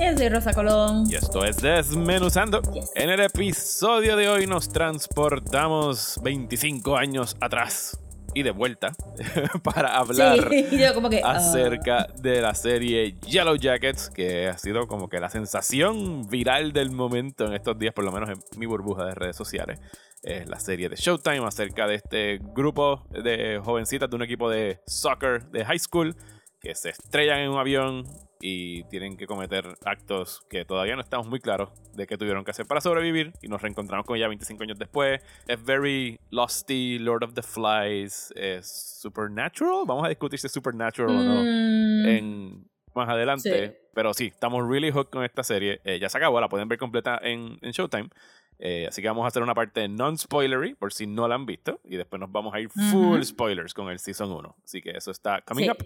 Yo 0.00 0.16
soy 0.16 0.28
Rosa 0.28 0.52
Colón. 0.52 1.04
y 1.08 1.14
esto 1.14 1.44
es 1.44 1.56
Desmenuzando. 1.58 2.60
En 2.94 3.10
el 3.10 3.20
episodio 3.20 4.16
de 4.16 4.28
hoy 4.28 4.46
nos 4.46 4.68
transportamos 4.70 6.18
25 6.22 6.96
años 6.96 7.36
atrás 7.40 7.98
y 8.34 8.42
de 8.42 8.50
vuelta 8.50 8.92
para 9.62 9.96
hablar 9.96 10.48
Sí, 10.50 10.66
como 10.94 11.08
que. 11.08 11.20
ah. 11.24 11.32
acerca 11.36 12.08
de 12.20 12.40
la 12.40 12.54
serie 12.54 13.16
Yellow 13.26 13.56
Jackets, 13.56 14.10
que 14.10 14.48
ha 14.48 14.58
sido 14.58 14.86
como 14.88 15.08
que 15.08 15.20
la 15.20 15.30
sensación 15.30 16.28
viral 16.28 16.72
del 16.72 16.90
momento 16.90 17.46
en 17.46 17.54
estos 17.54 17.78
días, 17.78 17.94
por 17.94 18.04
lo 18.04 18.12
menos 18.12 18.30
en 18.30 18.38
mi 18.58 18.66
burbuja 18.66 19.04
de 19.04 19.14
redes 19.14 19.36
sociales. 19.36 19.80
Es 20.22 20.48
la 20.48 20.58
serie 20.58 20.88
de 20.88 20.96
Showtime 20.96 21.46
acerca 21.46 21.86
de 21.86 21.96
este 21.96 22.38
grupo 22.54 23.04
de 23.10 23.60
jovencitas 23.62 24.08
de 24.10 24.16
un 24.16 24.22
equipo 24.22 24.48
de 24.50 24.80
soccer 24.86 25.44
de 25.50 25.64
high 25.64 25.78
school 25.78 26.16
que 26.60 26.74
se 26.74 26.90
estrellan 26.90 27.40
en 27.40 27.50
un 27.50 27.58
avión 27.58 28.04
y 28.46 28.84
tienen 28.90 29.16
que 29.16 29.26
cometer 29.26 29.64
actos 29.86 30.42
que 30.50 30.66
todavía 30.66 30.94
no 30.96 31.00
estamos 31.00 31.26
muy 31.26 31.40
claros 31.40 31.70
de 31.94 32.06
qué 32.06 32.18
tuvieron 32.18 32.44
que 32.44 32.50
hacer 32.50 32.66
para 32.66 32.82
sobrevivir 32.82 33.32
y 33.40 33.48
nos 33.48 33.62
reencontramos 33.62 34.04
con 34.04 34.18
ella 34.18 34.28
25 34.28 34.62
años 34.64 34.78
después. 34.78 35.22
Es 35.48 35.64
very 35.64 36.20
Losty, 36.30 36.98
Lord 36.98 37.24
of 37.24 37.32
the 37.32 37.42
Flies, 37.42 38.34
es 38.36 38.98
Supernatural. 39.00 39.84
Vamos 39.86 40.04
a 40.04 40.08
discutir 40.10 40.38
si 40.38 40.46
es 40.46 40.52
Supernatural 40.52 41.08
o 41.10 41.22
no 41.22 41.42
Mm, 41.42 42.06
en, 42.06 42.64
más 42.94 43.08
adelante. 43.08 43.68
Sí. 43.68 43.74
Pero 43.94 44.12
sí, 44.12 44.26
estamos 44.26 44.68
really 44.68 44.90
hooked 44.90 45.10
con 45.10 45.24
esta 45.24 45.42
serie. 45.42 45.80
Eh, 45.84 45.98
ya 45.98 46.10
se 46.10 46.18
acabó, 46.18 46.38
la 46.38 46.50
pueden 46.50 46.68
ver 46.68 46.78
completa 46.78 47.18
en, 47.22 47.58
en 47.62 47.70
Showtime. 47.72 48.10
Eh, 48.58 48.86
así 48.88 49.00
que 49.00 49.08
vamos 49.08 49.24
a 49.24 49.28
hacer 49.28 49.42
una 49.42 49.54
parte 49.54 49.88
non-spoilery 49.88 50.74
por 50.74 50.92
si 50.92 51.06
no 51.06 51.26
la 51.28 51.34
han 51.36 51.46
visto. 51.46 51.80
Y 51.84 51.96
después 51.96 52.20
nos 52.20 52.30
vamos 52.30 52.52
a 52.54 52.60
ir 52.60 52.68
full 52.68 53.22
spoilers 53.22 53.72
con 53.72 53.88
el 53.88 53.98
Season 53.98 54.30
1. 54.30 54.56
Así 54.64 54.82
que 54.82 54.90
eso 54.90 55.10
está 55.10 55.40
coming 55.40 55.64
Sí. 55.64 55.70
up. 55.70 55.78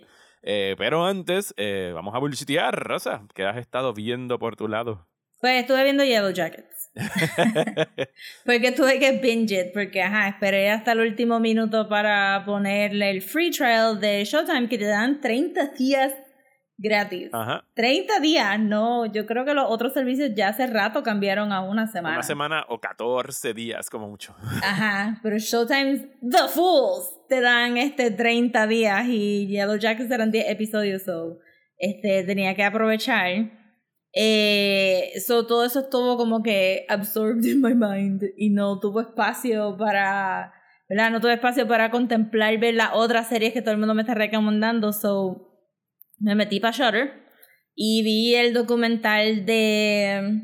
Eh, 0.43 0.75
pero 0.79 1.05
antes, 1.05 1.55
eh, 1.57 1.93
vamos 1.95 2.15
a 2.15 2.19
bullshitear, 2.19 2.75
Rosa, 2.75 3.23
que 3.35 3.45
has 3.45 3.57
estado 3.57 3.93
viendo 3.93 4.39
por 4.39 4.57
tu 4.57 4.69
lado. 4.69 5.07
Pues 5.41 5.61
estuve 5.61 5.85
viendo 5.85 6.05
Yellow 6.05 6.33
Jackets. 6.33 6.91
porque 8.45 8.73
tuve 8.73 8.99
que 8.99 9.13
binge 9.13 9.55
it, 9.55 9.73
porque 9.73 10.03
ajá, 10.03 10.29
esperé 10.29 10.71
hasta 10.71 10.93
el 10.93 11.01
último 11.01 11.39
minuto 11.39 11.89
para 11.89 12.43
ponerle 12.45 13.11
el 13.11 13.23
free 13.23 13.51
trial 13.51 14.01
de 14.01 14.25
Showtime 14.25 14.69
que 14.69 14.79
te 14.79 14.87
dan 14.87 15.21
30 15.21 15.67
días 15.79 16.13
gratis. 16.77 17.29
Ajá. 17.33 17.65
30 17.75 18.19
días, 18.19 18.59
no, 18.59 19.07
yo 19.07 19.27
creo 19.27 19.45
que 19.45 19.55
los 19.55 19.67
otros 19.69 19.93
servicios 19.93 20.33
ya 20.35 20.49
hace 20.49 20.67
rato 20.67 21.05
cambiaron 21.05 21.53
a 21.53 21.61
una 21.61 21.87
semana. 21.87 22.17
Una 22.17 22.23
semana 22.25 22.65
o 22.69 22.81
14 22.81 23.55
días, 23.55 23.91
como 23.91 24.09
mucho. 24.09 24.35
Ajá, 24.63 25.21
pero 25.23 25.39
Showtime's 25.39 26.03
The 26.21 26.49
Fools 26.49 27.18
te 27.29 27.41
dan 27.41 27.77
este 27.77 28.11
30 28.11 28.67
días 28.67 29.07
y 29.09 29.47
Yellow 29.47 29.77
Jackets 29.77 30.11
eran 30.11 30.31
10 30.31 30.51
episodios, 30.51 31.03
so 31.03 31.39
este, 31.79 32.25
tenía 32.25 32.55
que 32.55 32.65
aprovechar. 32.65 33.53
Eh, 34.13 35.13
so 35.25 35.47
todo 35.47 35.65
eso 35.65 35.81
estuvo 35.81 36.17
como 36.17 36.43
que 36.43 36.87
absorbed 36.89 37.45
in 37.45 37.61
my 37.61 37.75
mind 37.75 38.23
y 38.37 38.51
no 38.51 38.81
tuvo 38.81 39.01
espacio 39.01 39.77
para, 39.77 40.53
¿verdad? 40.89 41.11
No 41.11 41.21
tuve 41.21 41.35
espacio 41.35 41.69
para 41.69 41.91
contemplar 41.91 42.59
ver 42.59 42.75
las 42.75 42.91
otras 42.95 43.29
series 43.29 43.53
que 43.53 43.63
todo 43.63 43.73
el 43.73 43.79
mundo 43.79 43.95
me 43.95 44.03
está 44.03 44.15
recomendando, 44.15 44.93
so 44.93 45.49
me 46.19 46.35
metí 46.35 46.59
para 46.59 46.77
Shutter 46.77 47.29
y 47.75 48.03
vi 48.03 48.35
el 48.35 48.55
documental 48.55 49.47
de, 49.47 50.43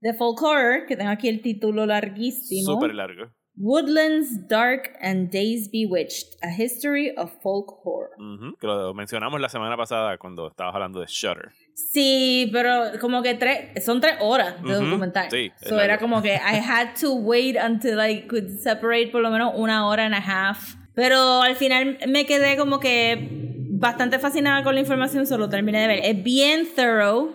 de 0.00 0.14
Folk 0.14 0.42
Horror, 0.42 0.86
que 0.86 0.96
tengo 0.96 1.10
aquí 1.10 1.28
el 1.28 1.40
título 1.40 1.86
larguísimo. 1.86 2.72
Súper 2.72 2.94
largo. 2.94 3.32
Woodlands 3.56 4.48
Dark 4.48 4.96
and 5.00 5.30
Days 5.30 5.68
Bewitched, 5.70 6.36
A 6.42 6.48
History 6.50 7.14
of 7.16 7.30
Folk 7.40 7.80
Horror. 7.84 8.10
Ujú, 8.18 8.56
Que 8.58 8.66
lo 8.66 8.92
mencionamos 8.94 9.40
la 9.40 9.48
semana 9.48 9.76
pasada 9.76 10.18
cuando 10.18 10.48
estabas 10.48 10.74
hablando 10.74 11.00
de 11.00 11.06
Shutter. 11.08 11.52
Sí, 11.74 12.48
pero 12.52 12.98
como 13.00 13.22
que 13.22 13.34
tres, 13.34 13.84
son 13.84 14.00
tres 14.00 14.16
horas 14.20 14.60
de 14.62 14.74
Ujú, 14.76 14.84
documental. 14.86 15.30
sí, 15.30 15.52
so 15.62 15.80
era 15.80 15.98
como 15.98 16.20
que 16.20 16.34
I 16.34 16.58
had 16.58 16.94
to 17.00 17.14
wait 17.14 17.56
until 17.56 18.00
I 18.00 18.26
could 18.26 18.58
separate 18.60 19.08
por 19.12 19.20
lo 19.22 19.30
menos 19.30 19.52
una 19.56 19.86
hora 19.86 20.04
and 20.04 20.14
a 20.14 20.18
half. 20.18 20.74
Pero 20.94 21.42
al 21.42 21.56
final 21.56 21.98
me 22.08 22.26
quedé 22.26 22.56
como 22.56 22.78
que 22.80 23.28
bastante 23.70 24.18
fascinada 24.18 24.62
con 24.62 24.74
la 24.74 24.80
información, 24.80 25.26
solo 25.26 25.48
terminé 25.48 25.80
de 25.80 25.86
ver. 25.88 26.00
Es 26.04 26.22
bien 26.22 26.68
thorough 26.74 27.32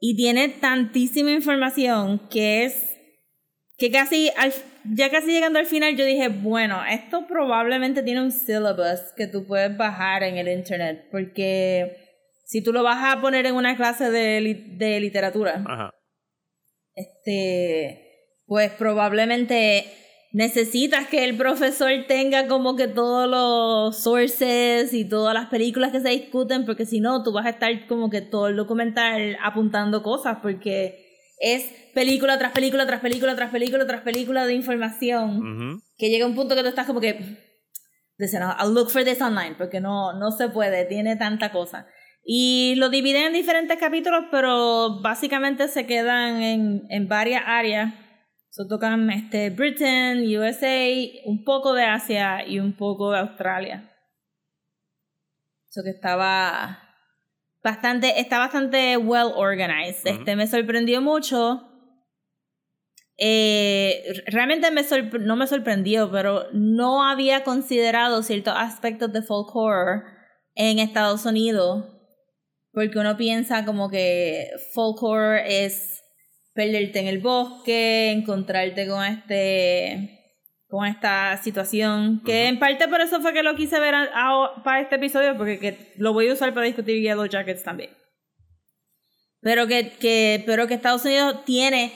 y 0.00 0.16
tiene 0.16 0.48
tantísima 0.48 1.30
información 1.30 2.20
que 2.30 2.64
es 2.64 2.90
que 3.76 3.90
casi 3.90 4.30
al, 4.36 4.52
ya 4.84 5.10
casi 5.10 5.32
llegando 5.32 5.58
al 5.58 5.66
final 5.66 5.96
yo 5.96 6.04
dije, 6.04 6.28
bueno, 6.28 6.82
esto 6.84 7.26
probablemente 7.26 8.02
tiene 8.02 8.22
un 8.22 8.32
syllabus 8.32 9.12
que 9.16 9.26
tú 9.26 9.46
puedes 9.46 9.76
bajar 9.76 10.22
en 10.22 10.36
el 10.36 10.48
internet, 10.48 11.06
porque 11.10 11.96
si 12.44 12.62
tú 12.62 12.72
lo 12.72 12.82
vas 12.82 12.98
a 13.02 13.20
poner 13.20 13.46
en 13.46 13.54
una 13.54 13.76
clase 13.76 14.10
de, 14.10 14.64
de 14.76 15.00
literatura, 15.00 15.64
Ajá. 15.66 15.90
este, 16.94 18.04
pues 18.46 18.70
probablemente 18.72 19.86
necesitas 20.32 21.06
que 21.06 21.24
el 21.24 21.36
profesor 21.36 21.90
tenga 22.08 22.48
como 22.48 22.74
que 22.74 22.88
todos 22.88 23.28
los 23.28 24.02
sources 24.02 24.92
y 24.92 25.08
todas 25.08 25.32
las 25.32 25.46
películas 25.46 25.92
que 25.92 26.00
se 26.00 26.10
discuten, 26.10 26.66
porque 26.66 26.86
si 26.86 27.00
no, 27.00 27.22
tú 27.22 27.32
vas 27.32 27.46
a 27.46 27.50
estar 27.50 27.86
como 27.86 28.10
que 28.10 28.20
todo 28.20 28.48
el 28.48 28.56
documental 28.56 29.38
apuntando 29.42 30.02
cosas, 30.02 30.38
porque 30.42 31.04
es 31.38 31.70
película 31.94 32.38
tras 32.38 32.52
película, 32.52 32.86
tras 32.86 33.00
película, 33.00 33.34
tras 33.36 33.50
película, 33.50 33.86
tras 33.86 34.02
película 34.02 34.46
de 34.46 34.54
información, 34.54 35.38
Ujú. 35.38 35.82
que 35.96 36.10
llega 36.10 36.26
un 36.26 36.34
punto 36.34 36.54
que 36.54 36.62
tú 36.62 36.68
estás 36.68 36.86
como 36.86 37.00
que, 37.00 37.38
dicen, 38.18 38.42
I'll 38.42 38.74
look 38.74 38.90
for 38.90 39.04
this 39.04 39.20
online, 39.20 39.54
porque 39.56 39.80
no, 39.80 40.12
no 40.18 40.30
se 40.32 40.48
puede, 40.48 40.84
tiene 40.84 41.16
tanta 41.16 41.50
cosa. 41.52 41.86
Y 42.24 42.74
lo 42.76 42.88
dividen 42.88 43.26
en 43.26 43.32
diferentes 43.34 43.78
capítulos, 43.78 44.24
pero 44.30 45.00
básicamente 45.00 45.68
se 45.68 45.86
quedan 45.86 46.42
en, 46.42 46.82
en 46.88 47.06
varias 47.08 47.42
áreas. 47.46 47.92
So, 48.50 48.66
tocan 48.68 49.10
este, 49.10 49.50
Britain, 49.50 50.20
USA, 50.38 50.88
un 51.26 51.44
poco 51.44 51.74
de 51.74 51.84
Asia 51.84 52.46
y 52.46 52.60
un 52.60 52.76
poco 52.76 53.10
de 53.10 53.18
Australia. 53.18 53.90
Eso 55.68 55.82
que 55.82 55.90
estaba 55.90 56.78
bastante, 57.62 58.20
está 58.20 58.38
bastante 58.38 58.96
well 58.96 59.32
organized. 59.34 60.06
Ujú. 60.06 60.20
Este 60.20 60.36
me 60.36 60.46
sorprendió 60.46 61.02
mucho. 61.02 61.68
Eh, 63.16 64.22
realmente 64.26 64.70
me 64.70 64.82
no 65.20 65.36
me 65.36 65.46
sorprendió, 65.46 66.10
pero 66.10 66.46
no 66.52 67.04
había 67.08 67.44
considerado 67.44 68.22
ciertos 68.22 68.54
aspectos 68.56 69.12
de 69.12 69.22
folk 69.22 69.54
horror 69.54 70.02
en 70.54 70.78
Estados 70.78 71.24
Unidos. 71.24 71.86
Porque 72.72 72.98
uno 72.98 73.16
piensa 73.16 73.64
como 73.64 73.88
que 73.88 74.48
folk 74.72 75.00
horror 75.02 75.38
es 75.46 76.02
perderte 76.54 76.98
en 77.00 77.06
el 77.06 77.18
bosque, 77.20 78.10
encontrarte 78.10 78.88
con 78.88 79.04
este 79.04 80.20
con 80.66 80.84
esta 80.86 81.36
situación, 81.36 82.20
que 82.24 82.48
en 82.48 82.58
parte 82.58 82.88
por 82.88 83.00
eso 83.00 83.20
fue 83.20 83.32
que 83.32 83.44
lo 83.44 83.54
quise 83.54 83.78
ver 83.78 83.94
a- 83.94 84.08
a- 84.12 84.62
para 84.64 84.80
este 84.80 84.96
episodio, 84.96 85.36
porque 85.36 85.60
que 85.60 85.92
lo 85.98 86.12
voy 86.12 86.28
a 86.28 86.32
usar 86.32 86.52
para 86.52 86.66
discutir 86.66 87.00
Yellow 87.00 87.26
Jackets 87.26 87.62
también. 87.62 87.90
Pero 89.40 89.68
que, 89.68 89.90
que, 90.00 90.42
pero 90.46 90.66
que 90.66 90.74
Estados 90.74 91.04
Unidos 91.04 91.44
tiene 91.44 91.92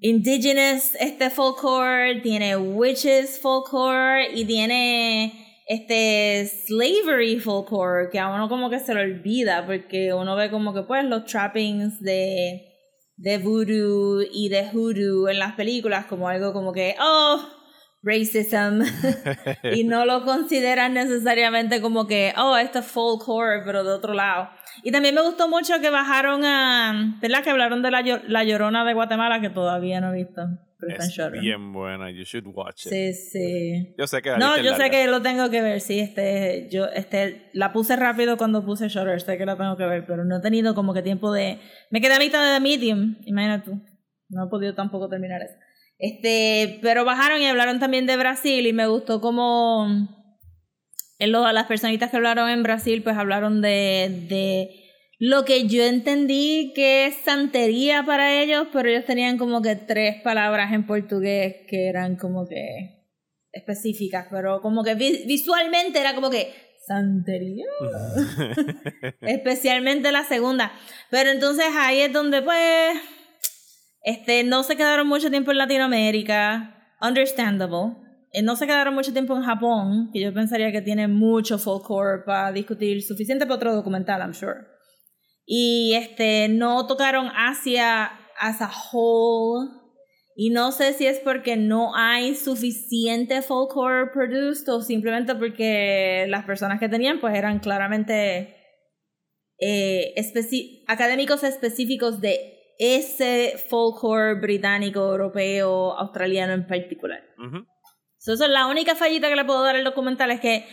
indigenous 0.00 0.94
este 1.00 1.30
folklore, 1.30 2.20
tiene 2.22 2.56
witches 2.56 3.38
folklore 3.40 4.32
y 4.34 4.44
tiene 4.44 5.44
este 5.66 6.46
slavery 6.46 7.40
folklore 7.40 8.10
que 8.10 8.18
a 8.18 8.28
uno 8.28 8.48
como 8.48 8.68
que 8.68 8.78
se 8.78 8.94
lo 8.94 9.00
olvida 9.00 9.64
porque 9.64 10.12
uno 10.12 10.36
ve 10.36 10.50
como 10.50 10.74
que 10.74 10.82
pues 10.82 11.04
los 11.04 11.24
trappings 11.24 12.00
de 12.00 12.70
de 13.16 13.38
voodoo 13.38 14.22
y 14.30 14.48
de 14.48 14.68
hoodoo 14.72 15.28
en 15.28 15.38
las 15.38 15.54
películas 15.54 16.04
como 16.06 16.28
algo 16.28 16.52
como 16.52 16.72
que 16.72 16.96
oh 17.00 17.40
racism 18.02 18.82
y 19.74 19.84
no 19.84 20.04
lo 20.04 20.24
consideran 20.24 20.92
necesariamente 20.92 21.80
como 21.80 22.06
que 22.06 22.34
oh 22.36 22.58
esto 22.58 22.80
es 22.80 22.86
folk 22.86 23.26
horror 23.26 23.62
pero 23.64 23.84
de 23.84 23.92
otro 23.92 24.12
lado 24.12 24.50
y 24.82 24.90
también 24.90 25.14
me 25.14 25.22
gustó 25.22 25.48
mucho 25.48 25.80
que 25.80 25.90
bajaron 25.90 26.44
a 26.44 27.18
verdad 27.20 27.42
que 27.42 27.50
hablaron 27.50 27.82
de 27.82 27.90
la, 27.90 28.02
la 28.26 28.44
llorona 28.44 28.84
de 28.84 28.94
Guatemala 28.94 29.40
que 29.40 29.50
todavía 29.50 30.00
no 30.00 30.12
he 30.12 30.24
visto 30.24 30.42
Es 30.88 31.40
bien 31.40 31.72
buena. 31.72 32.10
You 32.10 32.24
should 32.24 32.46
watch 32.46 32.86
it. 32.86 32.92
Sí, 32.92 33.14
sí. 33.14 33.94
Yo 33.98 34.06
sé 34.06 34.22
que 34.22 34.30
la 34.30 34.38
No, 34.38 34.58
yo 34.60 34.74
sé 34.74 34.90
que 34.90 35.06
lo 35.06 35.22
tengo 35.22 35.50
que 35.50 35.62
ver, 35.62 35.80
sí, 35.80 35.98
este, 36.00 36.68
yo, 36.70 36.86
este, 36.86 37.50
la 37.52 37.72
puse 37.72 37.96
rápido 37.96 38.36
cuando 38.36 38.64
puse 38.64 38.88
Shutter, 38.88 39.20
sé 39.20 39.38
que 39.38 39.46
la 39.46 39.56
tengo 39.56 39.76
que 39.76 39.86
ver, 39.86 40.04
pero 40.06 40.24
no 40.24 40.38
he 40.38 40.40
tenido 40.40 40.74
como 40.74 40.94
que 40.94 41.02
tiempo 41.02 41.32
de, 41.32 41.58
me 41.90 42.00
quedé 42.00 42.14
a 42.14 42.18
mitad 42.18 42.52
de 42.52 42.60
Medium, 42.60 43.16
imagínate 43.24 43.70
tú, 43.70 43.82
no 44.28 44.46
he 44.46 44.48
podido 44.48 44.74
tampoco 44.74 45.08
terminar 45.08 45.42
eso. 45.42 45.54
Este, 45.98 46.80
pero 46.82 47.04
bajaron 47.04 47.40
y 47.40 47.46
hablaron 47.46 47.78
también 47.78 48.06
de 48.06 48.16
Brasil 48.16 48.66
y 48.66 48.72
me 48.72 48.86
gustó 48.86 49.20
como, 49.20 49.86
lo- 51.26 51.50
las 51.52 51.66
personitas 51.66 52.10
que 52.10 52.16
hablaron 52.16 52.48
en 52.50 52.62
Brasil, 52.62 53.02
pues 53.02 53.16
hablaron 53.16 53.60
de, 53.62 54.26
de 54.28 54.70
lo 55.18 55.44
que 55.44 55.66
yo 55.68 55.84
entendí 55.84 56.72
que 56.74 57.06
es 57.06 57.14
santería 57.24 58.02
para 58.04 58.40
ellos, 58.42 58.66
pero 58.72 58.88
ellos 58.88 59.04
tenían 59.04 59.38
como 59.38 59.62
que 59.62 59.76
tres 59.76 60.20
palabras 60.22 60.72
en 60.72 60.86
portugués 60.86 61.56
que 61.68 61.88
eran 61.88 62.16
como 62.16 62.46
que 62.48 63.02
específicas, 63.52 64.26
pero 64.30 64.60
como 64.60 64.82
que 64.82 64.94
vi- 64.96 65.24
visualmente 65.26 66.00
era 66.00 66.14
como 66.14 66.30
que 66.30 66.52
santería. 66.86 67.66
Especialmente 69.22 70.12
la 70.12 70.24
segunda. 70.24 70.72
Pero 71.10 71.30
entonces 71.30 71.66
ahí 71.76 72.00
es 72.00 72.12
donde 72.12 72.42
pues 72.42 72.96
este 74.02 74.44
no 74.44 74.62
se 74.64 74.76
quedaron 74.76 75.06
mucho 75.06 75.30
tiempo 75.30 75.50
en 75.52 75.58
Latinoamérica, 75.58 76.74
understandable. 77.00 77.94
Eh, 78.34 78.42
No 78.42 78.56
se 78.56 78.66
quedaron 78.66 78.94
mucho 78.94 79.12
tiempo 79.12 79.36
en 79.36 79.42
Japón, 79.42 80.10
que 80.12 80.20
yo 80.20 80.34
pensaría 80.34 80.72
que 80.72 80.82
tiene 80.82 81.06
mucho 81.06 81.56
folklore 81.56 82.24
para 82.26 82.52
discutir, 82.52 83.00
suficiente 83.02 83.46
para 83.46 83.56
otro 83.56 83.74
documental, 83.74 84.20
I'm 84.20 84.34
sure. 84.34 84.66
Y 85.46 85.94
este 85.94 86.48
no 86.48 86.86
tocaron 86.86 87.28
Asia 87.34 88.10
as 88.38 88.60
a 88.60 88.70
whole. 88.92 89.68
Y 90.36 90.50
no 90.50 90.72
sé 90.72 90.94
si 90.94 91.06
es 91.06 91.20
porque 91.20 91.56
no 91.56 91.94
hay 91.94 92.34
suficiente 92.34 93.40
folklore 93.40 94.10
produced 94.12 94.68
o 94.68 94.82
simplemente 94.82 95.36
porque 95.36 96.26
las 96.28 96.44
personas 96.44 96.80
que 96.80 96.88
tenían 96.88 97.20
pues 97.20 97.36
eran 97.36 97.60
claramente 97.60 98.56
eh, 99.60 100.12
académicos 100.88 101.44
específicos 101.44 102.20
de 102.20 102.40
ese 102.80 103.54
folklore 103.68 104.40
británico, 104.40 104.98
europeo, 104.98 105.96
australiano 105.96 106.52
en 106.52 106.66
particular. 106.66 107.22
Ujú. 107.38 107.64
So, 108.24 108.32
eso 108.32 108.44
es 108.44 108.50
la 108.50 108.68
única 108.68 108.94
fallita 108.94 109.28
que 109.28 109.36
le 109.36 109.44
puedo 109.44 109.62
dar 109.62 109.76
al 109.76 109.84
documental 109.84 110.30
es 110.30 110.40
que 110.40 110.64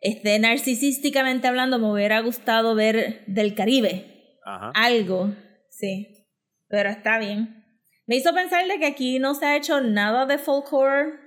este, 0.00 0.38
narcisísticamente 0.38 1.48
hablando 1.48 1.80
me 1.80 1.90
hubiera 1.90 2.20
gustado 2.20 2.76
ver 2.76 3.24
del 3.26 3.56
Caribe 3.56 4.38
Ajá. 4.44 4.70
algo, 4.76 5.34
sí, 5.70 6.28
pero 6.68 6.88
está 6.88 7.18
bien. 7.18 7.64
Me 8.06 8.14
hizo 8.14 8.32
pensar 8.32 8.64
de 8.68 8.78
que 8.78 8.86
aquí 8.86 9.18
no 9.18 9.34
se 9.34 9.44
ha 9.44 9.56
hecho 9.56 9.80
nada 9.80 10.24
de 10.24 10.38
folklore. 10.38 11.18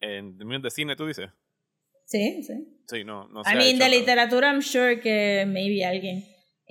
En 0.00 0.38
términos 0.38 0.62
de 0.62 0.70
cine, 0.70 0.94
tú 0.94 1.06
dices. 1.06 1.28
Sí, 2.06 2.44
sí. 2.44 2.78
Sí, 2.86 3.02
no, 3.02 3.26
no 3.26 3.42
se 3.42 3.52
I 3.52 3.56
mean, 3.56 3.78
de 3.80 3.88
literatura, 3.88 4.48
I'm 4.48 4.62
sure 4.62 5.00
que 5.00 5.44
maybe 5.44 5.84
alguien. 5.84 6.22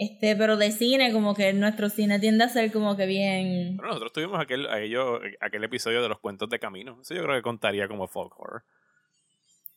Este, 0.04 0.36
pero 0.36 0.58
de 0.58 0.72
cine, 0.72 1.14
como 1.14 1.36
que 1.36 1.54
nuestro 1.54 1.88
cine 1.90 2.18
tiende 2.20 2.44
a 2.44 2.50
ser 2.50 2.72
como 2.72 2.98
que 2.98 3.06
bien. 3.06 3.76
Bueno, 3.78 3.90
nosotros 3.90 4.14
tuvimos 4.14 4.40
aquel, 4.42 4.68
aquello, 4.68 5.20
aquel 5.40 5.64
episodio 5.64 6.02
de 6.02 6.10
los 6.10 6.20
cuentos 6.20 6.50
de 6.50 6.58
camino. 6.58 6.98
Eso 7.02 7.14
yo 7.14 7.22
creo 7.24 7.36
que 7.36 7.44
contaría 7.44 7.88
como 7.88 8.08
folk 8.08 8.34
horror. 8.40 8.64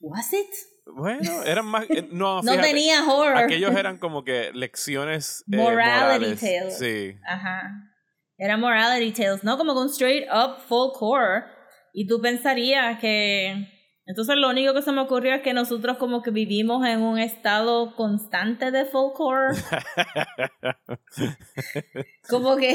¿Was 0.00 0.32
it? 0.32 0.48
Bueno, 0.86 1.42
eran 1.44 1.66
más. 1.66 1.84
eh, 1.90 2.08
No, 2.10 2.40
No 2.42 2.58
tenía 2.60 3.04
horror. 3.04 3.36
Aquellos 3.36 3.74
eran 3.76 3.98
como 3.98 4.24
que 4.24 4.50
lecciones. 4.54 5.44
eh, 5.52 5.56
Morality 5.56 6.24
morales. 6.24 6.40
tales. 6.40 6.78
Sí. 6.78 7.16
Ajá. 7.26 7.62
Era 8.38 8.56
morality 8.56 9.12
tales, 9.12 9.44
¿no? 9.44 9.58
Como 9.58 9.74
con 9.74 9.88
straight 9.90 10.26
up 10.32 10.58
folklore. 10.66 11.44
Y 11.92 12.06
tú 12.06 12.20
pensarías 12.22 12.98
que. 12.98 13.68
Entonces 14.06 14.36
lo 14.36 14.50
único 14.50 14.74
que 14.74 14.82
se 14.82 14.92
me 14.92 15.00
ocurrió 15.00 15.34
es 15.34 15.42
que 15.42 15.54
nosotros 15.54 15.96
como 15.96 16.22
que 16.22 16.30
vivimos 16.30 16.86
en 16.86 17.00
un 17.00 17.18
estado 17.18 17.94
constante 17.96 18.70
de 18.70 18.84
folklore. 18.84 19.54
como 22.28 22.56
que 22.56 22.74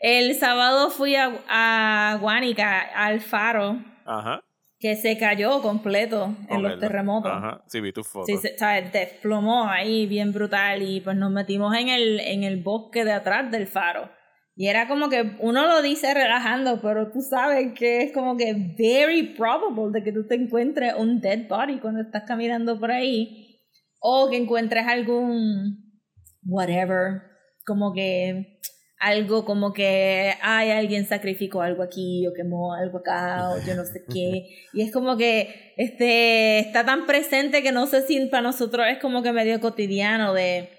el 0.00 0.34
sábado 0.34 0.90
fui 0.90 1.16
a, 1.16 1.32
a 1.48 2.16
Guánica, 2.20 2.80
al 2.80 3.20
faro, 3.20 3.78
Ajá. 4.06 4.42
que 4.78 4.96
se 4.96 5.18
cayó 5.18 5.60
completo 5.60 6.34
en 6.48 6.62
los 6.62 6.78
terremotos. 6.78 7.32
Ajá. 7.32 7.62
Sí, 7.66 7.80
vi 7.80 7.92
tus 7.92 8.08
fotos. 8.08 8.26
Sí, 8.26 8.38
se, 8.38 8.56
¿sabes? 8.56 8.90
desplomó 8.90 9.68
ahí 9.68 10.06
bien 10.06 10.32
brutal 10.32 10.82
y 10.82 11.00
pues 11.00 11.16
nos 11.16 11.30
metimos 11.30 11.76
en 11.76 11.90
el, 11.90 12.20
en 12.20 12.42
el 12.42 12.62
bosque 12.62 13.04
de 13.04 13.12
atrás 13.12 13.50
del 13.50 13.66
faro. 13.66 14.10
Y 14.56 14.68
era 14.68 14.86
como 14.86 15.08
que 15.08 15.36
uno 15.40 15.66
lo 15.66 15.82
dice 15.82 16.14
relajando, 16.14 16.80
pero 16.80 17.10
tú 17.10 17.20
sabes 17.20 17.72
que 17.76 18.02
es 18.02 18.12
como 18.12 18.36
que 18.36 18.54
very 18.78 19.34
probable 19.34 19.98
de 19.98 20.04
que 20.04 20.12
tú 20.12 20.26
te 20.26 20.36
encuentres 20.36 20.94
un 20.96 21.20
dead 21.20 21.48
body 21.48 21.80
cuando 21.80 22.02
estás 22.02 22.22
caminando 22.26 22.78
por 22.78 22.92
ahí. 22.92 23.60
O 24.00 24.28
que 24.30 24.36
encuentres 24.36 24.86
algún 24.86 26.00
whatever, 26.44 27.22
como 27.66 27.92
que 27.92 28.60
algo 29.04 29.44
como 29.44 29.72
que 29.72 30.32
ay 30.40 30.70
alguien 30.70 31.06
sacrificó 31.06 31.60
algo 31.60 31.82
aquí 31.82 32.26
o 32.26 32.32
quemó 32.32 32.74
algo 32.74 32.98
acá 32.98 33.50
o 33.50 33.58
yo 33.66 33.74
no 33.74 33.84
sé 33.84 34.02
qué 34.10 34.46
y 34.72 34.82
es 34.82 34.92
como 34.92 35.18
que 35.18 35.74
este 35.76 36.60
está 36.60 36.86
tan 36.86 37.04
presente 37.04 37.62
que 37.62 37.70
no 37.70 37.86
sé 37.86 38.02
si 38.06 38.24
para 38.26 38.42
nosotros 38.42 38.86
es 38.88 38.98
como 38.98 39.22
que 39.22 39.32
medio 39.32 39.60
cotidiano 39.60 40.32
de 40.32 40.70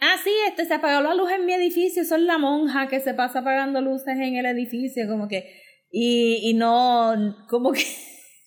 ah 0.00 0.16
sí 0.22 0.32
este 0.48 0.64
se 0.64 0.74
apagó 0.74 1.00
la 1.00 1.14
luz 1.14 1.30
en 1.30 1.46
mi 1.46 1.52
edificio 1.52 2.04
soy 2.04 2.22
la 2.22 2.38
monja 2.38 2.88
que 2.88 3.00
se 3.00 3.14
pasa 3.14 3.40
apagando 3.40 3.80
luces 3.80 4.18
en 4.18 4.36
el 4.36 4.46
edificio 4.46 5.08
como 5.08 5.28
que 5.28 5.60
y, 5.90 6.40
y 6.42 6.54
no 6.54 7.36
como 7.48 7.72
que 7.72 7.84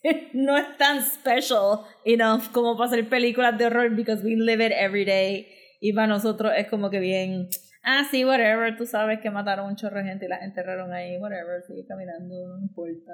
no 0.33 0.57
es 0.57 0.77
tan 0.77 1.01
special 1.01 1.79
enough 2.05 2.51
como 2.51 2.77
para 2.77 2.87
hacer 2.89 3.07
películas 3.09 3.57
de 3.57 3.65
horror 3.65 3.95
because 3.95 4.23
we 4.23 4.35
live 4.35 4.65
it 4.65 4.73
every 4.75 5.05
day 5.05 5.47
y 5.79 5.93
para 5.93 6.07
nosotros 6.07 6.53
es 6.55 6.67
como 6.67 6.89
que 6.89 6.99
bien 6.99 7.49
ah, 7.83 8.03
sí, 8.09 8.25
whatever, 8.25 8.75
tú 8.77 8.85
sabes 8.85 9.19
que 9.19 9.29
mataron 9.29 9.67
un 9.67 9.75
chorro 9.75 9.97
de 9.97 10.05
gente 10.05 10.25
y 10.25 10.29
la 10.29 10.37
enterraron 10.37 10.91
ahí, 10.93 11.17
whatever, 11.17 11.61
sigue 11.67 11.85
caminando, 11.85 12.47
no 12.47 12.59
importa. 12.59 13.11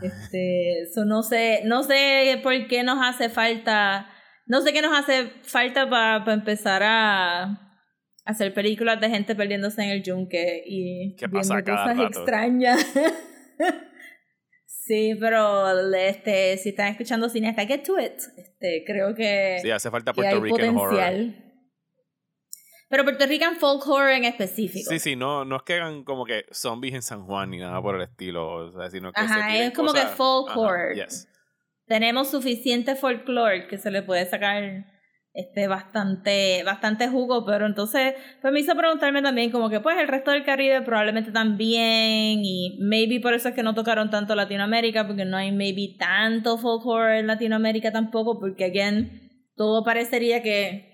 Este, 0.00 0.86
so 0.94 1.04
no 1.04 1.22
sé, 1.22 1.62
no 1.64 1.82
sé 1.82 2.40
por 2.42 2.54
qué 2.66 2.82
nos 2.82 2.98
hace 3.04 3.28
falta, 3.28 4.08
no 4.46 4.62
sé 4.62 4.72
qué 4.72 4.80
nos 4.80 4.96
hace 4.96 5.26
falta 5.42 5.90
para 5.90 6.24
empezar 6.32 6.82
a 6.84 7.71
hacer 8.24 8.54
películas 8.54 9.00
de 9.00 9.08
gente 9.10 9.34
perdiéndose 9.34 9.82
en 9.82 9.90
el 9.90 10.02
yunque 10.02 10.62
y 10.66 11.16
¿Qué 11.16 11.28
pasa 11.28 11.54
viendo 11.56 11.64
cada 11.72 11.84
cosas 11.94 11.98
rato? 11.98 12.18
extrañas. 12.20 12.86
sí, 14.66 15.14
pero 15.18 15.70
este, 15.94 16.56
si 16.58 16.70
están 16.70 16.88
escuchando 16.88 17.28
cine 17.28 17.48
hasta 17.48 17.66
get 17.66 17.82
to 17.84 17.98
it. 17.98 18.12
Este, 18.36 18.84
creo 18.86 19.14
que 19.14 19.58
Sí, 19.62 19.70
hace 19.70 19.90
falta 19.90 20.12
Puerto 20.12 20.40
Rican 20.40 20.76
horror. 20.76 21.32
Pero 22.88 23.04
Puerto 23.04 23.26
Rican 23.26 23.56
folk 23.56 23.86
horror 23.88 24.10
en 24.10 24.24
específico. 24.26 24.90
Sí, 24.90 24.98
sí, 24.98 25.16
no, 25.16 25.44
no 25.46 25.56
es 25.56 25.62
que 25.62 25.74
hagan 25.74 26.04
como 26.04 26.26
que 26.26 26.44
zombies 26.50 26.94
en 26.94 27.00
San 27.02 27.24
Juan 27.24 27.50
ni 27.50 27.58
nada 27.58 27.80
por 27.80 27.96
el 27.96 28.02
estilo, 28.02 28.66
o 28.66 28.70
sea, 28.72 28.90
sino 28.90 29.12
que 29.12 29.20
Ajá, 29.20 29.56
es 29.56 29.72
como 29.72 29.88
cosas- 29.88 30.10
que 30.10 30.16
folk 30.16 30.50
Ajá, 30.50 30.60
horror. 30.60 30.94
yes. 30.94 31.26
Tenemos 31.86 32.30
suficiente 32.30 32.94
folklore 32.94 33.66
que 33.66 33.78
se 33.78 33.90
le 33.90 34.02
puede 34.02 34.24
sacar 34.26 34.84
este 35.34 35.66
bastante 35.66 36.62
bastante 36.64 37.08
jugo, 37.08 37.44
pero 37.46 37.66
entonces 37.66 38.14
pues 38.42 38.52
me 38.52 38.60
hizo 38.60 38.74
preguntarme 38.76 39.22
también 39.22 39.50
como 39.50 39.70
que 39.70 39.80
pues 39.80 39.98
el 39.98 40.08
resto 40.08 40.30
del 40.30 40.44
Caribe 40.44 40.82
probablemente 40.82 41.32
también 41.32 42.40
y 42.44 42.78
maybe 42.80 43.20
por 43.20 43.32
eso 43.32 43.48
es 43.48 43.54
que 43.54 43.62
no 43.62 43.74
tocaron 43.74 44.10
tanto 44.10 44.34
Latinoamérica 44.34 45.06
porque 45.06 45.24
no 45.24 45.36
hay 45.38 45.50
maybe 45.52 45.96
tanto 45.98 46.58
folklore 46.58 47.20
en 47.20 47.26
Latinoamérica 47.26 47.92
tampoco 47.92 48.38
porque 48.38 48.64
again 48.66 49.30
todo 49.56 49.84
parecería 49.84 50.42
que 50.42 50.91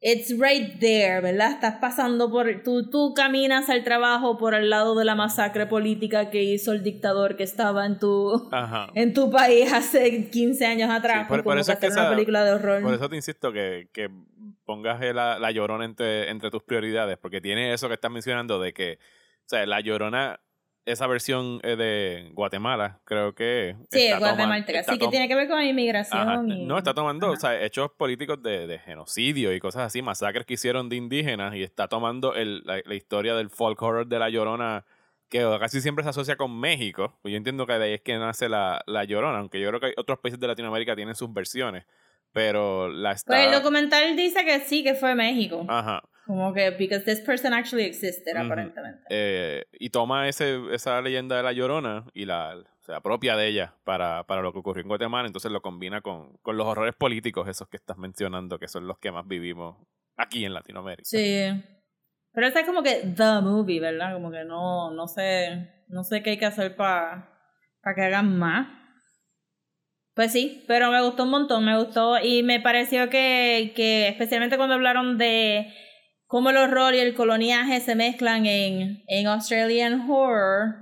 it's 0.00 0.30
right 0.38 0.78
there, 0.78 1.20
¿verdad? 1.20 1.52
Estás 1.52 1.76
pasando 1.80 2.30
por 2.30 2.62
tú 2.62 2.88
tú 2.90 3.12
caminas 3.14 3.68
al 3.70 3.82
trabajo 3.82 4.36
por 4.36 4.54
el 4.54 4.68
lado 4.70 4.94
de 4.94 5.04
la 5.04 5.14
masacre 5.14 5.66
política 5.66 6.30
que 6.30 6.42
hizo 6.42 6.72
el 6.72 6.82
dictador 6.82 7.36
que 7.36 7.42
estaba 7.44 7.86
en 7.86 7.98
tu 7.98 8.48
Ajá. 8.52 8.88
en 8.94 9.14
tu 9.14 9.30
país 9.30 9.72
hace 9.72 10.28
15 10.30 10.66
años 10.66 10.90
atrás. 10.90 11.20
Sí, 11.22 11.28
por- 11.28 11.38
pues, 11.38 11.44
por 11.44 11.58
eso 11.58 11.72
es 11.72 11.78
que 11.78 11.86
una 11.86 11.94
esa- 12.02 12.10
película 12.10 12.44
de 12.44 12.52
horror. 12.52 12.82
Por 12.82 12.94
eso 12.94 13.08
te 13.08 13.16
insisto 13.16 13.52
que, 13.52 13.88
que 13.92 14.10
pongas 14.64 15.00
la, 15.14 15.38
la 15.38 15.50
llorona 15.50 15.84
entre, 15.84 16.28
entre 16.30 16.50
tus 16.50 16.62
prioridades, 16.62 17.16
porque 17.18 17.40
tiene 17.40 17.72
eso 17.72 17.88
que 17.88 17.94
estás 17.94 18.10
mencionando 18.10 18.60
de 18.60 18.72
que, 18.72 18.98
o 19.00 19.48
sea, 19.48 19.64
la 19.64 19.80
llorona, 19.80 20.40
esa 20.86 21.06
versión 21.06 21.60
eh, 21.62 21.76
de 21.76 22.30
Guatemala, 22.32 23.00
creo 23.04 23.34
que. 23.34 23.76
sí, 23.90 24.08
guatemalteca. 24.18 24.82
Sí, 24.84 24.98
que 24.98 25.08
tiene 25.08 25.28
que 25.28 25.34
ver 25.34 25.48
con 25.48 25.62
inmigración. 25.62 26.20
Ajá. 26.28 26.42
y- 26.46 26.64
No, 26.64 26.78
está 26.78 26.94
tomando, 26.94 27.30
o 27.30 27.36
sea, 27.36 27.60
hechos 27.62 27.90
políticos 27.96 28.42
de, 28.42 28.66
de 28.66 28.78
genocidio 28.78 29.52
y 29.52 29.60
cosas 29.60 29.82
así, 29.82 30.00
masacres 30.00 30.46
que 30.46 30.54
hicieron 30.54 30.88
de 30.88 30.96
indígenas 30.96 31.54
y 31.54 31.62
está 31.62 31.88
tomando 31.88 32.34
el, 32.34 32.62
la, 32.64 32.80
la 32.84 32.94
historia 32.94 33.34
del 33.34 33.50
folk 33.50 33.80
horror 33.82 34.06
de 34.06 34.18
la 34.18 34.30
llorona 34.30 34.84
que 35.28 35.40
casi 35.58 35.80
siempre 35.80 36.04
se 36.04 36.10
asocia 36.10 36.36
con 36.36 36.56
México. 36.58 37.18
Pues 37.20 37.32
yo 37.32 37.36
entiendo 37.36 37.66
que 37.66 37.72
de 37.74 37.84
ahí 37.84 37.92
es 37.94 38.00
que 38.00 38.16
nace 38.16 38.48
la, 38.48 38.80
la 38.86 39.02
llorona, 39.04 39.38
aunque 39.40 39.60
yo 39.60 39.68
creo 39.68 39.80
que 39.80 39.86
hay 39.86 39.92
otros 39.96 40.20
países 40.20 40.38
de 40.38 40.46
Latinoamérica 40.46 40.94
tienen 40.94 41.16
sus 41.16 41.32
versiones, 41.32 41.84
pero 42.32 42.88
la 42.88 43.12
está... 43.12 43.32
Pues 43.32 43.46
el 43.46 43.52
documental 43.52 44.16
dice 44.16 44.44
que 44.44 44.60
sí, 44.60 44.82
que 44.82 44.94
fue 44.94 45.14
México. 45.14 45.64
Ajá. 45.68 46.02
Como 46.26 46.52
que, 46.52 46.72
because 46.72 47.04
this 47.04 47.20
person 47.20 47.54
actually 47.54 47.84
existed, 47.84 48.36
aparentemente. 48.36 49.02
Eh, 49.10 49.64
y 49.72 49.90
toma 49.90 50.28
ese, 50.28 50.58
esa 50.72 51.00
leyenda 51.00 51.36
de 51.36 51.42
la 51.44 51.52
llorona 51.52 52.04
y 52.14 52.24
la, 52.24 52.56
se 52.80 52.92
apropia 52.92 53.36
de 53.36 53.46
ella 53.46 53.74
para, 53.84 54.24
para 54.24 54.42
lo 54.42 54.52
que 54.52 54.58
ocurrió 54.58 54.82
en 54.82 54.88
Guatemala, 54.88 55.26
entonces 55.26 55.52
lo 55.52 55.62
combina 55.62 56.00
con, 56.00 56.36
con 56.38 56.56
los 56.56 56.66
horrores 56.66 56.94
políticos, 56.94 57.48
esos 57.48 57.68
que 57.68 57.76
estás 57.76 57.96
mencionando, 57.96 58.58
que 58.58 58.66
son 58.66 58.88
los 58.88 58.98
que 58.98 59.12
más 59.12 59.26
vivimos 59.26 59.76
aquí 60.16 60.44
en 60.44 60.52
Latinoamérica. 60.52 61.04
Sí. 61.04 61.46
Pero 62.32 62.46
esta 62.48 62.60
es 62.60 62.66
como 62.66 62.82
que 62.82 63.12
the 63.16 63.40
movie, 63.40 63.80
¿verdad? 63.80 64.12
Como 64.12 64.30
que 64.30 64.44
no, 64.44 64.90
no 64.90 65.06
sé, 65.06 65.84
no 65.88 66.04
sé 66.04 66.22
qué 66.22 66.30
hay 66.30 66.38
que 66.38 66.46
hacer 66.46 66.76
para 66.76 67.30
que 67.94 68.02
hagan 68.02 68.38
más. 68.38 68.68
Pues 70.16 70.32
sí, 70.32 70.64
pero 70.66 70.90
me 70.90 71.00
gustó 71.02 71.24
un 71.24 71.30
montón, 71.30 71.64
me 71.64 71.76
gustó 71.78 72.18
y 72.18 72.42
me 72.42 72.58
pareció 72.58 73.08
que, 73.10 73.72
que 73.76 74.08
especialmente 74.08 74.56
cuando 74.56 74.74
hablaron 74.74 75.18
de 75.18 75.72
cómo 76.26 76.48
el 76.50 76.56
horror 76.56 76.94
y 76.94 76.98
el 77.00 77.14
coloniaje 77.14 77.80
se 77.80 77.94
mezclan 77.94 78.46
en, 78.46 79.04
en 79.08 79.26
Australian 79.26 80.10
Horror, 80.10 80.74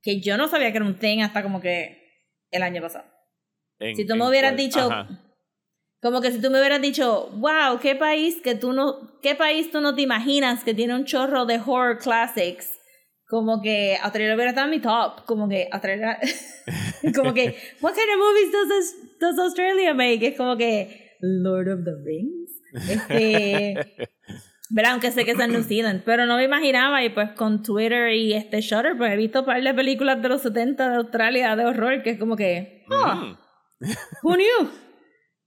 que 0.00 0.20
yo 0.22 0.38
no 0.38 0.48
sabía 0.48 0.70
que 0.72 0.78
era 0.78 0.86
un 0.86 0.98
thing 0.98 1.20
hasta 1.20 1.42
como 1.42 1.60
que 1.60 2.00
el 2.50 2.62
año 2.62 2.80
pasado. 2.80 3.04
En- 3.78 3.94
Si 3.94 4.06
tú 4.06 4.16
me 4.16 4.26
hubieras 4.26 4.52
cual- 4.52 4.56
dicho, 4.56 4.80
Ajá. 4.90 5.06
como 6.00 6.22
que 6.22 6.32
si 6.32 6.40
tú 6.40 6.50
me 6.50 6.58
hubieras 6.58 6.80
dicho, 6.80 7.28
wow, 7.34 7.78
qué 7.78 7.94
país 7.94 8.40
que 8.42 8.54
tú 8.54 8.72
no, 8.72 9.20
qué 9.20 9.34
país 9.34 9.70
tú 9.70 9.82
no 9.82 9.94
te 9.94 10.00
imaginas 10.00 10.64
que 10.64 10.72
tiene 10.72 10.94
un 10.94 11.04
chorro 11.04 11.44
de 11.44 11.60
horror 11.60 11.98
classics, 11.98 12.70
como 13.32 13.62
que 13.62 13.96
Australia 14.02 14.34
hubiera 14.34 14.50
estado 14.50 14.66
en 14.66 14.72
mi 14.72 14.80
top, 14.80 15.24
como 15.24 15.48
que 15.48 15.66
Australia, 15.72 16.18
como 17.16 17.32
que, 17.32 17.56
what 17.80 17.94
kind 17.94 18.10
of 18.12 18.18
movies 18.18 18.52
does, 18.52 18.94
does 19.18 19.38
Australia 19.38 19.94
make? 19.94 20.26
Es 20.26 20.36
como 20.36 20.58
que 20.58 21.16
Lord 21.22 21.68
of 21.68 21.80
the 21.82 21.92
Rings, 22.04 22.60
este, 22.90 23.74
¿verdad? 24.68 24.92
Aunque 24.92 25.12
sé 25.12 25.24
que 25.24 25.30
es 25.30 25.40
en 25.40 25.50
New 25.50 25.62
Zealand, 25.62 26.02
pero 26.04 26.26
no 26.26 26.36
me 26.36 26.44
imaginaba 26.44 27.02
y 27.02 27.08
pues 27.08 27.30
con 27.30 27.62
Twitter 27.62 28.12
y 28.12 28.34
este 28.34 28.60
Shutter, 28.60 28.98
pues 28.98 29.10
he 29.10 29.16
visto 29.16 29.40
un 29.40 29.46
par 29.46 29.62
de 29.62 29.72
películas 29.72 30.20
de 30.20 30.28
los 30.28 30.42
70 30.42 30.90
de 30.90 30.96
Australia 30.96 31.56
de 31.56 31.64
horror 31.64 32.02
que 32.02 32.10
es 32.10 32.18
como 32.18 32.36
que, 32.36 32.84
oh. 32.90 33.34
Who 34.24 34.34
knew? 34.34 34.68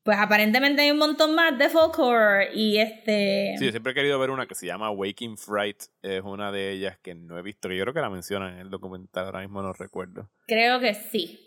Pues 0.05 0.19
aparentemente 0.19 0.83
hay 0.83 0.91
un 0.91 0.99
montón 0.99 1.33
más 1.33 1.57
de 1.57 1.67
folk 1.67 1.97
horror 1.97 2.43
y 2.53 2.77
este... 2.77 3.55
Sí, 3.57 3.65
yo 3.65 3.71
siempre 3.71 3.91
he 3.91 3.95
querido 3.95 4.19
ver 4.19 4.29
una 4.29 4.45
que 4.45 4.53
se 4.53 4.67
llama 4.67 4.91
Waking 4.91 5.35
Fright. 5.35 5.81
Es 6.03 6.21
una 6.21 6.51
de 6.51 6.73
ellas 6.73 6.99
que 7.01 7.15
no 7.15 7.39
he 7.39 7.41
visto. 7.41 7.71
Yo 7.71 7.81
creo 7.81 7.93
que 7.95 8.01
la 8.01 8.11
mencionan 8.11 8.53
en 8.53 8.59
el 8.59 8.69
documental, 8.69 9.25
ahora 9.25 9.39
mismo 9.39 9.63
no 9.63 9.73
recuerdo. 9.73 10.29
Creo 10.45 10.79
que 10.79 10.93
sí. 10.93 11.39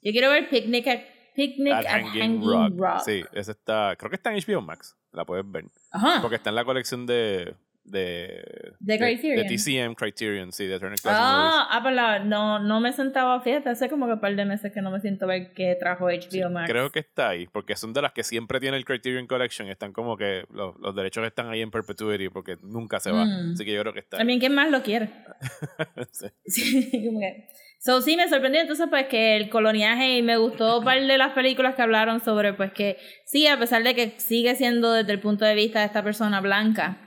Yo 0.00 0.12
quiero 0.12 0.30
ver 0.30 0.48
Picnic 0.48 0.86
at, 0.86 1.00
Picnic 1.36 1.74
At 1.74 1.84
at 1.84 1.92
Hanging, 1.92 2.22
Hanging, 2.22 2.48
Rock. 2.48 2.72
Rock. 2.74 3.00
Sí, 3.04 3.22
esa 3.34 3.52
está. 3.52 3.96
Creo 3.98 4.08
que 4.08 4.16
está 4.16 4.34
en 4.34 4.40
HBO 4.40 4.62
Max. 4.62 4.96
La 5.12 5.26
puedes 5.26 5.44
ver. 5.46 5.66
Ajá. 5.90 6.22
Porque 6.22 6.36
está 6.36 6.48
en 6.48 6.56
la 6.56 6.64
colección 6.64 7.04
de. 7.04 7.54
De, 7.84 8.72
De 8.80 8.98
Criterion. 8.98 9.46
De, 9.46 9.54
TCM 9.56 9.94
Criterion, 9.94 10.52
sí, 10.52 10.66
de 10.66 10.78
Turner 10.78 10.98
Classic. 10.98 11.20
Ah, 11.22 11.68
ah, 11.70 11.80
pero 11.82 11.94
la- 11.94 12.18
no, 12.20 12.58
no 12.58 12.80
me 12.80 12.92
sentaba, 12.92 13.40
fíjate, 13.42 13.68
hace 13.68 13.90
como 13.90 14.06
que 14.06 14.14
un 14.14 14.20
par 14.20 14.34
de 14.34 14.44
meses 14.46 14.72
que 14.72 14.80
no 14.80 14.90
me 14.90 15.00
siento 15.00 15.26
a 15.26 15.28
ver 15.28 15.52
qué 15.52 15.76
trajo 15.78 16.06
HBO 16.06 16.50
Max. 16.50 16.70
Creo 16.70 16.90
que 16.90 17.00
está 17.00 17.28
ahí, 17.28 17.46
porque 17.46 17.76
son 17.76 17.92
de 17.92 18.00
las 18.00 18.12
que 18.12 18.24
siempre 18.24 18.58
tiene 18.58 18.78
el 18.78 18.84
Criterion 18.84 19.26
Collection. 19.26 19.68
Están 19.68 19.92
como 19.92 20.16
que 20.16 20.44
los, 20.50 20.74
los 20.78 20.96
derechos 20.96 21.26
están 21.26 21.50
ahí 21.50 21.60
en 21.60 21.70
perpetuity 21.70 22.30
porque 22.30 22.56
nunca 22.62 23.00
se 23.00 23.10
va. 23.10 23.24
Mm. 23.26 23.52
Así 23.52 23.64
que 23.64 23.74
yo 23.74 23.80
creo 23.82 23.92
que 23.92 24.00
está. 24.00 24.16
También, 24.16 24.40
¿quién 24.40 24.54
más 24.54 24.70
lo 24.70 24.82
quiere? 24.82 25.10
Sí. 26.10 26.26
Sí, 26.46 26.90
como 27.06 27.20
que... 27.20 27.48
So, 27.78 28.00
sí, 28.00 28.16
me 28.16 28.28
sorprendió 28.30 28.62
entonces 28.62 28.86
pues 28.88 29.08
que 29.08 29.36
el 29.36 29.50
coloniaje 29.50 30.16
y 30.16 30.22
me 30.22 30.38
gustó 30.38 30.78
un 30.78 30.84
par 30.86 30.98
de 30.98 31.18
las 31.18 31.32
películas 31.34 31.74
que 31.74 31.82
hablaron 31.82 32.24
sobre 32.24 32.54
pues 32.54 32.72
que 32.72 32.96
sí, 33.26 33.46
a 33.46 33.58
pesar 33.58 33.82
de 33.82 33.94
que 33.94 34.14
sigue 34.16 34.54
siendo 34.54 34.90
desde 34.92 35.12
el 35.12 35.20
punto 35.20 35.44
de 35.44 35.54
vista 35.54 35.80
de 35.80 35.86
esta 35.86 36.02
persona 36.02 36.40
blanca, 36.40 37.03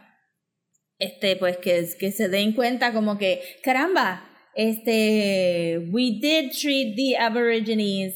este 1.00 1.36
pues 1.36 1.58
que, 1.58 1.88
que 2.00 2.12
se 2.12 2.30
den 2.30 2.54
cuenta 2.54 2.94
como 2.94 3.18
que, 3.18 3.42
caramba, 3.64 4.24
este, 4.56 5.90
we 5.92 6.20
did 6.20 6.52
treat 6.52 6.96
the 6.96 7.16
aborigines 7.18 8.14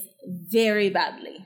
very 0.52 0.90
badly. 0.90 1.46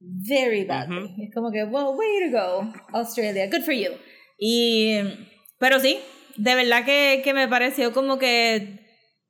Very 0.00 0.64
badly. 0.64 1.04
Ujú. 1.04 1.22
Es 1.22 1.34
como 1.34 1.50
que, 1.52 1.64
well, 1.64 1.94
way 1.96 2.30
to 2.30 2.30
go, 2.30 2.72
Australia, 2.92 3.48
good 3.48 3.62
for 3.62 3.74
you. 3.74 3.90
Y, 4.38 5.00
pero 5.58 5.78
sí, 5.78 5.98
de 6.36 6.54
verdad 6.54 6.84
que, 6.84 7.20
que 7.22 7.34
me 7.34 7.46
pareció 7.46 7.92
como 7.92 8.18
que 8.18 8.80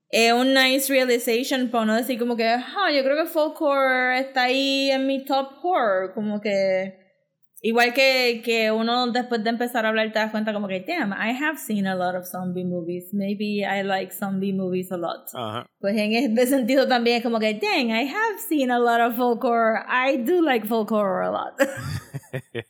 es 0.08 0.32
un 0.32 0.54
nice 0.54 0.92
realization 0.92 1.70
para 1.70 1.86
no 1.86 1.96
decir 1.96 2.18
como 2.18 2.36
que, 2.36 2.46
ah, 2.46 2.90
yo 2.94 3.02
creo 3.02 3.16
que 3.16 3.30
folk 3.30 3.60
horror 3.60 4.14
está 4.14 4.44
ahí 4.44 4.90
en 4.90 5.06
mi 5.06 5.24
top 5.24 5.64
horror, 5.64 6.14
como 6.14 6.40
que 6.40 7.01
igual 7.62 7.94
que, 7.94 8.42
que 8.44 8.70
uno 8.70 9.10
después 9.12 9.42
de 9.42 9.50
empezar 9.50 9.86
a 9.86 9.88
hablar 9.88 10.12
te 10.12 10.18
das 10.18 10.30
cuenta 10.30 10.52
como 10.52 10.68
que, 10.68 10.80
damn, 10.80 11.12
I 11.12 11.32
have 11.32 11.58
seen 11.58 11.86
a 11.86 11.94
lot 11.94 12.16
of 12.16 12.26
zombie 12.26 12.64
movies, 12.64 13.14
maybe 13.14 13.64
I 13.64 13.82
like 13.82 14.12
zombie 14.12 14.52
movies 14.52 14.90
a 14.92 14.96
lot. 14.96 15.28
Ajá. 15.32 15.66
Pues 15.78 15.96
en 15.96 16.12
este 16.12 16.46
sentido 16.46 16.86
también 16.86 17.18
es 17.18 17.22
como 17.22 17.38
que, 17.38 17.54
dang, 17.54 17.90
I 17.90 18.06
have 18.08 18.38
seen 18.48 18.70
a 18.70 18.78
lot 18.78 19.00
of 19.00 19.16
folk 19.16 19.42
horror, 19.44 19.84
I 19.88 20.18
do 20.18 20.42
like 20.42 20.66
folk 20.66 20.90
horror 20.90 21.22
a 21.22 21.30
lot. 21.30 21.54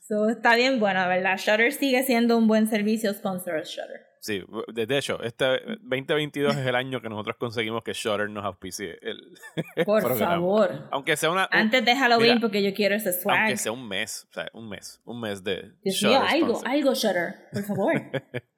so 0.00 0.28
está 0.30 0.56
bien 0.56 0.80
bueno, 0.80 1.06
¿verdad? 1.06 1.36
Shutter 1.36 1.72
sigue 1.72 2.02
siendo 2.02 2.38
un 2.38 2.48
buen 2.48 2.68
servicio 2.68 3.12
sponsor 3.12 3.62
Shutter. 3.64 4.05
Sí, 4.20 4.42
de 4.72 4.98
hecho, 4.98 5.22
este 5.22 5.44
2022 5.82 6.56
es 6.56 6.66
el 6.66 6.74
año 6.74 7.00
que 7.00 7.08
nosotros 7.08 7.36
conseguimos 7.36 7.84
que 7.84 7.92
Shutter 7.92 8.28
nos 8.28 8.44
auspicie 8.44 8.98
el, 9.02 9.38
Por 9.86 10.02
programa. 10.02 10.32
favor. 10.34 10.88
Aunque 10.90 11.16
sea 11.16 11.30
una. 11.30 11.48
un- 11.52 11.58
Antes 11.58 11.84
de 11.84 11.94
Halloween, 11.96 12.28
Mira, 12.34 12.40
porque 12.40 12.62
yo 12.62 12.74
quiero 12.74 12.94
ese 12.96 13.12
swag. 13.12 13.38
aunque 13.38 13.56
sea 13.56 13.72
un 13.72 13.86
mes, 13.86 14.26
o 14.30 14.32
sea, 14.34 14.48
un 14.52 14.68
mes, 14.68 15.00
un 15.04 15.20
mes 15.20 15.44
de 15.44 15.72
Dios 15.82 16.02
mío, 16.02 16.20
algo, 16.20 16.48
sponsor. 16.56 16.68
algo 16.70 16.94
Shutter, 16.94 17.34
por 17.52 17.62
favor. 17.64 17.92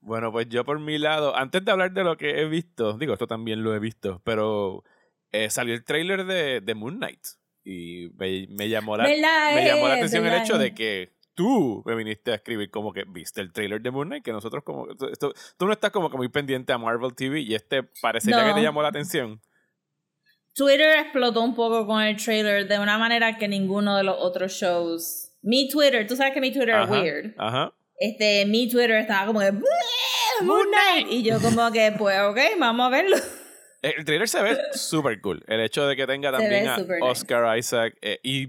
Bueno, 0.00 0.30
pues 0.32 0.48
yo 0.50 0.66
por 0.66 0.78
mi 0.78 0.98
lado, 0.98 1.34
antes 1.34 1.64
de 1.64 1.72
hablar 1.72 1.90
de 1.92 2.04
lo 2.04 2.18
que 2.18 2.40
he 2.42 2.44
visto, 2.44 2.98
digo, 2.98 3.14
esto 3.14 3.26
también 3.26 3.62
lo 3.64 3.74
he 3.74 3.78
visto, 3.78 4.20
pero 4.22 4.84
eh, 5.32 5.48
salió 5.48 5.72
el 5.74 5.82
trailer 5.82 6.26
de, 6.26 6.60
de 6.60 6.74
Moon 6.74 6.96
Knight 6.98 7.20
y 7.64 8.10
me, 8.18 8.46
me 8.50 8.68
llamó 8.68 8.98
la, 8.98 9.04
¿Verdad, 9.04 9.54
me 9.54 9.64
llamó 9.64 9.88
la 9.88 9.94
atención 9.94 10.24
el 10.24 10.30
¿Verdad, 10.30 10.44
hecho 10.44 10.58
de 10.58 10.74
que 10.74 11.15
tú 11.36 11.82
me 11.86 11.94
viniste 11.94 12.32
a 12.32 12.34
escribir 12.34 12.70
como 12.70 12.92
que 12.92 13.04
viste 13.06 13.40
el 13.40 13.52
trailer 13.52 13.80
de 13.80 13.90
Moon 13.92 14.08
Knight, 14.08 14.24
que 14.24 14.32
nosotros 14.32 14.64
como... 14.64 14.88
esto- 15.12 15.32
tú 15.56 15.66
no 15.66 15.72
estás 15.72 15.92
como 15.92 16.10
que 16.10 16.16
muy 16.16 16.28
pendiente 16.28 16.72
a 16.72 16.78
Marvel 16.78 17.14
TV 17.14 17.40
y 17.40 17.54
este 17.54 17.84
parecería 18.02 18.40
No. 18.42 18.48
que 18.48 18.54
te 18.54 18.62
llamó 18.62 18.82
la 18.82 18.88
atención. 18.88 19.40
Twitter 20.54 20.98
explotó 21.00 21.42
un 21.42 21.54
poco 21.54 21.86
con 21.86 22.02
el 22.02 22.16
trailer 22.16 22.66
de 22.66 22.78
una 22.78 22.96
manera 22.98 23.36
que 23.36 23.46
ninguno 23.46 23.96
de 23.96 24.02
los 24.04 24.16
otros 24.18 24.52
shows. 24.52 25.30
Mi 25.42 25.68
Twitter, 25.68 26.06
tú 26.06 26.16
sabes 26.16 26.32
que 26.32 26.40
mi 26.40 26.50
Twitter 26.52 26.70
es 26.80 26.88
weird. 26.90 27.34
Ajá. 27.36 27.72
Este, 27.98 28.46
mi 28.46 28.68
Twitter 28.68 28.92
estaba 28.92 29.26
como 29.26 29.40
que 29.40 29.50
"Bleh, 29.50 30.42
Moon 30.42 30.66
Knight. 30.70 31.08
Y 31.12 31.22
yo 31.22 31.40
como 31.40 31.70
que, 31.70 31.92
pues, 31.98 32.18
ok, 32.20 32.38
vamos 32.58 32.86
a 32.86 32.88
verlo. 32.90 33.16
El 33.82 34.04
trailer 34.06 34.28
se 34.28 34.42
ve 34.42 34.56
súper 34.72 35.20
cool. 35.20 35.44
El 35.46 35.60
hecho 35.60 35.86
de 35.86 35.94
que 35.94 36.06
tenga 36.06 36.32
también 36.32 36.66
a 36.68 36.78
nice. 36.78 36.98
Oscar 37.02 37.56
Isaac 37.58 37.94
eh, 38.00 38.18
y, 38.22 38.48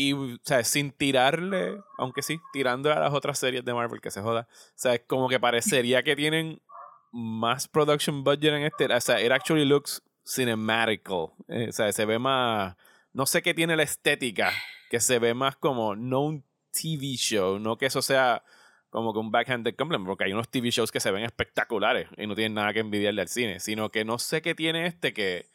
y, 0.00 0.12
o 0.12 0.38
sea, 0.44 0.62
sin 0.62 0.92
tirarle, 0.92 1.76
aunque 1.96 2.22
sí, 2.22 2.38
tirando 2.52 2.92
a 2.92 3.00
las 3.00 3.12
otras 3.12 3.36
series 3.36 3.64
de 3.64 3.74
Marvel 3.74 4.00
que 4.00 4.12
se 4.12 4.22
joda. 4.22 4.46
O 4.48 4.72
sea, 4.76 4.96
como 5.04 5.28
que 5.28 5.40
parecería 5.40 6.04
que 6.04 6.14
tienen 6.14 6.62
más 7.10 7.66
production 7.66 8.22
budget 8.22 8.54
en 8.54 8.62
este. 8.62 8.84
O 8.86 9.00
sea, 9.00 9.20
it 9.20 9.32
actually 9.32 9.64
looks 9.64 10.00
cinematical. 10.24 11.32
Eh, 11.48 11.66
o 11.70 11.72
sea, 11.72 11.90
se 11.90 12.04
ve 12.04 12.20
más. 12.20 12.76
No 13.12 13.26
sé 13.26 13.42
qué 13.42 13.54
tiene 13.54 13.74
la 13.74 13.82
estética, 13.82 14.52
que 14.88 15.00
se 15.00 15.18
ve 15.18 15.34
más 15.34 15.56
como 15.56 15.96
no 15.96 16.20
un 16.20 16.44
TV 16.70 17.16
show, 17.16 17.58
no 17.58 17.76
que 17.76 17.86
eso 17.86 18.00
sea 18.00 18.44
como 18.90 19.12
que 19.12 19.18
un 19.18 19.32
backhanded 19.32 19.74
compliment, 19.74 20.06
porque 20.06 20.24
hay 20.24 20.32
unos 20.32 20.48
TV 20.48 20.70
shows 20.70 20.92
que 20.92 21.00
se 21.00 21.10
ven 21.10 21.24
espectaculares 21.24 22.08
y 22.16 22.28
no 22.28 22.36
tienen 22.36 22.54
nada 22.54 22.72
que 22.72 22.80
envidiarle 22.80 23.22
al 23.22 23.28
cine, 23.28 23.58
sino 23.58 23.90
que 23.90 24.04
no 24.04 24.20
sé 24.20 24.42
qué 24.42 24.54
tiene 24.54 24.86
este 24.86 25.12
que, 25.12 25.50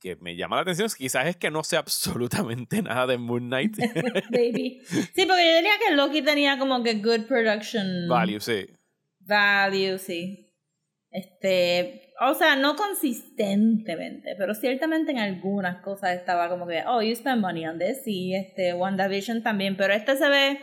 que 0.00 0.16
me 0.16 0.36
llama 0.36 0.56
la 0.56 0.62
atención. 0.62 0.88
Quizás 0.96 1.26
es 1.26 1.36
que 1.36 1.50
no 1.50 1.64
sé 1.64 1.76
absolutamente 1.76 2.82
nada 2.82 3.06
de 3.06 3.18
Moon 3.18 3.46
Knight. 3.46 3.76
Baby. 4.30 4.80
Sí, 4.86 5.26
porque 5.26 5.46
yo 5.46 5.56
diría 5.56 5.72
que 5.86 5.94
Loki 5.94 6.22
tenía 6.22 6.58
como 6.58 6.82
que 6.82 6.94
good 6.94 7.26
production 7.26 8.08
Value, 8.08 8.40
sí. 8.40 8.66
value, 9.20 9.98
sí. 9.98 10.44
Este, 11.10 12.12
o 12.20 12.34
sea, 12.34 12.56
no 12.56 12.76
consistentemente, 12.76 14.34
pero 14.36 14.54
ciertamente 14.54 15.12
en 15.12 15.18
algunas 15.18 15.82
cosas 15.82 16.16
estaba 16.16 16.48
como 16.48 16.66
que, 16.66 16.82
oh, 16.86 17.00
you 17.00 17.14
spend 17.14 17.40
money 17.40 17.66
on 17.66 17.78
this, 17.78 18.06
y 18.06 18.34
este, 18.34 18.74
WandaVision 18.74 19.42
también, 19.42 19.76
pero 19.76 19.94
este 19.94 20.16
se 20.16 20.28
ve, 20.28 20.60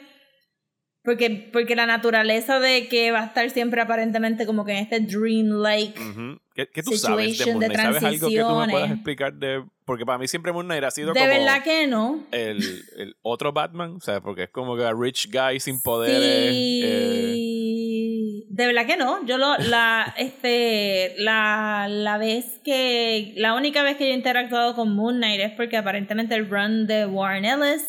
porque, 1.05 1.49
porque 1.53 1.75
la 1.75 1.85
naturaleza 1.85 2.59
de 2.59 2.87
que 2.87 3.11
va 3.11 3.21
a 3.21 3.25
estar 3.27 3.49
siempre 3.51 3.79
aparentemente 3.81 4.45
como 4.45 4.65
que 4.65 4.71
en 4.73 4.77
este 4.79 4.99
dream-like, 4.99 5.99
Ujú. 5.99 6.39
¿Qué, 6.55 6.67
qué 6.73 6.83
tú 6.83 6.93
sabes 6.97 7.37
de 7.37 7.45
Moon 7.47 7.59
de 7.59 7.67
Knight? 7.67 7.81
¿Sabes 7.81 8.03
algo 8.03 8.29
que 8.29 8.39
tú 8.39 8.55
me 8.55 8.67
puedas 8.69 8.91
explicar 8.91 9.33
de...? 9.33 9.63
Porque 9.85 10.05
para 10.05 10.17
mí 10.17 10.27
siempre 10.27 10.51
Moon 10.51 10.65
Knight 10.65 10.83
ha 10.85 10.89
sido 10.91 11.13
de 11.13 11.19
como 11.19 11.31
verdad 11.31 11.63
que 11.63 11.85
no. 11.85 12.25
el, 12.31 12.57
el 12.97 13.15
otro 13.21 13.51
Batman, 13.53 13.95
o 13.97 13.99
sea, 13.99 14.21
porque 14.21 14.43
es 14.43 14.49
como 14.49 14.75
que 14.77 14.83
a 14.83 14.93
rich 14.93 15.29
guy 15.31 15.59
sin 15.59 15.81
poderes. 15.81 16.17
eh, 16.21 17.31
Sí. 17.35 18.47
De 18.49 18.65
verdad 18.67 18.85
que 18.87 18.95
no. 18.97 19.25
Yo 19.25 19.37
lo, 19.37 19.57
la, 19.57 20.13
este, 20.17 21.15
la, 21.17 21.87
la 21.89 22.17
vez 22.17 22.61
que, 22.63 23.33
la 23.35 23.53
única 23.53 23.83
vez 23.83 23.97
que 23.97 24.05
yo 24.07 24.11
he 24.13 24.15
interactuado 24.15 24.75
con 24.75 24.95
Moon 24.95 25.17
Knight 25.17 25.41
es 25.41 25.51
porque 25.51 25.77
aparentemente 25.77 26.35
el 26.35 26.49
run 26.49 26.87
de 26.87 27.05
Warren 27.05 27.45
Ellis, 27.45 27.83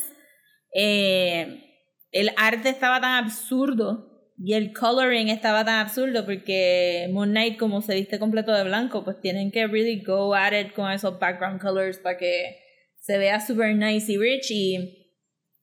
eh, 0.75 1.66
el 2.11 2.31
arte 2.37 2.69
estaba 2.69 3.01
tan 3.01 3.25
absurdo 3.25 4.17
Y 4.39 4.53
el 4.53 4.75
coloring 4.75 5.29
estaba 5.29 5.65
tan 5.65 5.81
absurdo 5.81 6.27
porque 6.27 7.09
Moon 7.11 7.31
Knight, 7.31 7.59
como 7.59 7.81
se 7.81 7.95
viste 7.95 8.19
completo 8.19 8.53
de 8.53 8.65
blanco, 8.65 9.03
pues 9.03 9.19
tienen 9.21 9.51
que 9.51 9.67
really 9.67 10.03
go 10.03 10.35
at 10.35 10.53
it 10.53 10.75
con 10.75 10.91
esos 10.91 11.19
background 11.19 11.61
colors 11.61 11.99
para 11.99 12.19
que 12.19 12.59
se 12.99 13.17
vea 13.17 13.41
super 13.41 13.75
nice 13.75 14.13
y 14.13 14.19
rich. 14.19 14.51
Y 14.51 15.15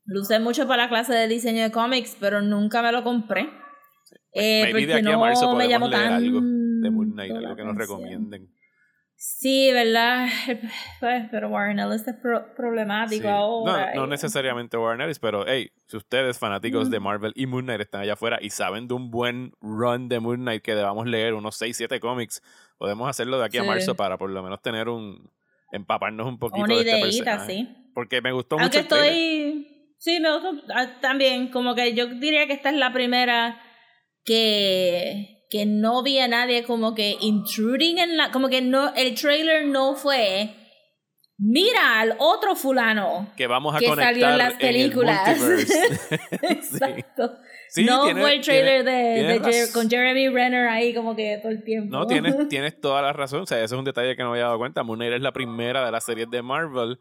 lo 0.05 0.21
usé 0.21 0.39
mucho 0.39 0.67
para 0.67 0.83
la 0.83 0.89
clase 0.89 1.13
de 1.13 1.27
diseño 1.27 1.61
de 1.61 1.71
cómics, 1.71 2.17
pero 2.19 2.41
nunca 2.41 2.81
me 2.81 2.91
lo 2.91 3.03
compré. 3.03 3.47
Eh, 4.33 4.63
Maybe 4.63 4.79
de 4.79 4.85
porque 4.85 4.93
aquí 4.93 5.07
a 5.07 5.11
no 5.11 5.19
marzo 5.19 5.55
me 5.55 5.69
llamó 5.69 5.87
leer 5.87 6.05
algo 6.05 6.41
de 6.41 6.89
Moon 6.89 7.11
Knight, 7.11 7.31
algo 7.31 7.55
que 7.55 7.63
nos 7.63 7.75
recomienden. 7.75 8.49
Sí, 9.25 9.71
¿verdad? 9.71 10.27
Pues, 10.99 11.23
pero 11.31 11.47
Warren 11.47 11.79
Ellis 11.79 12.05
es 12.05 12.15
pro- 12.21 12.53
problemático 12.55 13.21
Sí. 13.23 13.27
ahora. 13.29 13.93
No, 13.95 14.01
no 14.01 14.07
necesariamente 14.07 14.75
Warner 14.75 15.05
Ellis, 15.05 15.19
pero 15.19 15.45
hey, 15.47 15.71
si 15.87 15.95
ustedes 15.95 16.37
fanáticos 16.37 16.89
Mm. 16.89 16.91
de 16.91 16.99
Marvel 16.99 17.31
y 17.35 17.45
Moon 17.45 17.63
Knight 17.63 17.79
están 17.79 18.01
allá 18.01 18.13
afuera 18.13 18.37
y 18.41 18.49
saben 18.49 18.89
de 18.89 18.95
un 18.95 19.11
buen 19.11 19.53
run 19.61 20.09
de 20.09 20.19
Moon 20.19 20.41
Knight 20.41 20.61
que 20.61 20.75
debamos 20.75 21.07
leer 21.07 21.35
unos 21.35 21.55
6, 21.55 21.77
7 21.77 22.01
cómics, 22.01 22.41
podemos 22.77 23.07
hacerlo 23.09 23.39
de 23.39 23.45
aquí 23.45 23.57
a 23.59 23.63
marzo 23.63 23.95
para 23.95 24.17
por 24.17 24.29
lo 24.29 24.43
menos 24.43 24.61
tener 24.61 24.89
un 24.89 25.31
empaparnos 25.71 26.27
un 26.27 26.37
poquito 26.37 26.65
Una 26.65 26.75
de 26.75 26.81
este 26.81 26.99
personaje. 27.01 27.53
sí. 27.53 27.77
Porque 27.95 28.21
me 28.21 28.33
gustó 28.33 28.59
Aunque 28.59 28.79
mucho 28.79 28.89
trailer. 28.89 29.13
estoy. 29.13 29.95
Sí, 29.99 30.19
me 30.19 30.33
gustó 30.33 30.51
ah, 30.75 30.99
también. 30.99 31.47
Como 31.49 31.75
que 31.75 31.93
yo 31.93 32.07
diría 32.07 32.45
que 32.45 32.53
esta 32.53 32.71
es 32.71 32.75
la 32.75 32.91
primera 32.91 33.57
que. 34.25 35.32
Que 35.53 35.67
no 35.67 36.01
vi 36.01 36.17
a 36.17 36.27
nadie 36.27 36.63
como 36.63 36.95
que 36.95 37.15
intruding 37.21 37.99
en 37.99 38.17
la. 38.17 38.31
Como 38.31 38.49
que 38.49 38.63
no. 38.63 38.91
El 38.95 39.13
trailer 39.13 39.67
no 39.67 39.93
fue. 39.93 40.49
Mira 41.37 41.99
al 41.99 42.15
otro 42.17 42.55
fulano. 42.55 43.27
que 43.37 43.45
vamos 43.45 43.75
a 43.75 43.79
que 43.79 43.85
conectar 43.87 44.13
salió 44.13 44.29
en 44.31 44.37
las 44.39 44.53
el 44.53 44.57
películas. 44.59 45.19
Exacto. 46.41 47.37
Sí, 47.69 47.85
no 47.85 48.05
tiene- 48.05 48.21
fue 48.21 48.33
el 48.35 48.41
trailer 48.41 48.83
tiene- 48.83 49.39
de, 49.39 49.41
Jer- 49.41 49.71
con 49.73 49.89
Jeremy 49.89 50.29
Renner 50.29 50.67
ahí 50.69 50.93
como 50.95 51.15
que 51.15 51.37
todo 51.41 51.51
el 51.51 51.63
tiempo. 51.63 51.95
No, 51.95 52.07
tienes, 52.07 52.35
tienes 52.49 52.79
toda 52.81 53.01
la 53.03 53.13
razón. 53.13 53.41
O 53.41 53.45
sea, 53.45 53.57
ese 53.57 53.75
es 53.75 53.79
un 53.79 53.85
detalle 53.85 54.15
que 54.15 54.23
no 54.23 54.31
había 54.31 54.45
dado 54.45 54.57
cuenta. 54.57 54.81
Moon 54.83 54.97
Knight 54.97 55.13
es 55.13 55.21
la 55.21 55.33
primera 55.33 55.85
de 55.85 55.91
las 55.91 56.03
series 56.03 56.29
de 56.31 56.41
Marvel 56.41 56.97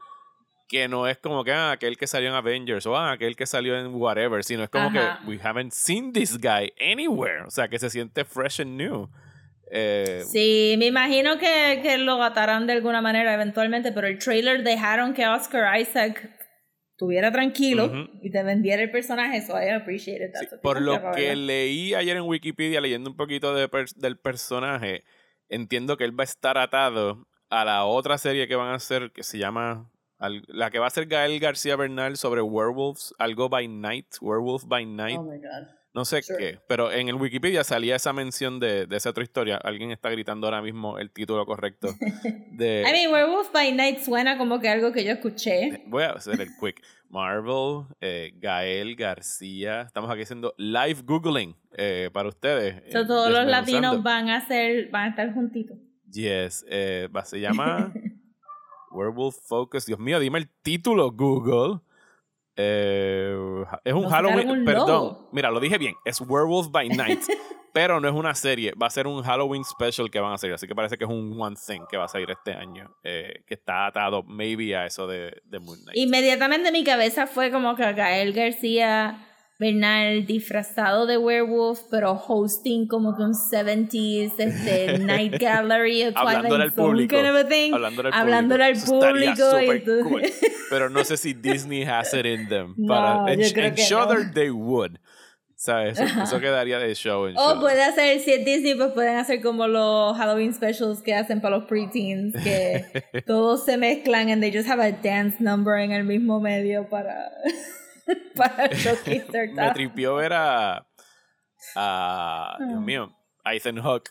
que 0.73 0.89
no 0.89 1.07
es 1.07 1.19
como 1.19 1.45
que 1.45 1.53
ah, 1.53 1.73
aquel 1.73 1.99
que 1.99 2.07
salió 2.07 2.31
en 2.31 2.35
Avengers 2.35 2.87
o 2.87 2.97
ah, 2.97 3.13
aquel 3.13 3.37
que 3.37 3.45
salió 3.45 3.79
en 3.79 3.95
whatever, 3.95 4.43
sino 4.43 4.63
es 4.65 4.71
como 4.71 4.87
Ajá. 4.87 5.21
que 5.23 5.29
we 5.31 5.39
haven't 5.41 5.71
seen 5.71 6.15
this 6.15 6.39
guy 6.39 6.73
anywhere. 6.81 7.43
O 7.47 7.51
sea, 7.51 7.69
que 7.69 7.79
se 7.79 7.91
siente 7.91 8.25
fresh 8.25 8.63
and 8.63 8.77
new. 8.79 9.11
Eh, 9.71 10.23
Sí, 10.27 10.77
me 10.79 10.87
imagino 10.87 11.39
que, 11.39 11.81
que 11.83 11.99
lo 11.99 12.23
atarán 12.23 12.67
de 12.67 12.73
alguna 12.73 13.03
manera 13.03 13.35
eventualmente, 13.35 13.93
pero 13.93 14.07
el 14.07 14.19
trailer 14.19 14.65
dejaron 14.65 15.13
que 15.13 15.29
Oscar 15.29 15.79
Isaac 15.79 16.31
estuviera 16.93 17.31
tranquilo 17.31 18.09
y 18.23 18.31
te 18.31 18.43
vendiera 18.43 18.83
el 18.83 18.91
personaje, 18.91 19.43
so 19.43 19.53
I 19.61 19.69
appreciate 19.71 20.25
it. 20.25 20.31
sí, 20.35 20.47
por 20.63 20.81
lo 20.81 21.13
que 21.13 21.37
leí 21.37 21.93
ayer 21.93 22.17
en 22.17 22.23
Wikipedia, 22.23 22.81
leyendo 22.81 23.11
un 23.11 23.17
poquito 23.17 23.55
de 23.55 23.69
del 23.97 24.19
personaje, 24.19 25.05
entiendo 25.51 25.99
que 25.99 26.05
él 26.05 26.19
va 26.19 26.23
a 26.23 26.25
estar 26.25 26.57
atado 26.57 27.29
a 27.51 27.67
la 27.67 27.85
otra 27.85 28.17
serie 28.17 28.49
que 28.49 28.57
van 28.57 28.69
a 28.69 28.77
hacer 28.77 29.11
que 29.13 29.23
se 29.23 29.37
llama 29.37 29.91
al- 30.23 30.43
la 30.49 30.71
que 30.71 30.79
va 30.79 30.87
a 30.87 30.89
hacer 30.89 31.07
Gael 31.07 31.39
García 31.41 31.77
Bernal 31.77 32.17
sobre 32.17 32.41
werewolves, 32.43 33.15
algo 33.19 33.49
by 33.49 33.69
night, 33.69 34.07
werewolf 34.21 34.65
by 34.67 34.87
night. 34.87 35.19
Oh 35.19 35.25
my 35.25 35.37
God. 35.39 35.69
No 35.95 36.07
sé 36.07 36.23
Sure. 36.23 36.39
qué, 36.39 36.59
pero 36.67 36.91
en 36.91 37.09
el 37.11 37.17
Wikipedia 37.17 37.63
salía 37.65 37.97
esa 37.97 38.15
mención 38.15 38.59
de, 38.59 38.87
de 38.87 38.97
esa 38.97 39.11
otra 39.11 39.23
historia. 39.25 39.59
Alguien 39.59 39.91
está 39.91 40.09
gritando 40.09 40.47
ahora 40.47 40.63
mismo 40.63 40.99
el 40.99 41.11
título 41.11 41.45
correcto. 41.45 41.89
De, 42.53 42.83
I 42.89 42.93
mean, 42.93 43.13
Werewolf 43.13 43.53
by 43.53 43.73
Night 43.73 43.99
suena 43.99 44.39
como 44.39 44.59
que 44.59 44.71
algo 44.71 44.91
que 44.93 45.05
yo 45.05 45.13
escuché. 45.13 45.83
voy 45.89 46.05
a 46.05 46.13
hacer 46.13 46.41
el 46.41 46.49
quick. 46.59 46.81
Marvel, 47.11 47.85
eh, 48.01 48.33
Gael 48.39 48.97
García. 48.97 49.83
Estamos 49.83 50.11
aquí 50.11 50.23
haciendo 50.23 50.55
live 50.57 51.03
Googling 51.05 51.55
eh, 51.77 52.09
para 52.11 52.31
ustedes. 52.31 52.77
So, 52.91 53.01
eh, 53.01 53.07
todos 53.07 53.31
los 53.31 53.45
latinos 53.47 54.03
van 54.03 54.31
a 54.31 54.47
ser, 54.47 54.89
van 54.89 55.05
a 55.05 55.09
estar 55.11 55.35
juntitos. 55.35 55.77
Yes, 56.11 56.65
eh, 56.71 57.07
se 57.25 57.39
llama 57.39 57.93
Werewolf 58.93 59.37
Focus. 59.47 59.87
Dios 59.87 59.99
mío, 59.99 60.21
dime 60.21 60.39
el 60.39 60.49
título, 60.63 61.11
Google. 61.13 61.81
Eh, 62.57 63.65
es 63.85 63.95
un 63.95 64.03
Nos 64.03 64.13
Halloween. 64.13 64.51
un 64.51 64.65
Perdón, 64.65 65.19
mira, 65.33 65.51
lo 65.51 65.61
dije 65.61 65.79
bien. 65.79 65.95
Es 66.05 66.21
Werewolf 66.21 66.71
by 66.71 66.89
Night. 66.91 67.21
pero 67.73 68.01
no 68.01 68.09
es 68.09 68.15
una 68.15 68.35
serie. 68.35 68.73
Va 68.81 68.87
a 68.87 68.91
ser 68.91 69.07
un 69.07 69.23
Halloween 69.23 69.65
special 69.65 70.11
que 70.11 70.21
van 70.21 70.33
a 70.33 70.35
hacer. 70.35 70.53
Así 70.53 70.67
que 70.67 70.75
parece 70.75 70.99
que 70.99 71.05
es 71.05 71.11
un 71.11 71.41
One 71.41 71.57
Thing 71.57 71.81
que 71.91 71.97
va 71.97 72.05
a 72.05 72.09
salir 72.09 72.31
este 72.31 72.53
año. 72.53 72.95
eh, 73.03 73.43
que 73.47 73.55
está 73.55 73.87
atado, 73.87 74.23
maybe, 74.23 74.77
a 74.77 74.87
eso 74.87 75.07
de, 75.07 75.41
de 75.45 75.59
Moon 75.59 75.79
Knight. 75.83 75.97
Inmediatamente 75.97 76.71
mi 76.71 76.85
cabeza 76.85 77.27
fue 77.27 77.51
como 77.51 77.75
que 77.75 77.93
Gael 77.93 78.33
García 78.33 79.27
Bernal 79.63 80.27
disfrazado 80.27 81.07
de 81.07 81.17
werewolf, 81.19 81.83
pero 81.91 82.13
hosting 82.13 82.89
como 82.89 83.17
que 83.17 83.23
un 83.23 83.33
70s 83.35 84.33
este, 84.39 84.99
Night 84.99 85.35
Gallery, 85.41 86.03
a 86.03 86.09
Hablándole 86.09 86.49
Twilight 86.49 86.63
al 86.63 86.73
Zone 86.73 86.89
público. 86.89 87.17
kind 87.17 87.27
of. 87.29 87.75
Hablándole 87.75 88.09
al 88.09 88.15
Hablándole 88.15 88.65
al 88.65 88.75
público. 88.77 89.43
Tú- 89.85 90.09
cool. 90.09 90.23
Pero 90.71 90.91
no 90.91 91.05
sé 91.05 91.17
si 91.17 91.33
Disney 91.33 91.85
has 91.85 92.13
it 92.15 92.27
in 92.27 92.49
them. 92.49 92.75
No, 92.77 92.89
Para, 92.89 93.33
en, 93.33 93.41
en 93.41 93.75
Shudder 93.75 94.27
no. 94.27 94.33
they 94.35 94.51
would. 94.51 94.97
¿Sabes? 95.55 95.97
Eso, 96.01 96.23
eso 96.25 96.41
quedaría 96.41 96.81
de 96.81 96.93
show 96.97 97.27
en 97.29 97.37
O 97.37 97.41
Shudder. 97.41 97.61
puede 97.61 97.83
hacer, 97.85 98.19
si 98.19 98.33
es 98.33 98.45
Disney, 98.45 98.75
pues 98.75 98.91
pueden 98.93 99.17
hacer 99.17 99.41
como 99.41 99.69
los 99.69 100.17
Halloween 100.17 100.53
specials 100.53 101.01
que 101.03 101.15
hacen 101.15 101.41
para 101.41 101.59
los 101.59 101.67
preteens, 101.67 102.35
que 102.43 102.85
todos 103.27 103.65
se 103.65 103.77
mezclan 103.77 104.29
and 104.29 104.43
they 104.43 104.53
just 104.53 104.69
have 104.69 104.83
a 104.83 104.91
dance 104.91 105.37
number 105.39 105.79
en 105.79 105.93
el 105.93 106.03
mismo 106.03 106.41
medio 106.41 106.89
para, 106.89 107.31
para 108.37 108.69
showcase 108.73 109.27
Me 109.55 109.71
tripió 109.73 110.17
ver 110.17 110.33
a. 110.33 110.87
a 111.77 112.57
Dios 112.59 112.71
Ah. 112.75 112.81
mío, 112.81 113.17
a 113.45 113.55
Ethan 113.55 113.81
Hawke 113.81 114.11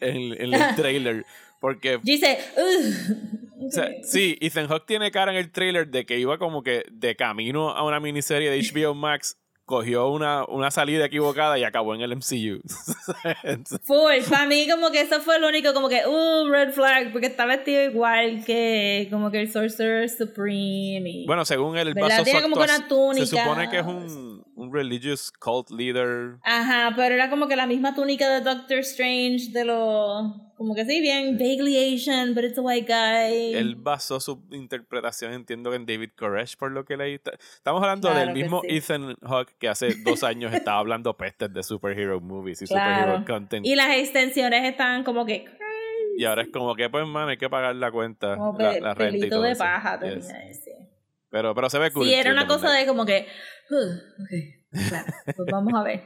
en, 0.00 0.32
en 0.40 0.54
el 0.54 0.74
trailer. 0.76 1.24
Porque, 1.60 1.98
Dice, 2.02 2.38
"Ugh". 2.56 3.66
o 3.68 3.70
sea, 3.70 3.88
sí, 4.02 4.36
Ethan 4.40 4.68
Hawke 4.68 4.84
tiene 4.86 5.10
cara 5.10 5.32
en 5.32 5.38
el 5.38 5.50
trailer 5.50 5.88
de 5.88 6.04
que 6.04 6.18
iba 6.18 6.36
como 6.38 6.62
que 6.62 6.84
de 6.90 7.16
camino 7.16 7.70
a 7.70 7.82
una 7.84 8.00
miniserie 8.00 8.50
de 8.50 8.58
HBO 8.60 8.94
Max, 8.94 9.38
cogió 9.64 10.08
una, 10.08 10.44
una 10.44 10.70
salida 10.70 11.06
equivocada 11.06 11.58
y 11.58 11.64
acabó 11.64 11.94
en 11.94 12.02
el 12.02 12.14
MCU. 12.16 12.60
Full, 13.84 14.22
para 14.30 14.46
mí 14.46 14.68
como 14.68 14.90
que 14.90 15.00
eso 15.00 15.20
fue 15.20 15.38
lo 15.40 15.48
único 15.48 15.72
como 15.72 15.88
que, 15.88 16.02
uh, 16.06 16.48
red 16.50 16.72
flag, 16.72 17.12
porque 17.12 17.26
está 17.28 17.46
vestido 17.46 17.82
igual 17.84 18.44
que 18.44 19.08
como 19.10 19.30
que 19.30 19.40
el 19.40 19.50
Sorcerer 19.50 20.08
Supreme 20.08 21.08
y... 21.10 21.26
bueno, 21.26 21.44
según 21.44 21.76
él, 21.78 21.94
¿Verdad? 21.94 22.18
su 22.18 22.24
Tiene 22.24 22.42
como 22.42 22.56
que 22.56 22.62
una 22.62 22.74
actuación- 22.76 23.14
Se 23.26 23.30
túnica. 23.30 23.44
supone 23.44 23.70
que 23.70 23.78
es 23.78 23.86
un, 23.86 24.44
un 24.54 24.72
religious 24.72 25.32
cult 25.32 25.70
leader. 25.70 26.36
Ajá, 26.42 26.92
pero 26.96 27.14
era 27.14 27.30
como 27.30 27.48
que 27.48 27.56
la 27.56 27.66
misma 27.66 27.94
túnica 27.94 28.28
de 28.30 28.40
Doctor 28.42 28.78
Strange, 28.78 29.50
de 29.50 29.64
lo... 29.64 30.52
Como 30.64 30.74
que 30.74 30.86
sí, 30.86 30.98
bien 31.02 31.36
vaguely 31.36 31.94
Asian, 31.94 32.34
but 32.34 32.42
it's 32.44 32.56
a 32.56 32.62
white 32.62 32.86
guy. 32.90 33.52
Él 33.54 33.74
basó 33.76 34.18
su 34.18 34.42
interpretación, 34.50 35.34
entiendo 35.34 35.68
que 35.68 35.76
en 35.76 35.84
David 35.84 36.12
Koresh, 36.16 36.56
por 36.56 36.72
lo 36.72 36.86
que 36.86 36.96
leí. 36.96 37.18
Ta- 37.18 37.32
Estamos 37.34 37.82
hablando 37.82 38.08
Claro 38.08 38.24
del 38.24 38.34
mismo 38.34 38.62
sí. 38.62 38.68
Ethan 38.78 39.14
Hawke 39.20 39.54
que 39.58 39.68
hace 39.68 39.94
dos 40.02 40.22
años 40.24 40.54
estaba 40.54 40.78
hablando 40.78 41.14
pestes 41.18 41.52
de 41.52 41.62
superhero 41.62 42.18
movies 42.22 42.62
y 42.62 42.66
Claro. 42.66 43.02
superhero 43.16 43.24
content. 43.26 43.66
Y 43.66 43.74
las 43.76 43.94
extensiones 43.94 44.64
están 44.64 45.04
como 45.04 45.26
que... 45.26 45.44
Y 46.16 46.24
ahora 46.24 46.42
es 46.42 46.48
como 46.48 46.74
que, 46.74 46.88
pues, 46.88 47.06
man, 47.06 47.28
hay 47.28 47.36
que 47.36 47.50
pagar 47.50 47.76
la 47.76 47.90
cuenta, 47.92 48.36
Como 48.36 48.58
la, 48.58 48.80
la 48.80 48.94
renta 48.94 49.26
y 49.26 49.28
todo 49.28 49.42
de 49.42 49.50
eso. 49.52 49.58
paja, 49.64 50.00
Yes. 50.00 50.30
Pero, 51.28 51.54
pero 51.54 51.68
se 51.68 51.78
ve 51.78 51.90
cool. 51.90 52.06
Sí, 52.06 52.14
era 52.14 52.30
una 52.30 52.46
cosa 52.46 52.70
de 52.72 52.86
como 52.86 53.04
que... 53.04 53.26
"Uh, 53.68 54.22
ok, 54.22 54.88
claro, 54.88 55.12
pues 55.36 55.48
vamos 55.50 55.74
a 55.74 55.82
ver. 55.82 56.02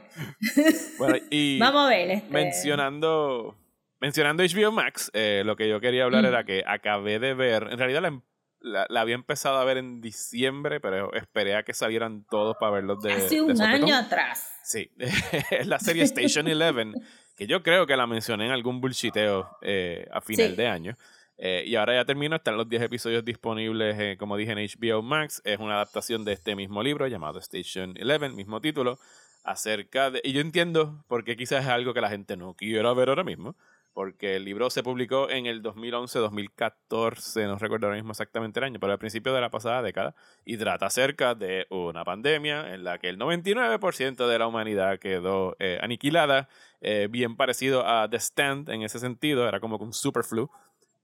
Bueno, 0.97 1.15
y 1.29 1.59
vamos 1.59 1.85
a 1.85 1.89
ver. 1.89 2.09
Este... 2.09 2.29
mencionando, 2.33 3.55
mencionando 3.99 4.43
HBO 4.43 4.71
Max, 4.71 5.09
eh, 5.13 5.43
lo 5.45 5.55
que 5.55 5.67
yo 5.69 5.79
quería 5.79 6.03
hablar 6.05 6.23
Mm. 6.23 6.27
era 6.27 6.43
que 6.43 6.63
acabé 6.65 7.19
de 7.19 7.33
ver, 7.33 7.67
en 7.71 7.77
realidad 7.77 8.01
la, 8.01 8.07
em- 8.09 8.21
la, 8.61 8.85
la 8.89 9.01
había 9.01 9.15
empezado 9.15 9.57
a 9.57 9.63
ver 9.63 9.77
en 9.77 10.01
diciembre, 10.01 10.79
pero 10.81 11.13
esperé 11.13 11.55
a 11.55 11.63
que 11.63 11.73
salieran 11.73 12.25
todos 12.29 12.57
para 12.59 12.73
verlos 12.73 13.01
de 13.01 13.13
Hace 13.13 13.35
de 13.35 13.41
un 13.41 13.55
sopetón. 13.55 13.83
año 13.83 13.95
atrás. 13.95 14.51
Sí, 14.63 14.91
es 14.97 14.97
la 15.67 15.79
serie 15.79 16.03
Station 16.03 16.47
Eleven, 16.47 16.93
que 17.37 17.47
yo 17.47 17.63
creo 17.63 17.87
que 17.87 17.95
la 17.95 18.05
mencioné 18.05 18.45
en 18.47 18.51
algún 18.51 18.81
bullshiteo 18.81 19.49
eh, 19.61 20.05
a 20.11 20.19
final 20.21 20.49
Sí. 20.51 20.55
de 20.57 20.67
año. 20.67 20.97
Eh, 21.41 21.63
y 21.65 21.75
ahora 21.77 21.95
ya 21.95 22.03
termino, 22.03 22.35
están 22.35 22.57
los 22.57 22.67
10 22.67 22.81
episodios 22.81 23.23
disponibles, 23.23 23.97
eh, 23.97 24.17
como 24.19 24.35
dije, 24.35 24.51
en 24.51 24.57
HBO 24.57 25.01
Max. 25.01 25.41
Es 25.45 25.57
una 25.59 25.75
adaptación 25.75 26.25
de 26.25 26.33
este 26.33 26.53
mismo 26.53 26.83
libro 26.83 27.07
llamado 27.07 27.39
Station 27.39 27.93
Eleven, 27.95 28.35
mismo 28.35 28.59
título, 28.59 28.99
acerca 29.45 30.11
de... 30.11 30.19
Y 30.23 30.33
yo 30.33 30.41
entiendo 30.41 31.05
por 31.07 31.23
qué 31.23 31.37
quizás 31.37 31.63
es 31.63 31.69
algo 31.69 31.93
que 31.93 32.01
la 32.01 32.09
gente 32.09 32.35
no 32.35 32.55
quiera 32.55 32.91
ver 32.93 33.07
ahora 33.07 33.23
mismo, 33.23 33.55
porque 33.93 34.35
el 34.35 34.45
libro 34.45 34.69
se 34.69 34.83
publicó 34.83 35.29
en 35.29 35.45
el 35.45 35.61
2011-2014, 35.63 37.47
no 37.47 37.57
recuerdo 37.57 37.87
ahora 37.87 37.97
mismo 37.97 38.11
exactamente 38.11 38.59
el 38.59 38.65
año, 38.65 38.79
pero 38.79 38.93
al 38.93 38.99
principio 38.99 39.33
de 39.33 39.41
la 39.41 39.49
pasada 39.49 39.81
década, 39.81 40.15
y 40.45 40.57
trata 40.57 40.85
acerca 40.85 41.35
de 41.35 41.67
una 41.69 42.03
pandemia 42.03 42.73
en 42.73 42.83
la 42.83 42.97
que 42.97 43.09
el 43.09 43.17
99% 43.17 44.27
de 44.27 44.39
la 44.39 44.47
humanidad 44.47 44.99
quedó 44.99 45.55
eh, 45.59 45.79
aniquilada, 45.81 46.49
eh, 46.81 47.07
bien 47.09 47.35
parecido 47.35 47.85
a 47.85 48.09
The 48.09 48.19
Stand 48.19 48.69
en 48.69 48.83
ese 48.83 48.99
sentido, 48.99 49.47
era 49.47 49.59
como 49.59 49.77
un 49.77 49.93
superflu, 49.93 50.49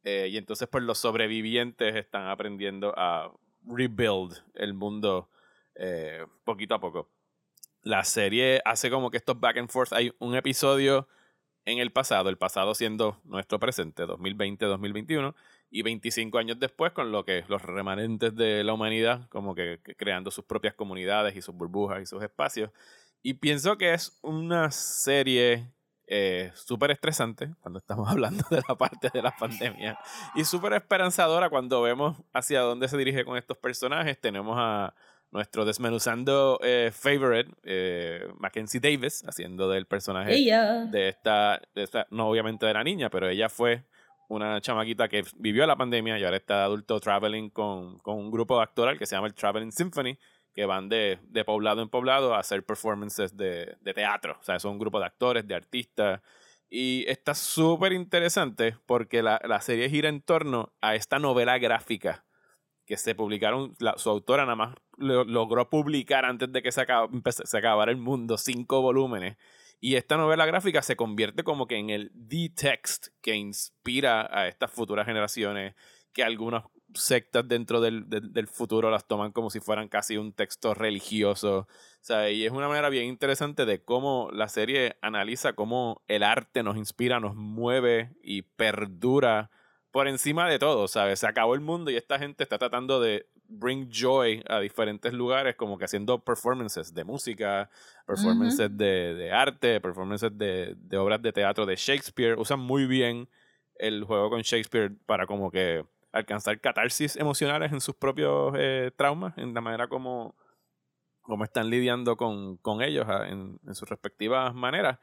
eh, 0.06 0.30
y 0.32 0.38
entonces 0.38 0.67
pues 0.71 0.84
los 0.84 1.00
sobrevivientes 1.00 1.95
están 1.95 2.28
aprendiendo 2.28 2.93
a 2.95 3.32
rebuild 3.65 4.38
el 4.54 4.76
mundo 4.76 5.30
eh, 5.74 6.26
poquito 6.43 6.76
a 6.76 6.80
poco. 6.80 7.10
la 7.82 8.04
serie 8.04 8.62
hace 8.65 8.89
como 8.89 9.12
que 9.12 9.17
estos 9.17 9.39
back 9.39 9.58
and 9.58 9.69
forth. 9.69 9.93
Hay 9.93 10.13
un 10.19 10.36
episodio 10.36 11.08
en 11.65 11.80
el 11.80 11.91
pasado, 11.91 12.30
el 12.30 12.38
pasado 12.38 12.75
siendo 12.75 13.19
nuestro 13.23 13.60
presente, 13.60 14.06
2020-2021, 14.06 15.34
y 15.71 15.82
25 15.82 16.38
años 16.38 16.60
después 16.60 16.93
con 16.93 17.12
lo 17.12 17.25
que 17.25 17.43
los 17.47 17.62
remanentes 17.62 18.36
de 18.36 18.63
la 18.63 18.73
humanidad, 18.73 19.28
como 19.30 19.56
que, 19.56 19.80
creando 19.97 20.32
sus 20.32 20.45
propias 20.45 20.73
comunidades 20.73 21.36
y 21.36 21.41
sus 21.41 21.56
burbujas 21.56 22.01
y 22.01 22.06
sus 22.06 22.23
espacios. 22.23 22.71
Y 23.21 23.34
pienso 23.36 23.78
que 23.78 23.93
es 23.93 24.17
una 24.21 24.71
serie 24.71 25.71
eh, 26.08 26.51
súper 26.54 26.91
estresante 26.91 27.49
cuando 27.62 27.80
estamos 27.80 28.08
hablando 28.12 28.45
de 28.49 28.62
la 28.67 28.75
parte 28.75 29.10
de 29.12 29.23
la 29.23 29.36
pandemia 29.36 29.97
y 30.36 30.45
súper 30.45 30.73
esperanzadora 30.73 31.49
cuando 31.49 31.82
vemos 31.82 32.15
hacia 32.32 32.62
dónde 32.62 32.88
se 32.88 32.97
dirige 32.97 33.25
con 33.25 33.38
estos 33.38 33.58
personajes. 33.58 34.19
Tenemos 34.21 34.56
a 34.60 34.93
nuestro 35.36 35.65
desmenuzando 35.65 36.60
eh, 36.63 36.91
favorite, 36.93 37.52
eh, 37.63 38.26
Mackenzie 38.39 38.80
Davis, 38.80 39.24
haciendo 39.28 39.69
del 39.69 39.86
personaje 39.86 40.34
Ella. 40.34 40.86
de 40.86 41.10
esta, 41.10 41.62
de 41.76 41.84
esta, 41.84 42.08
no 42.10 42.28
obviamente 42.30 42.65
de 42.65 42.74
la 42.74 42.84
niña, 42.84 43.10
pero 43.10 43.28
ella 43.30 43.50
fue 43.50 43.84
una 44.30 44.60
chamaquita 44.62 45.08
que 45.08 45.24
vivió 45.36 45.67
la 45.67 45.76
pandemia 45.76 46.17
y 46.17 46.24
ahora 46.24 46.38
está 46.38 46.60
de 46.60 46.63
adulto 46.63 47.00
traveling 47.00 47.50
con, 47.50 48.00
con 48.00 48.17
un 48.17 48.32
grupo 48.32 48.60
actoral 48.62 48.98
que 48.98 49.06
se 49.06 49.15
llama 49.15 49.28
el 49.28 49.36
Traveling 49.36 49.71
Symphony, 49.71 50.17
que 50.54 50.65
van 50.65 50.88
de, 50.89 51.19
de 51.24 51.43
poblado 51.43 51.82
en 51.82 51.89
poblado 51.89 52.34
a 52.34 52.39
hacer 52.39 52.65
performances 52.65 53.36
de, 53.36 53.76
de 53.82 53.93
teatro. 53.93 54.38
O 54.39 54.43
sea, 54.43 54.58
son 54.60 54.71
un 54.71 54.80
grupo 54.80 55.00
de 55.00 55.06
actores, 55.06 55.45
de 55.45 55.54
artistas. 55.54 56.21
Y 56.69 57.04
está 57.08 57.36
súper 57.36 57.91
interesante 57.91 58.78
porque 58.86 59.21
la, 59.21 59.39
la 59.43 59.60
serie 59.62 59.89
gira 59.89 60.08
en 60.10 60.21
torno 60.21 60.74
a 60.82 60.95
esta 60.95 61.19
novela 61.19 61.58
gráfica 61.60 62.26
que 62.88 62.98
se 62.98 63.15
publicaron, 63.15 63.74
la- 63.80 63.98
su 63.98 64.10
autora 64.10 64.43
nada 64.43 64.56
más 64.56 64.76
lo- 64.98 65.24
logró 65.24 65.70
publicar 65.70 66.26
antes 66.26 66.52
de 66.52 66.62
que 66.62 66.72
se, 66.72 66.86
se 67.44 67.58
acabara 67.58 67.92
el 67.92 67.98
mundo, 67.98 68.38
cinco 68.38 68.82
volúmenes. 68.82 69.38
Y 69.80 69.96
esta 69.96 70.18
novela 70.18 70.46
gráfica 70.46 70.82
se 70.82 70.96
convierte 70.96 71.44
como 71.44 71.68
que 71.68 71.78
en 71.78 71.90
el 71.90 72.12
the 72.28 72.50
text 72.50 73.08
que 73.22 73.36
inspira 73.36 74.28
a 74.32 74.48
estas 74.48 74.72
futuras 74.72 75.06
generaciones, 75.06 75.76
que 76.14 76.24
algunas 76.24 76.64
sectas 76.94 77.48
dentro 77.48 77.82
del, 77.82 78.10
del, 78.10 78.48
futuro 78.48 78.90
las 78.90 79.08
toman 79.08 79.32
como 79.32 79.50
si 79.50 79.60
fueran 79.60 79.90
casi 79.90 80.18
un 80.18 80.34
texto 80.34 80.74
religioso. 80.74 81.68
Y 82.32 82.46
es 82.46 82.52
una 82.52 82.68
manera 82.68 82.90
bien 82.90 83.06
interesante 83.06 83.66
de 83.66 83.84
cómo 83.84 84.30
la 84.32 84.48
serie 84.48 84.98
analiza 85.02 85.54
cómo 85.54 86.04
el 86.08 86.24
arte 86.24 86.64
nos 86.64 86.78
inspira, 86.78 87.20
nos 87.20 87.36
mueve 87.36 88.16
y 88.24 88.44
perdura 88.44 89.50
por 89.92 90.08
encima 90.08 90.50
de 90.50 90.60
todo, 90.60 90.88
¿sabes? 90.88 91.20
Se 91.20 91.28
acabó 91.28 91.56
el 91.56 91.62
mundo 91.62 91.90
y 91.90 91.96
esta 91.96 92.20
gente 92.20 92.44
está 92.44 92.58
tratando 92.58 93.00
de 93.00 93.28
bring 93.48 93.90
joy 93.90 94.44
a 94.50 94.60
diferentes 94.60 95.14
lugares, 95.14 95.56
como 95.56 95.78
que 95.78 95.86
haciendo 95.86 96.20
performances 96.20 96.94
de 96.94 97.04
música, 97.04 97.70
performances 98.06 98.76
de, 98.78 99.14
de 99.16 99.32
arte, 99.32 99.80
performances 99.82 100.38
de, 100.38 100.76
de 100.78 100.98
obras 100.98 101.22
de 101.22 101.32
teatro 101.32 101.66
de 101.66 101.76
Shakespeare. 101.76 102.38
Usan 102.38 102.60
muy 102.60 102.86
bien 102.86 103.28
el 103.76 104.04
juego 104.04 104.30
con 104.30 104.42
Shakespeare 104.42 104.92
para 105.06 105.28
como 105.28 105.52
que 105.52 105.86
alcanzar 106.12 106.60
catarsis 106.62 107.16
emocionales 107.18 107.72
en 107.72 107.82
sus 107.82 107.96
propios 107.96 108.54
eh, 108.58 108.92
traumas, 108.96 109.38
en 109.38 109.54
la 109.54 109.62
manera 109.62 109.88
como, 109.88 110.34
como 111.22 111.44
están 111.44 111.70
lidiando 111.70 112.16
con, 112.16 112.58
con 112.58 112.82
ellos 112.82 113.06
ah, 113.10 113.28
en, 113.28 113.60
en 113.68 113.76
sus 113.76 113.90
respectivas 113.90 114.54
maneras. 114.54 114.98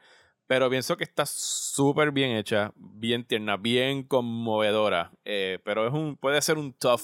Pero 0.47 0.69
pienso 0.69 0.97
que 0.97 1.05
está 1.05 1.25
súper 1.25 2.11
bien 2.11 2.31
hecha, 2.31 2.73
bien 2.75 3.23
tierna, 3.23 3.57
bien 3.57 4.03
conmovedora. 4.03 5.11
eh, 5.23 5.59
pero 5.63 5.87
es 5.87 5.93
un, 5.93 6.17
puede 6.17 6.41
ser 6.41 6.57
un 6.57 6.73
tough 6.73 7.01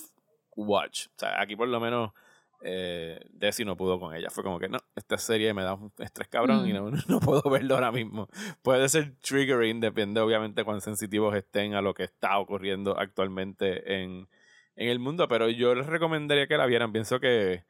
watch. 0.65 1.07
O 1.07 1.19
sea, 1.19 1.41
aquí 1.41 1.55
por 1.55 1.67
lo 1.67 1.79
menos 1.79 2.11
eh, 2.61 3.19
Desi 3.31 3.63
no 3.63 3.77
pudo 3.77 3.99
con 3.99 4.15
ella. 4.15 4.29
Fue 4.29 4.43
como 4.43 4.59
que 4.59 4.69
no, 4.69 4.79
esta 4.95 5.17
serie 5.17 5.53
me 5.53 5.63
da 5.63 5.73
un 5.73 5.91
estrés 5.97 6.27
cabrón 6.27 6.67
y 6.67 6.73
no, 6.73 6.91
no 7.07 7.19
puedo 7.19 7.49
verlo 7.49 7.75
ahora 7.75 7.91
mismo. 7.91 8.27
Puede 8.61 8.89
ser 8.89 9.13
triggering, 9.21 9.79
depende 9.79 10.19
obviamente 10.19 10.63
cuán 10.63 10.81
sensitivos 10.81 11.35
estén 11.35 11.73
a 11.75 11.81
lo 11.81 11.93
que 11.93 12.03
está 12.03 12.37
ocurriendo 12.39 12.97
actualmente 12.97 14.01
en, 14.01 14.27
en 14.75 14.89
el 14.89 14.99
mundo. 14.99 15.27
Pero 15.27 15.49
yo 15.49 15.75
les 15.75 15.87
recomendaría 15.87 16.47
que 16.47 16.57
la 16.57 16.65
vieran. 16.65 16.91
Pienso 16.91 17.19
que 17.19 17.63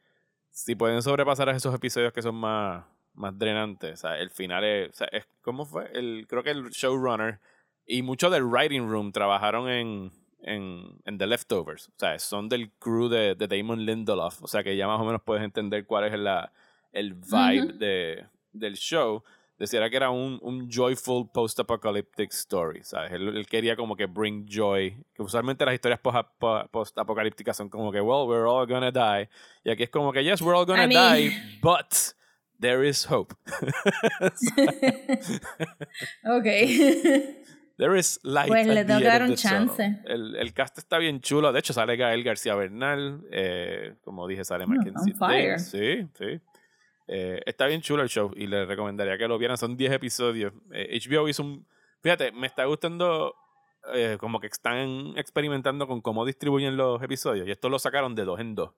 si 0.50 0.74
pueden 0.74 1.02
sobrepasar 1.02 1.48
a 1.48 1.56
esos 1.56 1.74
episodios 1.74 2.12
que 2.12 2.22
son 2.22 2.34
más, 2.34 2.84
más 3.14 3.38
drenantes, 3.38 3.92
o 3.92 3.96
sea, 3.96 4.18
el 4.18 4.30
final 4.30 4.64
es, 4.64 4.90
o 4.90 4.92
sea, 4.92 5.08
es 5.12 5.26
¿cómo 5.42 5.64
fue? 5.64 5.90
El, 5.94 6.26
creo 6.28 6.42
que 6.42 6.50
el 6.50 6.70
showrunner 6.70 7.40
y 7.86 8.02
mucho 8.02 8.30
del 8.30 8.44
writing 8.44 8.88
room 8.88 9.12
trabajaron 9.12 9.68
en, 9.68 10.12
en, 10.42 10.98
en 11.04 11.18
The 11.18 11.26
Leftovers, 11.26 11.88
o 11.88 11.92
sea, 11.96 12.18
son 12.18 12.48
del 12.48 12.70
crew 12.78 13.08
de, 13.08 13.34
de 13.34 13.46
Damon 13.46 13.84
Lindelof, 13.84 14.42
o 14.42 14.46
sea, 14.48 14.62
que 14.62 14.76
ya 14.76 14.86
más 14.86 15.00
o 15.00 15.04
menos 15.04 15.22
puedes 15.24 15.44
entender 15.44 15.84
cuál 15.86 16.04
es 16.04 16.18
la, 16.18 16.52
el 16.92 17.14
vibe 17.14 17.72
de, 17.74 18.26
del 18.52 18.76
show. 18.76 19.22
Decía 19.58 19.90
que 19.90 19.96
era 19.96 20.08
un, 20.08 20.38
un 20.40 20.70
joyful 20.70 21.28
post-apocalyptic 21.34 22.32
story, 22.32 22.82
¿sabes? 22.82 23.12
Él, 23.12 23.36
él 23.36 23.46
quería 23.46 23.76
como 23.76 23.94
que 23.94 24.06
bring 24.06 24.46
joy, 24.48 24.96
que 25.14 25.22
usualmente 25.22 25.66
las 25.66 25.74
historias 25.74 26.00
post- 26.00 26.30
po- 26.38 26.66
post-apocalípticas 26.70 27.58
son 27.58 27.68
como 27.68 27.92
que, 27.92 28.00
well, 28.00 28.26
we're 28.26 28.48
all 28.48 28.66
gonna 28.66 28.90
die. 28.90 29.28
Y 29.62 29.70
aquí 29.70 29.82
es 29.82 29.90
como 29.90 30.14
que, 30.14 30.24
yes, 30.24 30.40
we're 30.40 30.56
all 30.58 30.64
gonna 30.64 30.84
I 30.84 30.88
mean- 30.88 31.30
die, 31.30 31.58
but 31.60 31.94
there 32.58 32.88
is 32.88 33.04
hope. 33.10 33.34
ok. 36.24 36.46
There 37.80 37.98
is 37.98 38.20
light. 38.24 38.48
Pues 38.48 38.66
le 38.66 38.84
tengo 38.84 39.00
que 39.00 39.06
dar 39.06 39.22
un 39.22 39.34
chance. 39.36 40.02
El, 40.04 40.36
el 40.36 40.52
cast 40.52 40.76
está 40.76 40.98
bien 40.98 41.22
chulo. 41.22 41.50
De 41.50 41.60
hecho, 41.60 41.72
sale 41.72 41.96
Gael 41.96 42.22
García 42.22 42.54
Bernal. 42.54 43.22
eh, 43.32 43.94
como 44.04 44.28
dije, 44.28 44.44
sale 44.44 44.66
Mackenzie 44.66 45.12
on 45.12 45.18
fire. 45.18 45.48
Davis. 45.48 45.70
Sí, 45.70 46.06
sí. 46.18 46.40
Eh, 47.08 47.40
está 47.46 47.66
bien 47.66 47.80
chulo 47.80 48.02
el 48.02 48.10
show 48.10 48.32
y 48.36 48.46
les 48.48 48.68
recomendaría 48.68 49.16
que 49.16 49.26
lo 49.26 49.38
vieran. 49.38 49.56
Son 49.56 49.78
10 49.78 49.92
episodios. 49.92 50.52
Eh, 50.72 51.00
HBO 51.08 51.26
hizo 51.26 51.42
un. 51.42 51.66
Fíjate, 52.02 52.32
me 52.32 52.46
está 52.46 52.66
gustando 52.66 53.34
eh, 53.94 54.18
como 54.20 54.40
que 54.40 54.48
están 54.48 55.14
experimentando 55.16 55.86
con 55.86 56.02
cómo 56.02 56.26
distribuyen 56.26 56.76
los 56.76 57.02
episodios. 57.02 57.48
Y 57.48 57.50
esto 57.50 57.70
lo 57.70 57.78
sacaron 57.78 58.14
de 58.14 58.24
dos 58.26 58.40
en 58.40 58.54
dos. 58.54 58.72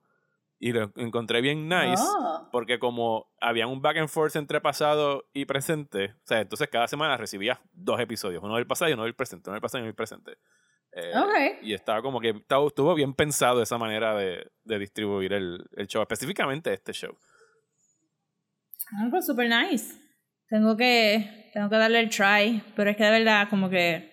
Y 0.64 0.72
lo 0.72 0.92
encontré 0.94 1.40
bien 1.40 1.68
nice. 1.68 2.00
Oh. 2.00 2.48
Porque 2.52 2.78
como 2.78 3.26
había 3.40 3.66
un 3.66 3.82
back 3.82 3.96
and 3.96 4.08
forth 4.08 4.36
entre 4.36 4.60
pasado 4.60 5.28
y 5.32 5.44
presente, 5.44 6.12
o 6.14 6.20
sea, 6.24 6.40
entonces 6.40 6.68
cada 6.70 6.86
semana 6.86 7.16
recibías 7.16 7.58
dos 7.72 7.98
episodios, 7.98 8.44
uno 8.44 8.54
del 8.54 8.66
pasado 8.68 8.88
y 8.88 8.94
uno 8.94 9.02
del 9.02 9.16
presente, 9.16 9.50
uno 9.50 9.54
del 9.54 9.60
pasado 9.60 9.80
y 9.80 9.82
uno 9.82 9.86
del 9.88 9.96
presente. 9.96 10.38
Eh. 10.92 11.58
Y 11.62 11.74
estaba 11.74 12.00
como 12.00 12.20
que 12.20 12.28
estaba- 12.28 12.64
estuvo 12.64 12.94
bien 12.94 13.12
pensado 13.12 13.60
esa 13.60 13.76
manera 13.76 14.14
de, 14.14 14.52
de 14.62 14.78
distribuir 14.78 15.32
el, 15.32 15.66
el 15.76 15.88
show, 15.88 16.00
específicamente 16.00 16.72
este 16.72 16.92
show. 16.92 17.18
Ah, 19.00 19.08
pues 19.10 19.26
super 19.26 19.48
nice. 19.48 19.96
Tengo 20.48 20.76
que, 20.76 21.50
tengo 21.54 21.68
que 21.70 21.76
darle 21.76 21.98
el 21.98 22.08
try, 22.08 22.62
pero 22.76 22.88
es 22.90 22.96
que 22.96 23.02
de 23.04 23.10
verdad 23.10 23.48
como 23.50 23.68
que 23.68 24.12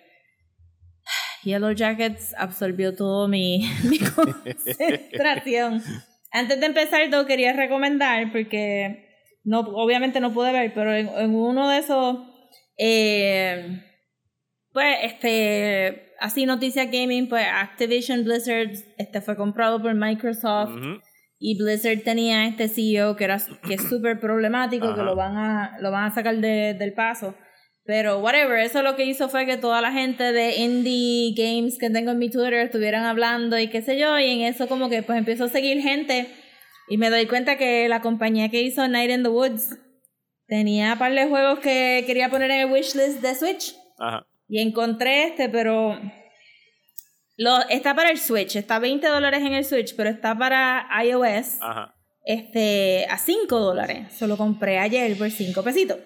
Yellow 1.44 1.70
Jackets 1.74 2.34
absorbió 2.36 2.92
todo 2.96 3.28
mi, 3.28 3.70
mi 3.88 3.98
concentración. 4.16 5.80
Antes 6.32 6.60
de 6.60 6.66
empezar, 6.66 7.10
yo 7.10 7.26
quería 7.26 7.52
recomendar, 7.52 8.30
porque 8.32 9.08
no, 9.44 9.60
obviamente 9.60 10.20
no 10.20 10.32
pude 10.32 10.52
ver, 10.52 10.72
pero 10.74 10.94
en, 10.94 11.08
en 11.08 11.34
uno 11.34 11.68
de 11.68 11.78
esos, 11.78 12.18
eh, 12.78 13.82
pues, 14.72 14.96
este, 15.02 16.12
así 16.20 16.46
Noticia 16.46 16.84
Gaming, 16.84 17.28
pues 17.28 17.44
Activision 17.52 18.24
Blizzard, 18.24 18.70
este 18.98 19.20
fue 19.20 19.36
comprado 19.36 19.80
por 19.82 19.94
Microsoft. 19.94 20.70
Ujú. 20.76 21.00
Y 21.42 21.56
Blizzard 21.58 22.02
tenía 22.04 22.46
este 22.46 22.68
CEO 22.68 23.16
que 23.16 23.24
era 23.24 23.38
que 23.66 23.74
es 23.74 23.88
súper 23.88 24.20
problemático, 24.20 24.94
que 24.94 25.02
lo 25.02 25.16
van 25.16 25.36
a, 25.38 25.78
lo 25.80 25.90
van 25.90 26.04
a 26.04 26.10
sacar 26.14 26.36
de- 26.36 26.74
del 26.74 26.92
paso. 26.92 27.34
Pero 27.90 28.20
whatever, 28.20 28.60
eso 28.60 28.84
lo 28.84 28.94
que 28.94 29.04
hizo 29.04 29.28
fue 29.28 29.46
que 29.46 29.56
toda 29.56 29.80
la 29.80 29.90
gente 29.90 30.32
de 30.32 30.54
indie 30.58 31.34
games 31.34 31.76
que 31.76 31.90
tengo 31.90 32.12
en 32.12 32.20
mi 32.20 32.30
Twitter 32.30 32.54
estuvieran 32.54 33.02
hablando 33.02 33.58
y 33.58 33.66
qué 33.66 33.82
sé 33.82 33.98
yo, 33.98 34.16
y 34.16 34.30
en 34.30 34.42
eso 34.42 34.68
como 34.68 34.88
que 34.88 35.02
pues 35.02 35.18
empiezo 35.18 35.46
a 35.46 35.48
seguir 35.48 35.82
gente 35.82 36.28
y 36.88 36.98
me 36.98 37.10
doy 37.10 37.26
cuenta 37.26 37.58
que 37.58 37.88
la 37.88 38.00
compañía 38.00 38.48
que 38.48 38.62
hizo 38.62 38.86
Night 38.86 39.10
in 39.10 39.24
the 39.24 39.28
Woods 39.28 39.76
tenía 40.46 40.92
un 40.92 40.98
par 41.00 41.12
de 41.12 41.26
juegos 41.26 41.58
que 41.58 42.04
quería 42.06 42.28
poner 42.28 42.52
en 42.52 42.60
el 42.60 42.72
wishlist 42.72 43.22
de 43.22 43.34
Switch. 43.34 43.74
Ajá. 43.98 44.24
Y 44.46 44.60
encontré 44.60 45.24
este, 45.24 45.48
pero 45.48 46.00
lo, 47.38 47.68
está 47.70 47.96
para 47.96 48.12
el 48.12 48.18
Switch, 48.18 48.54
está 48.54 48.76
a 48.76 48.78
20 48.78 49.04
dólares 49.08 49.40
en 49.40 49.54
el 49.54 49.64
Switch, 49.64 49.96
pero 49.96 50.10
está 50.10 50.38
para 50.38 50.86
iOS 51.04 51.58
Ajá. 51.60 51.96
este, 52.24 53.08
a 53.10 53.18
5 53.18 53.58
dólares. 53.58 54.12
Se 54.12 54.28
lo 54.28 54.36
compré 54.36 54.78
ayer 54.78 55.18
por 55.18 55.28
5 55.28 55.60
pesitos. 55.64 55.96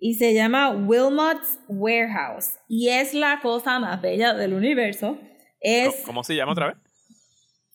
Y 0.00 0.14
se 0.14 0.32
llama 0.32 0.70
Wilmot's 0.70 1.60
Warehouse. 1.68 2.58
Y 2.68 2.88
es 2.88 3.12
la 3.12 3.40
cosa 3.40 3.78
más 3.78 4.00
bella 4.00 4.32
del 4.34 4.54
universo. 4.54 5.18
Es 5.60 5.94
¿Cómo, 5.94 6.06
cómo 6.06 6.24
se 6.24 6.34
llama 6.34 6.52
otra 6.52 6.68
vez? 6.68 6.76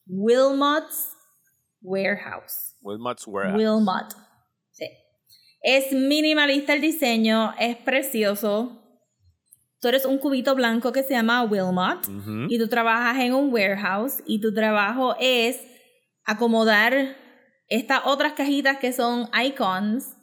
Wilmot's 0.08 1.16
Warehouse. 1.82 2.76
Wilmot's 2.82 3.28
Warehouse. 3.28 3.58
Wilmot. 3.58 4.14
Sí. 4.72 4.88
Es 5.62 5.92
minimalista 5.94 6.74
el 6.74 6.82
diseño, 6.82 7.54
es 7.60 7.78
precioso. 7.78 8.82
Tú 9.80 9.90
eres 9.90 10.06
un 10.06 10.18
cubito 10.18 10.56
blanco 10.56 10.92
que 10.92 11.04
se 11.04 11.14
llama 11.14 11.44
Wilmot 11.44 12.08
y 12.50 12.58
tú 12.58 12.68
trabajas 12.68 13.18
en 13.24 13.36
un 13.36 13.54
warehouse 13.54 14.24
y 14.26 14.42
tu 14.42 14.52
trabajo 14.52 15.16
es 15.20 15.62
acomodar 16.24 17.16
estas 17.68 18.02
otras 18.06 18.34
cajitas 18.34 18.78
que 18.78 18.94
son 18.94 19.30
icons 19.44 20.14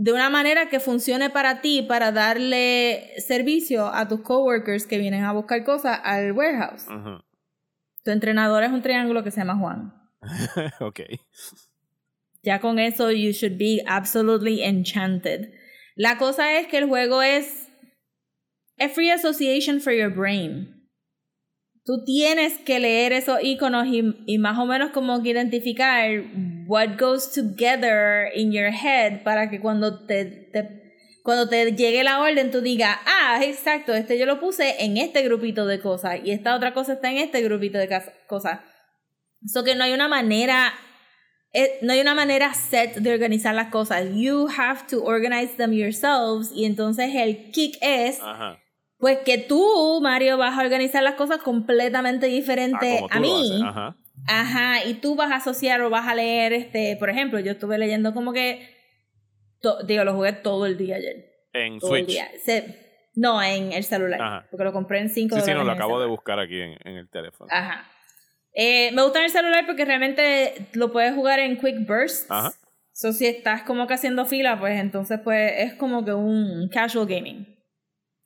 de 0.00 0.14
una 0.14 0.30
manera 0.30 0.70
que 0.70 0.80
funcione 0.80 1.28
para 1.28 1.60
ti, 1.60 1.82
para 1.82 2.10
darle 2.10 3.12
servicio 3.18 3.86
a 3.86 4.08
tus 4.08 4.22
coworkers 4.22 4.86
que 4.86 4.96
vienen 4.96 5.24
a 5.24 5.32
buscar 5.32 5.62
cosas 5.62 6.00
al 6.02 6.32
warehouse. 6.32 6.86
Tu 8.02 8.10
entrenador 8.10 8.62
es 8.62 8.72
un 8.72 8.80
triángulo 8.80 9.22
que 9.22 9.30
se 9.30 9.40
llama 9.40 9.58
Juan. 9.58 9.92
ok. 10.80 11.00
Ya 12.42 12.60
con 12.60 12.78
eso, 12.78 13.10
you 13.10 13.32
should 13.32 13.58
be 13.58 13.82
absolutely 13.86 14.62
enchanted. 14.62 15.52
La 15.96 16.16
cosa 16.16 16.58
es 16.58 16.66
que 16.68 16.78
el 16.78 16.86
juego 16.86 17.20
es 17.20 17.68
a 18.78 18.88
free 18.88 19.10
association 19.10 19.82
for 19.82 19.92
your 19.92 20.08
brain. 20.08 20.88
Tú 21.84 22.06
tienes 22.06 22.56
que 22.56 22.80
leer 22.80 23.12
esos 23.12 23.38
iconos 23.42 23.86
y, 23.86 24.02
y 24.24 24.38
más 24.38 24.58
o 24.58 24.64
menos 24.64 24.92
como 24.92 25.22
que 25.22 25.28
identificar 25.28 26.08
what 26.70 26.96
goes 26.98 27.30
together 27.32 28.28
in 28.34 28.52
your 28.52 28.70
head 28.70 29.22
para 29.24 29.48
que 29.50 29.58
cuando 29.60 30.06
te, 30.06 30.24
te- 30.52 30.78
cuando 31.24 31.48
te 31.48 31.72
llegue 31.72 32.02
la 32.04 32.20
orden 32.20 32.50
tú 32.50 32.60
digas, 32.60 32.96
ah, 33.06 33.40
exacto, 33.42 33.92
este 33.94 34.18
yo 34.18 34.26
lo 34.26 34.38
puse 34.40 34.76
en 34.84 34.96
este 34.96 35.22
grupito 35.22 35.66
de 35.66 35.80
cosas 35.80 36.20
y 36.24 36.30
esta 36.30 36.54
otra 36.54 36.72
cosa 36.72 36.92
está 36.94 37.10
en 37.10 37.18
este 37.18 37.42
grupito 37.42 37.78
de 37.78 37.88
cosas. 38.28 38.60
So 39.46 39.64
que 39.64 39.74
no 39.74 39.84
hay 39.84 39.92
una 39.92 40.08
manera 40.08 40.72
eh, 41.52 41.78
no 41.82 41.92
hay 41.92 42.00
una 42.00 42.14
manera 42.14 42.54
set 42.54 42.94
de 42.96 43.12
organizar 43.12 43.54
las 43.54 43.70
cosas. 43.70 44.04
You 44.14 44.46
have 44.56 44.86
to 44.90 45.02
organize 45.04 45.56
them 45.56 45.72
yourselves. 45.72 46.50
Y 46.54 46.64
entonces 46.64 47.10
el 47.14 47.50
kick 47.50 47.76
es, 47.80 48.20
Ajá. 48.22 48.58
pues 48.98 49.18
que 49.24 49.38
tú, 49.38 49.98
Mario, 50.00 50.38
vas 50.38 50.56
a 50.56 50.62
organizar 50.62 51.02
las 51.02 51.14
cosas 51.16 51.38
completamente 51.38 52.26
Ah, 52.26 52.28
diferente 52.28 52.98
tú 53.00 53.06
a 53.10 53.18
mí. 53.20 53.62
Ajá. 53.64 53.96
Ajá, 54.26 54.84
y 54.84 54.94
tú 54.94 55.14
vas 55.16 55.30
a 55.32 55.36
asociar 55.36 55.80
o 55.82 55.90
vas 55.90 56.06
a 56.06 56.14
leer, 56.14 56.52
este, 56.52 56.96
por 56.96 57.10
ejemplo, 57.10 57.38
yo 57.40 57.52
estuve 57.52 57.78
leyendo 57.78 58.12
como 58.14 58.32
que, 58.32 58.68
to- 59.60 59.82
digo, 59.84 60.04
lo 60.04 60.14
jugué 60.14 60.32
todo 60.32 60.66
el 60.66 60.76
día 60.76 60.96
ayer. 60.96 61.26
En 61.52 61.78
Todo 61.78 61.96
el 61.96 62.04
Switch. 62.04 62.14
día. 62.16 62.28
Se- 62.44 63.08
no, 63.16 63.42
en 63.42 63.72
el 63.72 63.82
celular, 63.84 64.20
Ajá. 64.22 64.46
porque 64.50 64.64
lo 64.64 64.72
compré 64.72 65.00
en 65.00 65.08
5 65.08 65.34
Sí, 65.36 65.42
sí, 65.42 65.50
no, 65.50 65.58
lo 65.64 65.72
el 65.72 65.76
acabo 65.76 66.00
de 66.00 66.06
buscar 66.06 66.38
aquí 66.38 66.60
en, 66.60 66.76
en 66.84 66.96
el 66.96 67.08
teléfono. 67.10 67.48
Ajá. 67.52 67.90
Eh, 68.54 68.90
me 68.92 69.02
gusta 69.02 69.18
en 69.20 69.24
el 69.26 69.30
celular 69.30 69.64
porque 69.66 69.84
realmente 69.84 70.54
lo 70.72 70.92
puedes 70.92 71.14
jugar 71.14 71.38
en 71.40 71.58
quick 71.58 71.86
bursts. 71.86 72.26
Ajá. 72.30 72.52
So, 72.92 73.12
si 73.12 73.26
estás 73.26 73.62
como 73.62 73.86
que 73.86 73.94
haciendo 73.94 74.26
fila, 74.26 74.58
pues 74.60 74.78
entonces 74.78 75.20
pues 75.24 75.52
es 75.56 75.74
como 75.74 76.04
que 76.04 76.12
un 76.12 76.68
casual 76.72 77.06
gaming 77.06 77.46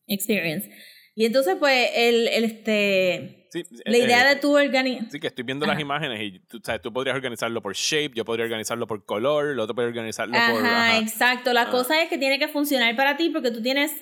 experience. 0.06 0.70
Y 1.14 1.26
entonces 1.26 1.56
pues 1.58 1.90
el, 1.94 2.28
el 2.28 2.44
este 2.44 3.43
Sí, 3.54 3.64
la 3.84 3.96
eh, 3.96 4.00
idea 4.04 4.22
eh, 4.30 4.34
de 4.34 4.40
tu 4.40 4.56
organizar 4.56 5.08
Sí, 5.12 5.20
que 5.20 5.28
estoy 5.28 5.44
viendo 5.44 5.64
las 5.64 5.78
imágenes 5.78 6.20
y 6.20 6.40
tú, 6.40 6.60
sabes, 6.62 6.82
tú 6.82 6.92
podrías 6.92 7.14
organizarlo 7.14 7.62
por 7.62 7.72
shape, 7.74 8.10
yo 8.16 8.24
podría 8.24 8.44
organizarlo 8.46 8.86
por 8.88 9.04
color, 9.04 9.50
el 9.52 9.60
otro 9.60 9.76
podría 9.76 9.90
organizarlo 9.90 10.34
por... 10.34 10.64
Ajá, 10.64 10.88
ajá. 10.88 10.98
exacto. 10.98 11.52
La 11.52 11.62
Ah. 11.62 11.70
cosa 11.70 12.02
es 12.02 12.08
que 12.08 12.18
tiene 12.18 12.40
que 12.40 12.48
funcionar 12.48 12.96
para 12.96 13.16
ti 13.16 13.30
porque 13.30 13.52
tú 13.52 13.62
tienes 13.62 13.92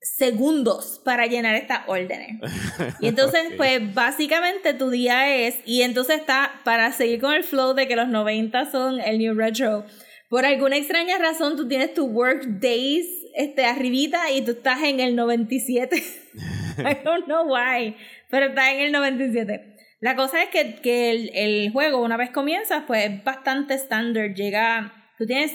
segundos 0.00 1.00
para 1.04 1.26
llenar 1.26 1.54
estas 1.56 1.80
órdenes. 1.88 2.38
Y 3.00 3.08
entonces, 3.08 3.46
Ok. 3.48 3.56
pues 3.56 3.94
básicamente 3.94 4.74
tu 4.74 4.90
día 4.90 5.34
es, 5.34 5.56
y 5.66 5.82
entonces 5.82 6.20
está, 6.20 6.60
para 6.64 6.92
seguir 6.92 7.20
con 7.20 7.32
el 7.34 7.42
flow 7.42 7.74
de 7.74 7.88
que 7.88 7.96
los 7.96 8.08
90 8.08 8.70
son 8.70 9.00
el 9.00 9.18
new 9.18 9.34
retro, 9.34 9.84
por 10.28 10.44
alguna 10.46 10.76
extraña 10.76 11.18
razón 11.18 11.56
tú 11.56 11.66
tienes 11.66 11.94
tu 11.94 12.06
work 12.06 12.44
days 12.60 13.06
este, 13.34 13.64
arribita 13.64 14.30
y 14.30 14.42
tú 14.42 14.52
estás 14.52 14.82
en 14.84 15.00
el 15.00 15.16
97. 15.16 15.96
I 16.78 17.04
don't 17.04 17.24
know 17.26 17.44
why, 17.46 17.96
pero 18.34 18.46
estás 18.46 18.70
en 18.70 18.80
el 18.80 18.90
97. 18.90 19.76
La 20.00 20.16
cosa 20.16 20.42
es 20.42 20.48
que, 20.48 20.74
que 20.82 21.12
el, 21.12 21.30
el 21.34 21.70
juego, 21.70 22.02
una 22.02 22.16
vez 22.16 22.30
comienzas, 22.30 22.82
pues 22.84 23.08
es 23.08 23.22
bastante 23.22 23.74
estándar. 23.74 24.34
Llega, 24.34 24.92
tú 25.16 25.24
tienes 25.24 25.52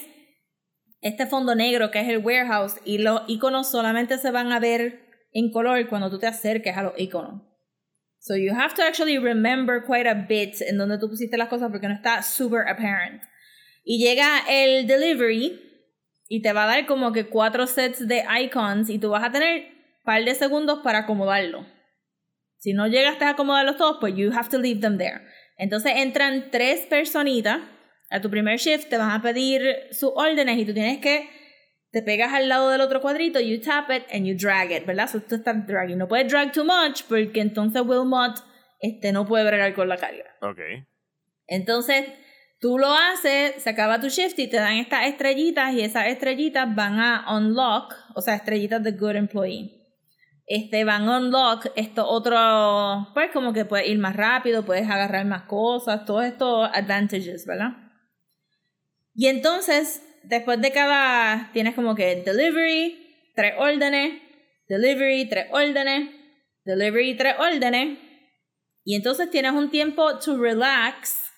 este 1.02 1.26
fondo 1.26 1.56
negro 1.56 1.92
que 1.92 2.00
es 2.00 2.08
el 2.08 2.20
warehouse 2.20 2.76
y 2.86 3.00
los 3.00 3.24
iconos 3.28 3.70
solamente 3.70 4.18
se 4.18 4.32
van 4.32 4.54
a 4.54 4.62
ver 4.62 5.02
en 5.34 5.52
color 5.52 5.89
cuando 5.89 6.10
tú 6.10 6.20
te 6.20 6.28
acerques 6.28 6.78
a 6.78 6.84
los 6.84 6.94
iconos. 6.98 7.42
So 8.20 8.38
you 8.38 8.54
have 8.54 8.76
to 8.76 8.82
actually 8.82 9.18
remember 9.18 9.84
quite 9.86 10.08
a 10.08 10.13
bit 10.13 10.62
en 10.62 10.78
donde 10.78 11.00
tú 11.00 11.10
pusiste 11.10 11.36
las 11.36 11.50
cosas 11.50 11.70
porque 11.70 11.89
no 11.89 11.96
está 11.96 12.24
super 12.24 12.65
apparent. 12.65 13.22
Y 13.84 14.02
llega 14.02 14.39
el 14.48 14.88
delivery 14.88 15.60
y 16.30 16.42
te 16.42 16.54
va 16.54 16.63
a 16.63 16.68
dar 16.68 16.86
como 16.86 17.12
que 17.12 17.28
cuatro 17.28 17.68
sets 17.68 18.08
de 18.08 18.24
icons 18.42 18.89
y 18.89 19.00
tú 19.00 19.10
vas 19.10 19.26
a 19.26 19.34
tener 19.34 19.63
un 19.63 20.04
par 20.06 20.24
de 20.24 20.34
segundos 20.34 20.80
para 20.82 21.00
acomodarlo. 21.00 21.78
Si 22.60 22.74
no 22.74 22.88
llegaste 22.88 23.26
a 23.26 23.30
acomodarlos 23.30 23.78
todos, 23.78 23.98
pues 24.00 24.15
you 24.15 24.32
have 24.32 24.50
to 24.50 24.58
leave 24.58 24.82
them 24.82 24.98
there. 24.98 25.22
Entonces 25.58 25.93
entran 25.95 26.52
tres 26.52 26.86
personitas 26.86 27.60
a 28.10 28.22
tu 28.22 28.30
primer 28.30 28.58
shift, 28.58 28.89
te 28.89 28.98
van 28.98 29.12
a 29.12 29.22
pedir 29.22 29.88
sus 29.91 30.12
órdenes 30.15 30.58
y 30.58 30.65
tú 30.65 30.74
tienes 30.74 31.00
que 31.00 31.30
te 31.91 32.04
pegas 32.04 32.34
al 32.34 32.48
lado 32.48 32.69
del 32.69 32.82
otro 32.82 33.02
cuadrito, 33.02 33.39
you 33.39 33.60
tap 33.60 33.89
it 33.89 34.04
and 34.13 34.26
you 34.26 34.36
drag 34.36 34.72
it, 34.72 34.86
¿verdad? 34.86 35.10
So 35.10 35.22
tú 35.22 35.36
estás 35.36 35.65
dragging. 35.65 35.98
No 35.98 36.08
puedes 36.08 36.32
drag 36.32 36.52
too 36.52 36.63
much 36.63 37.04
porque 37.08 37.41
entonces 37.41 37.82
Wilmot 37.82 38.43
este, 38.80 39.12
no 39.12 39.26
puede 39.26 39.45
bregar 39.45 39.74
con 39.74 39.89
la 39.89 39.98
carga. 39.98 40.26
Ok. 40.41 40.60
Entonces, 41.48 42.06
tú 42.60 42.78
lo 42.78 42.93
haces, 42.93 43.62
se 43.62 43.69
acaba 43.69 44.00
tu 44.00 44.10
shift 44.10 44.38
y 44.38 44.48
te 44.48 44.58
dan 44.58 44.76
estas 44.76 45.08
estrellitas 45.08 45.74
y 45.74 45.82
esas 45.82 46.08
estrellitas 46.08 46.74
van 46.76 47.00
a 47.00 47.26
unlock, 47.36 47.95
o 48.15 48.22
sea, 48.22 48.36
estrellitas 48.36 48.84
de 48.84 48.91
good 48.91 49.15
employee. 49.15 49.79
Este, 50.52 50.84
van 50.84 51.08
unlock 51.08 51.68
esto 51.76 52.08
otro, 52.08 52.36
pues 53.14 53.30
como 53.32 53.54
que 53.54 53.66
puedes 53.66 53.88
ir 53.88 54.00
más 54.00 54.16
rápido, 54.16 54.66
puedes 54.66 54.90
agarrar 54.90 55.24
más 55.28 55.44
cosas, 55.44 56.06
todos 56.06 56.26
estos 56.26 56.68
advantages, 56.74 57.46
¿verdad? 57.46 57.74
Y 59.14 59.28
entonces, 59.28 60.02
después 60.24 60.60
de 60.60 60.72
cada, 60.72 61.52
tienes 61.54 61.76
como 61.76 61.94
que 61.94 62.24
delivery, 62.24 63.32
tres 63.36 63.54
órdenes, 63.60 64.24
delivery, 64.68 65.30
tres 65.30 65.46
órdenes, 65.52 66.10
delivery, 66.66 67.16
tres 67.16 67.36
órdenes. 67.38 68.00
Y 68.84 68.96
entonces 68.96 69.30
tienes 69.30 69.52
un 69.52 69.70
tiempo 69.70 70.18
to 70.18 70.36
relax, 70.36 71.29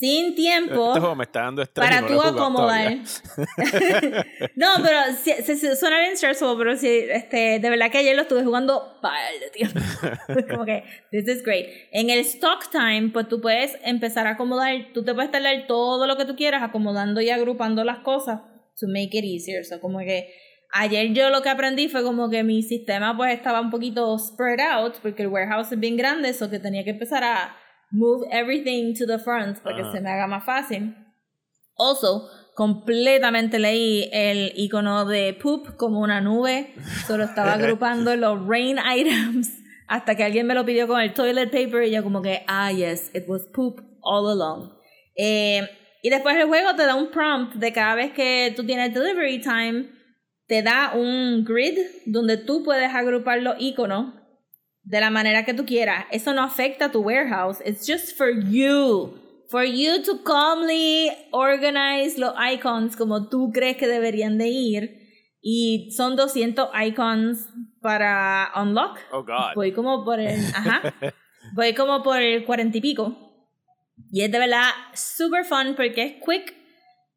sin 0.00 0.34
tiempo, 0.34 0.88
Este 0.88 1.00
juego 1.00 1.14
me 1.14 1.24
está 1.24 1.42
dando 1.42 1.62
para 1.74 2.00
no 2.00 2.06
tú 2.06 2.22
acomodar. 2.22 2.94
no, 4.56 4.68
pero 4.82 4.98
sí, 5.22 5.34
sí, 5.44 5.56
sí, 5.56 5.76
suena 5.76 6.00
bien 6.00 6.16
stressful, 6.16 6.56
pero 6.56 6.74
sí, 6.74 7.04
este, 7.10 7.58
de 7.58 7.70
verdad 7.70 7.90
que 7.90 7.98
ayer 7.98 8.16
lo 8.16 8.22
estuve 8.22 8.42
jugando 8.42 8.98
par 9.02 9.20
de 9.38 9.50
tiempo. 9.50 9.78
Como 10.50 10.64
que, 10.64 10.84
this 11.10 11.28
is 11.28 11.44
great. 11.44 11.66
En 11.92 12.08
el 12.08 12.20
stock 12.20 12.70
time, 12.70 13.10
pues 13.12 13.28
tú 13.28 13.42
puedes 13.42 13.76
empezar 13.84 14.26
a 14.26 14.30
acomodar, 14.30 14.74
tú 14.94 15.04
te 15.04 15.12
puedes 15.12 15.30
tardar 15.30 15.66
todo 15.66 16.06
lo 16.06 16.16
que 16.16 16.24
tú 16.24 16.34
quieras 16.34 16.62
acomodando 16.62 17.20
y 17.20 17.28
agrupando 17.28 17.84
las 17.84 17.98
cosas 17.98 18.40
to 18.80 18.86
make 18.88 19.10
it 19.12 19.24
easier. 19.24 19.66
So, 19.66 19.80
como 19.80 19.98
que 19.98 20.32
ayer 20.72 21.12
yo 21.12 21.28
lo 21.28 21.42
que 21.42 21.50
aprendí 21.50 21.88
fue 21.88 22.02
como 22.02 22.30
que 22.30 22.42
mi 22.42 22.62
sistema 22.62 23.14
pues 23.14 23.34
estaba 23.34 23.60
un 23.60 23.68
poquito 23.68 24.18
spread 24.18 24.60
out 24.60 24.94
porque 25.02 25.24
el 25.24 25.28
warehouse 25.28 25.70
es 25.72 25.78
bien 25.78 25.98
grande, 25.98 26.30
eso 26.30 26.48
que 26.48 26.58
tenía 26.58 26.84
que 26.84 26.90
empezar 26.90 27.22
a 27.22 27.54
move 27.90 28.26
everything 28.30 28.94
to 28.94 29.06
the 29.06 29.18
front 29.18 29.58
para 29.62 29.76
que 29.76 29.82
Ajá. 29.82 29.92
se 29.92 30.00
me 30.00 30.10
haga 30.10 30.26
más 30.26 30.44
fácil. 30.44 30.94
Also, 31.76 32.28
completamente 32.54 33.58
leí 33.58 34.08
el 34.12 34.52
icono 34.56 35.06
de 35.06 35.34
poop 35.34 35.76
como 35.76 36.00
una 36.00 36.20
nube. 36.20 36.74
Solo 37.06 37.24
estaba 37.24 37.52
agrupando 37.54 38.14
los 38.16 38.46
rain 38.46 38.78
items 38.78 39.50
hasta 39.88 40.14
que 40.14 40.24
alguien 40.24 40.46
me 40.46 40.54
lo 40.54 40.64
pidió 40.64 40.86
con 40.86 41.00
el 41.00 41.12
toilet 41.14 41.50
paper 41.50 41.84
y 41.84 41.90
yo 41.90 42.02
como 42.02 42.22
que, 42.22 42.44
ah, 42.46 42.70
yes, 42.70 43.10
it 43.14 43.24
was 43.26 43.42
poop 43.52 43.80
all 44.02 44.28
along. 44.28 44.72
Eh, 45.16 45.68
y 46.02 46.10
después 46.10 46.36
el 46.36 46.46
juego 46.46 46.74
te 46.76 46.84
da 46.86 46.94
un 46.94 47.10
prompt 47.10 47.54
de 47.54 47.72
cada 47.72 47.94
vez 47.94 48.12
que 48.12 48.52
tú 48.56 48.64
tienes 48.64 48.94
delivery 48.94 49.40
time, 49.40 49.90
te 50.46 50.62
da 50.62 50.92
un 50.94 51.44
grid 51.44 51.78
donde 52.06 52.36
tú 52.36 52.62
puedes 52.62 52.94
agrupar 52.94 53.42
los 53.42 53.56
iconos 53.58 54.14
de 54.82 55.00
la 55.00 55.10
manera 55.10 55.44
que 55.44 55.54
tú 55.54 55.64
quieras. 55.64 56.06
Eso 56.10 56.32
no 56.32 56.42
afecta 56.42 56.86
a 56.86 56.90
tu 56.90 57.00
warehouse. 57.00 57.60
It's 57.64 57.86
just 57.86 58.16
for 58.16 58.30
you. 58.30 59.18
For 59.48 59.64
you 59.64 60.02
to 60.04 60.22
calmly 60.22 61.10
organize 61.32 62.18
los 62.18 62.34
icons 62.52 62.96
como 62.96 63.28
tú 63.28 63.50
crees 63.52 63.76
que 63.76 63.88
deberían 63.88 64.38
de 64.38 64.48
ir. 64.48 65.00
Y 65.42 65.90
son 65.96 66.16
200 66.16 66.68
icons 66.86 67.48
para 67.80 68.50
unlock. 68.56 68.98
Oh, 69.12 69.22
God. 69.24 69.54
Voy 69.54 69.72
como 69.72 70.04
por 70.04 70.20
el... 70.20 70.38
Ajá. 70.54 70.94
Voy 71.54 71.74
como 71.74 72.02
por 72.02 72.20
el 72.20 72.44
40 72.44 72.76
y 72.78 72.80
pico. 72.80 73.16
Y 74.12 74.22
es 74.22 74.30
de 74.30 74.38
verdad 74.38 74.68
super 74.94 75.44
fun 75.44 75.74
porque 75.76 76.02
es 76.04 76.12
quick. 76.24 76.54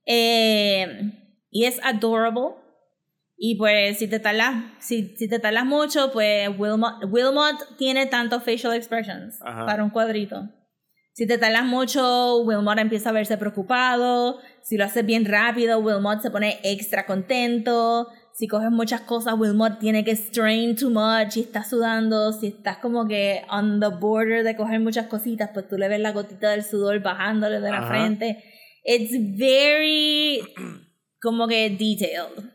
eh, 0.06 1.12
y 1.52 1.66
es 1.66 1.80
adorable. 1.84 2.56
Y 3.46 3.56
pues 3.56 3.98
si 3.98 4.08
te 4.08 4.20
tardas, 4.20 4.56
si, 4.80 5.18
si 5.18 5.28
te 5.28 5.38
tardas 5.38 5.66
mucho, 5.66 6.14
pues 6.14 6.48
Wilmot, 6.58 7.04
Wilmot 7.12 7.76
tiene 7.78 8.06
tantos 8.06 8.42
facial 8.42 8.74
expressions 8.74 9.38
Ajá. 9.42 9.66
para 9.66 9.84
un 9.84 9.90
cuadrito. 9.90 10.48
Si 11.12 11.28
te 11.28 11.38
tardas 11.38 11.66
mucho, 11.66 12.38
Wilmot 12.44 12.80
empieza 12.80 13.10
a 13.10 13.12
verse 13.12 13.38
preocupado. 13.38 14.40
Si 14.62 14.78
lo 14.78 14.86
haces 14.86 15.06
bien 15.06 15.26
rápido, 15.26 15.80
Wilmot 15.80 16.22
se 16.22 16.32
pone 16.32 16.62
extra 16.64 17.06
contento. 17.06 18.08
Si 18.34 18.48
coges 18.48 18.72
muchas 18.72 19.02
cosas, 19.02 19.34
Wilmot 19.38 19.78
tiene 19.78 20.06
que 20.06 20.16
strain 20.16 20.78
too 20.78 20.90
much 20.90 21.36
y 21.36 21.42
está 21.42 21.66
sudando. 21.66 22.32
Si 22.32 22.48
estás 22.48 22.78
como 22.78 23.10
que 23.10 23.42
on 23.50 23.82
the 23.82 23.90
border 23.90 24.46
de 24.46 24.56
coger 24.56 24.80
muchas 24.80 25.08
cositas, 25.08 25.50
pues 25.54 25.68
tú 25.68 25.76
le 25.78 25.90
ves 25.90 26.00
la 26.00 26.14
gotita 26.14 26.52
del 26.52 26.64
sudor 26.64 27.02
bajándole 27.02 27.60
de 27.60 27.70
la 27.70 27.80
Ajá. 27.80 27.88
frente. 27.90 28.42
It's 28.86 29.12
very 29.38 30.40
como 31.22 31.46
que 31.50 31.70
detailed 31.72 32.53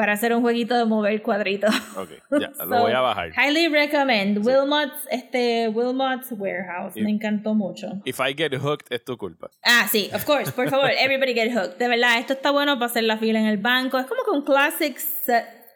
para 0.00 0.14
hacer 0.14 0.34
un 0.34 0.40
jueguito 0.40 0.78
de 0.78 0.86
mover 0.86 1.20
cuadritos. 1.20 1.74
Ok, 1.94 2.08
ya, 2.40 2.50
lo 2.64 2.80
voy 2.80 2.92
a 2.92 3.00
bajar. 3.00 3.32
Highly 3.36 3.68
recommend. 3.68 4.38
Wilmot's, 4.38 4.96
este, 5.10 5.68
Wilmot's 5.68 6.32
Warehouse. 6.32 6.96
Me 6.96 7.10
encantó 7.10 7.52
mucho. 7.52 8.00
If 8.06 8.18
I 8.18 8.34
get 8.34 8.54
hooked, 8.54 8.86
es 8.88 9.04
tu 9.04 9.18
culpa. 9.18 9.50
Ah, 9.62 9.86
sí, 9.92 10.08
of 10.14 10.24
course, 10.24 10.52
por 10.52 10.70
favor, 10.70 10.88
everybody 10.98 11.34
get 11.34 11.52
hooked. 11.52 11.76
De 11.76 11.86
verdad, 11.86 12.18
esto 12.18 12.32
está 12.32 12.50
bueno 12.50 12.76
para 12.76 12.86
hacer 12.86 13.04
la 13.04 13.18
fila 13.18 13.40
en 13.40 13.44
el 13.44 13.58
banco. 13.58 13.98
Es 13.98 14.06
como 14.06 14.22
que 14.24 14.30
un 14.30 14.42
classic 14.42 14.98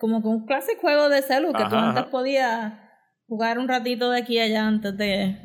como 0.01 0.23
que 0.23 0.29
un 0.29 0.47
classic 0.47 0.81
juego 0.81 1.11
de 1.11 1.21
celu 1.21 1.53
que 1.53 1.59
tú 1.59 1.65
Ajá, 1.77 1.89
antes 1.89 2.03
ajá. 2.05 2.11
podías 2.11 2.73
jugar 3.27 3.59
un 3.59 3.69
ratito 3.69 4.11
de 4.11 4.21
aquí 4.21 4.39
a 4.39 4.45
allá 4.45 4.67
antes 4.67 4.97
de 4.97 5.37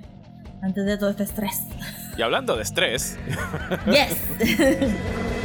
antes 0.61 0.85
de 0.85 0.97
todo 0.97 1.09
este 1.09 1.23
estrés. 1.23 1.63
Y 2.17 2.21
hablando 2.21 2.55
de 2.55 2.63
estrés, 2.63 3.19
Yes. 3.91 4.15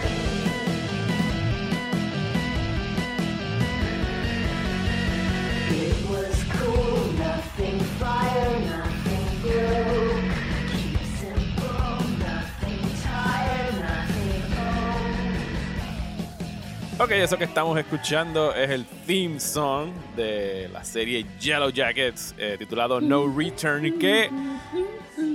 ok, 16.98 17.11
eso 17.11 17.37
que 17.37 17.44
estamos 17.44 17.78
escuchando 17.78 18.54
es 18.54 18.70
el 18.70 18.85
theme 19.07 19.40
song 19.40 19.90
de 20.16 20.68
la 20.72 20.85
serie 20.85 21.26
Yellow 21.40 21.70
Jackets, 21.70 22.35
eh, 22.38 22.57
titulado 22.59 23.00
No 23.00 23.26
Return, 23.26 23.98
que 23.98 24.30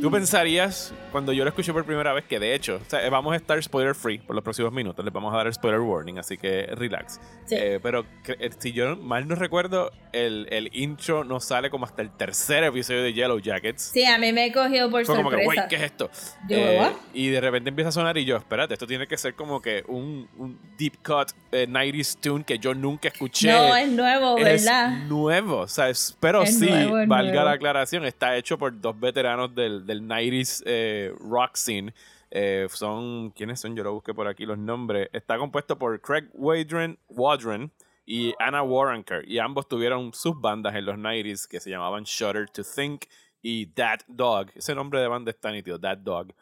tú 0.01 0.11
pensarías 0.11 0.93
cuando 1.11 1.33
yo 1.33 1.43
lo 1.43 1.49
escuché 1.49 1.73
por 1.73 1.85
primera 1.85 2.13
vez 2.13 2.25
que 2.25 2.39
de 2.39 2.53
hecho, 2.53 2.79
o 2.85 2.89
sea, 2.89 3.07
vamos 3.09 3.33
a 3.33 3.35
estar 3.37 3.61
spoiler 3.61 3.95
free 3.95 4.19
por 4.19 4.35
los 4.35 4.43
próximos 4.43 4.71
minutos, 4.71 5.03
les 5.03 5.13
vamos 5.13 5.33
a 5.33 5.37
dar 5.37 5.47
el 5.47 5.53
spoiler 5.53 5.79
warning, 5.79 6.17
así 6.19 6.37
que 6.37 6.67
relax. 6.75 7.19
Sí. 7.45 7.55
Eh, 7.57 7.79
pero 7.81 8.05
eh, 8.27 8.49
si 8.57 8.71
yo 8.71 8.95
mal 8.97 9.27
no 9.27 9.35
recuerdo, 9.35 9.91
el, 10.13 10.47
el 10.51 10.69
intro 10.73 11.23
no 11.23 11.39
sale 11.39 11.69
como 11.69 11.85
hasta 11.85 12.01
el 12.01 12.11
tercer 12.11 12.63
episodio 12.63 13.03
de 13.03 13.13
Yellow 13.13 13.39
Jackets. 13.39 13.81
Sí, 13.93 14.05
a 14.05 14.17
mí 14.17 14.31
me 14.33 14.51
cogió 14.51 14.89
por 14.89 15.05
Fue 15.05 15.15
como 15.15 15.29
que, 15.29 15.37
sorpresa. 15.43 15.61
wey, 15.61 15.69
¿qué 15.69 15.75
es 15.77 15.81
esto? 15.83 16.09
Yo, 16.47 16.57
Eh, 16.57 16.91
y 17.13 17.27
de 17.29 17.41
repente 17.41 17.69
empieza 17.69 17.89
a 17.89 17.91
sonar 17.91 18.17
y 18.17 18.25
yo, 18.25 18.37
espérate, 18.37 18.73
esto 18.73 18.85
tiene 18.87 19.07
que 19.07 19.17
ser 19.17 19.33
como 19.35 19.61
que 19.61 19.83
un, 19.87 20.27
un 20.37 20.59
deep 20.77 20.97
cut 21.03 21.31
eh, 21.51 21.67
90s 21.67 22.19
tune 22.19 22.43
que 22.43 22.59
yo 22.59 22.73
nunca 22.73 23.07
escuché. 23.07 23.51
no, 23.51 23.75
es 23.75 23.89
nuevo, 23.89 24.37
Es 24.37 24.65
¿verdad? 24.65 24.89
nuevo, 25.07 25.57
o 25.61 25.67
sea, 25.67 25.89
es- 25.89 26.15
pero 26.19 26.43
Es 26.43 26.59
sí, 26.59 26.69
nuevo, 26.69 26.99
es 26.99 27.07
valga 27.07 27.31
nuevo. 27.31 27.45
la 27.45 27.51
aclaración, 27.53 28.05
está 28.05 28.35
hecho 28.35 28.57
por 28.57 28.79
dos 28.79 28.99
veteranos 28.99 29.53
del, 29.69 29.85
del 29.85 30.01
90s 30.03 30.63
eh, 30.65 31.13
rock 31.19 31.55
scene. 31.55 31.93
Eh, 32.31 32.67
son, 32.69 33.31
¿quiénes 33.31 33.59
son? 33.59 33.75
Yo 33.75 33.83
lo 33.83 33.93
busqué 33.93 34.13
por 34.13 34.27
aquí 34.27 34.45
los 34.45 34.57
nombres. 34.57 35.09
Está 35.13 35.37
compuesto 35.37 35.77
por 35.77 35.99
Craig 36.01 36.29
Wadron, 36.33 36.97
Wadron 37.09 37.71
y 38.05 38.33
Anna 38.39 38.63
Waronker. 38.63 39.29
Y 39.29 39.39
ambos 39.39 39.67
tuvieron 39.67 40.13
sus 40.13 40.39
bandas 40.39 40.75
en 40.75 40.85
los 40.85 40.95
90s 40.97 41.47
que 41.47 41.59
se 41.59 41.69
llamaban 41.69 42.03
Shudder 42.03 42.49
to 42.49 42.63
Think 42.63 43.05
y 43.41 43.67
That 43.67 44.01
Dog. 44.07 44.51
Ese 44.55 44.75
nombre 44.75 44.99
de 44.99 45.07
banda 45.07 45.31
está 45.31 45.51
nítido, 45.51 45.79
That 45.79 45.99
Dog. 45.99 46.33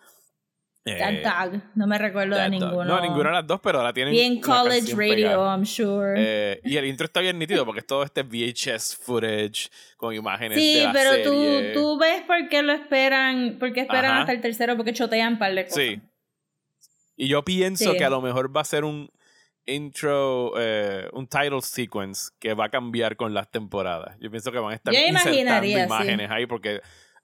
That 0.95 1.13
Eh, 1.13 1.21
Dog. 1.51 1.61
No 1.75 1.87
me 1.87 1.97
recuerdo 1.97 2.35
de 2.35 2.49
ninguno. 2.49 2.83
No, 2.85 3.01
ninguna 3.01 3.29
de 3.29 3.35
las 3.35 3.47
dos, 3.47 3.59
pero 3.61 3.79
ahora 3.79 3.91
tienen. 3.93 4.13
Bien 4.13 4.39
college 4.39 4.93
radio, 4.95 5.15
pegada. 5.15 5.51
I'm 5.55 5.65
sure. 5.65 6.13
Eh, 6.17 6.61
y 6.63 6.77
el 6.77 6.85
intro 6.85 7.05
está 7.05 7.19
bien 7.21 7.37
nítido 7.39 7.65
porque 7.65 7.79
es 7.79 7.87
todo 7.87 8.03
este 8.03 8.23
VHS 8.23 8.95
footage 8.95 9.69
con 9.97 10.13
imágenes 10.13 10.57
sí, 10.57 10.75
de 10.79 10.83
la 10.85 10.93
pero 10.93 11.11
tú, 11.23 11.31
serie. 11.31 11.73
tú 11.73 11.97
ves 11.99 12.21
por 12.23 12.47
qué 12.49 12.61
lo 12.63 12.73
esperan, 12.73 13.57
por 13.59 13.73
qué 13.73 13.81
esperan 13.81 14.11
Ajá. 14.11 14.19
hasta 14.21 14.31
el 14.33 14.41
tercero, 14.41 14.75
porque 14.77 14.93
chotean 14.93 15.33
un 15.33 15.39
par 15.39 15.53
de 15.53 15.63
cosas. 15.65 15.75
Sí. 15.83 16.01
Y 17.15 17.27
yo 17.27 17.43
pienso 17.43 17.91
Sí. 17.93 17.97
que 17.97 18.05
a 18.05 18.09
lo 18.09 18.21
mejor 18.21 18.55
va 18.55 18.61
a 18.61 18.65
ser 18.65 18.83
un 18.83 19.09
intro, 19.65 20.53
eh, 20.57 21.09
un 21.13 21.27
title 21.27 21.61
sequence 21.61 22.31
que 22.39 22.53
va 22.53 22.65
a 22.65 22.69
cambiar 22.69 23.15
con 23.17 23.33
las 23.33 23.49
temporadas. 23.51 24.15
Yo 24.19 24.29
pienso 24.31 24.51
que 24.51 24.59
van 24.59 24.71
a 24.71 24.75
estar 24.75 24.93
Yo 24.93 24.99
insertando 24.99 25.29
imaginaría, 25.37 25.77
sí. 25.79 25.83
imágenes 25.85 26.31
ahí 26.31 26.45
porque 26.45 26.81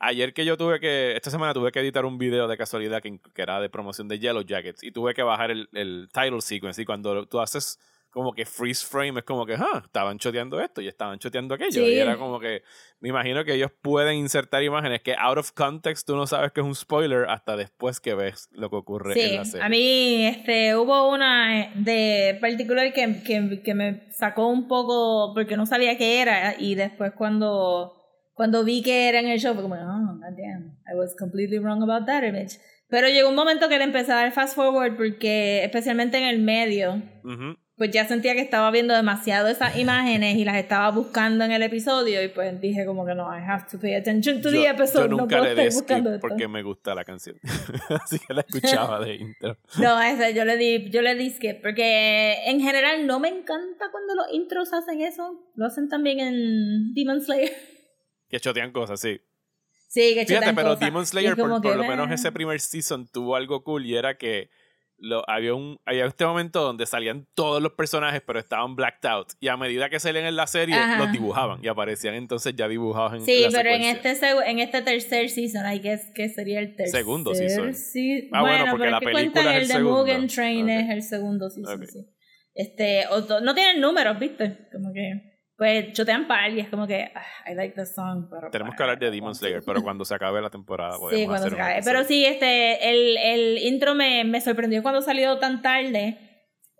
ayer 0.07 0.33
que 0.33 0.45
yo 0.45 0.57
tuve 0.57 0.79
que, 0.79 1.15
esta 1.15 1.29
semana 1.29 1.53
tuve 1.53 1.71
que 1.71 1.79
editar 1.79 2.05
un 2.05 2.17
video 2.17 2.47
de 2.47 2.57
casualidad 2.57 3.01
que, 3.01 3.19
que 3.33 3.41
era 3.41 3.59
de 3.59 3.69
promoción 3.69 4.07
de 4.07 4.19
Yellow 4.19 4.43
Jackets 4.43 4.83
y 4.83 4.91
tuve 4.91 5.13
que 5.13 5.23
bajar 5.23 5.51
el, 5.51 5.69
el 5.73 6.09
title 6.13 6.41
sequence 6.41 6.81
y 6.81 6.85
cuando 6.85 7.25
tú 7.27 7.39
haces 7.39 7.79
como 8.09 8.31
que 8.31 8.45
freeze 8.45 8.85
frame 8.85 9.21
es 9.21 9.25
como 9.25 9.43
que, 9.43 9.55
ah, 9.55 9.81
estaban 9.83 10.19
choteando 10.19 10.61
esto 10.61 10.81
y 10.81 10.87
estaban 10.87 11.17
choteando 11.17 11.55
aquello. 11.55 11.83
Sí. 11.83 11.93
Y 11.93 11.97
era 11.97 12.15
como 12.15 12.39
que, 12.39 12.61
me 12.99 13.09
imagino 13.09 13.43
que 13.43 13.55
ellos 13.55 13.71
pueden 13.81 14.17
insertar 14.17 14.61
imágenes 14.61 15.01
que 15.01 15.15
out 15.17 15.39
of 15.39 15.51
context 15.53 16.05
tú 16.05 16.15
no 16.15 16.27
sabes 16.27 16.51
que 16.51 16.61
es 16.61 16.65
un 16.67 16.75
spoiler 16.75 17.25
hasta 17.27 17.57
después 17.57 17.99
que 17.99 18.13
ves 18.13 18.49
lo 18.51 18.69
que 18.69 18.75
ocurre 18.75 19.13
en 19.13 19.29
Sí, 19.31 19.35
la 19.37 19.45
serie. 19.45 19.65
a 19.65 19.69
mí 19.69 20.25
este, 20.27 20.75
hubo 20.75 21.09
una 21.09 21.59
eh, 21.59 21.71
de 21.73 22.37
particular 22.39 22.93
que, 22.93 23.23
que, 23.25 23.63
que 23.63 23.73
me 23.73 24.11
sacó 24.11 24.45
un 24.45 24.67
poco 24.67 25.33
porque 25.33 25.57
no 25.57 25.65
sabía 25.65 25.97
qué 25.97 26.21
era 26.21 26.53
y 26.59 26.75
después 26.75 27.13
cuando, 27.17 27.95
cuando 28.33 28.63
vi 28.63 28.81
que 28.81 29.09
era 29.09 29.19
en 29.19 29.27
el 29.27 29.39
show 29.39 29.53
fue 29.53 29.63
como, 29.63 29.75
oh, 29.75 30.19
damn, 30.37 30.77
I 30.91 30.95
was 30.95 31.15
completely 31.17 31.59
wrong 31.59 31.81
about 31.83 32.05
that 32.07 32.23
image. 32.23 32.59
Pero 32.89 33.07
llegó 33.09 33.29
un 33.29 33.35
momento 33.35 33.69
que 33.69 33.77
le 33.77 33.85
empecé 33.85 34.11
a 34.11 34.15
dar 34.15 34.31
fast 34.31 34.55
forward 34.55 34.95
porque 34.95 35.63
especialmente 35.63 36.17
en 36.17 36.25
el 36.25 36.39
medio, 36.39 37.01
Ujú. 37.23 37.57
pues 37.75 37.89
ya 37.89 38.05
sentía 38.07 38.35
que 38.35 38.41
estaba 38.41 38.69
viendo 38.69 38.93
demasiado 38.93 39.47
esas 39.47 39.77
imágenes 39.79 40.35
y 40.37 40.45
las 40.45 40.57
estaba 40.57 40.91
buscando 40.91 41.43
en 41.43 41.51
el 41.53 41.63
episodio 41.63 42.23
y 42.23 42.27
pues 42.27 42.61
dije 42.61 42.85
como 42.85 43.03
que 43.03 43.15
no, 43.15 43.23
I 43.35 43.41
have 43.41 43.65
to 43.71 43.79
pay 43.79 43.95
attention 43.95 44.41
to 44.43 44.51
the 44.51 44.63
Yo, 44.63 44.69
episode, 44.69 45.03
yo 45.05 45.07
no 45.09 45.17
nunca 45.17 45.39
puedo 45.39 45.55
le 45.55 45.63
estar 45.65 45.73
buscando 45.81 46.13
esto. 46.13 46.27
porque 46.27 46.47
me 46.47 46.61
gusta 46.61 46.93
la 46.93 47.03
canción. 47.03 47.35
Así 47.89 48.19
que 48.19 48.31
la 48.33 48.41
escuchaba 48.41 49.03
de 49.03 49.15
intro. 49.15 49.57
No, 49.79 49.99
ese 49.99 50.35
yo 50.35 50.45
le 50.45 50.57
di, 50.57 50.91
yo 50.91 51.01
le 51.01 51.15
di 51.15 51.31
skip, 51.31 51.63
porque 51.63 52.43
en 52.45 52.59
general 52.61 53.07
no 53.07 53.19
me 53.19 53.29
encanta 53.29 53.85
cuando 53.91 54.13
los 54.13 54.31
intros 54.33 54.71
hacen 54.71 55.01
eso. 55.01 55.41
Lo 55.55 55.65
hacen 55.65 55.89
también 55.89 56.19
en 56.19 56.93
Demon 56.93 57.21
Slayer. 57.21 57.51
Que 58.33 58.39
chotean 58.39 58.71
cosas, 58.71 58.99
sí. 58.99 59.21
Sí, 59.89 60.15
que 60.15 60.25
Fíjate, 60.25 60.53
pero 60.55 60.69
cosas. 60.69 60.79
Demon 60.79 61.05
Slayer, 61.05 61.35
por, 61.35 61.49
lo 61.49 61.83
menos 61.83 62.09
eh, 62.09 62.15
ese 62.15 62.31
primer 62.31 62.59
season 62.59 63.07
tuvo 63.07 63.35
algo 63.35 63.63
cool 63.63 63.85
y 63.85 63.95
era 63.95 64.17
que 64.17 64.49
lo, 64.97 65.23
había, 65.29 65.53
un, 65.53 65.79
había 65.85 66.05
este 66.07 66.25
momento 66.25 66.63
donde 66.63 66.87
salían 66.87 67.27
todos 67.35 67.61
los 67.61 67.73
personajes, 67.73 68.23
pero 68.25 68.39
estaban 68.39 68.75
blacked 68.75 69.07
out. 69.07 69.27
Y 69.39 69.49
a 69.49 69.55
medida 69.57 69.91
que 69.91 69.99
salían 69.99 70.25
en 70.25 70.35
la 70.35 70.47
serie, 70.47 70.73
Ajá. 70.73 70.97
los 70.97 71.11
dibujaban 71.11 71.59
y 71.63 71.67
aparecían 71.67 72.15
entonces 72.15 72.55
ya 72.55 72.67
dibujados 72.67 73.13
en 73.13 73.21
Sí, 73.21 73.41
la 73.43 73.49
pero 73.51 73.69
en 73.69 73.83
secuencia. 73.83 74.11
este, 74.11 74.25
seg- 74.25 74.43
en 74.47 74.59
este 74.59 74.81
tercer 74.81 75.29
season, 75.29 75.71
I 75.71 75.77
guess 75.79 76.09
que 76.15 76.27
sería 76.29 76.59
el 76.59 76.75
tercer 76.75 76.99
Segundo 77.01 77.35
season. 77.35 77.75
sí- 77.75 78.29
Ah, 78.33 78.41
bueno, 78.41 78.65
porque 78.71 78.85
pero 78.85 78.91
la 78.91 78.99
película 78.99 79.41
es 79.41 79.47
el 79.57 79.61
el 79.61 79.67
de 79.67 79.73
segundo. 79.75 79.99
Mugen 80.07 80.27
Train 80.27 80.63
Ok. 80.65 80.69
es 80.71 80.89
el 80.89 81.03
segundo 81.03 81.49
season, 81.51 81.83
Ok. 81.83 81.87
sí. 81.87 81.99
Este, 82.55 83.05
o 83.11 83.41
no 83.41 83.53
tienen 83.53 83.79
números, 83.79 84.17
¿viste? 84.19 84.69
Como 84.71 84.91
que, 84.91 85.32
pues, 85.63 85.93
chotean 85.93 86.27
par 86.27 86.51
y 86.51 86.59
es 86.59 86.67
como 86.67 86.85
que, 86.85 87.09
ah, 87.15 87.49
I 87.49 87.55
like 87.55 87.73
the 87.73 87.85
song, 87.85 88.27
pero... 88.29 88.49
Tenemos 88.49 88.75
que 88.75 88.83
hablar 88.83 88.99
de 88.99 89.09
Demon 89.09 89.33
Slayer, 89.33 89.61
pero 89.65 89.81
cuando 89.81 90.03
se 90.03 90.13
acabe 90.13 90.41
la 90.41 90.49
temporada 90.49 90.97
Sí, 91.09 91.25
cuando 91.25 91.47
se 91.47 91.55
episodio. 91.55 91.81
Pero 91.85 92.03
sí, 92.03 92.25
este, 92.25 92.89
el, 92.89 93.17
el 93.17 93.57
intro 93.59 93.95
me, 93.95 94.25
me 94.25 94.41
sorprendió 94.41 94.83
cuando 94.83 95.01
salió 95.01 95.39
tan 95.39 95.61
tarde. 95.61 96.17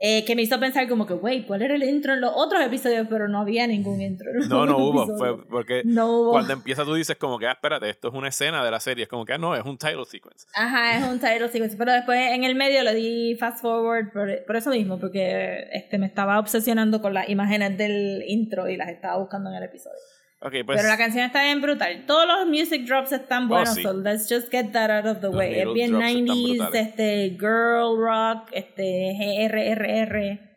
Eh, 0.05 0.25
que 0.25 0.35
me 0.35 0.41
hizo 0.41 0.59
pensar 0.59 0.85
como 0.89 1.07
que, 1.07 1.13
wey, 1.13 1.43
¿cuál 1.45 1.61
era 1.61 1.75
el 1.75 1.83
intro 1.83 2.13
en 2.13 2.19
los 2.19 2.33
otros 2.35 2.61
episodios? 2.61 3.07
Pero 3.09 3.29
no 3.29 3.39
había 3.39 3.65
ningún 3.67 4.01
intro. 4.01 4.31
No, 4.49 4.65
no 4.65 4.77
hubo. 4.77 5.17
Fue 5.17 5.41
porque 5.47 5.81
No 5.85 6.07
hubo. 6.11 6.31
cuando 6.31 6.51
empieza 6.51 6.83
tú 6.83 6.93
dices 6.93 7.15
como 7.15 7.39
que, 7.39 7.47
ah, 7.47 7.53
espérate, 7.53 7.89
esto 7.89 8.09
es 8.09 8.13
una 8.13 8.27
escena 8.27 8.65
de 8.65 8.69
la 8.69 8.81
serie. 8.81 9.03
Es 9.03 9.09
como 9.09 9.23
que, 9.23 9.31
ah, 9.31 9.37
no, 9.37 9.55
es 9.55 9.63
un 9.63 9.77
title 9.77 10.03
sequence. 10.05 10.45
Ajá, 10.55 10.97
es 10.97 11.07
un 11.07 11.19
title 11.19 11.47
sequence. 11.47 11.77
Pero 11.77 11.93
después 11.93 12.19
en 12.33 12.43
el 12.43 12.53
medio 12.55 12.83
le 12.83 12.93
di 12.93 13.35
fast 13.35 13.61
forward 13.61 14.11
por, 14.11 14.43
por 14.45 14.55
eso 14.57 14.71
mismo, 14.71 14.99
porque 14.99 15.69
este, 15.71 15.97
me 15.97 16.05
estaba 16.07 16.37
obsesionando 16.37 17.01
con 17.01 17.13
las 17.13 17.29
imágenes 17.29 17.77
del 17.77 18.25
intro 18.27 18.67
y 18.67 18.75
las 18.75 18.89
estaba 18.89 19.17
buscando 19.19 19.51
en 19.51 19.55
el 19.55 19.63
episodio. 19.63 19.95
Ok, 20.43 20.53
pues... 20.65 20.77
Pero 20.77 20.89
la 20.89 20.97
canción 20.97 21.25
está 21.25 21.43
bien 21.43 21.61
brutal. 21.61 22.05
Todos 22.05 22.27
los 22.27 22.47
music 22.47 22.85
drops 22.85 23.11
están 23.13 23.47
buenos, 23.47 23.75
sí. 23.75 23.81
so 23.81 23.93
let's 23.93 24.27
just 24.29 24.51
get 24.51 24.71
that 24.73 24.91
out 24.91 25.05
of 25.05 25.21
the 25.21 25.27
Los 25.27 25.37
way. 25.37 25.59
Es 25.59 25.73
bien 25.73 25.91
drops 25.91 26.05
están 26.05 26.25
90s, 26.25 26.57
brutales. 26.57 26.87
este, 26.87 27.29
girl 27.39 27.97
rock, 27.97 28.49
este, 28.51 29.15
GRRR 29.17 30.53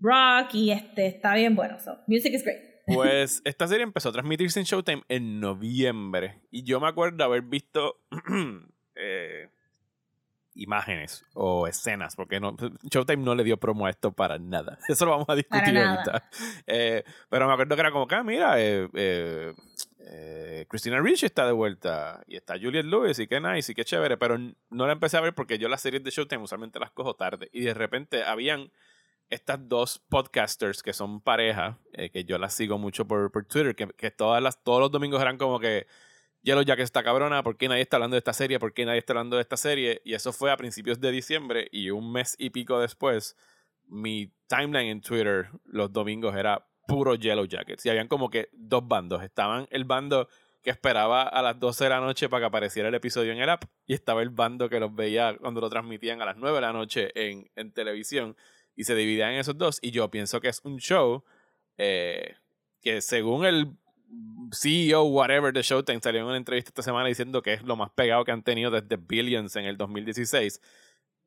rock 0.00 0.54
y 0.54 0.70
este, 0.70 1.06
está 1.06 1.34
bien 1.34 1.54
bueno. 1.54 1.78
So, 1.80 1.98
music 2.06 2.34
is 2.34 2.44
great. 2.44 2.60
Pues 2.86 3.42
esta 3.44 3.66
serie 3.66 3.82
empezó 3.82 4.10
a 4.10 4.12
transmitirse 4.12 4.60
en 4.60 4.64
Showtime 4.64 5.02
en 5.08 5.40
noviembre. 5.40 6.40
Y 6.52 6.62
yo 6.62 6.78
me 6.78 6.86
acuerdo 6.86 7.24
haber 7.24 7.42
visto 7.42 8.00
eh, 8.94 9.48
imágenes 10.56 11.24
o 11.34 11.66
escenas, 11.66 12.16
porque 12.16 12.40
no, 12.40 12.56
Showtime 12.90 13.22
no 13.22 13.34
le 13.34 13.44
dio 13.44 13.58
promo 13.58 13.86
a 13.86 13.90
esto 13.90 14.12
para 14.12 14.38
nada. 14.38 14.78
Eso 14.88 15.04
lo 15.04 15.12
vamos 15.12 15.28
a 15.28 15.34
discutir 15.34 15.78
ahorita. 15.78 16.28
Eh, 16.66 17.04
pero 17.28 17.46
me 17.46 17.52
acuerdo 17.52 17.76
que 17.76 17.80
era 17.80 17.90
como 17.90 18.06
que, 18.06 18.14
ah, 18.14 18.22
mira, 18.22 18.60
eh, 18.60 18.88
eh, 18.94 19.54
eh, 20.08 20.66
Christina 20.68 21.00
Ricci 21.00 21.26
está 21.26 21.46
de 21.46 21.52
vuelta 21.52 22.22
y 22.28 22.36
está 22.36 22.54
Juliet 22.54 22.84
Lewis 22.84 23.18
y 23.18 23.26
qué 23.26 23.40
nice 23.40 23.72
y 23.72 23.74
qué 23.74 23.84
chévere, 23.84 24.16
pero 24.16 24.38
no 24.38 24.86
la 24.86 24.92
empecé 24.92 25.16
a 25.16 25.20
ver 25.20 25.34
porque 25.34 25.58
yo 25.58 25.68
las 25.68 25.80
series 25.80 26.04
de 26.04 26.10
Showtime 26.10 26.44
usualmente 26.44 26.78
las 26.78 26.92
cojo 26.92 27.14
tarde 27.14 27.48
y 27.52 27.62
de 27.62 27.74
repente 27.74 28.22
habían 28.22 28.70
estas 29.30 29.68
dos 29.68 29.98
podcasters 29.98 30.84
que 30.84 30.92
son 30.92 31.20
pareja, 31.20 31.78
eh, 31.92 32.10
que 32.10 32.24
yo 32.24 32.38
las 32.38 32.54
sigo 32.54 32.78
mucho 32.78 33.06
por, 33.06 33.32
por 33.32 33.46
Twitter, 33.46 33.74
que, 33.74 33.88
que 33.88 34.12
todas 34.12 34.40
las, 34.40 34.62
todos 34.62 34.80
los 34.80 34.92
domingos 34.92 35.20
eran 35.20 35.38
como 35.38 35.58
que 35.58 35.88
Yellow 36.46 36.62
Jack 36.62 36.78
está 36.78 37.02
cabrona, 37.02 37.42
¿por 37.42 37.56
qué 37.56 37.66
nadie 37.66 37.82
está 37.82 37.96
hablando 37.96 38.14
de 38.14 38.18
esta 38.18 38.32
serie? 38.32 38.60
¿Por 38.60 38.72
qué 38.72 38.86
nadie 38.86 39.00
está 39.00 39.14
hablando 39.14 39.34
de 39.34 39.42
esta 39.42 39.56
serie? 39.56 40.00
Y 40.04 40.14
eso 40.14 40.32
fue 40.32 40.52
a 40.52 40.56
principios 40.56 41.00
de 41.00 41.10
diciembre 41.10 41.66
y 41.72 41.90
un 41.90 42.12
mes 42.12 42.36
y 42.38 42.50
pico 42.50 42.78
después 42.78 43.36
mi 43.88 44.32
timeline 44.46 44.90
en 44.90 45.00
Twitter 45.00 45.48
los 45.64 45.92
domingos 45.92 46.36
era 46.36 46.64
puro 46.86 47.16
Yellow 47.16 47.46
Jackets. 47.46 47.84
Y 47.84 47.90
habían 47.90 48.06
como 48.06 48.30
que 48.30 48.48
dos 48.52 48.86
bandos. 48.86 49.24
Estaban 49.24 49.66
el 49.70 49.86
bando 49.86 50.28
que 50.62 50.70
esperaba 50.70 51.24
a 51.24 51.42
las 51.42 51.58
12 51.58 51.82
de 51.82 51.90
la 51.90 51.98
noche 51.98 52.28
para 52.28 52.42
que 52.42 52.46
apareciera 52.46 52.90
el 52.90 52.94
episodio 52.94 53.32
en 53.32 53.38
el 53.38 53.48
app. 53.48 53.64
Y 53.84 53.94
estaba 53.94 54.22
el 54.22 54.30
bando 54.30 54.68
que 54.68 54.78
los 54.78 54.94
veía 54.94 55.36
cuando 55.40 55.60
lo 55.60 55.68
transmitían 55.68 56.22
a 56.22 56.26
las 56.26 56.36
9 56.36 56.54
de 56.54 56.60
la 56.60 56.72
noche 56.72 57.10
en, 57.16 57.50
en 57.56 57.72
televisión. 57.72 58.36
Y 58.76 58.84
se 58.84 58.94
dividían 58.94 59.32
en 59.32 59.40
esos 59.40 59.58
dos. 59.58 59.80
Y 59.82 59.90
yo 59.90 60.12
pienso 60.12 60.40
que 60.40 60.46
es 60.46 60.60
un 60.62 60.78
show 60.78 61.24
eh, 61.76 62.36
que 62.80 63.00
según 63.00 63.46
el 63.46 63.76
CEO, 64.52 65.04
whatever, 65.04 65.52
de 65.52 65.62
Showtime 65.62 66.00
salió 66.00 66.20
en 66.20 66.26
una 66.26 66.36
entrevista 66.36 66.70
esta 66.70 66.82
semana 66.82 67.08
diciendo 67.08 67.42
que 67.42 67.52
es 67.52 67.62
lo 67.62 67.76
más 67.76 67.90
pegado 67.90 68.24
que 68.24 68.32
han 68.32 68.42
tenido 68.42 68.70
desde 68.70 68.96
Billions 68.96 69.56
en 69.56 69.64
el 69.64 69.76
2016. 69.76 70.60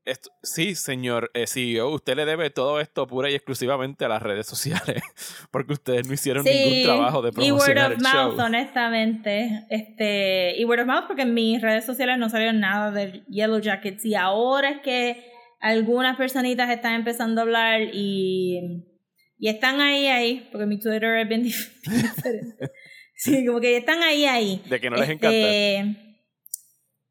Esto, 0.06 0.32
sí, 0.42 0.76
señor 0.76 1.30
eh, 1.34 1.46
CEO, 1.46 1.90
usted 1.90 2.16
le 2.16 2.26
debe 2.26 2.50
todo 2.50 2.80
esto 2.80 3.06
pura 3.06 3.30
y 3.30 3.36
exclusivamente 3.36 4.06
a 4.06 4.08
las 4.08 4.22
redes 4.22 4.48
sociales, 4.48 5.04
porque 5.52 5.74
ustedes 5.74 6.08
no 6.08 6.14
hicieron 6.14 6.46
ningún 6.46 6.84
trabajo 6.84 7.22
de 7.22 7.30
y 7.30 7.52
word 7.52 7.74
promocionar 7.74 7.92
of 7.92 7.98
el 7.98 8.04
mouth, 8.04 8.36
show. 8.38 8.46
honestamente. 8.46 9.66
Este, 9.70 10.56
y 10.58 10.66
word 10.66 10.80
of 10.80 10.88
mouth 10.88 11.06
porque 11.06 11.24
en 11.24 11.34
mis 11.34 11.62
redes 11.62 11.86
sociales 11.86 12.18
no 12.18 12.30
salió 12.30 12.54
nada 12.54 12.92
de 12.92 13.24
Yellow 13.28 13.60
Jackets 13.60 14.06
y 14.06 14.16
ahora 14.16 14.72
es 14.72 14.82
que 14.82 15.32
algunas 15.60 16.16
personitas 16.16 16.70
están 16.70 16.94
empezando 16.96 17.42
a 17.42 17.44
hablar 17.44 17.82
y, 17.94 18.86
y 19.40 19.48
están 19.50 19.80
ahí, 19.82 20.08
ahí, 20.08 20.48
porque 20.52 20.66
mi 20.68 20.78
Twitter 20.80 21.16
es 21.18 21.28
bien 21.28 21.44
dif- 21.44 21.72
diferente. 21.84 22.72
Sí, 23.16 23.46
como 23.46 23.60
que 23.60 23.78
están 23.78 24.04
ahí, 24.04 24.26
ahí. 24.26 24.62
De 24.70 24.80
que 24.80 24.90
no 24.90 24.98
les 24.98 25.10
Este, 25.10 25.96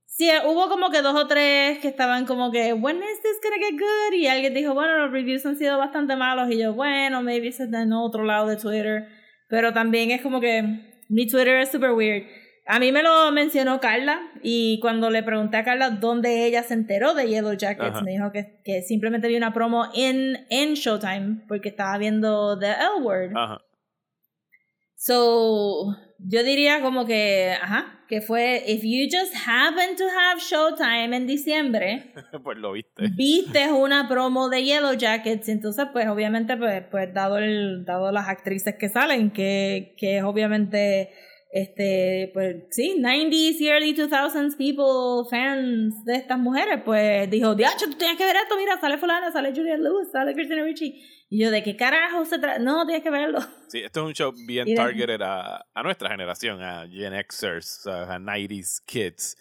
Sí, 0.07 0.29
hubo 0.47 0.69
como 0.69 0.91
que 0.91 1.01
dos 1.01 1.15
o 1.15 1.29
tres 1.29 1.79
que 1.79 1.87
estaban 1.89 2.27
como 2.27 2.51
que, 2.51 2.73
when 2.73 2.97
is 2.97 3.23
this 3.23 3.39
gonna 3.43 3.57
get 3.65 3.79
good? 3.79 4.15
Y 4.19 4.27
alguien 4.27 4.53
dijo, 4.53 4.75
bueno, 4.75 4.99
los 4.99 5.13
reviews 5.13 5.47
han 5.47 5.57
sido 5.57 5.79
bastante 5.79 6.17
malos. 6.17 6.51
Y 6.51 6.59
yo, 6.59 6.75
bueno, 6.75 7.23
maybe 7.23 7.53
se 7.53 7.65
está 7.65 7.83
en 7.83 7.93
otro 7.93 8.25
lado 8.25 8.49
de 8.49 8.57
Twitter. 8.57 9.07
Pero 9.49 9.73
también 9.73 10.11
es 10.11 10.21
como 10.21 10.41
que 10.41 10.63
mi 11.09 11.27
Twitter 11.29 11.59
es 11.61 11.71
super 11.71 11.93
weird. 11.93 12.25
A 12.71 12.79
mí 12.79 12.93
me 12.93 13.03
lo 13.03 13.33
mencionó 13.33 13.81
Carla 13.81 14.21
y 14.43 14.79
cuando 14.81 15.09
le 15.11 15.23
pregunté 15.23 15.57
a 15.57 15.65
Carla 15.65 15.91
dónde 15.91 16.47
ella 16.47 16.63
se 16.63 16.75
enteró 16.75 17.15
de 17.15 17.27
Yellow 17.29 17.55
Jackets, 17.55 17.97
Ajá. 17.97 18.03
me 18.03 18.13
dijo 18.13 18.31
que, 18.31 18.61
que 18.63 18.83
simplemente 18.83 19.27
vi 19.27 19.37
una 19.37 19.55
promo 19.55 19.87
en, 19.95 20.47
en 20.51 20.75
Showtime 20.75 21.45
porque 21.49 21.71
estaba 21.71 21.97
viendo 21.97 22.59
The 22.59 22.73
L 22.73 23.03
Word. 23.03 23.33
Ajá. 23.35 23.63
So, 24.95 25.97
yo 26.19 26.43
diría 26.43 26.83
como 26.83 27.07
que, 27.07 27.57
ajá, 27.63 28.05
que 28.09 28.21
fue, 28.21 28.65
if 28.67 28.83
you 28.83 29.07
just 29.11 29.33
happen 29.47 29.97
to 29.97 30.05
have 30.05 30.41
Showtime 30.41 31.17
en 31.17 31.27
diciembre, 31.27 32.13
pues 32.43 32.59
lo 32.59 32.73
viste. 32.73 33.09
viste 33.17 33.73
una 33.73 34.09
promo 34.09 34.49
de 34.49 34.65
Yellow 34.65 34.95
Jackets, 34.95 35.49
entonces 35.49 35.87
pues 35.93 36.09
obviamente 36.09 36.57
pues, 36.57 36.83
pues 36.91 37.15
dado 37.15 37.39
el, 37.39 37.85
dado 37.85 38.11
las 38.13 38.29
actrices 38.29 38.75
que 38.75 38.89
salen, 38.89 39.31
que, 39.31 39.95
que 39.97 40.19
es 40.19 40.25
obviamente, 40.25 41.13
este, 41.51 42.31
pues 42.35 42.57
sí, 42.71 42.97
90s 42.99 43.61
y 43.61 43.69
early 43.69 43.95
2000s 43.95 44.57
people, 44.57 45.29
fans 45.31 46.05
de 46.05 46.17
estas 46.17 46.39
mujeres, 46.39 46.83
pues 46.85 47.31
dijo, 47.31 47.55
diacho, 47.55 47.87
tú 47.87 47.95
tienes 47.97 48.19
que 48.19 48.25
ver 48.25 48.37
esto, 48.37 48.57
mira, 48.57 48.79
sale 48.81 48.99
fulana, 48.99 49.33
sale 49.33 49.53
Julia 49.55 49.77
Lewis, 49.77 50.11
sale 50.13 50.35
Christina 50.35 50.63
Ricci, 50.63 51.03
y 51.31 51.43
yo, 51.43 51.51
¿de 51.51 51.63
qué 51.63 51.77
carajo 51.77 52.25
se 52.25 52.39
trata? 52.39 52.59
No, 52.59 52.85
tienes 52.87 53.03
que 53.03 53.11
verlo. 53.11 53.41
Sí, 53.69 53.81
esto 53.81 54.01
es 54.01 54.07
un 54.07 54.15
show 54.15 54.33
bien 54.47 54.75
targeted 54.75 55.21
a, 55.23 55.67
a 55.75 55.83
nuestra 55.83 56.11
generación, 56.11 56.63
a 56.63 56.87
Gen 56.89 57.13
Xers, 57.29 57.87
a 57.87 58.19
90s 58.19 58.83
kids. 58.87 59.37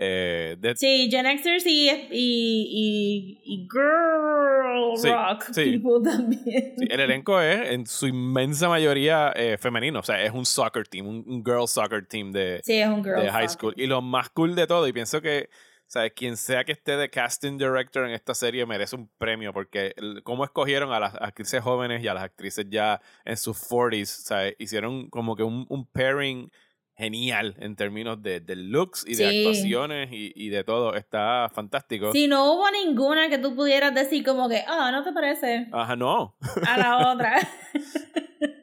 Eh, 0.00 0.54
de- 0.60 0.76
Sí, 0.76 1.08
Gen 1.10 1.26
Xers 1.38 1.66
y, 1.66 1.90
y, 1.90 1.98
y, 2.12 3.40
y 3.44 3.68
Girl 3.68 4.96
Sí, 4.96 5.08
Rock 5.10 5.44
sí. 5.52 5.78
people 5.78 6.02
también. 6.10 6.74
Sí, 6.78 6.86
el 6.88 7.00
elenco 7.00 7.40
es 7.40 7.70
en 7.70 7.84
su 7.86 8.06
inmensa 8.06 8.68
mayoría 8.68 9.32
eh, 9.34 9.58
femenino, 9.58 9.98
o 9.98 10.02
sea, 10.04 10.22
es 10.22 10.32
un 10.32 10.46
soccer 10.46 10.86
team, 10.86 11.06
un, 11.06 11.24
un 11.26 11.44
girl 11.44 11.66
soccer 11.66 12.06
team 12.06 12.30
de, 12.30 12.60
Sí, 12.62 12.74
es 12.74 12.88
un 12.88 13.02
girl. 13.02 13.20
de 13.22 13.30
high 13.30 13.48
school. 13.48 13.74
Y 13.76 13.86
lo 13.86 14.00
más 14.00 14.30
cool 14.30 14.54
de 14.54 14.66
todo, 14.68 14.86
y 14.86 14.92
pienso 14.92 15.20
que, 15.20 15.48
¿sabes? 15.86 16.12
Quien 16.14 16.36
sea 16.36 16.62
que 16.64 16.72
esté 16.72 16.96
de 16.96 17.10
casting 17.10 17.58
director 17.58 18.06
en 18.06 18.12
esta 18.14 18.34
serie 18.34 18.64
merece 18.66 18.94
un 18.94 19.08
premio, 19.18 19.52
porque 19.52 19.94
el- 19.96 20.22
cómo 20.22 20.44
escogieron 20.44 20.92
a 20.92 21.00
las 21.00 21.14
actrices 21.16 21.60
jóvenes 21.62 22.04
y 22.04 22.08
a 22.08 22.14
las 22.14 22.22
actrices 22.22 22.66
ya 22.68 23.00
en 23.24 23.36
sus 23.36 23.56
40s, 23.56 24.06
¿sabes? 24.06 24.54
Hicieron 24.58 25.08
como 25.10 25.34
que 25.34 25.42
un, 25.42 25.66
un 25.68 25.86
pairing 25.86 26.50
genial 26.98 27.54
en 27.60 27.76
términos 27.76 28.20
de, 28.20 28.40
de 28.40 28.56
looks 28.56 29.04
y 29.06 29.14
de 29.14 29.26
actuaciones 29.28 30.10
y, 30.12 30.32
y 30.34 30.48
de 30.48 30.64
todo. 30.64 30.94
Está 30.94 31.48
fantástico. 31.54 32.12
Si 32.12 32.26
no 32.26 32.52
hubo 32.52 32.68
ninguna 32.72 33.28
que 33.28 33.38
tú 33.38 33.54
pudieras 33.54 33.94
decir 33.94 34.24
como 34.24 34.48
que, 34.48 34.64
ah, 34.66 34.90
no 34.90 35.04
te 35.04 35.12
parece 35.12 35.68
Ajá, 35.72 35.94
no. 35.94 36.34
a 36.66 36.76
la 36.76 37.12
otra. 37.12 37.38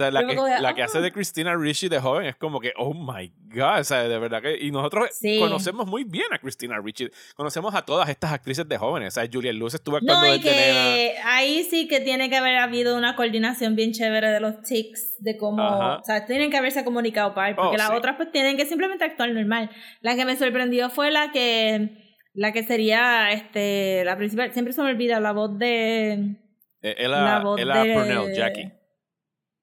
Sea, 0.00 0.10
la 0.10 0.26
que, 0.26 0.34
de, 0.34 0.60
la 0.60 0.74
que 0.74 0.82
"Ah". 0.82 0.86
hace 0.86 1.00
de 1.00 1.12
Christina 1.12 1.54
Ricci 1.56 1.88
de 1.88 2.00
joven 2.00 2.26
es 2.26 2.36
como 2.36 2.58
que, 2.60 2.72
oh 2.78 2.94
my 2.94 3.32
God, 3.52 3.80
o 3.80 3.84
sea, 3.84 4.02
de 4.08 4.18
verdad 4.18 4.40
que. 4.40 4.56
Y 4.60 4.70
nosotros 4.70 5.10
Sí. 5.12 5.38
conocemos 5.38 5.86
muy 5.86 6.04
bien 6.04 6.26
a 6.32 6.38
Christina 6.38 6.78
Ricci. 6.82 7.08
Conocemos 7.36 7.74
a 7.74 7.82
todas 7.82 8.08
estas 8.08 8.32
actrices 8.32 8.66
de 8.68 8.78
jóvenes. 8.78 9.16
O 9.16 9.20
sea, 9.20 9.28
Julia 9.30 9.52
Luz 9.52 9.74
estuvo 9.74 9.96
actuando 9.96 10.26
No, 10.26 10.34
y 10.34 10.38
desde 10.38 10.50
nena. 10.56 10.94
que 10.94 11.14
ahí 11.24 11.64
sí 11.64 11.86
que 11.88 12.00
tiene 12.00 12.30
que 12.30 12.36
haber 12.36 12.56
habido 12.56 12.96
una 12.96 13.14
coordinación 13.16 13.76
bien 13.76 13.92
chévere 13.92 14.28
de 14.30 14.40
los 14.40 14.62
tics, 14.62 15.16
de 15.18 15.36
cómo, 15.36 15.62
Ajá. 15.62 15.96
o 15.98 16.04
sea, 16.04 16.24
tienen 16.26 16.50
que 16.50 16.56
haberse 16.56 16.84
comunicado 16.84 17.34
par, 17.34 17.54
porque 17.56 17.74
Oh, 17.74 17.78
las 17.78 17.88
sí. 17.88 17.94
otras 17.94 18.16
pues 18.16 18.30
tienen 18.32 18.56
que 18.56 18.66
simplemente 18.66 19.04
actuar 19.04 19.30
normal. 19.30 19.70
La 20.00 20.16
que 20.16 20.24
me 20.24 20.36
sorprendió 20.36 20.88
fue 20.90 21.10
la 21.10 21.30
que, 21.32 22.16
la 22.32 22.52
que 22.52 22.62
sería, 22.62 23.32
este, 23.32 24.04
la 24.04 24.16
principal, 24.16 24.52
siempre 24.52 24.72
se 24.72 24.82
me 24.82 24.88
olvida 24.90 25.20
la 25.20 25.32
voz 25.32 25.58
de... 25.58 26.36
Eh, 26.82 27.08
la 27.08 27.18
Ella, 27.36 27.38
voz 27.40 27.60
Ella 27.60 27.74
de- 27.84 27.92
Purnell, 27.94 28.34
Jackie. 28.34 28.72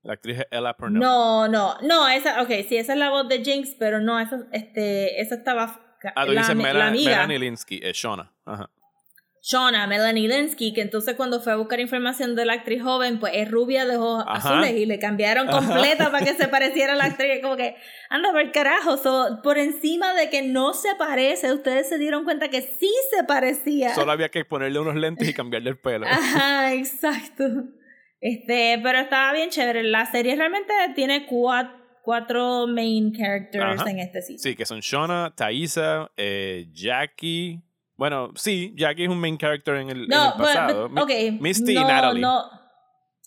La 0.08 0.14
actriz 0.14 0.40
es 0.40 0.46
Ella 0.52 0.74
Purnell. 0.74 1.02
No, 1.02 1.50
no, 1.50 1.76
no, 1.82 2.08
esa, 2.08 2.42
ok, 2.42 2.50
sí, 2.70 2.78
esa 2.78 2.94
es 2.94 3.00
la 3.00 3.10
voz 3.10 3.28
de 3.28 3.44
Jinx, 3.44 3.76
pero 3.78 4.00
no, 4.00 4.18
esa, 4.20 4.40
este, 4.54 5.20
esa 5.22 5.36
estaba... 5.36 5.82
Ah, 6.16 6.26
tú 6.26 6.32
la, 6.32 6.42
dices 6.42 6.56
la 6.56 6.64
Mela- 6.64 6.88
amiga. 6.88 7.12
Melanie 7.12 7.40
Linsky, 7.40 7.82
es 7.84 7.98
Shona. 7.98 8.32
Ajá. 8.46 8.70
Shauna, 9.42 9.86
Melanie 9.88 10.28
Linsky, 10.28 10.74
que 10.74 10.82
entonces 10.82 11.16
cuando 11.16 11.42
fue 11.42 11.54
a 11.54 11.56
buscar 11.56 11.80
información 11.80 12.36
de 12.36 12.46
la 12.46 12.54
actriz 12.54 12.82
joven, 12.84 13.20
pues 13.20 13.34
es 13.36 13.50
rubia 13.50 13.86
de 13.86 13.96
ojos 13.98 14.24
Ajá. 14.28 14.50
azules 14.60 14.72
y 14.76 14.86
le 14.86 15.00
cambiaron 15.00 15.50
Ajá. 15.50 15.60
completa 15.60 16.12
para 16.12 16.26
que 16.26 16.34
se 16.38 16.48
pareciera 16.48 16.94
a 16.94 16.96
la 16.96 17.06
actriz. 17.06 17.42
Como 17.42 17.56
que, 17.56 17.76
anda 18.10 18.32
por 18.32 18.52
carajo. 18.52 18.98
So, 18.98 19.42
por 19.44 19.58
encima 19.58 20.14
de 20.14 20.30
que 20.30 20.42
no 20.42 20.74
se 20.74 20.96
parece, 20.96 21.54
ustedes 21.54 21.88
se 21.88 21.98
dieron 21.98 22.24
cuenta 22.24 22.50
que 22.50 22.62
sí 22.62 22.94
se 23.16 23.24
parecía. 23.24 23.94
Solo 23.96 24.12
había 24.12 24.30
que 24.30 24.44
ponerle 24.46 24.80
unos 24.80 24.96
lentes 24.96 25.28
y 25.30 25.34
cambiarle 25.34 25.70
el 25.70 25.78
pelo. 25.78 26.08
Ajá, 26.08 26.74
exacto. 26.74 27.46
Este, 28.20 28.80
pero 28.84 29.00
estaba 29.00 29.34
bien 29.34 29.50
chévere. 29.50 29.84
La 29.84 30.06
serie 30.06 30.36
realmente 30.36 30.74
tiene 30.96 31.26
cuatro, 31.28 31.74
cuatro 32.04 32.68
main 32.68 33.12
characters 33.14 33.82
Ajá. 33.82 33.90
en 33.92 34.00
este 34.00 34.22
sitio. 34.22 34.40
Sí, 34.40 34.56
que 34.56 34.66
son 34.66 34.80
Shona, 34.80 35.34
Thaisa, 35.36 36.10
eh, 36.18 36.68
Jackie. 36.72 37.62
Bueno, 37.96 38.32
sí, 38.36 38.74
Jackie 38.76 39.04
es 39.04 39.10
un 39.10 39.20
main 39.20 39.38
character 39.38 39.76
en 39.76 39.90
el, 39.90 40.04
en 40.04 40.08
No, 40.10 40.28
el 40.34 40.38
pasado. 40.38 40.90
but- 40.90 40.96
but- 40.96 41.04
ok. 41.04 41.42
Misty 41.42 41.72
y 41.74 41.76
Natalie. 41.76 42.22
No. 42.22 42.44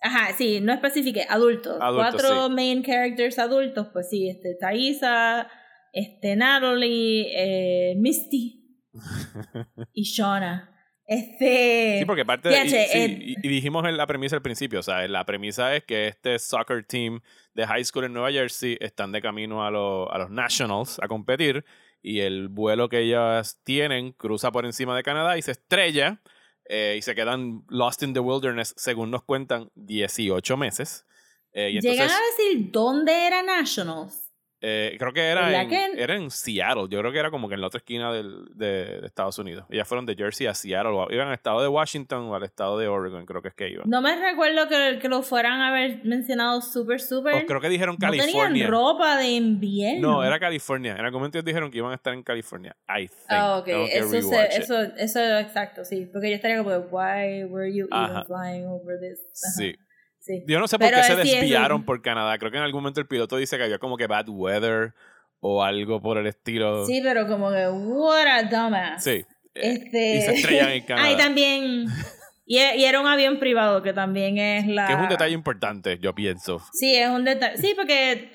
Ajá, 0.02 0.32
sí, 0.36 0.60
no 0.62 0.72
especifique, 0.72 1.26
adultos. 1.28 1.76
Adultos, 1.80 2.12
Cuatro 2.22 2.46
sí. 2.48 2.52
main 2.54 2.82
characters 2.82 3.38
adultos, 3.38 3.88
pues 3.92 4.08
sí, 4.08 4.30
este, 4.30 4.54
Thaisa, 4.58 5.46
este, 5.92 6.36
Natalie, 6.36 7.26
eh, 7.34 7.94
Misty 7.96 8.78
y 9.92 10.02
Shauna. 10.04 10.69
Este. 11.10 11.96
Sí, 11.98 12.04
porque 12.04 12.24
parte 12.24 12.48
de. 12.50 12.64
y, 12.64 12.68
sí, 12.70 13.34
y- 13.42 13.48
dijimos 13.48 13.84
en 13.84 13.96
la 13.96 14.06
premisa 14.06 14.36
al 14.36 14.42
principio, 14.42 14.78
o 14.78 14.82
sea, 14.84 15.08
la 15.08 15.26
premisa 15.26 15.74
es 15.74 15.82
que 15.82 16.06
este 16.06 16.38
soccer 16.38 16.84
team 16.84 17.20
de 17.52 17.66
high 17.66 17.84
school 17.84 18.04
en 18.04 18.12
Nueva 18.12 18.30
Jersey 18.30 18.78
están 18.80 19.10
de 19.10 19.20
camino 19.20 19.66
a, 19.66 19.72
los 19.72 20.08
a 20.08 20.18
los 20.18 20.30
Nationals 20.30 21.00
a 21.02 21.08
competir 21.08 21.64
y 22.00 22.20
el 22.20 22.46
vuelo 22.46 22.88
que 22.88 23.00
ellas 23.00 23.60
tienen 23.64 24.12
cruza 24.12 24.52
por 24.52 24.64
encima 24.64 24.96
de 24.96 25.02
Canadá 25.02 25.36
y 25.36 25.42
se 25.42 25.50
estrella 25.50 26.20
eh, 26.66 26.94
y 26.96 27.02
se 27.02 27.16
quedan 27.16 27.64
lost 27.68 28.04
in 28.04 28.14
the 28.14 28.20
wilderness, 28.20 28.72
según 28.76 29.10
nos 29.10 29.24
cuentan, 29.24 29.68
18 29.74 30.56
meses. 30.56 31.04
Eh, 31.52 31.70
y 31.70 31.80
Llegan 31.80 32.04
entonces, 32.04 32.16
a 32.16 32.44
decir 32.44 32.70
dónde 32.70 33.26
era 33.26 33.42
Nationals. 33.42 34.29
Eh, 34.62 34.96
creo 34.98 35.12
que 35.12 35.22
era 35.26 35.46
¿Verdad 35.46 35.62
en, 35.62 35.68
que- 35.70 36.02
era 36.02 36.14
en 36.16 36.30
Seattle. 36.30 36.86
Yo 36.90 36.98
creo 37.00 37.12
que 37.12 37.18
era 37.18 37.30
como 37.30 37.48
que 37.48 37.54
en 37.54 37.60
la 37.62 37.66
otra 37.68 37.78
esquina 37.78 38.12
del, 38.12 38.44
de, 38.54 39.00
de 39.00 39.06
Estados 39.06 39.38
Unidos. 39.38 39.64
Ellas 39.70 39.88
fueron 39.88 40.04
de 40.06 40.14
Jersey 40.14 40.46
a 40.46 40.54
Seattle. 40.54 40.92
o 40.92 41.10
iban 41.10 41.28
al 41.28 41.34
estado 41.34 41.62
de 41.62 41.68
Washington 41.68 42.24
o 42.28 42.34
al 42.34 42.42
estado 42.42 42.78
de 42.78 42.86
Oregon, 42.88 43.24
creo 43.26 43.40
que 43.42 43.48
es 43.48 43.54
que 43.54 43.68
iban. 43.70 43.88
No 43.88 44.02
me 44.02 44.14
recuerdo 44.20 44.68
que, 44.68 44.98
que 45.00 45.08
lo 45.08 45.22
fueran 45.22 45.60
a 45.60 45.68
haber 45.68 46.04
mencionado 46.04 46.60
súper, 46.60 47.00
súper. 47.00 47.34
O 47.42 47.46
creo 47.46 47.60
que 47.60 47.68
dijeron 47.68 47.96
no 47.98 48.06
California. 48.06 48.48
tenían 48.48 48.70
ropa 48.70 49.16
de 49.16 49.28
invierno. 49.30 50.12
No, 50.12 50.24
era 50.24 50.38
California. 50.38 50.92
En 50.98 51.04
algún 51.04 51.20
momento 51.20 51.38
ellos 51.38 51.46
dijeron 51.46 51.70
que 51.70 51.78
iban 51.78 51.92
a 51.92 51.94
estar 51.94 52.12
en 52.12 52.22
California. 52.22 52.76
I 52.88 53.06
think. 53.08 53.10
Ah, 53.28 53.56
ok. 53.58 53.64
Tengo 53.64 53.86
que 53.86 53.98
Eso, 53.98 54.10
se, 54.10 54.46
eso, 54.58 54.82
eso 54.82 55.20
es 55.20 55.46
exacto, 55.46 55.84
sí. 55.84 56.08
Porque 56.12 56.28
yo 56.30 56.36
estaría 56.36 56.58
como, 56.62 56.70
why 56.90 57.44
were 57.44 57.72
you 57.74 57.86
even 57.92 58.24
flying 58.26 58.66
over 58.66 58.98
this? 59.00 59.18
Ajá, 59.42 59.52
Sí. 59.56 59.74
Sí. 60.38 60.44
Yo 60.46 60.58
no 60.60 60.68
sé 60.68 60.78
por 60.78 60.88
Pero 60.88 60.98
qué 61.02 61.14
se 61.14 61.22
sí, 61.22 61.36
desviaron 61.36 61.84
por 61.84 62.00
Canadá. 62.02 62.38
Creo 62.38 62.50
que 62.50 62.56
en 62.58 62.62
algún 62.64 62.82
momento 62.82 63.00
el 63.00 63.06
piloto 63.06 63.36
dice 63.36 63.56
que 63.56 63.64
había 63.64 63.78
como 63.78 63.96
que 63.96 64.06
bad 64.06 64.28
weather 64.28 64.94
o 65.40 65.62
algo 65.62 66.00
por 66.00 66.18
el 66.18 66.26
estilo. 66.26 66.84
Sí, 66.86 67.00
pero 67.02 67.26
como 67.26 67.50
que, 67.50 67.66
what 67.68 68.26
a 68.26 68.42
dumbass. 68.44 69.02
Sí. 69.04 69.24
Este... 69.54 70.16
Y 70.16 70.20
se 70.22 70.34
estrellan 70.34 70.70
en 70.70 70.84
Canadá. 70.86 71.08
Ah, 71.08 71.12
y 71.12 71.16
también, 71.16 71.86
Y, 72.46 72.58
e- 72.58 72.76
y 72.76 72.84
era 72.84 73.00
un 73.00 73.06
avión 73.06 73.38
privado, 73.38 73.82
que 73.82 73.92
también 73.92 74.38
es 74.38 74.66
la... 74.66 74.86
Que 74.86 74.92
es 74.94 74.98
un 74.98 75.08
detalle 75.08 75.34
importante, 75.34 75.98
yo 76.00 76.14
pienso. 76.14 76.60
Sí, 76.72 76.94
es 76.94 77.08
un 77.08 77.24
detalle. 77.24 77.56
Sí, 77.58 77.72
porque 77.76 78.30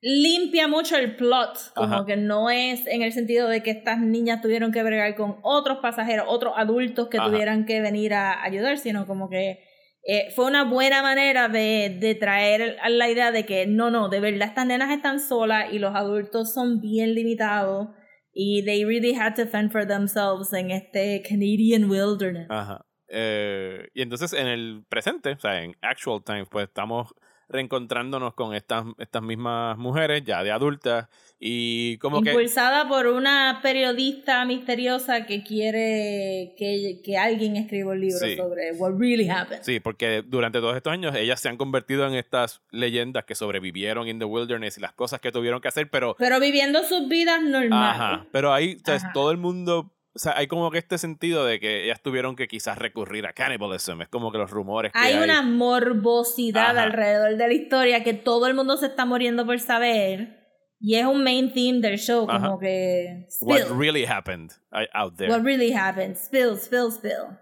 limpia 0.00 0.68
mucho 0.68 0.96
el 0.96 1.16
plot. 1.16 1.72
Como 1.74 1.94
Ajá. 1.96 2.06
que 2.06 2.16
no 2.16 2.48
es 2.50 2.86
en 2.86 3.02
el 3.02 3.12
sentido 3.12 3.48
de 3.48 3.62
que 3.62 3.70
estas 3.70 3.98
niñas 3.98 4.40
tuvieron 4.40 4.72
que 4.72 4.82
bregar 4.82 5.14
con 5.16 5.38
otros 5.42 5.78
pasajeros, 5.78 6.26
otros 6.28 6.52
adultos 6.56 7.08
que 7.08 7.18
Ajá. 7.18 7.28
tuvieran 7.28 7.66
que 7.66 7.80
venir 7.80 8.14
a 8.14 8.42
ayudar, 8.42 8.78
sino 8.78 9.06
como 9.06 9.28
que 9.28 9.60
eh, 10.08 10.30
fue 10.36 10.46
una 10.46 10.62
buena 10.62 11.02
manera 11.02 11.48
de, 11.48 11.96
de 12.00 12.14
traer 12.14 12.76
a 12.80 12.88
la 12.88 13.10
idea 13.10 13.32
de 13.32 13.44
que 13.44 13.66
no, 13.66 13.90
no, 13.90 14.08
de 14.08 14.20
verdad 14.20 14.48
estas 14.48 14.64
nenas 14.64 14.90
están 14.90 15.18
solas 15.18 15.72
y 15.72 15.80
los 15.80 15.96
adultos 15.96 16.54
son 16.54 16.80
bien 16.80 17.14
limitados. 17.14 17.88
Y 18.32 18.64
they 18.64 18.84
really 18.84 19.14
had 19.14 19.34
to 19.34 19.46
fend 19.46 19.72
for 19.72 19.86
themselves 19.86 20.52
en 20.52 20.70
este 20.70 21.22
Canadian 21.26 21.90
wilderness. 21.90 22.46
Ajá. 22.50 22.84
Eh, 23.08 23.88
y 23.94 24.02
entonces 24.02 24.32
en 24.32 24.46
el 24.46 24.84
presente, 24.88 25.32
o 25.32 25.38
sea, 25.38 25.62
en 25.62 25.74
actual 25.80 26.22
time, 26.22 26.44
pues 26.46 26.68
estamos 26.68 27.12
reencontrándonos 27.48 28.34
con 28.34 28.54
estas, 28.54 28.84
estas 28.98 29.22
mismas 29.22 29.76
mujeres 29.76 30.22
ya 30.24 30.42
de 30.44 30.52
adultas 30.52 31.08
y 31.38 31.98
como 31.98 32.22
que... 32.22 32.30
Impulsada 32.30 32.88
por 32.88 33.06
una 33.08 33.60
periodista 33.62 34.44
misteriosa 34.46 35.26
que 35.26 35.42
quiere 35.42 36.54
que, 36.56 37.00
que 37.04 37.18
alguien 37.18 37.56
escriba 37.56 37.92
un 37.92 38.00
libro 38.00 38.18
Sí. 38.18 38.36
sobre 38.36 38.72
what 38.72 38.92
really 38.98 39.28
happened. 39.28 39.62
Sí, 39.62 39.80
porque 39.80 40.22
durante 40.26 40.60
todos 40.60 40.76
estos 40.76 40.92
años 40.92 41.14
ellas 41.14 41.38
se 41.40 41.48
han 41.48 41.56
convertido 41.56 42.06
en 42.06 42.14
estas 42.14 42.62
leyendas 42.70 43.24
que 43.24 43.34
sobrevivieron 43.34 44.08
en 44.08 44.18
the 44.18 44.24
wilderness 44.24 44.78
y 44.78 44.80
las 44.80 44.92
cosas 44.92 45.20
que 45.20 45.30
tuvieron 45.30 45.60
que 45.60 45.68
hacer, 45.68 45.90
pero... 45.90 46.16
Pero 46.18 46.40
viviendo 46.40 46.82
sus 46.84 47.08
vidas 47.08 47.42
normales. 47.42 48.00
Ajá, 48.00 48.26
pero 48.32 48.52
ahí 48.54 48.78
o 48.82 48.84
sea, 48.98 49.10
todo 49.12 49.30
el 49.30 49.36
mundo... 49.36 49.92
O 50.14 50.18
sea, 50.18 50.32
hay 50.38 50.46
como 50.46 50.70
que 50.70 50.78
este 50.78 50.96
sentido 50.96 51.44
de 51.44 51.60
que 51.60 51.84
ellas 51.84 52.00
tuvieron 52.00 52.36
que 52.36 52.48
quizás 52.48 52.78
recurrir 52.78 53.26
a 53.26 53.34
cannibalism. 53.34 54.00
Es 54.00 54.08
como 54.08 54.32
que 54.32 54.38
los 54.38 54.50
rumores 54.50 54.90
que 54.92 54.98
Hay 54.98 55.12
hay. 55.12 55.22
una 55.22 55.42
morbosidad 55.42 56.70
Ajá. 56.70 56.84
alrededor 56.84 57.36
de 57.36 57.46
la 57.46 57.52
historia 57.52 58.02
que 58.02 58.14
todo 58.14 58.46
el 58.46 58.54
mundo 58.54 58.78
se 58.78 58.86
está 58.86 59.04
muriendo 59.04 59.44
por 59.44 59.60
saber. 59.60 60.45
Y 60.78 60.96
es 60.96 61.06
un 61.06 61.24
main 61.24 61.52
theme 61.52 61.80
del 61.80 61.98
show, 61.98 62.26
como 62.26 62.58
que. 62.58 63.26
What 63.40 63.60
Spill. 63.60 63.78
really 63.78 64.04
happened 64.04 64.52
uh, 64.72 64.84
out 64.92 65.16
there. 65.16 65.30
What 65.30 65.42
really 65.42 65.72
happened. 65.72 66.16
Spill, 66.16 66.56
spill, 66.58 66.90
spill. 66.92 67.38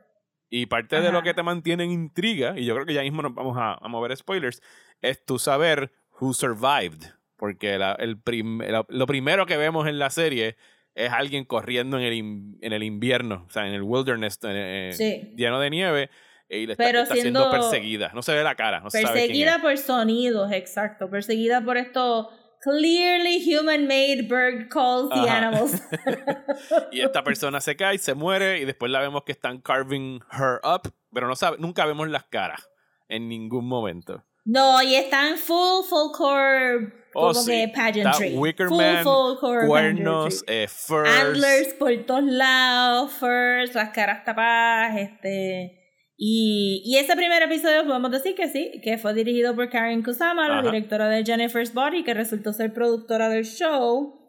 Y 0.51 0.67
parte 0.67 1.01
de 1.01 1.11
lo 1.11 1.23
que 1.23 1.35
te 1.35 1.43
mantiene 1.43 1.83
en 1.85 1.91
intriga, 1.91 2.55
y 2.57 2.65
yo 2.65 2.75
creo 2.75 2.87
que 2.87 2.95
ya 2.95 3.03
mismo 3.03 3.23
nos 3.23 3.35
vamos 3.35 3.57
a, 3.59 3.75
a 3.75 3.89
mover 3.89 4.17
spoilers, 4.17 4.63
es 5.03 5.25
tú 5.25 5.39
saber 5.41 5.91
who 6.21 6.33
survived. 6.33 7.07
Porque 7.37 7.77
la- 7.77 7.97
el 7.99 8.21
prim- 8.21 8.61
la- 8.63 8.87
lo 8.89 9.07
primero 9.07 9.47
que 9.47 9.57
vemos 9.57 9.89
en 9.89 9.99
la 9.99 10.11
serie 10.11 10.57
es 10.95 11.11
alguien 11.13 11.45
corriendo 11.45 11.99
en 11.99 12.05
el, 12.05 12.13
in- 12.13 12.59
en 12.63 12.73
el 12.73 12.85
invierno, 12.85 13.45
o 13.49 13.51
sea, 13.51 13.67
en 13.67 13.75
el 13.75 13.83
wilderness 13.83 14.39
eh, 14.45 14.93
Sí. 14.95 15.35
lleno 15.37 15.59
de 15.59 15.71
nieve, 15.71 16.11
y 16.49 16.67
le 16.67 16.75
está, 16.75 16.85
Pero 16.85 17.01
está 17.01 17.15
siendo 17.17 17.41
siendo 17.41 17.51
perseguida. 17.51 18.13
No 18.15 18.23
se 18.23 18.33
ve 18.33 18.45
la 18.45 18.55
cara, 18.55 18.79
no 18.79 18.91
se 18.91 19.01
sabe 19.03 19.13
quién 19.15 19.27
Perseguida 19.27 19.57
es. 19.57 19.63
por 19.63 19.77
sonidos, 19.79 20.53
exacto. 20.53 21.11
Perseguida 21.11 21.65
por 21.65 21.77
estos 21.79 22.29
clearly 22.65 23.39
human-made 23.41 24.27
bird 24.29 24.69
calls 24.71 25.11
y 25.15 25.19
Ajá. 25.29 25.37
animals. 25.39 25.83
Y 26.93 27.01
esta 27.01 27.23
persona 27.23 27.61
se 27.61 27.77
cae, 27.77 27.99
se 27.99 28.15
muere, 28.15 28.59
y 28.61 28.65
después 28.65 28.91
la 28.91 29.01
vemos 29.01 29.23
que 29.25 29.33
están 29.33 29.61
carving 29.61 30.21
her 30.33 30.61
up, 30.65 30.93
pero 31.13 31.29
no 31.29 31.37
sabe, 31.37 31.59
nunca 31.59 31.85
vemos 31.87 32.09
las 32.09 32.25
caras 32.25 32.69
en 33.09 33.29
ningún 33.29 33.67
momento. 33.67 34.25
No, 34.45 34.83
y 34.83 34.95
están 34.95 35.37
full 35.39 35.85
folklore 35.89 37.05
Oh, 37.17 37.29
como 37.29 37.35
sí. 37.43 37.51
que 37.53 37.69
pageantry. 37.69 38.27
Está 38.29 38.41
Wicker 38.41 38.69
full 38.69 38.77
Man, 38.77 39.05
folklore 39.05 39.67
cuernos, 39.69 40.43
pageantry. 40.43 40.55
eh, 40.57 40.69
furs. 40.69 41.09
Antlers 41.09 41.75
por 41.75 41.97
todos 42.07 42.25
lados, 42.25 43.13
furs, 43.13 43.75
las 43.75 43.91
caras 43.91 44.25
tapadas, 44.25 44.97
este... 44.99 45.84
Y, 46.17 46.83
y 46.85 46.97
ese 46.99 47.17
primer 47.17 47.43
episodio 47.43 47.85
podemos 47.85 48.11
decir 48.11 48.35
que 48.35 48.49
sí, 48.49 48.81
que 48.83 48.99
fue 48.99 49.15
dirigido 49.15 49.55
por 49.57 49.69
Karen 49.69 50.03
Kusama, 50.03 50.49
la 50.49 50.63
directora 50.63 51.09
de 51.09 51.25
Jennifer's 51.25 51.75
Body, 51.75 52.05
que 52.05 52.15
resultó 52.15 52.53
ser 52.53 52.73
productora 52.73 53.29
del 53.29 53.45
show. 53.45 54.21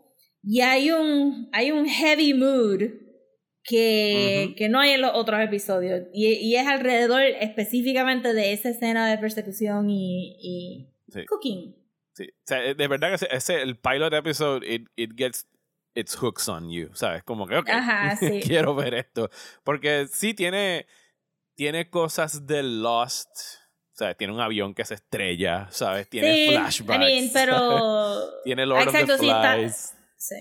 Y 0.44 0.62
hay 0.62 0.92
un, 0.92 1.50
hay 1.54 1.72
un 1.72 1.86
heavy 1.88 2.34
mood 2.34 2.82
que, 3.64 4.54
que 4.58 4.70
no 4.70 4.80
hay 4.80 4.92
en 4.92 5.02
los 5.02 5.12
otros 5.14 5.40
episodios. 5.42 6.04
Y, 6.14 6.28
y 6.34 6.56
es 6.56 6.68
alrededor 6.68 7.22
específicamente 7.22 8.34
de 8.34 8.54
esa 8.54 8.70
escena 8.70 9.10
de 9.10 9.18
persecución 9.18 9.90
y, 9.90 10.38
y 10.42 10.92
Sí. 11.10 11.26
cooking. 11.26 11.76
Sí. 12.14 12.26
O 12.30 12.44
sea, 12.46 12.74
de 12.74 12.88
verdad 12.88 13.10
que 13.10 13.16
ese, 13.16 13.28
ese- 13.32 13.62
el 13.62 13.78
pilot 13.78 14.14
episode, 14.14 14.66
it, 14.68 14.88
it 14.96 15.12
gets 15.18 15.48
its 15.96 16.16
hooks 16.16 16.48
on 16.50 16.70
you, 16.70 16.90
¿sabes? 16.94 17.24
Como 17.24 17.48
que, 17.48 17.58
ok, 17.58 17.70
Ajá, 17.70 18.16
sí. 18.20 18.40
quiero 18.44 18.74
ver 18.76 18.94
esto. 18.96 19.30
Porque 19.64 20.08
sí 20.12 20.34
tiene, 20.34 20.86
tiene 21.56 21.89
cosas 21.89 22.45
de 22.45 22.64
Lost, 22.64 23.30
o 23.93 23.97
sea, 23.97 24.14
tiene 24.16 24.34
un 24.34 24.41
avión 24.41 24.74
que 24.74 24.84
se 24.86 24.93
estrella, 24.95 25.68
¿sabes? 25.72 26.10
Tiene 26.10 26.34
sí, 26.36 26.47
flashbacks. 26.51 27.01
I 27.01 27.06
mean, 27.22 27.30
pero... 27.34 28.30
tiene 28.43 28.66
Lord 28.66 28.84
Exacto, 28.84 29.14
of 29.14 29.20
the 29.20 29.26
sí, 29.26 29.30
está- 29.30 29.53
Flies. 29.56 29.95
Sí. 30.18 30.36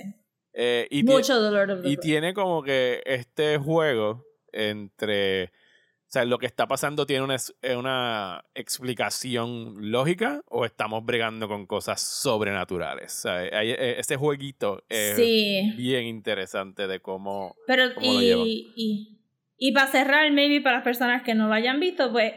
eh, 0.55 0.89
y 0.91 1.03
Mucho 1.05 1.41
de 1.43 1.51
Lord 1.51 1.71
of 1.71 1.83
the 1.83 1.89
Y 1.89 1.95
Flies. 1.97 2.01
tiene 2.01 2.35
como 2.35 2.62
que 2.62 3.03
este 3.07 3.59
juego 3.59 4.25
entre. 4.53 5.45
O 5.47 6.15
sea, 6.15 6.25
lo 6.25 6.39
que 6.39 6.47
está 6.47 6.69
pasando 6.69 7.07
tiene 7.07 7.25
una, 7.25 7.37
eh, 7.62 7.75
una 7.75 8.45
explicación 8.55 9.91
lógica 9.91 10.43
o 10.47 10.65
estamos 10.65 11.05
bregando 11.05 11.49
con 11.49 11.67
cosas 11.67 12.01
sobrenaturales. 12.01 13.12
Sea, 13.12 13.35
hay- 13.39 13.71
eh, 13.73 13.97
ese 13.99 14.17
jueguito 14.17 14.85
es 14.89 15.17
Sí, 15.17 15.73
bien 15.77 16.05
interesante 16.05 16.87
de 16.87 17.01
cómo. 17.01 17.57
pero 17.67 17.93
cómo 17.95 18.12
lo 18.12 18.21
llevan. 18.21 18.47
y, 18.47 19.19
y, 19.67 19.73
para 19.73 19.87
cerrar, 19.87 20.31
maybe 20.31 20.61
para 20.61 20.77
las 20.77 20.85
personas 20.85 21.23
que 21.23 21.35
no 21.35 21.49
lo 21.49 21.55
hayan 21.55 21.81
visto, 21.81 22.12
pues 22.12 22.35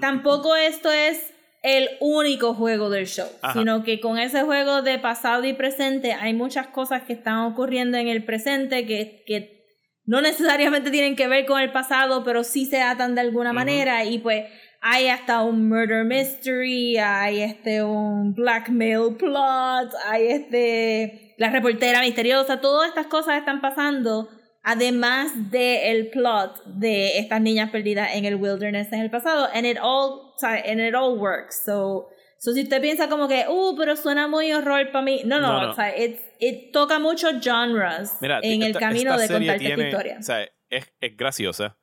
tampoco 0.00 0.54
esto 0.54 0.92
es 0.92 1.32
el 1.62 1.88
único 2.00 2.52
juego 2.52 2.90
del 2.90 3.06
show, 3.06 3.28
Ajá. 3.40 3.58
sino 3.58 3.84
que 3.84 4.00
con 4.00 4.18
ese 4.18 4.42
juego 4.42 4.82
de 4.82 4.98
pasado 4.98 5.44
y 5.44 5.54
presente 5.54 6.12
hay 6.12 6.34
muchas 6.34 6.66
cosas 6.66 7.04
que 7.04 7.14
están 7.14 7.38
ocurriendo 7.38 7.96
en 7.96 8.08
el 8.08 8.22
presente 8.24 8.84
que, 8.84 9.22
que 9.26 9.60
no 10.04 10.20
necesariamente 10.20 10.90
tienen 10.90 11.16
que 11.16 11.26
ver 11.26 11.46
con 11.46 11.60
el 11.60 11.72
pasado, 11.72 12.22
pero 12.22 12.44
sí 12.44 12.66
se 12.66 12.82
atan 12.82 13.14
de 13.14 13.22
alguna 13.22 13.54
manera. 13.54 14.04
Y 14.04 14.18
pues 14.18 14.44
hay 14.82 15.08
hasta 15.08 15.42
un 15.42 15.68
murder 15.68 16.04
mystery, 16.04 16.98
hay 16.98 17.40
este 17.40 17.82
un 17.82 18.34
blackmail 18.34 19.16
plot, 19.16 19.94
hay 20.06 20.26
este 20.28 21.34
la 21.38 21.48
reportera 21.48 22.00
misteriosa, 22.00 22.60
todas 22.60 22.88
estas 22.88 23.06
cosas 23.06 23.38
están 23.38 23.60
pasando 23.60 24.28
además 24.62 25.32
del 25.50 26.10
plot 26.10 26.62
de 26.66 27.18
estas 27.18 27.40
niñas 27.40 27.70
perdidas 27.70 28.14
en 28.14 28.24
el 28.24 28.36
wilderness 28.36 28.92
en 28.92 29.00
el 29.00 29.10
pasado 29.10 29.48
and 29.54 29.66
it 29.66 29.78
all 29.82 30.32
and 30.42 30.80
it 30.80 30.94
all 30.94 31.18
works. 31.18 31.62
So 31.64 32.08
So, 32.42 32.54
si 32.54 32.62
usted 32.62 32.80
piensa 32.80 33.10
como 33.10 33.28
que, 33.28 33.44
uh, 33.46 33.76
pero 33.76 33.96
suena 33.96 34.26
muy 34.26 34.50
horror 34.50 34.90
para 34.92 35.04
mí. 35.04 35.20
No, 35.26 35.40
no, 35.40 35.52
No, 35.52 35.60
no. 35.66 35.70
o 35.72 35.74
sea, 35.74 35.94
it, 35.94 36.18
it 36.38 36.72
toca 36.72 36.98
muchos 36.98 37.34
genres 37.44 38.12
Mira, 38.22 38.40
en 38.42 38.62
el 38.62 38.68
esta- 38.68 38.80
camino 38.80 39.10
esta 39.12 39.20
de 39.20 39.28
contarte 39.28 39.66
esta 39.72 39.84
historia. 39.84 40.16
O 40.18 40.22
sea, 40.22 40.48
es, 40.70 40.90
es 41.02 41.16
graciosa, 41.18 41.76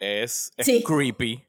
es, 0.00 0.50
es 0.56 0.66
Sí. 0.66 0.82
creepy, 0.82 1.44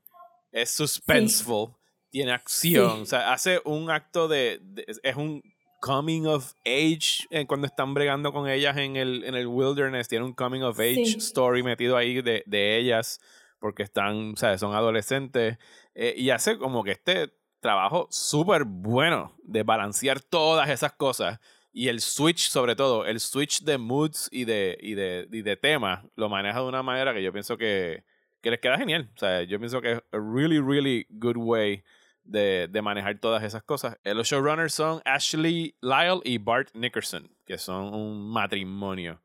es 0.52 0.70
suspenseful, 0.70 1.70
tiene 2.12 2.32
acción. 2.32 2.98
Sí. 2.98 3.02
O 3.02 3.06
sea, 3.08 3.34
hace 3.34 3.60
un 3.66 3.90
acto 3.90 4.28
de, 4.28 4.60
de- 4.62 4.86
Es 5.02 5.16
un 5.16 5.42
coming 5.84 6.26
of 6.26 6.54
age 6.66 7.28
eh, 7.30 7.46
cuando 7.46 7.68
están 7.68 7.94
bregando 7.94 8.32
con 8.32 8.48
ellas 8.50 8.78
en 8.78 8.96
el, 8.96 9.26
en 9.26 9.36
el 9.36 9.48
wilderness. 9.48 10.08
Tiene 10.08 10.24
un 10.24 10.34
coming 10.34 10.62
of 10.62 10.80
age 10.80 11.06
Sí. 11.06 11.18
story 11.18 11.62
metido 11.62 11.98
ahí 11.98 12.22
de, 12.22 12.42
de 12.46 12.78
ellas 12.78 13.20
porque 13.60 13.84
están, 13.84 14.32
o 14.34 14.38
sea, 14.38 14.58
son 14.58 14.74
adolescentes. 14.74 15.58
eh, 15.94 16.14
y 16.18 16.30
hace 16.30 16.58
como 16.58 16.84
que 16.84 16.92
este 16.92 17.34
trabajo 17.60 18.08
súper 18.12 18.64
bueno 18.66 19.36
de 19.44 19.64
balancear 19.64 20.22
todas 20.22 20.70
esas 20.70 20.94
cosas. 20.94 21.40
Y 21.74 21.88
el 21.90 22.00
switch, 22.02 22.50
sobre 22.50 22.76
todo, 22.76 23.06
el 23.06 23.20
switch 23.20 23.64
de 23.64 23.78
moods 23.78 24.30
y 24.32 24.46
de, 24.46 24.78
y 24.80 24.94
de, 24.94 25.28
y 25.32 25.42
de 25.42 25.58
temas, 25.58 26.06
lo 26.16 26.30
maneja 26.30 26.60
de 26.60 26.66
una 26.68 26.84
manera 26.84 27.14
que 27.14 27.24
yo 27.24 27.32
pienso 27.34 27.58
que, 27.58 28.04
que 28.42 28.52
les 28.52 28.60
queda 28.60 28.78
genial. 28.78 29.10
O 29.16 29.18
sea, 29.20 29.44
yo 29.44 29.60
pienso 29.60 29.82
que 29.82 29.94
es 29.94 29.98
a 30.12 30.18
really, 30.18 30.60
really 30.60 31.06
good 31.10 31.38
way 31.38 31.84
de, 32.24 32.68
de 32.70 32.82
manejar 32.82 33.20
todas 33.20 33.44
esas 33.44 33.64
cosas. 33.64 33.98
Eh, 34.04 34.14
Los 34.14 34.28
showrunners 34.28 34.74
son 34.74 35.02
Ashley 35.06 35.76
Lyle 35.82 36.22
y 36.24 36.38
Bart 36.38 36.70
Nickerson, 36.74 37.30
que 37.46 37.58
son 37.58 37.94
un 37.94 38.30
matrimonio. 38.30 39.22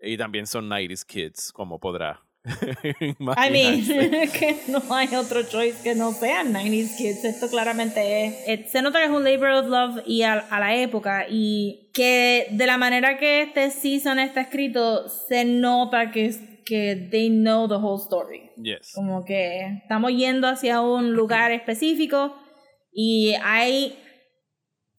Y 0.00 0.16
también 0.18 0.46
son 0.46 0.68
90s 0.68 1.04
kids, 1.06 1.52
como 1.52 1.78
podrá. 1.78 2.20
I 2.46 3.50
mean, 3.50 3.82
que 4.32 4.56
no 4.68 4.82
hay 4.94 5.14
otro 5.14 5.42
choice 5.44 5.82
que 5.82 5.94
no 5.94 6.12
sean 6.12 6.52
90s 6.52 6.96
kids. 6.98 7.24
Esto 7.24 7.48
claramente 7.48 8.26
es. 8.26 8.34
eh, 8.46 8.66
se 8.70 8.82
nota 8.82 8.98
que 8.98 9.06
es 9.06 9.10
un 9.10 9.24
labor 9.24 9.48
of 9.50 9.66
love 9.68 10.02
y 10.06 10.22
a, 10.22 10.34
a 10.34 10.60
la 10.60 10.76
época. 10.76 11.26
Y 11.28 11.88
que 11.94 12.48
de 12.50 12.66
la 12.66 12.76
manera 12.76 13.16
que 13.18 13.42
este 13.42 13.70
season 13.70 14.18
está 14.18 14.42
escrito, 14.42 15.08
se 15.08 15.46
nota 15.46 16.10
que, 16.10 16.53
que 16.64 17.08
they 17.10 17.28
know 17.28 17.68
the 17.68 17.74
whole 17.74 18.00
story. 18.00 18.50
Yes. 18.56 18.92
Como 18.94 19.24
que 19.24 19.80
estamos 19.82 20.12
yendo 20.12 20.48
hacia 20.48 20.80
un 20.80 21.12
lugar 21.12 21.52
específico 21.52 22.34
y 22.92 23.34
hay, 23.42 23.98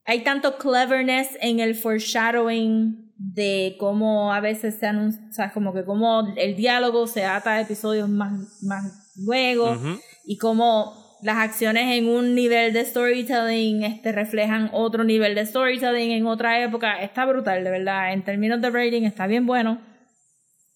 hay 0.06 0.24
tanto 0.24 0.58
cleverness 0.58 1.38
en 1.42 1.60
el 1.60 1.76
foreshadowing 1.76 3.14
de 3.18 3.76
cómo 3.80 4.34
a 4.34 4.42
veces 4.42 4.76
se 4.76 4.88
anuncia, 4.88 5.22
o 5.30 5.34
sea, 5.34 5.52
como 5.52 5.74
que 5.74 5.86
cómo 5.86 6.34
el 6.36 6.56
diálogo 6.56 7.08
se 7.08 7.24
ata 7.24 7.54
a 7.54 7.62
episodios 7.62 8.10
más, 8.10 8.62
más 8.62 9.14
luego 9.16 9.72
Ujú. 9.72 10.00
y 10.26 10.38
cómo 10.38 11.06
las 11.22 11.38
acciones 11.38 11.98
en 11.98 12.10
un 12.10 12.36
nivel 12.36 12.74
de 12.74 12.86
storytelling 12.86 13.84
este, 13.84 14.12
reflejan 14.12 14.70
otro 14.74 15.04
nivel 15.04 15.34
de 15.34 15.46
storytelling 15.46 16.12
en 16.12 16.28
otra 16.28 16.62
época. 16.62 17.02
Está 17.02 17.26
brutal, 17.26 17.64
de 17.64 17.72
verdad. 17.72 18.14
En 18.14 18.24
términos 18.24 18.62
de 18.62 18.70
rating 18.70 19.04
está 19.04 19.26
bien 19.26 19.46
bueno. 19.46 19.80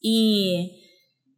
Y, 0.02 0.86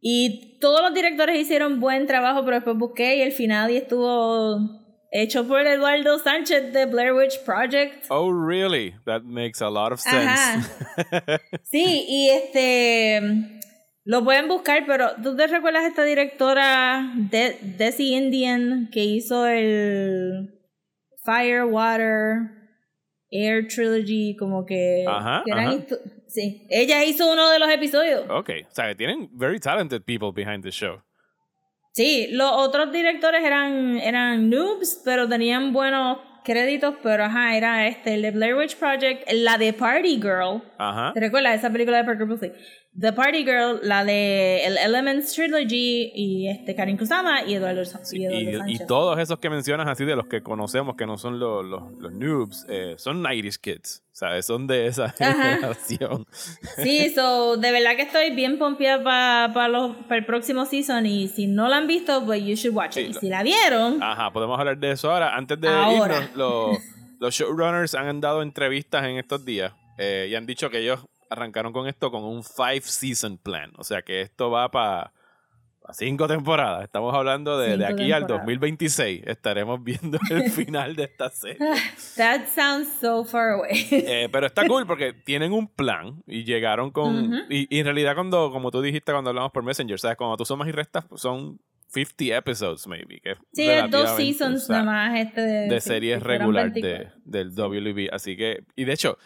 y 0.00 0.58
todos 0.60 0.82
los 0.82 0.94
directores 0.94 1.38
hicieron 1.38 1.80
buen 1.80 2.06
trabajo, 2.06 2.44
pero 2.44 2.56
después 2.56 2.76
busqué 2.76 3.16
y 3.16 3.22
el 3.22 3.32
final 3.32 3.70
y 3.70 3.76
estuvo 3.76 4.58
hecho 5.10 5.46
por 5.46 5.66
Eduardo 5.66 6.18
Sánchez 6.18 6.72
de 6.72 6.86
Blair 6.86 7.12
Witch 7.12 7.42
Project. 7.44 8.06
Oh, 8.08 8.30
really? 8.32 8.94
That 9.04 9.22
makes 9.24 9.60
a 9.60 9.68
lot 9.68 9.92
of 9.92 10.00
sense. 10.00 10.26
Ajá. 10.26 11.40
Sí, 11.64 12.04
y 12.08 12.30
este 12.30 13.60
lo 14.04 14.24
pueden 14.24 14.48
buscar, 14.48 14.84
pero 14.86 15.10
¿tú 15.22 15.36
te 15.36 15.46
recuerdas 15.46 15.84
esta 15.84 16.02
directora 16.02 17.12
de 17.14 17.56
Desi 17.78 18.14
Indian 18.14 18.88
que 18.90 19.04
hizo 19.04 19.46
el 19.46 20.58
Fire, 21.24 21.64
Water, 21.64 22.50
Air 23.30 23.68
Trilogy, 23.68 24.34
como 24.36 24.66
que, 24.66 25.04
Ajá, 25.06 25.42
que 25.44 25.52
eran 25.52 25.68
ajá. 25.68 25.96
Sí, 26.32 26.66
ella 26.70 27.04
hizo 27.04 27.30
uno 27.30 27.50
de 27.50 27.58
los 27.58 27.70
episodios. 27.70 28.24
ok, 28.28 28.50
o 28.70 28.74
sea, 28.74 28.88
que 28.88 28.94
tienen 28.94 29.28
very 29.32 29.58
talented 29.60 30.02
people 30.02 30.32
behind 30.32 30.62
the 30.64 30.70
show. 30.70 31.02
Sí, 31.94 32.28
los 32.30 32.50
otros 32.52 32.90
directores 32.90 33.44
eran 33.44 33.98
eran 33.98 34.48
noobs, 34.48 35.02
pero 35.04 35.28
tenían 35.28 35.72
buenos 35.72 36.18
créditos, 36.42 36.94
pero 37.02 37.24
ajá, 37.24 37.56
era 37.56 37.86
este 37.86 38.14
el 38.14 38.22
de 38.22 38.30
Blair 38.30 38.54
Witch 38.56 38.76
Project, 38.76 39.30
la 39.32 39.58
de 39.58 39.72
Party 39.72 40.16
Girl. 40.16 40.62
Ajá. 40.78 41.12
¿Te 41.12 41.20
recuerdas 41.20 41.58
esa 41.58 41.70
película 41.70 41.98
de 41.98 42.04
Parker 42.04 42.26
Posey? 42.26 42.52
The 42.98 43.12
Party 43.14 43.44
Girl, 43.44 43.80
la 43.82 44.04
de 44.04 44.66
el 44.66 44.76
Elements 44.76 45.32
Trilogy 45.32 46.12
y 46.14 46.48
este 46.48 46.74
Karin 46.74 46.98
Kusama 46.98 47.42
y 47.42 47.54
Eduardo, 47.54 47.80
y 48.12 48.24
Eduardo 48.26 48.68
y 48.70 48.78
todos 48.86 49.18
esos 49.18 49.38
que 49.38 49.48
mencionas 49.48 49.88
así 49.88 50.04
de 50.04 50.14
los 50.14 50.26
que 50.26 50.42
conocemos 50.42 50.94
que 50.94 51.06
no 51.06 51.16
son 51.16 51.38
los, 51.40 51.64
los, 51.64 51.90
los 51.98 52.12
noobs, 52.12 52.66
eh, 52.68 52.94
son 52.98 53.22
90s 53.24 53.58
kids. 53.58 54.02
Sea, 54.12 54.42
son 54.42 54.66
de 54.66 54.88
esa 54.88 55.06
Ajá. 55.06 55.32
generación. 55.56 56.26
Sí, 56.76 57.08
so, 57.14 57.56
de 57.56 57.72
verdad 57.72 57.96
que 57.96 58.02
estoy 58.02 58.28
bien 58.34 58.58
pompeada 58.58 59.54
para 59.54 60.16
el 60.18 60.26
próximo 60.26 60.66
season 60.66 61.06
y 61.06 61.28
si 61.28 61.46
no 61.46 61.68
la 61.68 61.78
han 61.78 61.86
visto, 61.86 62.22
pues 62.26 62.44
you 62.44 62.54
should 62.56 62.76
watch 62.76 62.98
it. 62.98 63.04
Sí, 63.06 63.10
y 63.10 63.12
lo- 63.14 63.20
si 63.20 63.28
la 63.30 63.42
vieron, 63.42 64.02
Ajá, 64.02 64.30
podemos 64.34 64.58
hablar 64.60 64.76
de 64.76 64.90
eso 64.90 65.10
ahora. 65.10 65.34
Antes 65.34 65.58
de 65.58 65.68
Ahora. 65.68 66.16
irnos, 66.16 66.36
los, 66.36 66.78
los 67.20 67.34
showrunners 67.34 67.94
han 67.94 68.20
dado 68.20 68.42
entrevistas 68.42 69.02
en 69.06 69.16
estos 69.16 69.46
días 69.46 69.72
eh, 69.96 70.28
y 70.30 70.34
han 70.34 70.44
dicho 70.44 70.68
que 70.68 70.80
ellos 70.80 71.00
arrancaron 71.32 71.72
con 71.72 71.88
esto 71.88 72.10
con 72.10 72.24
un 72.24 72.42
five 72.44 72.82
season 72.82 73.38
plan. 73.38 73.72
O 73.78 73.84
sea 73.84 74.02
que 74.02 74.20
esto 74.20 74.50
va 74.50 74.70
para 74.70 75.12
cinco 75.92 76.28
temporadas. 76.28 76.84
Estamos 76.84 77.14
hablando 77.14 77.58
de, 77.58 77.76
de 77.76 77.84
aquí 77.86 78.12
al 78.12 78.22
temporadas. 78.22 78.46
2026. 78.46 79.22
Estaremos 79.26 79.82
viendo 79.82 80.18
el 80.30 80.50
final 80.50 80.94
de 80.96 81.04
esta 81.04 81.30
serie. 81.30 81.58
that 82.16 82.46
sounds 82.54 82.88
so 83.00 83.24
far 83.24 83.50
away. 83.50 83.86
Eh, 83.90 84.28
pero 84.30 84.46
está 84.46 84.66
cool 84.66 84.86
porque 84.86 85.12
tienen 85.12 85.52
un 85.52 85.68
plan 85.68 86.22
y 86.26 86.44
llegaron 86.44 86.90
con... 86.90 87.32
Ujú. 87.32 87.42
y, 87.50 87.74
y 87.74 87.80
en 87.80 87.84
realidad 87.86 88.14
cuando, 88.14 88.50
como 88.50 88.70
tú 88.70 88.80
dijiste 88.80 89.12
cuando 89.12 89.30
hablamos 89.30 89.52
por 89.52 89.62
Messenger, 89.62 89.98
¿sabes? 89.98 90.16
Cuando 90.16 90.36
tú 90.36 90.44
sumas 90.44 90.68
y 90.68 90.72
restas 90.72 91.04
pues, 91.04 91.20
son 91.20 91.60
50 91.88 92.36
episodes, 92.36 92.86
maybe. 92.86 93.20
Que 93.20 93.36
sí, 93.52 93.68
es 93.68 93.90
dos 93.90 94.16
seasons 94.16 94.68
nada 94.68 94.84
más 94.84 95.18
este 95.18 95.40
de, 95.40 95.68
de 95.68 95.80
series 95.80 96.22
regular 96.22 96.70
24. 96.72 97.20
de, 97.24 97.40
del 97.40 97.54
WB. 97.54 98.08
Así 98.12 98.36
que, 98.36 98.64
y 98.76 98.84
de 98.84 98.92
hecho, 98.92 99.18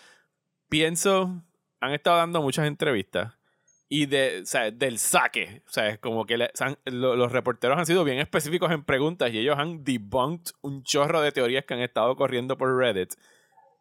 pienso, 0.69 1.45
han 1.81 1.93
estado 1.93 2.17
dando 2.19 2.43
muchas 2.43 2.67
entrevistas 2.67 3.35
y 3.89 4.07
de, 4.07 4.41
o 4.43 4.47
sea, 4.47 4.71
del 4.71 4.99
saque. 4.99 5.63
O 5.67 5.71
sea, 5.71 5.89
es 5.89 5.99
como 5.99 6.27
que 6.27 6.37
le- 6.39 6.51
han- 6.61 6.79
lo- 6.87 7.15
los 7.17 7.31
reporteros 7.33 7.79
han 7.79 7.87
sido 7.87 8.03
bien 8.05 8.19
específicos 8.19 8.73
en 8.73 8.83
preguntas 8.85 9.31
y 9.33 9.39
ellos 9.39 9.57
han 9.59 9.85
debunked 9.85 10.53
un 10.63 10.83
chorro 10.83 11.21
de 11.21 11.33
teorías 11.33 11.65
que 11.65 11.75
han 11.75 11.81
estado 11.81 12.17
corriendo 12.17 12.57
por 12.59 12.77
Reddit. 12.77 13.15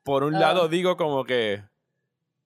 Por 0.04 0.24
un 0.24 0.36
Oh. 0.36 0.40
lado 0.40 0.68
digo 0.68 0.96
como 0.98 1.24
que, 1.24 1.64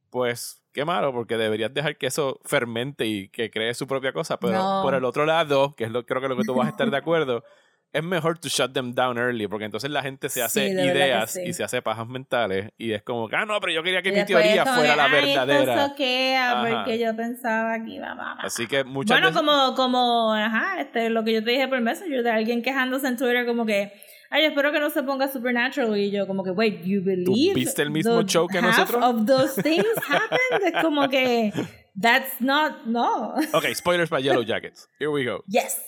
pues, 0.09 0.61
qué 0.71 0.85
malo, 0.85 1.11
porque 1.11 1.35
deberías 1.37 1.73
dejar 1.73 1.97
que 1.97 2.07
eso 2.07 2.39
fermente 2.45 3.05
y 3.05 3.27
que 3.29 3.51
cree 3.51 3.73
su 3.73 3.87
propia 3.87 4.13
cosa. 4.13 4.39
Pero 4.39 4.53
No. 4.53 4.81
por 4.83 4.93
el 4.93 5.03
otro 5.03 5.25
lado, 5.25 5.75
que 5.75 5.83
es 5.85 5.91
lo 5.91 6.05
creo 6.05 6.21
que 6.21 6.29
lo 6.29 6.37
que 6.37 6.43
tú 6.43 6.53
vas 6.55 6.67
a 6.67 6.71
estar 6.71 6.89
de 6.89 6.97
acuerdo, 6.97 7.43
es 7.91 8.03
mejor 8.03 8.37
to 8.37 8.49
shut 8.49 8.71
them 8.73 8.93
down 8.93 9.17
early, 9.17 9.47
porque 9.47 9.65
entonces 9.65 9.89
la 9.89 10.01
gente 10.03 10.29
se 10.29 10.43
hace 10.43 10.67
Sí, 10.67 10.73
ideas 10.73 11.31
sí. 11.31 11.41
y 11.45 11.53
se 11.53 11.63
hace 11.63 11.81
pajas 11.81 12.07
mentales 12.07 12.69
y 12.77 12.91
es 12.91 13.01
como, 13.01 13.27
ah, 13.33 13.45
no, 13.45 13.59
pero 13.59 13.73
yo 13.73 13.81
quería 13.81 14.01
que 14.03 14.11
mi 14.11 14.23
teoría 14.25 14.63
fuera 14.65 14.91
que, 14.91 14.95
la 14.97 15.05
"Ay, 15.05 15.29
esto 15.29 15.45
verdadera. 15.47 15.87
soquea, 15.87 16.63
porque 16.83 16.99
yo 16.99 17.15
pensaba 17.15 17.83
que 17.83 17.91
iba 17.95 18.11
a 18.11 18.33
Así 18.41 18.67
que 18.67 18.83
muchas 18.83 19.15
Bueno, 19.19 19.27
veces- 19.29 19.41
como, 19.41 19.75
como, 19.75 20.33
ajá, 20.33 20.81
este, 20.81 21.09
lo 21.09 21.23
que 21.23 21.33
yo 21.33 21.43
te 21.43 21.51
dije 21.51 21.67
por 21.67 21.81
Messenger, 21.81 22.21
de 22.23 22.29
alguien 22.31 22.61
quejándose 22.61 23.07
en 23.07 23.17
Twitter 23.17 23.45
como 23.47 23.65
que, 23.65 23.91
ay, 24.29 24.45
espero 24.45 24.71
que 24.71 24.79
no 24.79 24.91
se 24.91 25.01
ponga 25.01 25.27
Supernatural, 25.27 25.97
y 25.97 26.11
yo 26.11 26.27
como 26.27 26.43
que, 26.43 26.51
wait, 26.51 26.83
you 26.83 27.01
believe 27.03 27.55
viste 27.55 27.81
el 27.81 27.89
mismo 27.89 28.21
show 28.21 28.47
que 28.47 28.59
half 28.59 28.65
nosotros? 28.77 29.03
of 29.03 29.25
those 29.25 29.59
things 29.63 29.85
happened? 30.07 30.75
es 30.75 30.83
como 30.83 31.09
que, 31.09 31.51
that's 31.99 32.39
not, 32.39 32.85
no. 32.85 33.33
Ok, 33.53 33.65
spoilers 33.73 34.09
para 34.11 34.21
Yellow 34.21 34.43
Jackets. 34.43 34.87
Here 34.99 35.09
we 35.09 35.25
go. 35.25 35.43
Yes. 35.47 35.81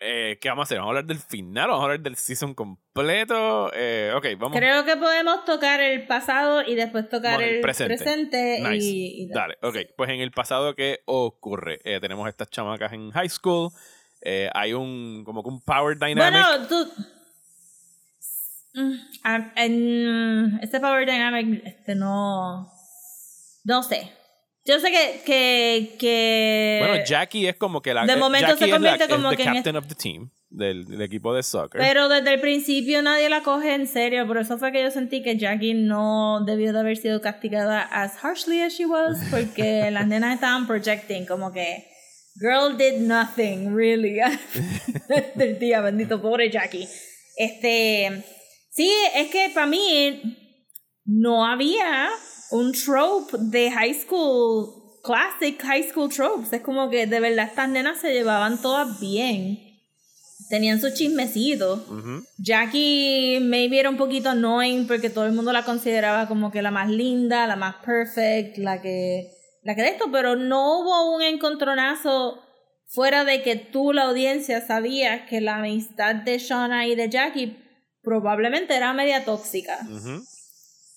Eh, 0.00 0.38
¿Qué 0.40 0.48
vamos 0.48 0.62
a 0.62 0.66
hacer? 0.66 0.78
¿Vamos 0.78 0.88
a 0.88 0.92
hablar 0.98 1.04
del 1.06 1.18
final? 1.18 1.68
¿Vamos 1.68 1.80
a 1.80 1.84
hablar 1.84 2.00
del 2.00 2.16
season 2.16 2.52
completo? 2.54 3.70
Eh, 3.74 4.12
ok, 4.14 4.26
vamos. 4.38 4.58
Creo 4.58 4.84
que 4.84 4.96
podemos 4.96 5.44
tocar 5.44 5.80
el 5.80 6.06
pasado 6.06 6.62
y 6.62 6.74
después 6.74 7.08
tocar 7.08 7.40
el 7.42 7.56
el 7.56 7.60
presente. 7.62 7.96
presente, 7.96 8.60
Nice. 8.60 8.84
y, 8.86 9.22
y- 9.24 9.28
Dale, 9.28 9.56
ok. 9.62 9.76
Pues 9.96 10.10
en 10.10 10.20
el 10.20 10.30
pasado, 10.30 10.74
¿qué 10.74 11.00
ocurre? 11.06 11.80
Eh, 11.84 12.00
tenemos 12.00 12.28
estas 12.28 12.50
chamacas 12.50 12.92
en 12.92 13.10
high 13.12 13.28
school. 13.30 13.70
eh, 14.20 14.48
hay 14.54 14.72
un, 14.72 15.22
como 15.24 15.42
que 15.42 15.48
un 15.50 15.60
power 15.62 15.98
dynamic. 15.98 16.32
Bueno, 16.32 16.66
tú... 16.68 16.92
Mm, 18.74 18.94
en 19.56 20.58
este 20.62 20.80
Power 20.80 21.06
Dynamic, 21.06 21.62
este 21.64 21.94
no... 21.94 22.68
No 23.64 23.82
sé. 23.82 24.12
Yo 24.66 24.80
sé 24.80 24.90
que... 24.90 25.20
que, 25.26 25.96
que 25.98 26.78
Bueno, 26.86 27.04
Jackie 27.04 27.46
es 27.46 27.56
como 27.56 27.82
que 27.82 27.92
la. 27.92 28.06
de 28.06 28.16
momento 28.16 28.48
Jackie 28.48 28.58
se 28.60 28.64
es 28.64 28.70
la- 28.70 28.76
convierte 28.76 29.04
es 29.04 29.10
como 29.10 29.30
que 29.30 29.44
captain 29.44 29.76
of 29.76 29.86
the 29.88 29.94
team, 29.94 30.30
del, 30.48 30.86
del 30.86 31.02
equipo 31.02 31.34
de 31.34 31.42
soccer. 31.42 31.80
Pero 31.80 32.08
desde 32.08 32.32
el 32.32 32.40
principio 32.40 33.02
nadie 33.02 33.28
la 33.28 33.42
coge 33.42 33.74
en 33.74 33.86
serio, 33.86 34.26
por 34.26 34.38
eso 34.38 34.56
fue 34.58 34.72
que 34.72 34.82
yo 34.82 34.90
sentí 34.90 35.22
que 35.22 35.36
Jackie 35.36 35.74
no 35.74 36.44
debió 36.46 36.72
de 36.72 36.78
haber 36.80 36.96
sido 36.96 37.20
castigada 37.20 37.82
as 37.82 38.12
harshly 38.24 38.62
as 38.62 38.72
she 38.72 38.86
was, 38.86 39.18
porque 39.30 39.90
las 39.92 40.06
nenas 40.06 40.34
estaban 40.34 40.66
projecting 40.66 41.26
como 41.26 41.52
que 41.52 41.84
girl 42.40 42.76
did 42.76 43.00
nothing 43.00 43.74
really 43.76 44.18
del 45.34 45.58
día, 45.58 45.80
bendito 45.82 46.22
pobre 46.22 46.50
Jackie. 46.50 46.88
Este, 47.36 48.24
sí, 48.70 48.90
es 49.14 49.28
que 49.30 49.50
para 49.52 49.66
mí 49.66 50.22
no 51.04 51.44
había 51.46 52.08
un 52.54 52.72
trope 52.72 53.36
de 53.36 53.68
high 53.68 53.92
school 53.92 55.00
classic 55.02 55.60
high 55.62 55.82
school 55.82 56.08
tropes, 56.08 56.52
es 56.52 56.62
como 56.62 56.88
que 56.88 57.06
de 57.06 57.18
verdad 57.18 57.48
estas 57.48 57.68
nenas 57.68 58.00
se 58.00 58.12
llevaban 58.12 58.62
todas 58.62 59.00
bien. 59.00 59.58
Tenían 60.48 60.80
sus 60.80 60.94
chismecitos. 60.94 61.80
Ujú. 61.88 62.24
Jackie 62.38 63.38
maybe 63.40 63.80
era 63.80 63.90
un 63.90 63.96
poquito 63.96 64.30
annoying 64.30 64.86
porque 64.86 65.10
todo 65.10 65.26
el 65.26 65.32
mundo 65.32 65.52
la 65.52 65.64
consideraba 65.64 66.28
como 66.28 66.52
que 66.52 66.62
la 66.62 66.70
más 66.70 66.88
linda, 66.88 67.46
la 67.48 67.56
más 67.56 67.76
perfect, 67.84 68.56
la 68.58 68.80
que 68.80 69.32
la 69.64 69.74
que 69.74 69.82
de 69.82 69.88
esto, 69.88 70.10
pero 70.12 70.36
no 70.36 70.78
hubo 70.78 71.16
un 71.16 71.22
encontronazo 71.22 72.40
fuera 72.86 73.24
de 73.24 73.42
que 73.42 73.56
tú 73.56 73.92
la 73.92 74.02
audiencia 74.02 74.64
sabías 74.64 75.28
que 75.28 75.40
la 75.40 75.56
amistad 75.56 76.14
de 76.14 76.38
Shauna 76.38 76.86
y 76.86 76.94
de 76.94 77.08
Jackie 77.08 77.56
probablemente 78.02 78.76
era 78.76 78.92
media 78.92 79.24
tóxica. 79.24 79.78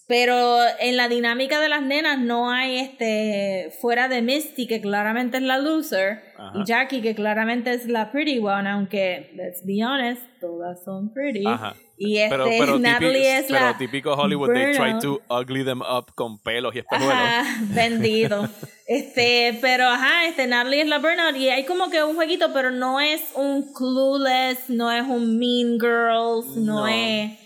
Pero 0.07 0.59
en 0.79 0.95
la 0.95 1.09
dinámica 1.09 1.59
de 1.59 1.67
las 1.67 1.81
nenas 1.81 2.17
no 2.17 2.49
hay 2.49 2.77
este 2.77 3.73
fuera 3.81 4.07
de 4.07 4.21
Misty 4.21 4.65
que 4.65 4.79
claramente 4.79 5.35
es 5.37 5.43
la 5.43 5.57
loser 5.57 6.21
Ajá. 6.37 6.53
y 6.59 6.65
Jackie 6.65 7.01
que 7.01 7.13
claramente 7.13 7.73
es 7.73 7.87
la 7.87 8.11
pretty 8.11 8.39
one, 8.39 8.69
aunque 8.69 9.31
let's 9.35 9.65
be 9.65 9.83
honest, 9.83 10.21
todas 10.39 10.81
son 10.85 11.13
pretty. 11.13 11.45
Ajá. 11.45 11.75
Y 11.99 12.19
este 12.19 12.29
Pero, 12.29 12.45
pero, 12.45 12.79
Natalie 12.79 13.19
típico, 13.21 13.39
es 13.39 13.45
pero 13.47 13.65
la 13.65 13.77
típico 13.77 14.13
Hollywood, 14.13 14.53
they 14.53 14.73
try 14.75 14.99
to 14.99 15.19
ugly 15.29 15.65
them 15.65 15.81
up 15.81 16.13
con 16.15 16.37
pelos 16.39 16.73
y 16.75 16.79
espejuelos. 16.79 17.13
Ajá, 17.17 17.43
bendito. 17.73 18.47
Este, 18.89 19.57
pero 19.59 19.85
ajá, 19.85 20.27
este 20.27 20.47
Natalie 20.47 20.83
es 20.83 20.87
la 20.87 20.99
burnout 20.99 21.35
y 21.35 21.49
hay 21.49 21.65
como 21.65 21.89
que 21.89 22.01
un 22.05 22.15
jueguito, 22.15 22.53
pero 22.53 22.71
no 22.71 23.01
es 23.01 23.21
un 23.35 23.73
clueless, 23.73 24.69
no 24.69 24.89
es 24.89 25.03
un 25.03 25.37
mean 25.37 25.77
girls, 25.77 26.55
no, 26.55 26.83
No. 26.83 26.87
es 26.87 27.37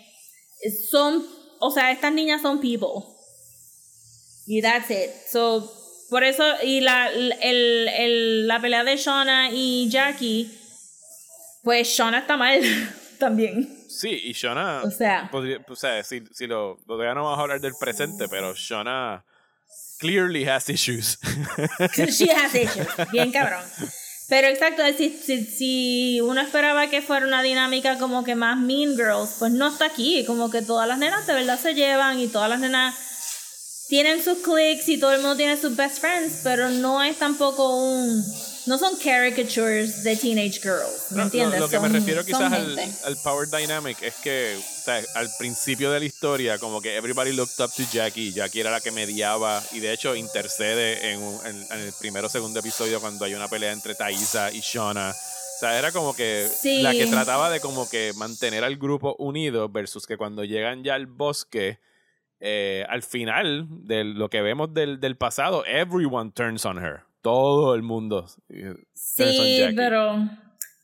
son, 0.92 1.24
o 1.62 1.72
sea, 1.72 1.92
estas 1.92 2.12
niñas 2.14 2.42
son 2.42 2.60
people. 2.60 3.06
Y 4.48 4.62
that's 4.62 4.90
it. 4.92 5.10
So, 5.32 5.72
por 6.10 6.24
eso 6.24 6.44
y 6.64 6.82
la 6.82 7.08
el, 7.10 7.34
el- 7.88 8.48
la 8.48 8.60
pelea 8.60 8.84
de 8.84 8.98
Shauna 8.98 9.50
y 9.52 9.88
Jackie 9.90 10.52
pues 11.64 11.88
Shauna 11.90 12.20
está 12.20 12.38
mal 12.38 12.60
también. 13.20 13.78
Sí, 13.88 14.10
y 14.24 14.34
Shona. 14.34 14.82
O 14.84 14.90
sea. 14.92 15.30
podría- 15.32 15.60
o 15.70 15.76
sea, 15.76 16.04
si, 16.04 16.24
si 16.34 16.48
lo. 16.48 16.78
Todavía 16.88 17.14
no 17.14 17.24
vamos 17.24 17.38
a 17.40 17.42
hablar 17.44 17.60
del 17.62 17.74
presente, 17.80 18.28
pero 18.30 18.54
Shona 18.56 19.24
clearly 20.00 20.48
has 20.48 20.70
issues. 20.70 21.20
She 22.18 22.32
has 22.32 22.56
issues. 22.56 22.88
Bien 23.12 23.32
cabrón. 23.34 23.64
Pero 24.28 24.48
exacto, 24.48 24.82
si, 24.98 25.10
si, 25.10 25.46
si 25.46 26.22
uno 26.22 26.40
esperaba 26.42 26.90
que 26.90 27.02
fuera 27.02 27.28
una 27.28 27.44
dinámica 27.44 27.98
como 27.98 28.24
que 28.24 28.36
más 28.36 28.58
Mean 28.58 28.96
Girls, 28.96 29.36
pues 29.40 29.52
no 29.52 29.68
está 29.68 29.86
aquí. 29.86 30.24
Como 30.26 30.50
que 30.50 30.62
todas 30.62 30.88
las 30.88 30.98
nenas 31.00 31.28
de 31.28 31.34
verdad 31.34 31.60
se 31.60 31.74
llevan 31.74 32.20
y 32.20 32.28
todas 32.28 32.50
las 32.50 32.60
nenas 32.60 32.96
tienen 33.90 34.24
sus 34.24 34.38
cliques 34.38 34.88
y 34.88 34.98
todo 34.98 35.12
el 35.12 35.20
mundo 35.20 35.36
tiene 35.36 35.58
sus 35.58 35.76
best 35.76 36.00
friends, 36.00 36.40
pero 36.44 36.70
no 36.70 37.04
es 37.04 37.18
tampoco 37.18 37.76
un. 37.76 38.24
No 38.72 38.78
son 38.78 38.96
caricatures 38.96 40.02
de 40.02 40.16
teenage 40.16 40.62
girls, 40.62 41.08
¿me 41.12 41.18
No, 41.18 41.18
no, 41.18 41.24
entiendes? 41.24 41.60
lo 41.60 41.68
que 41.68 41.78
me 41.78 41.90
refiero 41.90 42.24
quizás 42.24 42.54
al, 42.54 43.18
Power 43.22 43.50
Dynamic 43.50 44.02
es 44.02 44.14
que 44.24 44.56
o 44.58 44.84
sea, 44.86 45.02
al 45.16 45.30
principio 45.38 45.92
de 45.92 46.00
la 46.00 46.06
historia, 46.06 46.58
como 46.58 46.80
que 46.82 46.96
everybody 46.96 47.34
looked 47.34 47.62
up 47.62 47.70
to 47.76 47.84
Jackie. 47.92 48.32
Jackie 48.32 48.62
era 48.62 48.72
la 48.72 48.80
que 48.80 48.92
mediaba 48.92 49.62
y 49.74 49.80
de 49.82 49.92
hecho 49.92 50.16
intercede 50.16 51.12
en, 51.12 51.22
un- 51.22 51.46
en- 51.46 51.66
en 51.70 51.80
el 51.82 51.94
primero 52.00 52.28
o 52.28 52.30
segundo 52.30 52.62
episodio 52.62 53.02
cuando 53.02 53.26
hay 53.26 53.34
una 53.34 53.50
pelea 53.50 53.74
entre 53.74 53.94
Thaisa 53.94 54.54
y 54.54 54.62
Shauna. 54.62 55.10
O 55.12 55.60
sea, 55.60 55.78
era 55.78 55.92
como 55.92 56.16
que 56.16 56.48
Sí. 56.62 56.82
la 56.82 56.94
que 56.94 57.08
trataba 57.08 57.50
de 57.50 57.60
como 57.60 57.90
que 57.90 58.14
mantener 58.16 58.64
al 58.64 58.78
grupo 58.78 59.18
unido 59.20 59.68
versus 59.68 60.08
que 60.08 60.16
cuando 60.16 60.46
llegan 60.46 60.86
ya 60.86 60.96
al 60.96 61.08
bosque, 61.08 61.80
eh, 62.40 62.86
al 62.88 63.04
final 63.04 63.68
de 63.70 64.06
lo 64.06 64.30
que 64.30 64.42
vemos 64.42 64.74
del, 64.74 65.02
del 65.02 65.18
pasado, 65.18 65.66
everyone 65.66 66.32
turns 66.32 66.64
on 66.66 66.78
her. 66.82 67.02
Todo 67.22 67.76
el 67.76 67.84
mundo. 67.84 68.26
Sí, 68.94 69.64
pero 69.76 70.16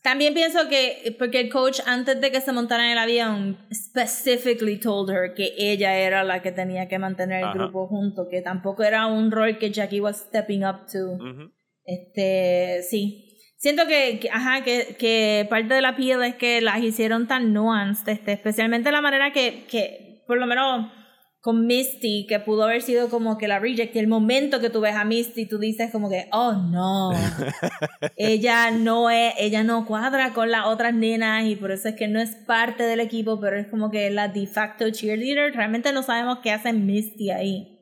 también 0.02 0.32
pienso 0.34 0.68
que, 0.68 1.16
porque 1.18 1.40
el 1.40 1.50
coach 1.50 1.80
antes 1.86 2.20
de 2.20 2.30
que 2.30 2.40
se 2.40 2.52
montara 2.52 2.84
en 2.86 2.92
el 2.92 2.98
avión, 2.98 3.58
specifically 3.72 4.78
told 4.78 5.10
her 5.10 5.34
que 5.34 5.52
ella 5.58 5.96
era 5.98 6.22
la 6.24 6.40
que 6.40 6.52
tenía 6.52 6.88
que 6.88 6.98
mantener 6.98 7.38
el 7.40 7.44
Ajá. 7.48 7.54
grupo 7.58 7.86
junto, 7.88 8.28
que 8.28 8.40
tampoco 8.40 8.84
era 8.84 9.06
un 9.06 9.30
rol 9.30 9.58
que 9.58 9.70
Jackie 9.70 10.00
was 10.00 10.16
stepping 10.28 10.64
up 10.64 10.86
to. 10.90 10.98
Ujú. 11.22 11.52
Este, 11.84 12.82
sí. 12.88 13.24
Siento 13.56 13.86
que, 13.88 14.20
que- 14.20 14.30
ajá, 14.30 14.62
que, 14.62 14.94
que 14.98 15.46
parte 15.50 15.74
de 15.74 15.82
la 15.82 15.96
piel 15.96 16.22
es 16.22 16.36
que 16.36 16.60
las 16.60 16.80
hicieron 16.80 17.26
tan 17.26 17.52
nuanced, 17.52 18.08
este, 18.12 18.32
especialmente 18.32 18.92
la 18.92 19.00
manera 19.00 19.32
que, 19.32 19.64
que, 19.68 20.22
por 20.28 20.38
lo 20.38 20.46
menos 20.46 20.92
con 21.40 21.66
Misty, 21.66 22.26
que 22.28 22.40
pudo 22.40 22.64
haber 22.64 22.82
sido 22.82 23.08
como 23.08 23.38
que 23.38 23.46
la 23.46 23.60
reject, 23.60 23.94
y 23.94 24.00
el 24.00 24.08
momento 24.08 24.60
que 24.60 24.70
tú 24.70 24.80
ves 24.80 24.96
a 24.96 25.04
Misty, 25.04 25.46
tú 25.46 25.58
dices 25.58 25.90
como 25.92 26.10
que, 26.10 26.28
oh 26.32 26.52
no, 26.52 27.12
ella 28.16 28.70
no 28.72 29.08
es, 29.08 29.34
ella 29.38 29.62
no 29.62 29.86
cuadra 29.86 30.32
con 30.34 30.50
las 30.50 30.66
otras 30.66 30.94
nenas 30.94 31.46
y 31.46 31.54
por 31.54 31.70
eso 31.70 31.88
es 31.88 31.94
que 31.94 32.08
no 32.08 32.20
es 32.20 32.34
parte 32.46 32.82
del 32.82 33.00
equipo, 33.00 33.40
pero 33.40 33.56
es 33.56 33.68
como 33.68 33.90
que 33.90 34.10
la 34.10 34.28
de 34.28 34.46
facto 34.46 34.90
cheerleader, 34.90 35.54
realmente 35.54 35.92
no 35.92 36.02
sabemos 36.02 36.38
qué 36.42 36.50
hace 36.50 36.72
Misty 36.72 37.30
ahí. 37.30 37.74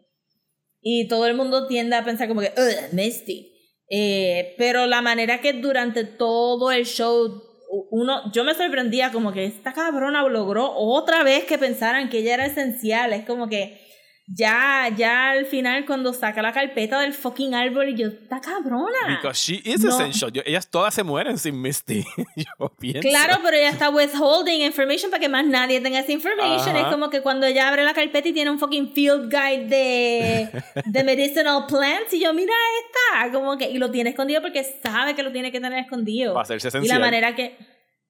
Y 0.82 1.09
todo 1.09 1.26
el 1.26 1.34
mundo 1.34 1.66
tiende 1.66 1.96
a 1.96 2.04
pensar 2.04 2.28
como 2.28 2.42
que, 2.42 2.52
Misty. 2.92 3.52
Eh, 3.88 4.54
pero 4.59 4.86
la 4.86 5.00
manera 5.00 5.40
que 5.40 5.52
durante 5.52 6.04
todo 6.04 6.72
el 6.72 6.84
show 6.84 7.42
uno, 7.69 8.31
yo 8.33 8.45
me 8.45 8.55
sorprendía 8.55 9.12
como 9.12 9.33
que 9.33 9.45
esta 9.45 9.73
cabrona 9.73 10.23
logró 10.23 10.73
otra 10.75 11.23
vez 11.23 11.45
que 11.45 11.59
pensaran 11.59 12.09
que 12.09 12.19
ella 12.19 12.35
era 12.35 12.47
esencial. 12.47 13.12
Es 13.12 13.27
como 13.27 13.49
que 13.49 13.86
ya, 14.29 14.89
ya 14.97 15.31
al 15.31 15.47
final 15.47 15.87
cuando 15.87 16.12
saca 16.12 16.43
la 16.43 16.53
carpeta 16.53 17.01
del 17.01 17.12
fucking 17.14 17.55
árbol 17.55 17.91
y 17.91 17.95
yo, 17.95 18.09
esta 18.09 18.41
cabrona. 18.41 18.99
Because 19.09 19.39
she 19.41 19.62
is 19.64 19.83
No. 19.85 19.91
essential. 19.91 20.33
Yo- 20.33 20.43
ellas 20.45 20.68
todas 20.68 20.93
se 20.95 21.03
mueren 21.05 21.39
sin 21.39 21.61
Misty. 21.62 22.05
Yo 22.37 22.68
pienso. 22.79 23.09
Claro, 23.09 23.37
pero 23.43 23.57
ella 23.57 23.68
está 23.70 23.89
withholding 23.89 24.62
information 24.62 25.11
para 25.11 25.20
que 25.20 25.29
más 25.29 25.47
nadie 25.47 25.81
tenga 25.81 26.01
esa 26.01 26.11
information. 26.12 26.77
Ajá. 26.77 26.81
Es 26.81 26.87
como 26.93 27.09
que 27.09 27.20
cuando 27.22 27.47
ella 27.47 27.68
abre 27.68 27.85
la 27.85 27.95
carpeta 27.95 28.29
y 28.29 28.33
tiene 28.33 28.51
un 28.51 28.59
fucking 28.59 28.93
field 28.93 29.31
guide 29.31 29.66
de, 29.68 30.49
de 30.87 31.05
medicinal 31.05 31.66
plants 31.66 32.12
y 32.12 32.20
yo, 32.20 32.35
mira 32.35 32.53
esta, 33.20 33.33
como 33.33 33.57
que, 33.57 33.70
y 33.70 33.79
lo 33.79 33.91
tiene 33.91 34.11
escondido 34.11 34.43
porque 34.43 34.64
sabe 34.83 35.14
que 35.14 35.22
lo 35.22 35.31
tiene 35.33 35.53
que 35.53 35.61
tener 35.61 35.79
escondido. 35.79 36.35
Para 36.35 36.43
hacerse 36.43 36.66
Y 36.66 36.70
esencial. 36.70 36.99
la 36.99 37.05
manera 37.07 37.35
que. 37.37 37.57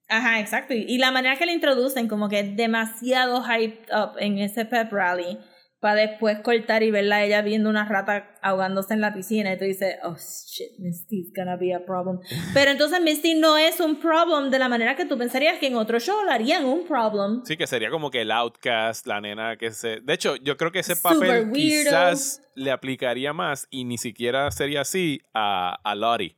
Ajá, 0.09 0.39
exacto. 0.39 0.73
Y, 0.73 0.85
y 0.87 0.97
la 0.97 1.11
manera 1.11 1.35
que 1.37 1.45
le 1.45 1.51
introducen, 1.53 2.07
como 2.07 2.27
que 2.29 2.41
demasiado 2.43 3.43
hyped 3.43 3.93
up 3.93 4.13
en 4.19 4.39
ese 4.39 4.63
pep 4.65 4.91
rally, 4.91 5.37
para 5.79 5.95
después 6.07 6.39
cortar 6.39 6.81
y 6.81 6.89
verla 6.89 7.23
ella 7.23 7.43
viendo 7.43 7.69
una 7.69 7.85
rata 7.87 8.35
ahogándose 8.41 8.95
en 8.95 9.01
la 9.01 9.13
piscina. 9.13 9.53
Y 9.53 9.57
tú 9.59 9.65
dices, 9.65 9.97
oh 10.03 10.15
shit, 10.15 10.79
Misty's 10.79 11.31
gonna 11.35 11.55
be 11.55 11.71
a 11.73 11.85
problem. 11.85 12.19
Pero 12.55 12.71
entonces 12.71 12.99
Misty 12.99 13.35
no 13.35 13.57
es 13.57 13.79
un 13.79 13.99
problem 13.99 14.49
de 14.49 14.57
la 14.57 14.69
manera 14.69 14.95
que 14.95 15.05
tú 15.05 15.17
pensarías 15.19 15.59
que 15.59 15.67
en 15.67 15.75
otro 15.75 15.99
show 15.99 16.23
lo 16.25 16.31
harían 16.31 16.65
un 16.65 16.87
problem. 16.87 17.43
Sí, 17.45 17.57
que 17.57 17.67
sería 17.67 17.91
como 17.91 18.09
que 18.09 18.21
el 18.21 18.31
outcast, 18.31 19.05
la 19.05 19.21
nena 19.21 19.55
que 19.57 19.69
se... 19.71 20.01
De 20.01 20.13
hecho, 20.13 20.35
yo 20.37 20.57
creo 20.57 20.71
que 20.71 20.79
ese 20.79 20.95
papel 20.95 21.51
quizás 21.53 22.41
le 22.55 22.71
aplicaría 22.71 23.31
más 23.33 23.67
y 23.69 23.83
ni 23.83 23.99
siquiera 23.99 24.49
sería 24.49 24.81
así 24.81 25.21
a, 25.33 25.77
a 25.83 25.93
Lottie. 25.93 26.35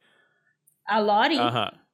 A 0.84 1.00
Lottie. 1.00 1.40
Ajá. 1.40 1.86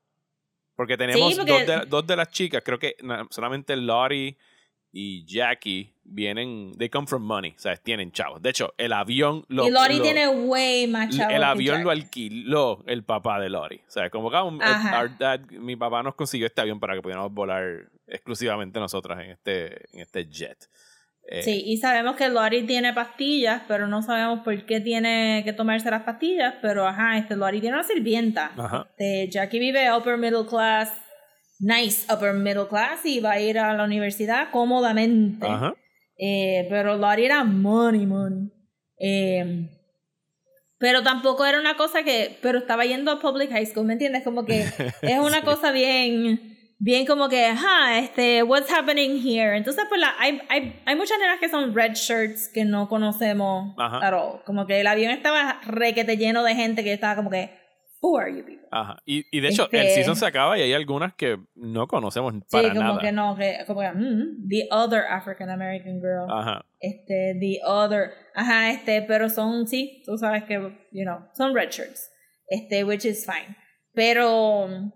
Porque 0.75 0.97
tenemos 0.97 1.31
Sí, 1.31 1.37
porque- 1.37 1.51
Dos, 1.53 1.67
de, 1.67 1.85
dos 1.87 2.07
de 2.07 2.15
las 2.15 2.29
chicas, 2.31 2.63
creo 2.65 2.79
que 2.79 2.95
solamente 3.29 3.75
Lottie 3.75 4.35
y 4.91 5.25
Jackie 5.25 5.94
vienen, 6.07 6.71
they 6.77 6.87
come 6.89 7.07
from 7.07 7.23
money, 7.23 7.51
o 7.55 7.59
sea, 7.59 7.75
tienen 7.77 8.11
chavos. 8.11 8.41
De 8.41 8.51
hecho, 8.51 8.73
el 8.77 8.93
avión 8.93 9.43
lo... 9.47 9.67
y 9.67 9.71
Lottie 9.71 9.97
lo- 9.97 10.03
tiene 10.03 10.27
way 10.29 10.87
más 10.87 11.15
chavos 11.15 11.33
el 11.33 11.43
avión 11.43 11.83
lo 11.83 11.89
alquiló 11.89 12.83
el 12.87 13.03
papá 13.03 13.39
de 13.39 13.49
Lori. 13.49 13.77
O 13.87 13.91
sea, 13.91 14.09
como 14.09 14.29
que 14.29 14.37
un- 14.37 14.61
our 14.61 15.17
dad- 15.17 15.41
mi 15.51 15.75
papá 15.75 16.03
nos 16.03 16.15
consiguió 16.15 16.47
este 16.47 16.61
avión 16.61 16.79
para 16.79 16.93
que 16.95 17.01
pudiéramos 17.01 17.33
volar 17.33 17.89
exclusivamente 18.07 18.79
nosotras 18.79 19.19
en 19.23 19.31
este, 19.31 19.85
en 19.93 20.01
este 20.01 20.25
jet. 20.29 20.57
Eh, 21.27 21.41
Sí, 21.41 21.63
y 21.65 21.77
sabemos 21.77 22.15
que 22.15 22.29
Lottie 22.29 22.63
tiene 22.63 22.93
pastillas, 22.93 23.63
pero 23.67 23.87
no 23.87 24.03
sabemos 24.03 24.41
por 24.41 24.63
qué 24.67 24.79
tiene 24.79 25.41
que 25.43 25.53
tomarse 25.53 25.89
las 25.89 26.03
pastillas, 26.03 26.53
pero 26.61 26.87
ajá, 26.87 27.17
este 27.17 27.35
Lottie 27.35 27.61
tiene 27.61 27.77
una 27.77 27.83
sirvienta. 27.83 28.51
Ajá. 28.55 28.85
Este, 28.91 29.27
Jackie 29.31 29.57
vive 29.57 29.91
upper 29.91 30.19
middle 30.19 30.45
class, 30.47 30.93
nice 31.59 32.05
upper 32.13 32.33
middle 32.35 32.67
class, 32.67 33.03
y 33.07 33.21
va 33.21 33.31
a 33.31 33.39
ir 33.39 33.57
a 33.57 33.73
la 33.73 33.85
universidad 33.85 34.49
cómodamente. 34.51 35.47
Ajá. 35.47 35.73
Eh, 36.17 36.65
pero 36.69 36.97
Lottie 36.97 37.25
era 37.25 37.43
money, 37.43 38.05
money. 38.05 38.49
Eh, 38.99 39.69
pero 40.77 41.03
tampoco 41.03 41.45
era 41.45 41.59
una 41.59 41.75
cosa 41.77 42.03
que, 42.03 42.37
pero 42.41 42.59
estaba 42.59 42.85
yendo 42.85 43.11
a 43.11 43.19
public 43.19 43.49
high 43.51 43.65
school, 43.65 43.85
¿me 43.85 43.93
entiendes? 43.93 44.23
Como 44.23 44.45
que 44.45 44.61
es 45.01 45.19
una 45.19 45.39
Sí. 45.39 45.45
cosa 45.45 45.71
bien, 45.71 46.57
bien 46.79 47.05
como 47.05 47.29
que, 47.29 47.45
ajá, 47.45 47.97
este, 47.99 48.43
what's 48.43 48.71
happening 48.71 49.17
here? 49.25 49.55
Entonces, 49.57 49.85
pues 49.89 49.99
la, 50.01 50.13
hay, 50.19 50.39
hay, 50.49 50.81
hay 50.85 50.95
muchas 50.95 51.17
nenas 51.19 51.39
que 51.39 51.49
son 51.49 51.73
red 51.73 51.93
shirts 51.93 52.49
que 52.53 52.65
no 52.65 52.87
conocemos 52.89 53.73
at 53.77 54.13
all. 54.13 54.41
Como 54.45 54.65
que 54.67 54.81
el 54.81 54.87
avión 54.87 55.11
estaba 55.11 55.59
requete 55.65 56.17
lleno 56.17 56.43
de 56.43 56.55
gente 56.55 56.83
que 56.83 56.93
estaba 56.93 57.15
como 57.15 57.29
que, 57.29 57.49
who 58.05 58.17
are 58.17 58.29
you 58.29 58.43
people? 58.45 58.67
Ajá. 58.71 59.01
Y, 59.05 59.25
y 59.31 59.39
de 59.41 59.47
hecho, 59.49 59.67
el 59.71 59.79
Este- 59.81 59.95
season 59.95 60.15
se 60.15 60.25
acaba 60.25 60.57
y 60.57 60.61
hay 60.61 60.73
algunas 60.73 61.13
que 61.15 61.37
no 61.55 61.87
conocemos 61.87 62.33
Sí, 62.33 62.41
para 62.51 62.69
como 62.69 62.81
nada. 62.81 62.99
que 63.01 63.11
no, 63.11 63.35
que, 63.35 63.57
como 63.65 63.81
que, 63.81 63.91
mm, 63.91 64.47
the 64.49 64.67
other 64.71 65.03
African 65.09 65.49
American 65.49 65.99
girl. 66.01 66.29
Ajá. 66.29 66.65
este, 66.79 67.35
the 67.39 67.59
other, 67.65 68.11
ajá, 68.35 68.71
este, 68.71 69.01
pero 69.01 69.29
son, 69.29 69.65
sí, 69.67 70.03
tú 70.05 70.17
sabes 70.17 70.43
que, 70.43 70.55
you 70.91 71.03
know, 71.03 71.19
son 71.33 71.55
red 71.55 71.69
shirts, 71.71 72.11
este, 72.49 72.83
which 72.83 73.05
is 73.05 73.25
fine. 73.25 73.55
Pero 73.93 74.67
mm, 74.67 74.91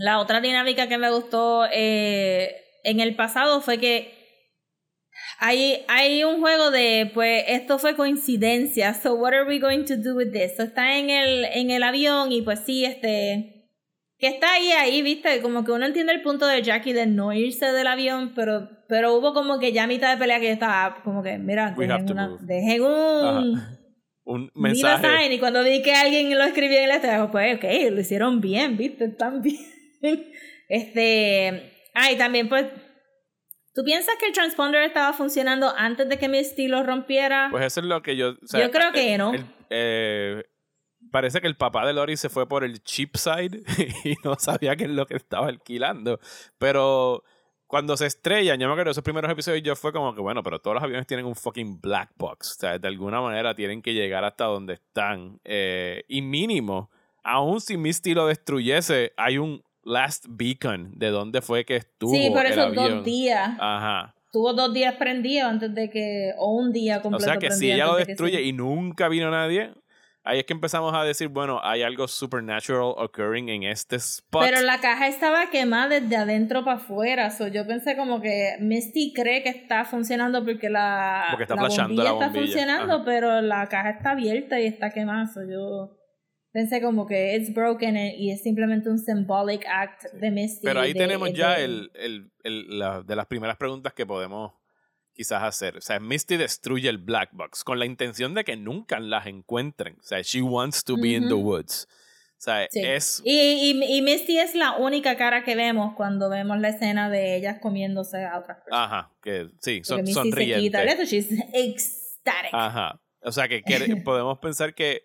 la 0.00 0.18
otra 0.18 0.40
dinámica 0.40 0.88
que 0.88 0.98
me 0.98 1.10
gustó 1.10 1.64
eh, 1.72 2.54
en 2.84 3.00
el 3.00 3.14
pasado 3.16 3.60
fue 3.60 3.78
que 3.78 4.15
hay, 5.38 5.84
hay 5.88 6.24
un 6.24 6.40
juego 6.40 6.70
de, 6.70 7.10
pues, 7.12 7.44
esto 7.48 7.78
fue 7.78 7.96
coincidencia, 7.96 8.94
so 8.94 9.14
what 9.14 9.32
are 9.32 9.46
we 9.46 9.58
going 9.58 9.84
to 9.84 9.96
do 9.96 10.14
with 10.14 10.32
this? 10.32 10.56
So, 10.56 10.62
está 10.62 10.98
en 10.98 11.10
el, 11.10 11.44
en 11.44 11.70
el 11.70 11.82
avión 11.82 12.32
y 12.32 12.42
pues 12.42 12.60
sí, 12.60 12.84
este, 12.84 13.70
que 14.18 14.28
está 14.28 14.54
ahí, 14.54 14.70
ahí, 14.72 15.02
viste, 15.02 15.42
como 15.42 15.64
que 15.64 15.72
uno 15.72 15.84
entiende 15.84 16.12
el 16.12 16.22
punto 16.22 16.46
de 16.46 16.62
Jackie 16.62 16.92
de 16.92 17.06
no 17.06 17.32
irse 17.32 17.66
del 17.72 17.86
avión, 17.86 18.32
pero, 18.34 18.68
pero 18.88 19.14
hubo 19.14 19.34
como 19.34 19.58
que 19.58 19.72
ya 19.72 19.84
a 19.84 19.86
mitad 19.86 20.12
de 20.12 20.18
pelea 20.18 20.40
que 20.40 20.46
yo 20.46 20.52
estaba 20.52 21.02
como 21.02 21.22
que, 21.22 21.36
mira, 21.38 21.74
dejen, 21.76 22.82
una, 22.82 23.30
un... 23.40 23.56
Ajá. 23.58 23.76
Un 24.26 24.50
mensaje. 24.54 25.06
sign, 25.06 25.32
y 25.32 25.38
cuando 25.38 25.62
vi 25.62 25.82
que 25.82 25.92
alguien 25.92 26.36
lo 26.36 26.44
escribió 26.44 26.78
en 26.78 26.88
la 26.88 26.96
estrella, 26.96 27.30
pues 27.30 27.56
ok, 27.56 27.64
lo 27.90 28.00
hicieron 28.00 28.40
bien, 28.40 28.76
viste, 28.76 29.04
están 29.04 29.40
bien. 29.40 29.64
este, 30.68 31.72
ah, 31.94 32.10
y 32.10 32.16
también 32.16 32.48
pues, 32.48 32.66
¿tú 33.76 33.84
piensas 33.84 34.16
que 34.18 34.26
el 34.26 34.32
transponder 34.32 34.82
estaba 34.82 35.12
funcionando 35.12 35.72
antes 35.76 36.08
de 36.08 36.18
que 36.18 36.28
mi 36.28 36.38
estilo 36.38 36.82
rompiera? 36.82 37.46
Pues 37.52 37.64
eso 37.66 37.80
es 37.80 37.86
lo 37.86 38.02
que 38.02 38.16
yo. 38.16 38.30
o 38.30 38.46
sea, 38.46 38.60
Yo 38.64 38.70
creo 38.72 38.90
que 38.92 39.12
el- 39.14 39.18
no. 39.18 39.34
el- 39.34 39.44
eh, 39.70 40.42
parece 41.12 41.40
que 41.40 41.46
el 41.46 41.56
papá 41.56 41.86
de 41.86 41.92
Lori 41.92 42.16
se 42.16 42.28
fue 42.30 42.48
por 42.48 42.64
el 42.64 42.82
cheap 42.82 43.16
side 43.16 43.62
y 44.04 44.14
no 44.24 44.34
sabía 44.38 44.74
qué 44.76 44.84
es 44.84 44.90
lo 44.90 45.06
que 45.06 45.14
estaba 45.16 45.46
alquilando. 45.48 46.18
Pero 46.58 47.22
cuando 47.66 47.96
se 47.96 48.06
estrellan, 48.06 48.58
yo 48.58 48.66
me 48.68 48.72
acuerdo 48.72 48.88
de 48.90 48.92
esos 48.92 49.04
primeros 49.04 49.30
episodios, 49.30 49.62
yo 49.62 49.76
fue 49.76 49.92
como 49.92 50.14
que, 50.14 50.20
bueno, 50.20 50.42
pero 50.42 50.60
todos 50.60 50.74
los 50.76 50.82
aviones 50.82 51.06
tienen 51.06 51.26
un 51.26 51.34
fucking 51.36 51.80
black 51.80 52.10
box. 52.16 52.52
O 52.52 52.60
sea, 52.60 52.78
de 52.78 52.88
alguna 52.88 53.20
manera 53.20 53.54
tienen 53.54 53.82
que 53.82 53.92
llegar 53.92 54.24
hasta 54.24 54.44
donde 54.44 54.74
están. 54.74 55.38
Eh, 55.44 56.04
y 56.08 56.22
mínimo, 56.22 56.90
aún 57.24 57.60
si 57.60 57.76
Misty 57.76 58.14
lo 58.14 58.26
destruyese, 58.28 59.12
hay 59.16 59.38
un 59.38 59.62
last 59.86 60.26
beacon 60.28 60.90
de 60.98 61.08
dónde 61.10 61.40
fue 61.40 61.64
que 61.64 61.76
estuvo. 61.76 62.12
sí, 62.12 62.28
por 62.30 62.44
esos 62.44 62.74
dos 62.74 63.04
días. 63.04 63.50
Ajá. 63.58 64.14
Tuvo 64.32 64.52
dos 64.52 64.74
días 64.74 64.94
prendido 64.96 65.48
antes 65.48 65.74
de 65.74 65.88
que, 65.88 66.32
o 66.36 66.52
un 66.56 66.72
día 66.72 66.98
O 66.98 67.02
completo 67.02 67.24
sea 67.24 67.38
que 67.38 67.50
si 67.52 67.70
ella 67.72 67.86
lo 67.86 67.96
de 67.96 68.04
destruye 68.04 68.42
y 68.42 68.52
nunca 68.52 69.08
vino 69.08 69.30
nadie, 69.30 69.72
ahí 70.24 70.40
es 70.40 70.44
que 70.44 70.52
empezamos 70.52 70.92
a 70.94 71.04
decir, 71.04 71.28
bueno, 71.28 71.60
hay 71.62 71.82
algo 71.82 72.06
supernatural 72.08 72.92
occurring 72.98 73.48
en 73.48 73.62
este 73.62 73.96
spot. 73.96 74.42
Pero 74.44 74.60
la 74.60 74.80
caja 74.80 75.06
estaba 75.06 75.48
quemada 75.50 76.00
desde 76.00 76.16
adentro 76.16 76.64
para 76.64 76.76
afuera. 76.78 77.30
So 77.30 77.46
yo 77.46 77.66
pensé 77.66 77.96
como 77.96 78.20
que 78.20 78.56
Misty 78.60 79.12
cree 79.14 79.42
que 79.42 79.48
está 79.50 79.84
funcionando 79.84 80.44
porque 80.44 80.68
la, 80.68 81.28
Porque 81.30 81.44
está 81.44 81.54
la 81.54 81.62
bombilla 81.68 82.02
la 82.02 82.10
está 82.10 82.24
bombilla. 82.26 82.32
funcionando, 82.44 82.94
Ajá. 82.96 83.04
pero 83.06 83.40
la 83.40 83.68
caja 83.68 83.90
está 83.90 84.10
abierta 84.10 84.60
y 84.60 84.66
está 84.66 84.90
quemada. 84.90 85.28
So 85.28 85.40
yo 85.48 85.96
pensé 86.56 86.80
como 86.80 87.06
que 87.06 87.36
it's 87.36 87.52
broken 87.52 87.96
y 87.98 88.30
es 88.30 88.42
simplemente 88.42 88.88
un 88.88 88.98
symbolic 88.98 89.66
act 89.68 90.04
de 90.14 90.30
Misty. 90.30 90.64
Pero 90.64 90.80
ahí 90.80 90.94
de- 90.94 90.98
tenemos 91.00 91.30
ya 91.34 91.56
de- 91.58 91.64
el, 91.64 91.90
el, 91.94 92.30
el- 92.44 92.78
la- 92.78 93.02
de 93.02 93.14
las 93.14 93.26
primeras 93.26 93.58
preguntas 93.58 93.92
que 93.92 94.06
podemos 94.06 94.54
quizás 95.12 95.42
hacer. 95.42 95.76
O 95.76 95.80
sea, 95.82 96.00
Misty 96.00 96.38
destruye 96.38 96.88
el 96.88 96.96
black 96.96 97.28
box 97.34 97.62
con 97.62 97.78
la 97.78 97.84
intención 97.84 98.32
de 98.32 98.44
que 98.44 98.56
nunca 98.56 98.98
las 99.00 99.26
encuentren. 99.26 99.96
O 100.00 100.02
sea, 100.02 100.22
she 100.22 100.40
wants 100.40 100.82
to 100.84 100.96
be 100.96 101.10
in 101.10 101.28
the 101.28 101.34
woods. 101.34 101.86
O 102.38 102.40
sea, 102.40 102.66
Sí. 102.70 102.80
es... 102.82 103.20
Y, 103.24 103.38
y, 103.38 103.98
y 103.98 104.00
Misty 104.02 104.38
es 104.38 104.54
la 104.54 104.76
única 104.76 105.16
cara 105.18 105.44
que 105.44 105.56
vemos 105.56 105.94
cuando 105.94 106.30
vemos 106.30 106.58
la 106.58 106.70
escena 106.70 107.10
de 107.10 107.36
ellas 107.36 107.58
comiéndose 107.60 108.24
a 108.24 108.38
otras 108.38 108.58
personas. 108.64 108.86
Ajá, 108.92 109.10
que 109.22 109.48
sí, 109.60 109.82
son, 109.84 110.02
Misty 110.04 110.32
se 110.32 110.54
quita 110.60 110.84
she's 111.04 111.28
ecstatic. 111.52 112.50
Ajá. 112.52 112.98
O 113.20 113.30
sea, 113.32 113.46
que 113.46 113.62
podemos 114.04 114.38
pensar 114.38 114.74
que. 114.74 115.02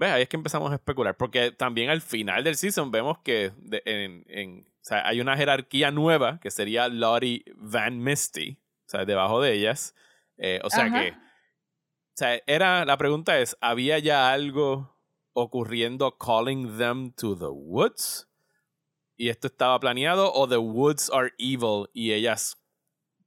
¿Ves? 0.00 0.10
Ahí 0.12 0.22
es 0.22 0.28
que 0.30 0.36
empezamos 0.38 0.72
a 0.72 0.76
especular. 0.76 1.14
Porque 1.16 1.52
también 1.52 1.90
al 1.90 2.00
final 2.00 2.42
del 2.42 2.56
season 2.56 2.90
vemos 2.90 3.18
que 3.18 3.52
de- 3.58 3.82
en, 3.84 4.24
en- 4.28 4.66
o 4.66 4.82
sea, 4.84 5.06
hay 5.06 5.20
una 5.20 5.36
jerarquía 5.36 5.90
nueva 5.90 6.40
que 6.40 6.50
sería 6.50 6.88
Lottie 6.88 7.44
Van 7.56 7.98
Misty. 8.02 8.58
O 8.86 8.88
sea, 8.88 9.04
debajo 9.04 9.42
de 9.42 9.52
ellas. 9.52 9.94
Eh, 10.38 10.58
o 10.64 10.70
sea 10.70 10.84
Ajá. 10.86 11.00
que. 11.00 11.10
O 11.12 12.16
sea, 12.16 12.40
era. 12.46 12.84
La 12.86 12.96
pregunta 12.96 13.38
es: 13.38 13.56
¿había 13.60 13.98
ya 13.98 14.32
algo 14.32 14.96
ocurriendo 15.34 16.16
calling 16.16 16.78
them 16.78 17.12
to 17.12 17.36
the 17.36 17.44
woods? 17.52 18.26
¿Y 19.18 19.28
esto 19.28 19.48
estaba 19.48 19.78
planeado? 19.78 20.32
¿O 20.32 20.48
the 20.48 20.56
woods 20.56 21.10
are 21.12 21.30
evil 21.38 21.88
y 21.92 22.12
ellas 22.12 22.56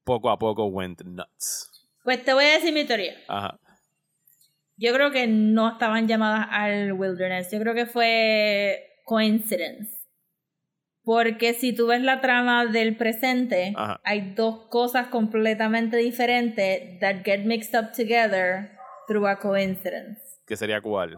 poco 0.04 0.32
a 0.32 0.40
poco 0.40 0.66
went 0.66 1.04
nuts? 1.04 1.70
Pues 2.04 2.26
te 2.26 2.34
voy 2.34 2.46
a 2.46 2.54
decir 2.56 2.74
mi 2.74 2.84
teoría. 2.84 3.14
Ajá. 3.28 3.60
Yo 4.78 4.94
creo 4.94 5.12
que 5.12 5.28
no 5.28 5.74
estaban 5.74 6.08
llamadas 6.08 6.48
al 6.52 6.94
wilderness. 6.94 7.52
Yo 7.52 7.60
creo 7.60 7.76
que 7.76 7.86
fue 7.86 9.02
coincidence. 9.06 10.04
Porque 11.04 11.54
si 11.54 11.76
tú 11.76 11.88
ves 11.88 12.02
la 12.02 12.22
trama 12.22 12.66
del 12.66 12.96
presente, 12.96 13.74
Ajá. 13.76 14.00
hay 14.04 14.34
dos 14.36 14.68
cosas 14.70 15.08
completamente 15.08 15.98
diferentes 15.98 17.00
that 17.02 17.24
get 17.26 17.44
mixed 17.46 17.76
up 17.78 17.92
together 17.92 18.72
through 19.08 19.28
a 19.28 19.38
coincidence. 19.38 20.22
¿Qué 20.48 20.56
sería 20.56 20.80
cuál? 20.82 21.18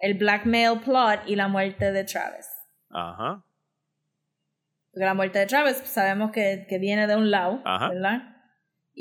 El 0.00 0.14
blackmail 0.14 0.80
plot 0.80 1.20
y 1.26 1.36
la 1.36 1.46
muerte 1.46 1.92
de 1.92 2.04
Travis. 2.04 2.48
Ajá. 2.90 3.44
Porque 4.92 5.04
la 5.04 5.14
muerte 5.14 5.38
de 5.38 5.46
Travis 5.46 5.76
sabemos 5.84 6.32
que, 6.32 6.66
que 6.68 6.78
viene 6.78 7.06
de 7.06 7.14
un 7.14 7.30
lado, 7.30 7.62
Ajá. 7.64 7.90
¿verdad? 7.90 8.39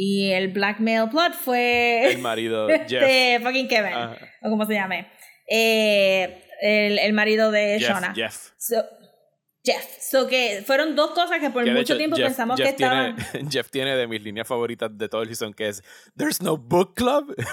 Y 0.02 0.32
el 0.32 0.48
blackmail 0.48 1.10
plot 1.10 1.34
fue 1.34 2.10
El 2.14 2.20
marido 2.20 2.68
Jeff. 2.88 3.02
de 3.02 3.40
fucking 3.44 3.68
Kevin, 3.68 3.92
Ajá. 3.94 4.16
o 4.44 4.50
como 4.50 4.66
se 4.66 4.74
llame. 4.76 5.08
Eh, 5.46 6.42
el, 6.62 7.00
el 7.00 7.12
marido 7.12 7.52
de 7.52 7.80
Jeff, 7.80 7.90
Shona. 7.90 8.14
Jeff. 8.16 8.52
So, 8.58 8.82
Jeff. 9.64 9.86
So 10.02 10.28
que 10.28 10.64
fueron 10.66 10.96
dos 10.96 11.12
cosas 11.12 11.40
que 11.40 11.50
por 11.50 11.64
Que 11.64 11.72
mucho 11.72 11.82
hecho, 11.82 11.98
tiempo 11.98 12.16
Jeff, 12.16 12.28
pensamos 12.28 12.58
Jeff 12.58 12.68
que 12.68 12.72
estaban. 12.72 13.18
Jeff 13.52 13.70
tiene 13.70 13.96
de 13.96 14.08
mis 14.08 14.22
líneas 14.22 14.48
favoritas 14.48 14.90
de 14.98 15.10
todo 15.10 15.22
el 15.22 15.28
season 15.28 15.54
que 15.54 15.68
es 15.68 15.84
There's 16.18 16.42
no 16.42 16.58
book 16.58 16.96
club. 16.96 17.36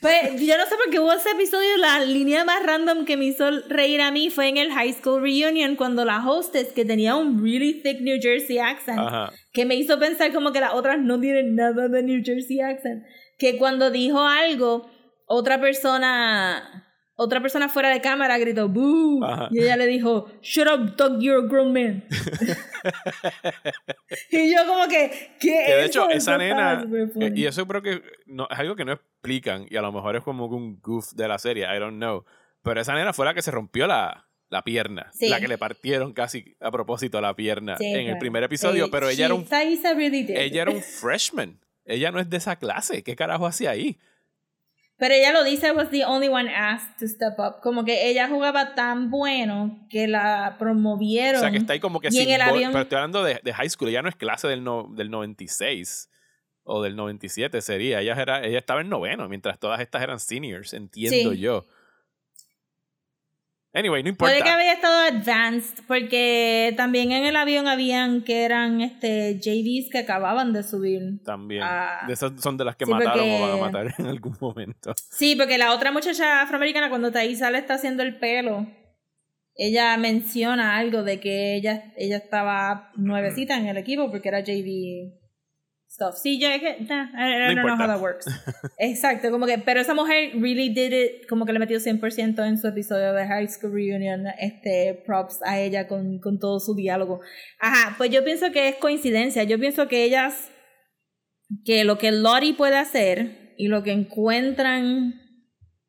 Pues, 0.00 0.40
yo 0.40 0.56
no 0.58 0.66
sé 0.66 0.76
por 0.76 0.90
qué 0.90 1.00
hubo 1.00 1.12
ese 1.12 1.30
episodio, 1.30 1.76
la 1.78 2.04
línea 2.04 2.44
más 2.44 2.64
random 2.64 3.04
que 3.04 3.16
me 3.16 3.24
hizo 3.24 3.50
reír 3.68 4.00
a 4.00 4.12
mí 4.12 4.30
fue 4.30 4.48
en 4.48 4.56
el 4.56 4.70
high 4.70 4.92
school 4.92 5.20
reunion 5.20 5.76
cuando 5.76 6.04
la 6.04 6.24
hostess, 6.24 6.72
que 6.72 6.84
tenía 6.84 7.16
un 7.16 7.42
really 7.42 7.80
thick 7.82 8.00
New 8.00 8.18
Jersey 8.20 8.58
accent, 8.58 8.98
Ajá. 9.00 9.32
que 9.52 9.64
me 9.64 9.74
hizo 9.74 9.98
pensar 9.98 10.32
como 10.32 10.52
que 10.52 10.60
las 10.60 10.74
otras 10.74 11.00
no 11.00 11.18
tienen 11.18 11.56
nada 11.56 11.88
de 11.88 12.02
New 12.02 12.22
Jersey 12.24 12.60
accent, 12.60 13.04
que 13.38 13.56
cuando 13.56 13.90
dijo 13.90 14.20
algo, 14.20 14.88
otra 15.26 15.60
persona, 15.60 16.91
otra 17.14 17.40
persona 17.40 17.68
fuera 17.68 17.90
de 17.90 18.00
cámara 18.00 18.38
gritó 18.38 18.68
boo 18.68 19.22
Ajá. 19.24 19.48
y 19.50 19.60
ella 19.60 19.76
le 19.76 19.86
dijo 19.86 20.30
shut 20.40 20.66
up 20.66 20.96
Doug 20.96 21.20
you're 21.20 21.44
a 21.44 21.48
grown 21.48 21.72
man 21.72 22.04
y 24.30 24.52
yo 24.52 24.66
como 24.66 24.88
que 24.88 25.32
¿qué 25.40 25.62
Que 25.66 25.74
de 25.74 25.84
hecho, 25.86 26.08
esa 26.10 26.38
nena. 26.38 26.84
eh, 27.20 27.32
Y 27.34 27.46
eso 27.46 27.66
creo 27.66 27.82
que 27.82 28.02
no, 28.26 28.48
es 28.50 28.58
algo 28.58 28.76
que 28.76 28.84
no 28.84 28.92
explican. 28.92 29.66
Y 29.70 29.76
a 29.76 29.82
lo 29.82 29.92
mejor 29.92 30.16
es 30.16 30.22
como 30.22 30.46
un 30.46 30.80
goof 30.80 31.12
de 31.12 31.28
la 31.28 31.38
serie. 31.38 31.64
I 31.64 31.78
don't 31.78 31.96
know. 31.96 32.24
Pero 32.62 32.80
esa 32.80 32.94
nena 32.94 33.12
fue 33.12 33.26
la 33.26 33.34
que 33.34 33.42
se 33.42 33.50
rompió 33.50 33.86
la, 33.86 34.28
la 34.48 34.62
pierna. 34.62 35.10
Sí. 35.12 35.28
La 35.28 35.40
que 35.40 35.48
le 35.48 35.58
partieron 35.58 36.12
casi 36.12 36.56
a 36.60 36.70
propósito 36.70 37.20
la 37.20 37.34
pierna 37.34 37.76
Sí, 37.76 37.86
en 37.86 37.98
el 38.00 38.04
claro. 38.04 38.18
primer 38.20 38.42
episodio. 38.44 38.86
Sí, 38.86 38.90
pero 38.92 39.08
ella 39.08 39.26
era 39.26 39.34
un 39.34 39.46
ella 39.50 40.62
era 40.62 40.70
un 40.70 40.82
freshman. 40.82 41.58
Ella 41.84 42.12
no 42.12 42.20
es 42.20 42.30
de 42.30 42.36
esa 42.36 42.56
clase. 42.56 43.02
¿Qué 43.02 43.16
carajo 43.16 43.46
hacía 43.46 43.70
ahí? 43.70 43.98
Pero 45.02 45.14
ella 45.14 45.32
lo 45.32 45.42
dice, 45.42 45.72
was 45.72 45.90
the 45.90 46.04
only 46.04 46.28
one 46.28 46.48
asked 46.48 46.96
to 47.00 47.08
step 47.08 47.34
up. 47.40 47.60
Como 47.60 47.84
que 47.84 48.08
ella 48.08 48.28
jugaba 48.28 48.76
tan 48.76 49.10
bueno 49.10 49.84
que 49.90 50.06
la 50.06 50.54
promovieron. 50.60 51.38
O 51.38 51.40
sea, 51.40 51.50
que 51.50 51.56
está 51.56 51.72
ahí 51.72 51.80
como 51.80 51.98
que 51.98 52.08
simbol- 52.10 52.40
avión- 52.40 52.70
Pero 52.70 52.82
estoy 52.82 52.96
hablando 52.98 53.24
de, 53.24 53.40
de 53.42 53.52
high 53.52 53.68
school. 53.68 53.88
Ella 53.88 54.02
no 54.02 54.08
es 54.08 54.14
clase 54.14 54.46
del, 54.46 54.62
no, 54.62 54.86
del 54.94 55.10
96 55.10 56.08
o 56.62 56.82
del 56.84 56.94
97 56.94 57.60
sería. 57.62 58.00
Ella, 58.00 58.14
era, 58.20 58.44
ella 58.44 58.58
estaba 58.58 58.80
en 58.80 58.88
noveno, 58.90 59.28
mientras 59.28 59.58
todas 59.58 59.80
estas 59.80 60.02
eran 60.02 60.20
seniors, 60.20 60.72
entiendo 60.72 61.32
Sí. 61.32 61.38
yo. 61.40 61.64
Anyway, 63.74 64.02
no 64.02 64.10
importa. 64.10 64.34
Puede 64.34 64.44
que 64.44 64.50
había 64.50 64.72
estado 64.74 65.02
advanced, 65.02 65.82
porque 65.86 66.74
también 66.76 67.12
en 67.12 67.24
el 67.24 67.36
avión 67.36 67.66
habían 67.66 68.22
que 68.22 68.44
eran 68.44 68.82
este 68.82 69.38
JVs 69.38 69.88
que 69.90 69.98
acababan 69.98 70.52
de 70.52 70.62
subir. 70.62 71.22
También. 71.24 71.64
De 72.06 72.12
esas 72.12 72.32
son 72.40 72.58
de 72.58 72.66
las 72.66 72.76
que 72.76 72.84
Sí, 72.84 72.90
mataron 72.90 73.30
o 73.30 73.40
van 73.40 73.50
a 73.52 73.56
matar 73.56 73.94
en 73.98 74.06
algún 74.06 74.36
momento. 74.40 74.92
Sí, 75.10 75.36
porque 75.36 75.56
la 75.56 75.72
otra 75.72 75.90
muchacha 75.90 76.42
afroamericana, 76.42 76.90
cuando 76.90 77.10
Thaisa 77.10 77.50
le 77.50 77.58
está 77.58 77.74
haciendo 77.74 78.02
el 78.02 78.18
pelo, 78.18 78.66
ella 79.54 79.96
menciona 79.96 80.76
algo 80.76 81.02
de 81.02 81.20
que 81.20 81.54
ella, 81.56 81.92
ella 81.96 82.18
estaba 82.18 82.90
nuevecita 82.96 83.56
en 83.56 83.68
el 83.68 83.78
equipo 83.78 84.10
porque 84.10 84.28
era 84.28 84.40
JV 84.40 85.21
stuff. 85.92 86.16
Sí, 86.16 86.40
yo 86.40 86.48
que, 86.58 86.84
nah, 86.88 87.04
I, 87.14 87.50
I 87.52 87.54
No 87.54 87.62
don't 87.62 87.66
know 87.66 87.76
how 87.76 87.86
that 87.86 88.00
works. 88.00 88.24
Exacto, 88.78 89.30
como 89.30 89.46
que, 89.46 89.58
pero 89.58 89.80
esa 89.80 89.94
mujer 89.94 90.30
really 90.34 90.70
did 90.72 90.92
it, 90.92 91.26
como 91.28 91.44
que 91.44 91.52
le 91.52 91.58
metió 91.58 91.78
100% 91.78 92.46
en 92.48 92.58
su 92.58 92.66
episodio 92.68 93.12
de 93.12 93.26
High 93.26 93.48
School 93.48 93.72
Reunion, 93.74 94.24
este, 94.40 95.02
props 95.06 95.40
a 95.44 95.60
ella 95.60 95.86
con, 95.88 96.18
con 96.20 96.38
todo 96.38 96.60
su 96.60 96.74
diálogo. 96.74 97.20
Ajá, 97.60 97.94
pues 97.98 98.10
yo 98.10 98.24
pienso 98.24 98.50
que 98.52 98.68
es 98.68 98.76
coincidencia, 98.76 99.44
yo 99.44 99.58
pienso 99.58 99.88
que 99.88 100.04
ellas, 100.04 100.50
que 101.64 101.84
lo 101.84 101.98
que 101.98 102.10
Lottie 102.12 102.54
puede 102.54 102.76
hacer 102.78 103.52
y 103.58 103.68
lo 103.68 103.82
que 103.82 103.92
encuentran 103.92 105.20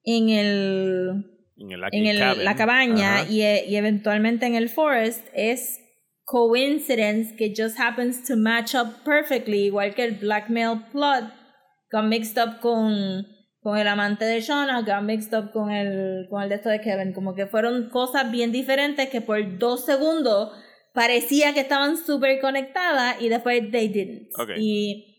en 0.04 0.30
el 0.30 1.26
En, 1.58 1.72
el, 1.72 1.82
en 1.91 2.06
el- 2.08 2.43
la 2.43 2.56
cabaña 2.56 3.24
y, 3.30 3.41
e- 3.43 3.66
y 3.70 3.78
eventualmente 3.78 4.45
en 4.45 4.56
el 4.56 4.68
forest 4.68 5.26
es 5.34 5.80
coincidence 6.26 7.34
que 7.38 7.53
just 7.55 7.78
happens 7.80 8.24
to 8.28 8.36
match 8.36 8.74
up 8.76 9.03
perfectly, 9.03 9.65
igual 9.65 9.93
que 9.95 10.03
el 10.05 10.15
blackmail 10.15 10.82
plot. 10.91 11.26
Got 11.91 12.05
mixed 12.05 12.38
up 12.38 12.59
con, 12.61 13.26
con 13.61 13.78
el 13.78 13.88
amante 13.88 14.26
de 14.26 14.39
Shauna, 14.41 14.82
got 14.84 15.03
mixed 15.03 15.34
up 15.34 15.51
con 15.51 15.69
el, 15.71 16.28
con 16.30 16.41
el 16.41 16.49
de 16.49 16.55
esto 16.55 16.69
de 16.69 16.80
Kevin, 16.82 17.13
como 17.13 17.36
que 17.36 17.45
fueron 17.45 17.89
cosas 17.89 18.32
bien 18.32 18.51
diferentes 18.51 19.09
que 19.09 19.21
por 19.21 19.59
dos 19.59 19.86
segundos 19.86 20.51
parecía 20.93 21.53
que 21.53 21.59
estaban 21.61 21.97
súper 21.97 22.39
conectadas 22.39 23.21
y 23.21 23.30
después 23.30 23.69
they 23.71 23.88
didn't. 23.88 24.30
Y 24.59 25.09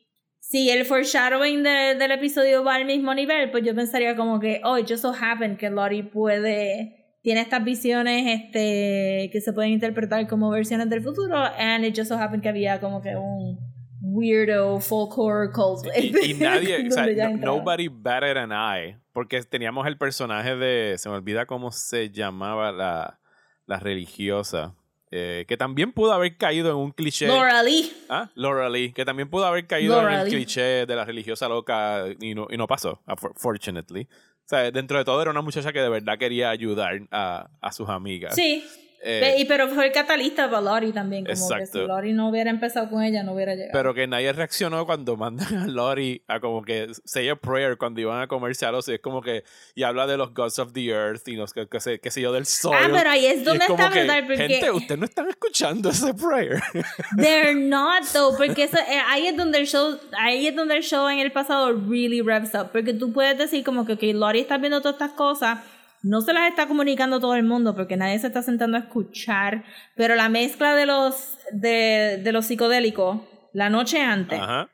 si 0.40 0.68
el 0.70 0.84
foreshadowing 0.84 1.62
de- 1.62 1.94
del 1.96 2.11
episodio 2.12 2.64
va 2.64 2.74
al 2.74 2.84
mismo 2.86 3.14
nivel, 3.14 3.50
pues 3.50 3.64
yo 3.64 3.74
pensaría 3.74 4.16
como 4.16 4.40
que, 4.40 4.61
oh, 4.64 4.76
it 4.78 4.86
just 4.88 5.02
so 5.02 5.12
happened 5.12 5.59
que 5.59 5.70
Lottie 5.70 6.02
puede, 6.02 7.03
tiene 7.25 7.41
estas 7.41 7.64
visiones 7.64 8.25
este, 8.41 9.31
que 9.33 9.41
se 9.41 9.53
pueden 9.55 9.72
interpretar 9.72 10.29
como 10.29 10.51
versiones 10.51 10.89
del 10.91 11.03
futuro, 11.03 11.35
and 11.37 11.83
it 11.85 11.97
just 11.97 12.11
so 12.11 12.16
happened 12.16 12.43
que 12.43 12.51
había 12.51 12.79
como 12.81 13.01
que 13.01 13.16
un 13.16 13.59
weirdo 14.03 14.79
folk 14.79 15.16
horror 15.18 15.51
cult. 15.51 15.87
Y, 15.97 16.33
y 16.33 16.35
nadie, 16.39 16.87
o 16.87 16.91
sea, 16.91 17.07
no- 17.07 17.39
nobody 17.39 17.89
better 17.89 18.35
than 18.35 18.53
I, 18.53 18.97
porque 19.14 19.43
teníamos 19.43 19.87
el 19.87 19.97
personaje 19.97 20.55
de, 20.55 20.97
se 20.99 21.09
me 21.09 21.14
olvida 21.16 21.47
cómo 21.47 21.72
se 21.72 22.11
llamaba 22.11 22.70
la, 22.72 23.18
la 23.66 23.81
religiosa, 23.81 24.75
eh, 25.11 25.47
que 25.49 25.57
también 25.57 25.93
pudo 25.93 26.12
haber 26.12 26.37
caído 26.37 26.70
en 26.72 26.77
un 26.77 26.91
cliché. 26.91 27.27
Laura 27.27 27.62
Lee. 27.62 27.91
Ah, 28.11 28.31
Laura 28.35 28.68
Lee, 28.68 28.93
que 28.93 29.07
también 29.07 29.31
pudo 29.31 29.47
haber 29.47 29.66
caído 29.66 29.97
Laura 29.97 30.12
en 30.14 30.20
el 30.20 30.25
Lee. 30.27 30.31
cliché 30.37 30.85
de 30.85 30.95
la 30.95 31.07
religiosa 31.07 31.49
loca 31.49 32.05
y 32.20 32.35
no, 32.35 32.49
y 32.51 32.59
no 32.59 32.66
pasó, 32.66 33.01
fortunately. 33.37 34.09
Sea, 34.47 34.70
dentro 34.70 34.99
de 34.99 35.05
todo 35.05 35.20
era 35.22 35.30
una 35.30 35.40
muchacha 35.40 35.72
que 35.72 35.80
de 35.80 35.88
verdad 35.88 36.18
quería 36.18 36.51
ayudar 36.51 37.01
a, 37.11 37.49
a 37.61 37.72
sus 37.72 37.88
amigas. 37.88 38.34
Sí. 38.34 38.64
Eh, 39.07 39.36
y 39.38 39.44
pero 39.44 39.68
fue 39.68 39.86
el 39.86 39.92
catalista 39.92 40.48
para 40.48 40.62
Lori 40.62 40.90
también. 40.90 41.26
Como 41.26 41.36
que 41.36 41.55
Exacto. 41.55 41.80
si 41.80 41.86
Lori 41.86 42.12
no 42.14 42.30
hubiera 42.30 42.48
empezado 42.48 42.88
con 42.88 43.02
ella, 43.02 43.22
no 43.22 43.34
hubiera 43.34 43.55
llegado. 43.55 43.72
pero 43.72 43.92
que 43.92 44.07
nadie 44.07 44.32
reaccionó 44.32 44.86
cuando 44.86 45.14
mandan 45.18 45.55
a 45.59 45.66
Lori 45.66 46.22
a 46.26 46.40
como 46.40 46.62
que 46.62 46.88
say 47.05 47.28
a 47.28 47.36
prayer 47.36 47.76
cuando 47.76 48.00
iban 48.00 48.22
a 48.22 48.26
comerse 48.26 48.64
a 48.64 48.72
los 48.72 48.88
es 48.88 49.00
como 49.00 49.20
que 49.20 49.44
y 49.74 49.82
habla 49.82 50.07
de 50.07 50.16
los 50.16 50.32
gods 50.32 50.59
of 50.59 50.72
the 50.72 50.86
earth 50.86 51.28
y 51.28 51.36
sé 51.36 51.68
qué 51.68 51.80
sé, 51.80 52.00
qué 52.00 52.11
sé 52.11 52.22
yo 52.22 52.32
del 52.32 52.46
sol. 52.46 52.74
ah, 52.74 52.88
pero 52.90 53.11
ahí 53.11 53.26
es 53.26 53.44
donde 53.44 53.66
como 53.66 53.82
está 53.82 53.92
que, 53.92 54.00
brutal, 54.00 54.26
porque 54.26 54.48
gente, 54.48 54.70
ustedes 54.70 54.98
no 54.98 55.05
están 55.05 55.28
escuchando 55.28 55.90
ese 55.90 56.14
prayer. 56.14 56.62
they're 57.18 57.55
not 57.55 58.05
though, 58.12 58.34
porque 58.36 58.64
eso, 58.64 58.78
eh, 58.78 59.00
ahí 59.09 59.26
es 59.26 59.36
donde 59.36 59.59
el 59.59 59.66
show, 59.66 59.98
ahí 60.18 60.46
es 60.46 60.57
donde 60.57 60.76
el 60.76 60.82
show 60.82 61.09
en 61.09 61.18
el 61.18 61.30
pasado 61.30 61.72
really 61.72 62.22
revs 62.22 62.55
up, 62.55 62.70
porque 62.72 62.94
tú 62.94 63.12
puedes 63.12 63.36
decir 63.36 63.64
como 63.64 63.84
que, 63.84 63.94
ok, 63.94 64.02
Lori 64.14 64.40
está 64.40 64.57
viendo 64.57 64.80
todas 64.80 64.94
estas 64.94 65.12
cosas, 65.12 65.59
no 66.05 66.20
se 66.20 66.32
las 66.32 66.48
está 66.48 66.66
comunicando 66.68 67.18
todo 67.18 67.34
el 67.34 67.42
mundo, 67.42 67.74
porque 67.74 67.96
nadie 67.96 68.18
se 68.18 68.28
está 68.28 68.42
sentando 68.42 68.76
a 68.76 68.80
escuchar, 68.80 69.64
pero 69.96 70.14
la 70.14 70.28
mezcla 70.28 70.74
de 70.76 70.86
los, 70.86 71.36
de, 71.50 72.20
de 72.22 72.32
los 72.32 72.46
psicodélicos, 72.46 73.20
la 73.52 73.70
noche 73.70 74.00
antes, 74.00 74.38
Ajá. 74.38 74.68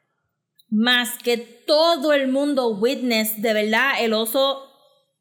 más 0.70 1.16
que 1.22 1.36
todo 1.38 2.12
el 2.12 2.28
mundo 2.28 2.68
witness 2.78 3.40
de 3.40 3.52
verdad 3.52 3.92
el 4.00 4.12
oso 4.12 4.66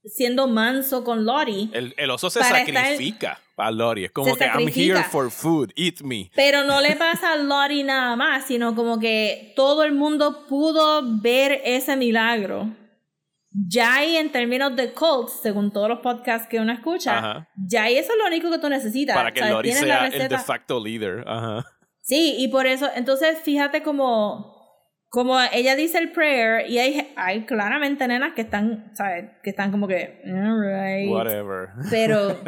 siendo 0.04 0.48
manso 0.48 1.04
con 1.04 1.26
Lori. 1.26 1.70
El, 1.74 1.94
el 1.98 2.10
oso 2.10 2.30
se 2.30 2.40
Para 2.40 2.62
estar- 2.62 2.74
sacrifica 2.86 3.40
a 3.58 3.70
Lori. 3.70 4.06
Es 4.06 4.12
como 4.12 4.34
que 4.36 4.46
I'm 4.46 4.54
sacrifica. 4.54 5.00
here 5.00 5.04
for 5.04 5.30
food, 5.30 5.72
eat 5.76 6.02
me. 6.02 6.32
Pero 6.36 6.64
no 6.64 6.80
le 6.82 6.96
pasa 6.96 7.34
a 7.34 7.36
Lori 7.36 7.84
nada 7.84 8.16
más, 8.16 8.46
sino 8.46 8.74
como 8.76 8.98
que 9.00 9.52
todo 9.58 9.84
el 9.84 9.92
mundo 9.94 10.46
pudo 10.48 11.02
ver 11.22 11.62
ese 11.66 11.96
milagro. 11.98 12.74
Ya 13.52 13.96
ahí 13.96 14.16
en 14.16 14.32
términos 14.32 14.76
de 14.76 14.94
cults, 14.94 15.40
según 15.42 15.72
todos 15.72 15.90
los 15.90 16.00
podcasts 16.00 16.48
que 16.48 16.60
uno 16.60 16.72
escucha, 16.72 17.18
Ajá. 17.18 17.50
ya 17.56 17.84
ahí 17.84 17.98
eso 17.98 18.12
es 18.14 18.20
lo 18.20 18.28
único 18.28 18.52
que 18.52 18.60
tú 18.60 18.70
necesitas. 18.70 19.16
Para 19.16 19.32
que 19.32 19.40
¿sabes? 19.40 19.54
Lori 19.56 19.70
Tienes 19.70 19.88
la 19.88 20.12
sea 20.12 20.24
el 20.24 20.30
de 20.30 20.38
facto. 20.38 20.84
Ajá. 21.26 21.66
Sí, 22.02 22.36
y 22.38 22.48
por 22.50 22.68
eso, 22.68 22.90
entonces 22.96 23.40
fíjate 23.40 23.82
como, 23.82 24.56
como 25.10 25.40
ella 25.52 25.76
dice 25.76 25.98
el 25.98 26.12
prayer 26.12 26.70
y 26.70 26.78
hay, 26.78 27.14
hay 27.16 27.46
claramente 27.46 28.08
nenas 28.08 28.34
que 28.34 28.42
están, 28.42 28.92
¿sabes? 28.94 29.32
Que 29.44 29.50
están 29.50 29.72
como 29.72 29.88
que, 29.88 30.22
alright. 30.26 31.10
Whatever. 31.10 31.70
Pero 31.90 32.40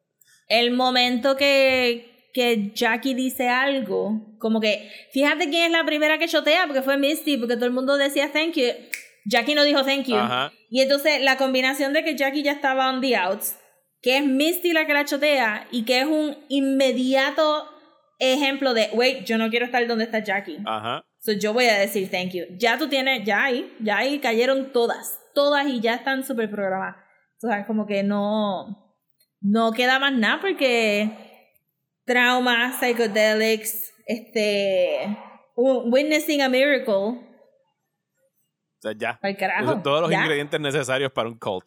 el 0.48 0.72
momento 0.72 1.36
que, 1.36 2.30
que 2.34 2.72
Jackie 2.74 3.14
dice 3.14 3.48
algo, 3.48 4.36
como 4.38 4.60
que, 4.60 4.90
fíjate 5.12 5.48
quién 5.48 5.66
es 5.66 5.70
la 5.72 5.84
primera 5.84 6.18
que 6.18 6.28
chotea, 6.28 6.66
porque 6.66 6.82
fue 6.82 6.98
Misty, 6.98 7.38
porque 7.38 7.56
todo 7.56 7.66
el 7.66 7.72
mundo 7.72 7.96
decía 7.96 8.30
thank 8.32 8.54
you. 8.54 8.68
Jackie 9.24 9.54
no 9.54 9.64
dijo 9.64 9.84
thank 9.84 10.06
you. 10.06 10.16
Ajá. 10.16 10.52
Y 10.68 10.80
entonces 10.80 11.20
la 11.22 11.36
combinación 11.36 11.92
de 11.92 12.04
que 12.04 12.16
Jackie 12.16 12.42
ya 12.42 12.52
estaba 12.52 12.88
on 12.90 13.00
the 13.00 13.16
outs, 13.16 13.58
que 14.02 14.16
es 14.16 14.24
Misty 14.24 14.72
la 14.72 14.86
que 14.86 14.94
la 14.94 15.04
chotea 15.04 15.66
y 15.70 15.84
que 15.84 16.00
es 16.00 16.06
un 16.06 16.36
inmediato 16.48 17.68
ejemplo 18.18 18.74
de, 18.74 18.90
wait, 18.92 19.24
yo 19.24 19.38
no 19.38 19.50
quiero 19.50 19.66
estar 19.66 19.86
donde 19.86 20.04
está 20.04 20.20
Jackie. 20.20 20.58
Ajá. 20.64 21.04
So 21.18 21.32
yo 21.32 21.52
voy 21.52 21.66
a 21.66 21.78
decir 21.78 22.10
thank 22.10 22.30
you. 22.30 22.44
Ya 22.58 22.78
tú 22.78 22.88
tienes, 22.88 23.24
ya 23.24 23.44
ahí, 23.44 23.76
ya 23.80 23.98
ahí 23.98 24.20
cayeron 24.20 24.72
todas, 24.72 25.20
todas 25.34 25.66
y 25.66 25.80
ya 25.80 25.94
están 25.94 26.24
súper 26.24 26.50
programadas. 26.50 26.96
O 27.42 27.48
sea, 27.48 27.66
como 27.66 27.86
que 27.86 28.02
no, 28.02 28.96
no 29.40 29.72
queda 29.72 29.98
más 29.98 30.12
nada 30.12 30.40
porque 30.40 31.10
trauma, 32.04 32.72
psychedelics, 32.78 33.92
este, 34.06 35.16
witnessing 35.56 36.42
a 36.42 36.48
miracle, 36.48 37.20
O 38.80 38.82
sea, 38.82 38.92
ya. 38.96 39.18
carajo. 39.38 39.80
Todos 39.82 40.00
los 40.02 40.10
ya. 40.10 40.20
ingredientes 40.22 40.58
necesarios 40.58 41.12
para 41.12 41.28
un 41.28 41.38
cult. 41.38 41.66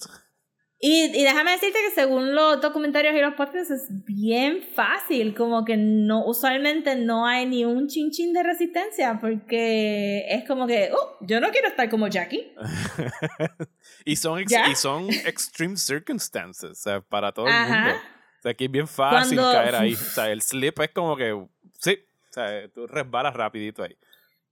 Y, 0.85 1.05
y 1.17 1.23
déjame 1.23 1.51
decirte 1.51 1.79
que 1.79 1.91
según 1.95 2.35
los 2.35 2.59
documentarios 2.59 3.15
y 3.15 3.21
los 3.21 3.35
podcasts 3.35 3.71
es 3.71 3.87
bien 4.03 4.63
fácil, 4.75 5.33
como 5.33 5.63
que 5.63 5.77
no, 5.77 6.25
usualmente 6.25 6.97
no 6.97 7.25
hay 7.25 7.45
ni 7.45 7.63
un 7.63 7.87
chinchín 7.87 8.33
de 8.33 8.43
resistencia, 8.43 9.17
porque 9.21 10.25
es 10.27 10.43
como 10.45 10.67
que, 10.67 10.89
oh, 10.91 11.17
yo 11.21 11.39
no 11.39 11.51
quiero 11.51 11.69
estar 11.69 11.89
como 11.89 12.07
Jackie. 12.09 12.53
y, 14.05 14.15
son 14.17 14.39
ex- 14.39 14.51
y 14.71 14.75
son 14.75 15.09
extreme 15.09 15.77
circumstances 15.77 16.71
o 16.71 16.75
sea, 16.75 16.99
para 16.99 17.31
todo 17.31 17.47
el 17.47 17.53
Ajá. 17.53 17.79
mundo. 17.85 17.99
O 18.39 18.41
sea, 18.41 18.51
aquí 18.51 18.65
es 18.65 18.71
bien 18.71 18.87
fácil 18.87 19.37
Cuando- 19.37 19.57
caer 19.57 19.75
ahí. 19.75 19.93
O 19.93 19.95
sea, 19.95 20.31
el 20.31 20.41
slip 20.41 20.79
es 20.81 20.89
como 20.89 21.15
que, 21.15 21.47
sí, 21.79 21.97
o 22.29 22.33
sea, 22.33 22.67
tú 22.73 22.87
resbalas 22.87 23.33
rapidito 23.33 23.83
ahí. 23.83 23.95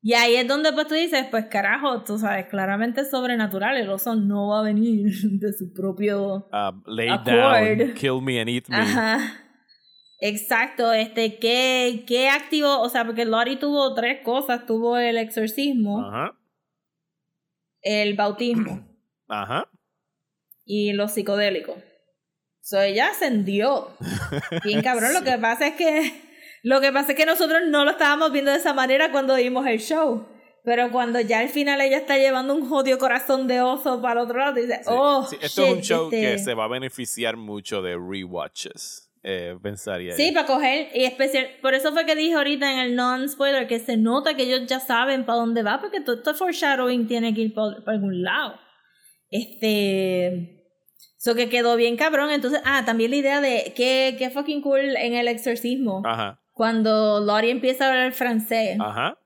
Y 0.04 0.14
ahí 0.14 0.36
es 0.36 0.48
donde 0.48 0.74
pues 0.74 0.88
tú 0.88 0.96
dices, 0.96 1.28
pues 1.30 1.46
carajo, 1.46 2.04
tú 2.04 2.18
sabes, 2.18 2.48
claramente 2.48 3.02
es 3.02 3.12
sobrenatural, 3.12 3.78
el 3.78 3.90
oso 3.90 4.16
no 4.16 4.48
va 4.48 4.62
a 4.62 4.64
venir 4.64 5.06
de 5.40 5.54
su 5.54 5.72
propio... 5.74 6.48
Uh, 6.52 6.90
lay 6.90 7.10
Accord. 7.10 7.78
down, 7.78 7.94
kill 7.94 8.22
me 8.22 8.40
and 8.42 8.50
eat 8.50 8.68
me. 8.68 8.78
Ajá. 8.78 9.20
Exacto, 10.20 10.92
este, 10.94 11.40
¿qué, 11.40 12.04
qué 12.08 12.30
activo? 12.30 12.80
O 12.80 12.90
sea, 12.90 13.06
porque 13.06 13.26
Lori 13.26 13.58
tuvo 13.58 13.94
tres 13.96 14.20
cosas, 14.24 14.66
tuvo 14.68 14.98
el 14.98 15.18
exorcismo, 15.18 16.06
Ajá, 16.06 16.38
el 17.82 18.16
bautismo 18.16 18.88
ajá. 19.28 19.68
y 20.64 20.94
los 20.94 21.14
psicodélicos. 21.14 21.76
So 22.62 22.80
ella 22.80 23.10
ascendió. 23.10 23.90
Bien 24.64 24.84
cabrón, 24.84 25.14
lo 25.14 25.24
que 25.24 25.38
pasa 25.40 25.68
es 25.68 25.76
que 25.76 26.12
lo 26.64 26.82
que 26.82 26.92
pasa 26.92 27.12
es 27.12 27.18
que 27.18 27.26
nosotros 27.26 27.62
no 27.68 27.86
lo 27.86 27.92
estábamos 27.92 28.32
viendo 28.32 28.52
de 28.52 28.58
esa 28.58 28.74
manera 28.74 29.12
cuando 29.12 29.36
vimos 29.36 29.66
el 29.68 29.80
show. 29.80 30.28
Pero 30.64 30.92
cuando 30.92 31.20
ya 31.20 31.40
al 31.40 31.50
final 31.50 31.82
ella 31.82 31.98
está 31.98 32.18
llevando 32.20 32.54
un 32.54 32.70
jodido 32.70 33.00
corazón 33.00 33.48
de 33.48 33.62
oso 33.62 34.00
para 34.00 34.20
el 34.22 34.26
otro 34.28 34.38
lado, 34.38 34.54
dice, 34.54 34.76
Sí. 34.84 34.90
oh, 34.90 35.26
Sí, 35.28 35.38
esto 35.42 35.66
es 35.66 35.74
un 35.74 35.82
show 35.82 36.10
que 36.12 36.34
este- 36.34 36.44
se 36.46 36.54
va 36.54 36.66
a 36.66 36.68
beneficiar 36.68 37.36
mucho 37.36 37.82
de 37.82 37.96
rewatches. 37.98 39.08
Eh, 39.24 39.56
pensaría. 39.62 40.14
Sí, 40.14 40.28
yo. 40.30 40.34
para 40.36 40.48
coger, 40.48 40.90
y 40.96 41.04
especial, 41.06 41.48
por 41.62 41.74
eso 41.76 41.92
fue 41.94 42.06
que 42.06 42.16
dije 42.16 42.34
ahorita 42.36 42.72
en 42.74 42.80
el 42.80 42.96
non-spoiler 42.96 43.68
que 43.68 43.80
se 43.80 43.98
nota 43.98 44.36
que 44.36 44.44
ellos 44.44 44.68
ya 44.68 44.80
saben 44.80 45.26
para 45.26 45.40
dónde 45.40 45.62
va, 45.64 45.80
porque 45.80 46.02
todo 46.02 46.16
este 46.18 46.34
foreshadowing 46.34 47.08
tiene 47.08 47.34
que 47.34 47.42
ir 47.42 47.54
para 47.54 47.76
algún 47.88 48.22
lado. 48.24 48.56
Este. 49.30 50.58
Eso 51.20 51.36
que 51.36 51.50
quedó 51.50 51.76
bien 51.76 51.98
cabrón. 51.98 52.32
Entonces, 52.32 52.62
ah, 52.66 52.84
también 52.86 53.12
la 53.12 53.18
idea 53.18 53.42
de 53.42 53.74
que, 53.76 54.16
que 54.18 54.30
fucking 54.32 54.62
cool 54.62 54.96
en 54.98 55.14
el 55.14 55.28
exorcismo. 55.28 56.02
Ajá, 56.06 56.41
Cuando 56.62 57.20
Lori 57.22 57.50
empieza 57.50 57.86
a 57.86 57.90
hablar 57.90 58.14
francés. 58.14 58.78
ajá. 58.80 59.18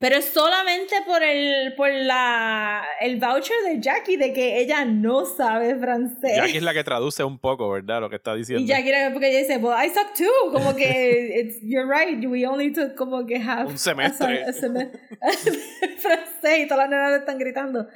Pero 0.00 0.16
es 0.16 0.24
solamente 0.24 0.96
por 1.06 1.22
el, 1.22 1.74
por 1.76 1.88
la, 1.92 2.84
el 3.00 3.20
voucher 3.20 3.54
de 3.68 3.80
Jackie 3.80 4.16
de 4.16 4.32
que 4.32 4.58
ella 4.58 4.84
no 4.84 5.24
sabe 5.26 5.78
francés. 5.78 6.32
Jackie 6.38 6.56
es 6.56 6.62
la 6.64 6.74
que 6.74 6.82
traduce 6.82 7.22
un 7.22 7.38
poco, 7.38 7.70
¿verdad? 7.70 8.00
Lo 8.00 8.10
que 8.10 8.16
está 8.16 8.34
diciendo. 8.34 8.64
Y 8.64 8.66
Jackie 8.66 8.90
porque 9.12 9.30
ella 9.30 9.38
dice, 9.38 9.58
well, 9.58 9.76
I 9.80 9.88
suck 9.90 10.12
too. 10.12 10.50
Como 10.52 10.74
que, 10.74 11.40
it's, 11.40 11.58
you're 11.62 11.86
right, 11.88 12.18
we 12.26 12.44
only 12.44 12.72
took 12.72 12.96
como 12.96 13.24
que 13.26 13.36
half. 13.36 13.68
Un 13.68 13.78
semestre. 13.78 14.44
a- 14.44 14.48
a 14.50 14.52
francés 16.02 16.58
y 16.64 16.66
todas 16.66 16.78
las 16.78 16.90
nenas 16.90 17.10
le 17.12 17.16
están 17.18 17.38
gritando. 17.38 17.86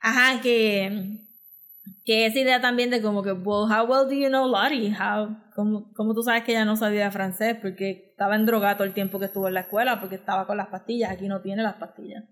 Ajá, 0.00 0.40
que, 0.40 1.18
que 2.04 2.26
esa 2.26 2.38
idea 2.38 2.60
también 2.60 2.90
de 2.90 3.02
como 3.02 3.24
que, 3.24 3.32
well, 3.32 3.66
how 3.70 3.84
well 3.84 4.06
do 4.06 4.14
you 4.14 4.28
know 4.28 4.46
Lottie? 4.46 4.94
How, 4.98 5.36
¿cómo, 5.60 5.92
cómo 5.94 6.14
tú 6.14 6.22
sabes 6.22 6.42
que 6.44 6.52
ella 6.52 6.64
no 6.64 6.76
sabía 6.76 7.10
francés? 7.10 7.56
Porque 7.60 8.08
estaba 8.12 8.34
en 8.34 8.46
drogado 8.46 8.76
todo 8.76 8.86
el 8.86 8.94
tiempo 8.94 9.18
que 9.18 9.26
estuvo 9.26 9.46
en 9.46 9.54
la 9.54 9.60
escuela, 9.60 10.00
porque 10.00 10.14
estaba 10.14 10.46
con 10.46 10.56
las 10.56 10.68
pastillas. 10.68 11.10
Aquí 11.10 11.28
no 11.28 11.42
tiene 11.42 11.62
las 11.62 11.74
pastillas. 11.74 12.24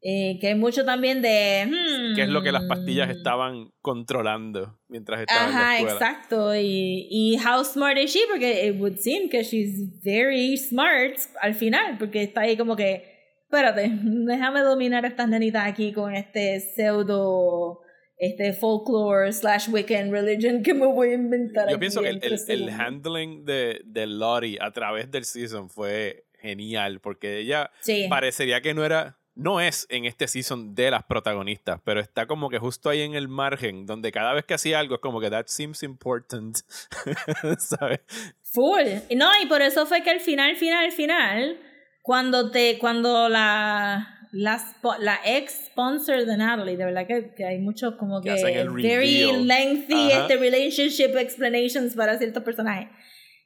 Eh, 0.00 0.38
que 0.40 0.48
hay 0.48 0.54
mucho 0.54 0.84
también 0.84 1.20
de... 1.22 1.64
hmm, 1.66 2.16
¿Qué 2.16 2.22
es 2.22 2.28
lo 2.28 2.42
que 2.42 2.50
las 2.50 2.64
pastillas 2.64 3.10
estaban 3.10 3.70
controlando 3.82 4.80
mientras 4.88 5.20
estaba 5.20 5.44
en 5.44 5.52
la 5.52 5.58
Ajá, 5.60 5.76
escuela? 5.76 5.94
exacto. 5.94 6.56
Y, 6.56 7.06
y 7.10 7.36
how 7.36 7.62
smart 7.62 7.98
is 7.98 8.10
she? 8.12 8.20
Porque 8.28 8.66
it 8.66 8.80
would 8.80 8.96
seem 8.96 9.28
que 9.28 9.44
she's 9.44 10.02
very 10.02 10.56
smart 10.56 11.18
al 11.40 11.54
final, 11.54 11.98
porque 11.98 12.22
está 12.22 12.40
ahí 12.40 12.56
como 12.56 12.74
que, 12.74 13.04
espérate, 13.44 13.90
déjame 14.02 14.60
dominar 14.62 15.04
a 15.04 15.08
estas 15.08 15.28
nenitas 15.28 15.68
aquí 15.68 15.92
con 15.92 16.14
este 16.16 16.58
pseudo, 16.58 17.81
este 18.24 18.52
folklore 18.52 19.32
slash 19.32 19.68
Wiccan 19.68 20.12
religion 20.12 20.62
que 20.62 20.74
me 20.74 20.86
voy 20.86 21.08
a 21.10 21.14
inventar 21.14 21.64
Yo 21.68 21.74
aquí 21.74 21.80
pienso 21.80 22.00
que 22.02 22.08
el, 22.10 22.20
el, 22.22 22.32
el 22.32 22.38
segundos. 22.38 22.74
handling 22.78 23.44
de, 23.44 23.80
de 23.84 24.06
Lottie 24.06 24.58
a 24.60 24.70
través 24.70 25.10
del 25.10 25.24
season 25.24 25.68
fue 25.68 26.24
genial, 26.40 27.00
porque 27.00 27.38
ella 27.38 27.70
Sí. 27.80 28.06
parecería 28.08 28.60
que 28.60 28.74
no 28.74 28.84
era, 28.84 29.16
no 29.34 29.60
es 29.60 29.86
en 29.90 30.04
este 30.04 30.28
season 30.28 30.74
de 30.74 30.90
las 30.92 31.02
protagonistas, 31.04 31.80
pero 31.84 31.98
está 32.00 32.26
como 32.26 32.48
que 32.48 32.58
justo 32.58 32.90
ahí 32.90 33.00
en 33.00 33.14
el 33.14 33.26
margen, 33.28 33.86
donde 33.86 34.12
cada 34.12 34.32
vez 34.34 34.44
que 34.44 34.54
hacía 34.54 34.78
algo 34.78 34.94
es 34.96 35.00
como 35.00 35.20
que 35.20 35.28
that 35.30 35.46
seems 35.48 35.82
important, 35.82 36.58
¿sabes? 37.58 38.00
Full. 38.42 39.16
No, 39.16 39.28
y 39.42 39.46
por 39.46 39.62
eso 39.62 39.86
fue 39.86 40.02
que 40.02 40.10
al 40.10 40.20
final, 40.20 40.56
final, 40.56 40.92
final, 40.92 41.58
cuando 42.02 42.50
te, 42.50 42.78
cuando 42.78 43.28
la, 43.28 44.28
la, 44.32 45.20
ex 45.24 45.66
sponsor 45.66 46.24
de 46.26 46.36
Natalie, 46.36 46.76
de 46.76 46.84
verdad 46.84 47.06
que, 47.06 47.32
que 47.34 47.46
hay 47.46 47.58
muchos 47.58 47.94
como 47.94 48.20
Que 48.20 48.34
que, 48.34 48.60
el 48.60 48.70
very 48.70 49.24
reveal. 49.24 49.46
lengthy 49.46 50.10
Ajá. 50.10 50.22
este 50.22 50.36
relationship 50.36 51.16
explanations 51.16 51.94
para 51.94 52.18
ciertos 52.18 52.42
personajes. 52.42 52.88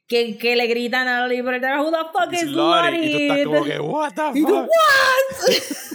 Que, 0.07 0.37
que 0.37 0.55
le 0.55 0.67
gritan 0.67 1.07
a 1.07 1.19
Natalie 1.19 1.43
por 1.43 1.53
detrás, 1.53 1.81
who 1.81 1.91
the 1.91 1.97
fuck 2.13 2.31
It's 2.31 2.43
is 2.43 2.49
Lottie? 2.49 3.05
y 3.05 3.11
tú 3.11 3.17
estás 3.17 3.43
como 3.45 3.63
que, 3.65 3.79
what 3.79 4.13
the 4.13 4.39
Y 4.39 4.43
tú, 4.43 4.47
fuck? 4.55 4.67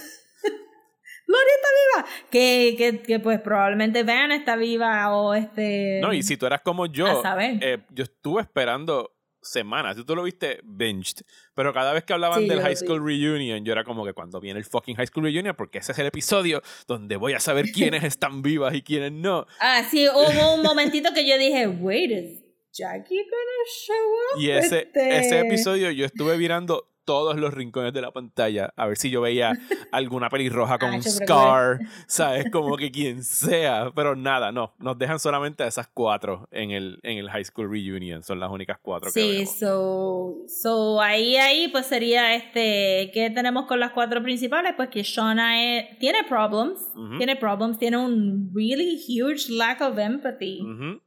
Lottie 1.27 1.55
está 1.57 1.69
viva. 1.81 2.07
Que, 2.31 2.75
que, 2.77 3.03
que 3.03 3.19
pues 3.21 3.41
probablemente 3.41 4.03
Van 4.03 4.33
está 4.33 4.57
viva 4.57 5.17
o 5.17 5.35
este... 5.35 5.99
No, 6.03 6.13
y 6.13 6.23
si 6.23 6.37
tú 6.37 6.45
eras 6.47 6.61
como 6.61 6.87
yo, 6.87 7.23
eh, 7.41 7.79
yo 7.91 8.05
estuve 8.05 8.43
esperando 8.43 9.11
semanas. 9.43 9.97
Tú 10.07 10.15
lo 10.17 10.23
viste 10.23 10.61
binged. 10.65 11.23
Pero 11.55 11.73
cada 11.75 11.93
vez 11.93 12.05
que 12.05 12.13
hablaban 12.13 12.41
Sí, 12.43 12.49
del 12.49 12.61
High 12.61 12.71
vi. 12.75 12.77
School 12.77 13.05
Reunion, 13.05 13.65
yo 13.65 13.73
era 13.73 13.85
como 13.85 14.05
que 14.05 14.13
cuando 14.13 14.41
viene 14.41 14.59
el 14.59 14.65
fucking 14.65 14.97
High 14.97 15.09
School 15.09 15.25
Reunion, 15.25 15.55
porque 15.57 15.79
ese 15.79 15.93
es 15.93 15.99
el 15.99 16.07
episodio 16.07 16.63
donde 16.87 17.17
voy 17.17 17.35
a 17.35 17.41
saber 17.41 17.67
quiénes 17.73 18.05
están 18.05 18.43
vivas 18.43 18.75
y 18.75 18.83
quiénes 18.83 19.13
no. 19.13 19.47
Ah, 19.61 19.85
sí, 19.91 20.09
hubo 20.09 20.55
un 20.55 20.63
momentito 20.63 21.13
que 21.13 21.29
yo 21.29 21.37
dije, 21.39 21.67
wait, 21.67 22.11
is 22.11 22.43
Jackie 22.73 23.17
gonna 23.19 23.65
show 23.87 24.37
up? 24.37 24.41
Y 24.41 24.51
ese, 24.51 24.79
Este, 24.83 25.19
ese 25.19 25.41
episodio 25.41 25.91
yo 25.91 26.07
estuve 26.07 26.39
mirando 26.39 26.89
todos 27.05 27.37
los 27.37 27.53
rincones 27.55 27.93
de 27.93 28.01
la 28.01 28.11
pantalla 28.13 28.73
a 28.77 28.87
ver 28.87 28.97
si 28.97 29.11
yo 29.11 29.21
veía 29.21 29.53
alguna 29.93 30.29
pelirroja 30.31 30.79
con 30.79 30.89
Ah, 30.91 30.99
creo 31.01 31.03
que 31.19 31.25
scar, 31.25 31.81
¿sabes? 32.07 32.51
Como 32.51 32.77
que 32.77 32.91
quien 32.91 33.25
sea, 33.25 33.91
pero 33.95 34.15
nada, 34.17 34.53
no, 34.53 34.75
nos 34.79 34.99
dejan 34.99 35.19
solamente 35.19 35.63
a 35.63 35.67
esas 35.67 35.89
cuatro 35.89 36.49
en 36.51 36.71
el, 36.71 36.99
en 37.03 37.19
el 37.19 37.31
High 37.31 37.45
School 37.45 37.71
Reunion, 37.71 38.23
son 38.23 38.41
las 38.41 38.51
únicas 38.51 38.79
cuatro 38.81 39.11
que 39.13 39.21
Sí, 39.21 39.47
so, 39.47 40.37
so 40.47 41.01
ahí, 41.01 41.37
ahí, 41.37 41.69
pues 41.69 41.87
sería 41.87 42.35
este, 42.35 43.11
¿qué 43.13 43.31
tenemos 43.35 43.67
con 43.67 43.81
las 43.81 43.93
cuatro 43.93 44.23
principales? 44.23 44.75
Pues 44.77 44.89
que 44.89 45.03
Shauna 45.03 45.79
es- 45.79 45.99
tiene 45.99 46.25
problems, 46.29 46.81
tiene 47.19 47.37
problems, 47.37 47.79
tiene 47.79 47.97
un 47.97 48.51
really 48.55 49.01
huge 49.09 49.51
lack 49.51 49.81
of 49.81 49.99
empathy 49.99 50.61
Ujú. 50.63 51.01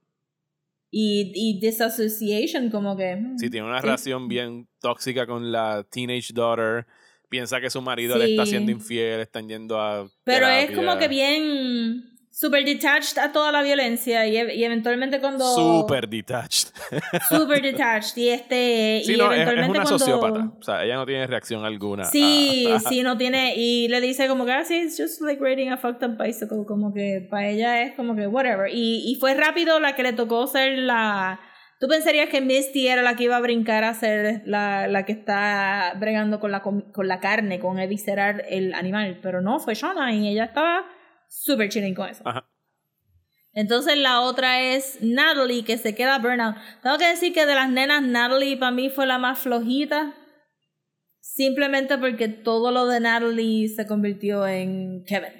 Y, 0.98 1.34
y 1.36 1.60
disassociation, 1.60 2.70
como 2.70 2.96
que... 2.96 3.18
hmm, 3.18 3.38
Sí, 3.38 3.50
tiene 3.50 3.68
una 3.68 3.80
sí. 3.82 3.86
relación 3.86 4.30
bien 4.30 4.70
tóxica 4.80 5.28
con 5.28 5.52
la 5.52 5.84
teenage 5.89 6.32
daughter, 6.34 6.86
piensa 7.28 7.60
que 7.60 7.70
su 7.70 7.82
marido 7.82 8.18
le 8.18 8.30
está 8.32 8.46
Sí. 8.46 8.52
siendo 8.52 8.72
infiel, 8.72 9.20
están 9.20 9.50
yendo 9.50 9.78
a... 9.78 10.08
Pero 10.24 10.48
es 10.48 10.68
terapia. 10.68 10.76
como 10.76 10.98
que 10.98 11.08
bien 11.10 12.14
super 12.38 12.65
detached 12.65 13.17
a 13.17 13.31
toda 13.31 13.49
la 13.49 13.61
violencia 13.63 14.27
y, 14.27 14.36
e- 14.36 14.55
y 14.55 14.63
eventualmente 14.65 15.21
cuando... 15.21 15.45
Super 15.55 16.05
detached. 16.09 16.67
Super 17.29 17.61
detached 17.61 18.17
y 18.17 18.27
este... 18.29 19.01
Sí, 19.05 19.13
y 19.13 19.17
no, 19.17 19.31
es, 19.31 19.39
es 19.39 19.47
eventualmente 19.47 19.79
una 19.79 19.83
cuando... 19.83 19.99
sociópata. 19.99 20.51
O 20.59 20.61
sea, 20.61 20.83
ella 20.83 20.95
no 20.95 21.05
tiene 21.05 21.27
reacción 21.27 21.63
alguna. 21.63 22.03
Sí, 22.03 22.67
a- 22.69 22.79
sí, 22.81 23.03
no 23.03 23.17
tiene, 23.17 23.55
y 23.55 23.88
le 23.88 24.01
dice 24.01 24.27
como 24.27 24.45
que, 24.45 24.51
ah, 24.51 24.65
sí, 24.65 24.75
it's 24.75 24.97
just 25.01 25.21
like 25.21 25.41
riding 25.41 25.71
a 25.71 25.77
fucked 25.77 26.05
up 26.05 26.17
bicycle, 26.17 26.65
como 26.67 26.93
que 26.93 27.25
para 27.29 27.47
ella 27.47 27.81
es 27.83 27.95
como 27.95 28.15
que, 28.17 28.27
whatever. 28.27 28.69
Y, 28.69 29.09
y 29.09 29.15
fue 29.15 29.33
rápido 29.33 29.79
la 29.79 29.95
que 29.95 30.03
le 30.03 30.11
tocó 30.11 30.45
ser 30.47 30.77
la... 30.79 31.39
Tú 31.79 31.88
pensarías 31.88 32.27
que 32.29 32.41
Misty 32.41 32.88
era 32.89 33.01
la 33.01 33.15
que 33.15 33.23
iba 33.25 33.38
a 33.38 33.41
brincar 33.41 33.86
a 33.86 33.93
ser 33.93 34.41
la, 34.45 34.88
la 34.88 35.05
que 35.05 35.11
está 35.13 35.93
bregando 35.99 36.39
con 36.41 36.51
la, 36.51 36.61
con 36.61 37.07
la 37.07 37.19
carne, 37.21 37.59
con 37.59 37.79
eviscerar 37.79 38.43
el 38.49 38.73
animal, 38.73 39.19
pero 39.23 39.39
no, 39.41 39.59
fue 39.59 39.73
Shauna 39.73 40.13
y 40.13 40.27
ella 40.29 40.45
estaba 40.45 40.86
súper 41.28 41.69
chilling 41.69 41.95
con 41.95 42.09
eso. 42.09 42.23
Ajá. 42.28 42.47
Entonces 43.53 43.97
la 43.97 44.19
otra 44.21 44.61
es 44.61 44.97
Natalie, 45.01 45.63
que 45.63 45.78
se 45.78 45.95
queda 45.95 46.19
burnout. 46.19 46.55
Tengo 46.84 46.97
que 46.97 47.07
decir 47.07 47.34
que 47.34 47.45
de 47.45 47.55
las 47.55 47.69
nenas, 47.69 48.01
Natalie 48.03 48.57
para 48.57 48.71
mí 48.71 48.89
fue 48.89 49.05
la 49.05 49.17
más 49.17 49.39
flojita. 49.39 50.13
Simplemente 51.21 51.97
porque 51.97 52.28
todo 52.28 52.71
lo 52.71 52.86
de 52.86 52.99
Natalie 52.99 53.69
se 53.69 53.88
convirtió 53.88 54.45
en 54.45 55.03
Kevin. 55.05 55.32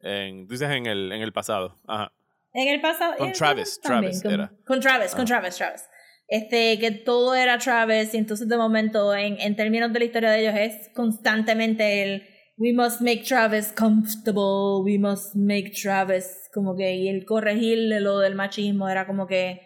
En, 0.00 0.46
dices 0.48 0.70
en 0.70 0.86
el, 0.86 1.12
en 1.12 1.22
el 1.22 1.32
pasado. 1.32 1.78
Ajá. 1.86 2.12
En 2.52 2.68
el 2.68 2.80
pasado. 2.80 3.16
Con 3.16 3.28
el 3.28 3.34
Travis, 3.34 3.80
también, 3.80 4.12
Travis 4.12 4.22
con, 4.22 4.32
era. 4.32 4.52
Con 4.64 4.80
Travis, 4.80 5.12
con 5.12 5.22
Ah. 5.22 5.26
Travis, 5.26 5.56
Travis. 5.56 5.82
Este, 6.26 6.78
que 6.78 6.90
todo 6.90 7.34
era 7.34 7.58
Travis, 7.58 8.14
y 8.14 8.16
entonces 8.16 8.48
de 8.48 8.56
momento, 8.56 9.14
en, 9.14 9.40
en 9.40 9.56
términos 9.56 9.92
de 9.92 9.98
la 9.98 10.04
historia 10.06 10.30
de 10.30 10.40
ellos, 10.40 10.54
es 10.56 10.88
constantemente 10.94 12.02
el 12.02 12.28
We 12.56 12.72
must 12.72 13.00
make 13.00 13.24
Travis 13.24 13.72
comfortable, 13.72 14.84
we 14.84 14.96
must 14.96 15.34
make 15.34 15.74
Travis, 15.74 16.48
como 16.52 16.76
que, 16.76 16.94
y 16.94 17.08
el 17.08 17.24
corregirle 17.24 18.00
lo 18.00 18.20
del 18.20 18.36
machismo 18.36 18.88
era 18.88 19.06
como 19.06 19.26
que. 19.26 19.60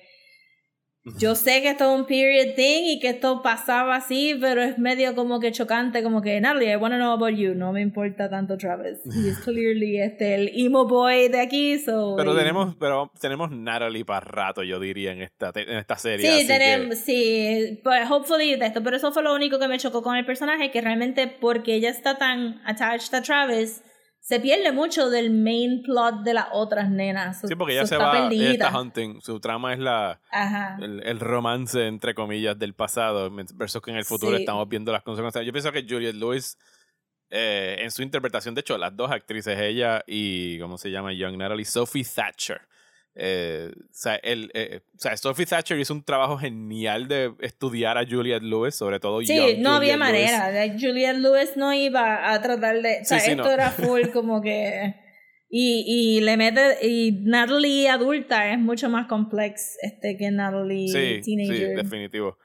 Yo 1.16 1.34
sé 1.34 1.62
que 1.62 1.70
esto 1.70 1.92
es 1.92 2.00
un 2.00 2.06
period 2.06 2.54
thing 2.56 2.84
y 2.86 3.00
que 3.00 3.08
esto 3.10 3.42
pasaba 3.42 3.96
así, 3.96 4.36
pero 4.40 4.62
es 4.62 4.78
medio 4.78 5.14
como 5.14 5.40
que 5.40 5.52
chocante, 5.52 6.02
como 6.02 6.20
que 6.22 6.40
Natalie, 6.40 6.72
I 6.72 6.76
wanna 6.76 6.96
know 6.96 7.12
about 7.12 7.34
you, 7.36 7.54
no 7.54 7.72
me 7.72 7.80
importa 7.80 8.28
tanto 8.28 8.56
Travis. 8.56 8.98
Y 9.24 9.28
es 9.28 9.38
clearly 9.38 10.00
este 10.00 10.34
el 10.34 10.50
emo 10.54 10.86
boy 10.86 11.28
de 11.28 11.40
aquí, 11.40 11.78
so 11.78 12.14
Pero 12.16 12.34
y- 12.34 12.36
tenemos, 12.36 12.74
pero 12.76 13.10
tenemos 13.20 13.50
Natalie 13.50 14.04
para 14.04 14.20
rato, 14.20 14.62
yo 14.62 14.78
diría, 14.80 15.12
en 15.12 15.22
esta, 15.22 15.52
en 15.54 15.78
esta 15.78 15.96
serie. 15.96 16.26
Sí, 16.26 16.36
así 16.36 16.46
que- 16.46 16.52
tenemos, 16.52 16.98
sí, 16.98 17.80
pues 17.82 18.10
hopefully 18.10 18.56
de 18.56 18.66
esto, 18.66 18.82
pero 18.82 18.96
eso 18.96 19.12
fue 19.12 19.22
lo 19.22 19.34
único 19.34 19.58
que 19.58 19.68
me 19.68 19.78
chocó 19.78 20.02
con 20.02 20.16
el 20.16 20.26
personaje, 20.26 20.70
que 20.70 20.80
realmente 20.80 21.26
porque 21.28 21.74
ella 21.74 21.90
está 21.90 22.18
tan 22.18 22.60
attached 22.66 23.14
a 23.14 23.22
Travis, 23.22 23.82
se 24.28 24.40
pierde 24.40 24.72
mucho 24.72 25.08
del 25.08 25.30
main 25.30 25.82
plot 25.82 26.22
de 26.22 26.34
las 26.34 26.48
otras 26.52 26.90
nenas. 26.90 27.40
Sí, 27.40 27.54
porque 27.54 27.72
ella 27.72 27.86
se 27.86 27.96
va, 27.96 28.10
ella 28.12 28.28
perdidita. 28.28 28.66
está 28.66 28.78
hunting. 28.78 29.20
Su 29.22 29.40
trama 29.40 29.72
es 29.72 29.78
la, 29.78 30.20
Ajá. 30.30 30.76
el, 30.82 31.02
el 31.02 31.18
romance, 31.18 31.86
entre 31.86 32.14
comillas, 32.14 32.58
del 32.58 32.74
pasado, 32.74 33.30
versus 33.54 33.80
que 33.80 33.90
en 33.90 33.96
el 33.96 34.04
futuro 34.04 34.36
Sí. 34.36 34.42
estamos 34.42 34.68
viendo 34.68 34.92
las 34.92 35.02
consecuencias. 35.02 35.46
Yo 35.46 35.52
pienso 35.52 35.72
que 35.72 35.86
Juliette 35.88 36.16
Lewis, 36.16 36.58
eh, 37.30 37.76
en 37.80 37.90
su 37.90 38.02
interpretación, 38.02 38.54
de 38.54 38.60
hecho, 38.60 38.76
las 38.76 38.94
dos 38.94 39.10
actrices, 39.10 39.58
ella 39.58 40.02
y, 40.06 40.58
¿cómo 40.58 40.76
se 40.76 40.90
llama? 40.90 41.14
Young 41.14 41.38
Natalie, 41.38 41.64
Sophie 41.64 42.04
Thatcher. 42.04 42.60
Eh, 43.20 43.70
o, 43.76 43.88
sea, 43.92 44.14
el, 44.16 44.48
eh, 44.54 44.80
o 44.94 44.98
sea, 44.98 45.16
Sophie 45.16 45.44
Thatcher 45.44 45.76
hizo 45.78 45.92
un 45.92 46.04
trabajo 46.04 46.38
genial 46.38 47.08
de 47.08 47.34
estudiar 47.40 47.98
a 47.98 48.06
Juliette 48.08 48.44
Lewis, 48.44 48.76
sobre 48.76 49.00
todo 49.00 49.20
Sí, 49.22 49.34
young 49.36 49.58
no 49.60 49.70
había 49.72 49.94
Juliette 49.96 50.12
Lewis. 50.12 50.30
manera. 50.32 50.50
like, 50.52 50.76
Juliette 50.86 51.18
Lewis 51.18 51.56
no 51.56 51.72
iba 51.74 52.32
a 52.32 52.40
tratar 52.40 52.80
de. 52.80 53.00
O 53.02 53.04
sea, 53.04 53.18
Sí, 53.18 53.24
sí, 53.24 53.30
esto 53.32 53.42
no. 53.42 53.50
era 53.50 53.70
full 53.72 54.02
como 54.12 54.40
que. 54.40 54.94
Y, 55.50 55.84
y 55.86 56.20
le 56.20 56.36
mete. 56.36 56.86
Y 56.86 57.22
Natalie 57.24 57.88
adulta 57.88 58.52
es 58.52 58.58
mucho 58.60 58.88
más 58.88 59.06
complex 59.08 59.76
este, 59.82 60.16
que 60.16 60.30
Natalie 60.30 60.86
Sí, 60.88 61.22
sí, 61.24 61.36
teenager. 61.36 61.76
definitivo. 61.76 62.38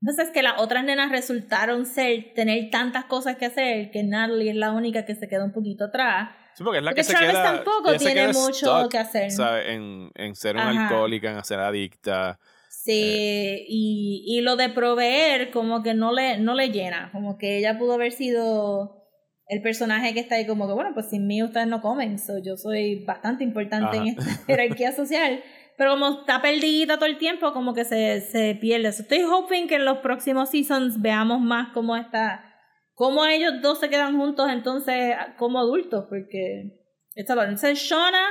Entonces 0.00 0.30
que 0.32 0.42
las 0.42 0.60
otras 0.60 0.84
nenas 0.84 1.10
resultaron 1.10 1.86
ser, 1.86 2.34
tener 2.34 2.68
tantas 2.70 3.06
cosas 3.06 3.36
que 3.38 3.46
hacer, 3.46 3.90
que 3.90 4.02
Natalie 4.04 4.50
es 4.50 4.56
la 4.56 4.70
única 4.72 5.06
que 5.06 5.14
se 5.14 5.28
queda 5.28 5.44
un 5.44 5.52
poquito 5.52 5.86
atrás. 5.86 6.28
Sí, 6.56 6.62
porque 6.62 6.78
es 6.78 6.84
la 6.84 6.90
Porque 6.90 7.00
que 7.00 7.04
se 7.04 7.12
Travis 7.12 7.30
queda, 7.30 7.42
tampoco 7.42 7.90
se 7.98 7.98
tiene 7.98 8.28
mucho 8.28 8.52
stuck, 8.52 8.90
que 8.90 8.98
hacer. 8.98 9.30
¿sabe? 9.30 9.72
En, 9.74 10.10
en 10.14 10.34
ser 10.36 10.56
una 10.56 10.70
Ajá. 10.70 10.84
alcohólica, 10.84 11.30
en 11.30 11.44
ser 11.44 11.58
adicta. 11.60 12.38
Sí, 12.68 13.64
y, 13.68 14.24
y 14.26 14.40
lo 14.42 14.56
de 14.56 14.68
proveer 14.68 15.50
como 15.50 15.82
que 15.82 15.94
no 15.94 16.12
le, 16.12 16.38
no 16.38 16.54
le 16.54 16.68
llena, 16.68 17.10
como 17.12 17.38
que 17.38 17.58
ella 17.58 17.78
pudo 17.78 17.94
haber 17.94 18.12
sido 18.12 19.04
el 19.48 19.62
personaje 19.62 20.14
que 20.14 20.20
está 20.20 20.36
ahí 20.36 20.46
como 20.46 20.66
que, 20.66 20.74
bueno, 20.74 20.90
pues 20.94 21.10
sin 21.10 21.26
mí 21.26 21.42
ustedes 21.42 21.66
no 21.66 21.80
comen, 21.80 22.18
so 22.18 22.38
yo 22.38 22.56
soy 22.56 23.04
bastante 23.04 23.42
importante 23.44 23.96
en 23.96 24.08
Ajá. 24.08 24.20
esta 24.20 24.22
jerarquía 24.46 24.92
social, 24.92 25.42
pero 25.76 25.92
como 25.92 26.20
está 26.20 26.40
perdida 26.40 26.96
todo 26.96 27.06
el 27.06 27.18
tiempo, 27.18 27.52
como 27.52 27.74
que 27.74 27.84
se, 27.84 28.20
se 28.20 28.54
pierde. 28.54 28.92
So, 28.92 29.02
estoy 29.02 29.22
hoping 29.22 29.66
que 29.66 29.76
en 29.76 29.84
los 29.84 29.98
próximos 29.98 30.50
seasons 30.50 31.00
veamos 31.00 31.40
más 31.40 31.72
cómo 31.72 31.96
está, 31.96 32.53
cómo 32.94 33.26
ellos 33.26 33.54
dos 33.62 33.80
se 33.80 33.90
quedan 33.90 34.16
juntos 34.16 34.50
entonces 34.50 35.14
como 35.36 35.58
adultos, 35.58 36.06
porque 36.08 36.80
está 37.14 37.34
bueno. 37.34 37.50
Entonces 37.50 37.78
Shona 37.78 38.26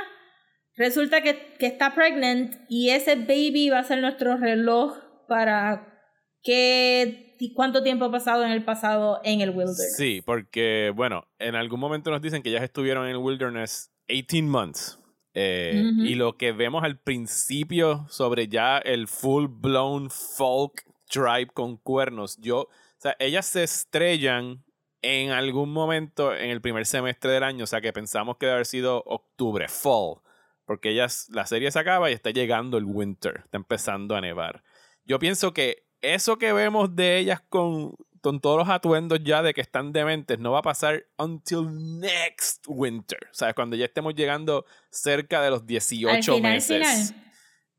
resulta 0.76 1.22
que, 1.22 1.54
que 1.58 1.66
está 1.66 1.94
pregnant 1.94 2.54
y 2.68 2.90
ese 2.90 3.16
baby 3.16 3.70
va 3.70 3.78
a 3.78 3.84
ser 3.84 4.00
nuestro 4.00 4.36
reloj 4.36 4.98
para 5.28 5.94
qué, 6.42 7.36
cuánto 7.54 7.82
tiempo 7.82 8.04
ha 8.04 8.10
pasado 8.10 8.44
en 8.44 8.52
el 8.52 8.64
pasado 8.64 9.20
en 9.24 9.40
el 9.40 9.50
wilderness. 9.50 9.96
Sí, 9.96 10.22
porque, 10.24 10.92
bueno, 10.94 11.26
en 11.38 11.56
algún 11.56 11.80
momento 11.80 12.10
nos 12.10 12.22
dicen 12.22 12.42
que 12.42 12.50
ellas 12.50 12.62
estuvieron 12.62 13.04
en 13.04 13.12
el 13.12 13.16
wilderness 13.16 13.90
18 14.08 14.44
months. 14.44 15.00
Eh, 15.36 15.82
Ujú. 15.84 16.04
Y 16.04 16.14
lo 16.14 16.36
que 16.36 16.52
vemos 16.52 16.84
al 16.84 17.00
principio 17.00 18.06
sobre 18.08 18.46
ya 18.46 18.78
el 18.78 19.08
full 19.08 19.46
blown 19.48 20.10
folk 20.10 20.84
tribe 21.08 21.48
con 21.52 21.76
cuernos, 21.76 22.38
yo, 22.38 22.60
o 22.60 22.68
sea, 22.98 23.16
ellas 23.18 23.46
se 23.46 23.64
estrellan 23.64 24.63
en 25.04 25.30
algún 25.30 25.70
momento 25.72 26.34
en 26.34 26.50
el 26.50 26.60
primer 26.60 26.86
semestre 26.86 27.30
del 27.30 27.42
año, 27.42 27.64
o 27.64 27.66
sea 27.66 27.80
que 27.80 27.92
pensamos 27.92 28.36
que 28.38 28.46
debe 28.46 28.54
haber 28.54 28.66
sido 28.66 29.02
octubre, 29.06 29.68
fall, 29.68 30.16
porque 30.64 30.90
ellas, 30.90 31.26
la 31.30 31.46
serie 31.46 31.70
se 31.70 31.78
acaba 31.78 32.10
y 32.10 32.14
está 32.14 32.30
llegando 32.30 32.78
el 32.78 32.84
winter, 32.86 33.42
está 33.44 33.58
empezando 33.58 34.16
a 34.16 34.20
nevar. 34.20 34.62
Yo 35.04 35.18
pienso 35.18 35.52
que 35.52 35.84
eso 36.00 36.38
que 36.38 36.52
vemos 36.54 36.96
de 36.96 37.18
ellas 37.18 37.42
con, 37.48 37.94
con 38.22 38.40
todos 38.40 38.56
los 38.58 38.68
atuendos 38.70 39.20
ya 39.22 39.42
de 39.42 39.52
que 39.52 39.60
están 39.60 39.92
dementes 39.92 40.38
no 40.38 40.52
va 40.52 40.60
a 40.60 40.62
pasar 40.62 41.04
until 41.18 41.66
next 42.00 42.64
winter. 42.66 43.18
O 43.30 43.34
sea, 43.34 43.52
cuando 43.52 43.76
ya 43.76 43.84
estemos 43.84 44.14
llegando 44.14 44.64
cerca 44.90 45.42
de 45.42 45.50
los 45.50 45.66
18 45.66 46.08
Al 46.14 46.22
final, 46.22 46.52
meses. 46.54 47.08
final. 47.08 47.24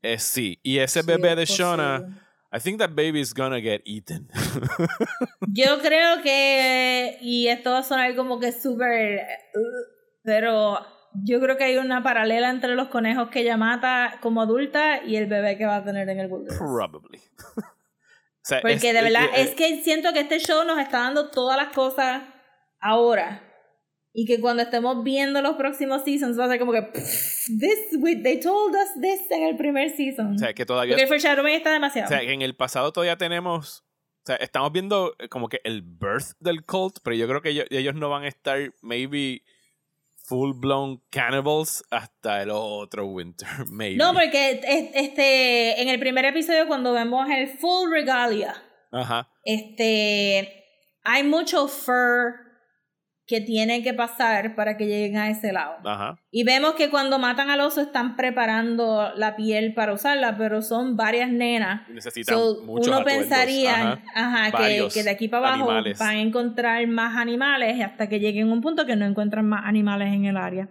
Eh, 0.02 0.18
sí, 0.20 0.60
y 0.62 0.78
ese 0.78 1.00
Sí, 1.00 1.06
bebé 1.06 1.30
de 1.34 1.42
posible. 1.42 1.64
Shona, 1.64 2.25
I 2.56 2.60
think 2.60 2.78
that 2.78 2.90
baby 2.94 3.20
is 3.20 3.34
gonna 3.34 3.60
get 3.60 3.82
eaten. 3.84 4.28
Yo 5.52 5.78
creo 5.82 6.22
que, 6.22 7.18
y 7.20 7.48
esto 7.48 7.70
va 7.72 7.78
a 7.78 7.82
sonar 7.82 8.14
como 8.16 8.38
que 8.40 8.52
súper, 8.52 9.20
pero 10.22 10.78
yo 11.24 11.40
creo 11.40 11.56
que 11.56 11.64
hay 11.64 11.76
una 11.78 12.02
paralela 12.02 12.50
entre 12.50 12.74
los 12.74 12.88
conejos 12.88 13.28
que 13.30 13.40
ella 13.40 13.56
mata 13.56 14.18
como 14.20 14.40
adulta 14.42 15.02
y 15.04 15.16
el 15.16 15.26
bebé 15.26 15.56
que 15.56 15.66
va 15.66 15.76
a 15.76 15.84
tener 15.84 16.08
en 16.08 16.20
el 16.20 16.30
wilderness. 16.32 16.58
Probably. 16.58 17.20
O 18.38 18.48
sea, 18.48 18.60
Porque 18.60 18.74
es- 18.74 18.82
de 18.82 19.02
verdad 19.02 19.24
eh, 19.34 19.42
es 19.42 19.54
que 19.56 19.82
siento 19.82 20.12
que 20.12 20.20
este 20.20 20.38
show 20.38 20.64
nos 20.64 20.78
está 20.78 21.00
dando 21.00 21.30
todas 21.30 21.56
las 21.56 21.72
cosas 21.74 22.22
ahora. 22.78 23.42
Y 24.18 24.24
que 24.24 24.40
cuando 24.40 24.62
estemos 24.62 25.04
viendo 25.04 25.42
los 25.42 25.56
próximos 25.56 26.02
seasons 26.04 26.38
va 26.38 26.46
a 26.46 26.48
ser 26.48 26.58
como 26.58 26.72
que 26.72 26.80
"Pff, 26.82 27.46
this 27.60 27.78
we- 27.98 28.16
they 28.16 28.40
told 28.40 28.74
us 28.74 29.00
this 29.02 29.30
en 29.30 29.42
el 29.42 29.56
primer 29.56 29.90
season. 29.90 30.34
O 30.34 30.38
sea, 30.38 30.54
que 30.54 30.64
todavía. 30.64 30.94
Porque 30.94 31.02
el 31.02 31.08
foreshadowing 31.08 31.54
está 31.54 31.70
O 31.70 31.72
demasiado. 31.74 32.08
sea, 32.08 32.20
que 32.20 32.32
en 32.32 32.40
el 32.40 32.56
pasado 32.56 32.92
todavía 32.92 33.16
tenemos. 33.18 33.84
O 34.22 34.26
sea, 34.26 34.36
estamos 34.36 34.72
viendo 34.72 35.14
eh, 35.18 35.28
como 35.28 35.48
que 35.50 35.60
el 35.64 35.82
birth 35.82 36.32
del 36.40 36.64
cult, 36.64 36.98
pero 37.04 37.14
yo 37.14 37.28
creo 37.28 37.42
que 37.42 37.50
ellos, 37.50 37.66
ellos 37.70 37.94
no 37.94 38.08
van 38.08 38.24
a 38.24 38.28
estar, 38.28 38.58
maybe, 38.80 39.42
full 40.16 40.52
blown 40.54 41.00
cannibals 41.10 41.84
hasta 41.90 42.42
el 42.42 42.50
otro 42.50 43.06
winter, 43.06 43.46
maybe. 43.70 43.96
no, 43.96 44.12
porque 44.14 44.50
es- 44.64 44.90
este 44.94 45.82
en 45.82 45.88
el 45.90 46.00
primer 46.00 46.24
episodio 46.24 46.66
cuando 46.66 46.92
vemos 46.94 47.28
el 47.30 47.58
full 47.58 47.90
regalia, 47.90 48.54
Ajá. 48.90 49.28
este 49.44 50.64
hay 51.04 51.22
mucho 51.22 51.68
fur 51.68 52.45
que 53.26 53.40
tiene 53.40 53.82
que 53.82 53.92
pasar 53.92 54.54
para 54.54 54.76
que 54.76 54.86
lleguen 54.86 55.16
a 55.16 55.28
ese 55.30 55.52
lado. 55.52 55.76
Ajá. 55.84 56.16
Y 56.30 56.44
vemos 56.44 56.74
que 56.74 56.90
cuando 56.90 57.18
matan 57.18 57.50
al 57.50 57.60
oso 57.60 57.80
están 57.80 58.14
preparando 58.14 59.12
la 59.16 59.34
piel 59.34 59.74
para 59.74 59.92
usarla, 59.92 60.36
pero 60.38 60.62
son 60.62 60.96
varias 60.96 61.30
nenas. 61.30 61.88
Necesitan 61.88 62.36
So, 62.36 62.62
muchos 62.64 62.86
uno 62.86 62.98
atuendos. 62.98 63.26
pensaría 63.28 63.92
Ajá. 64.14 64.46
ajá, 64.46 64.58
que, 64.92 65.02
de 65.02 65.10
aquí 65.10 65.26
para 65.26 65.48
abajo 65.48 65.70
animales. 65.70 65.98
van 65.98 66.08
a 66.16 66.20
encontrar 66.20 66.86
más 66.86 67.16
animales 67.16 67.82
hasta 67.82 68.08
que 68.08 68.20
lleguen 68.20 68.48
a 68.48 68.52
un 68.52 68.60
punto 68.60 68.86
que 68.86 68.94
no 68.94 69.04
encuentran 69.04 69.48
más 69.48 69.64
animales 69.64 70.14
en 70.14 70.26
el 70.26 70.36
área. 70.36 70.68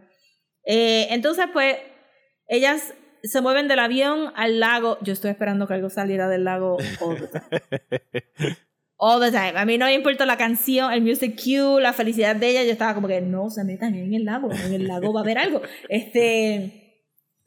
Eh, 0.66 1.08
entonces, 1.12 1.46
pues, 1.52 1.76
ellas 2.48 2.94
se 3.22 3.42
mueven 3.42 3.68
del 3.68 3.80
avión 3.80 4.32
al 4.36 4.60
lago. 4.62 4.98
Yo 5.02 5.12
estoy 5.12 5.32
esperando 5.32 5.68
que 5.68 5.74
algo 5.74 5.90
saliera 5.90 6.30
del 6.30 6.46
lago 6.46 6.78
all 8.98 9.20
the 9.20 9.32
time. 9.32 9.58
A 9.58 9.66
mí 9.66 9.78
no 9.78 9.86
me 9.86 9.94
importa 9.94 10.26
la 10.26 10.38
canción, 10.38 10.92
el 10.92 11.02
music 11.02 11.40
cue, 11.42 11.82
la 11.82 11.94
felicidad 11.94 12.36
de 12.36 12.50
ella. 12.50 12.64
Yo 12.64 12.72
estaba 12.72 12.94
como 12.94 13.08
que 13.08 13.22
no 13.22 13.50
se 13.50 13.64
metan 13.64 13.96
en 13.96 14.14
el 14.14 14.26
lago. 14.26 14.52
En 14.52 14.74
el 14.74 14.88
lago 14.88 15.14
va 15.14 15.22
a 15.22 15.24
haber 15.24 15.38
algo. 15.38 15.62
Este. 15.90 16.82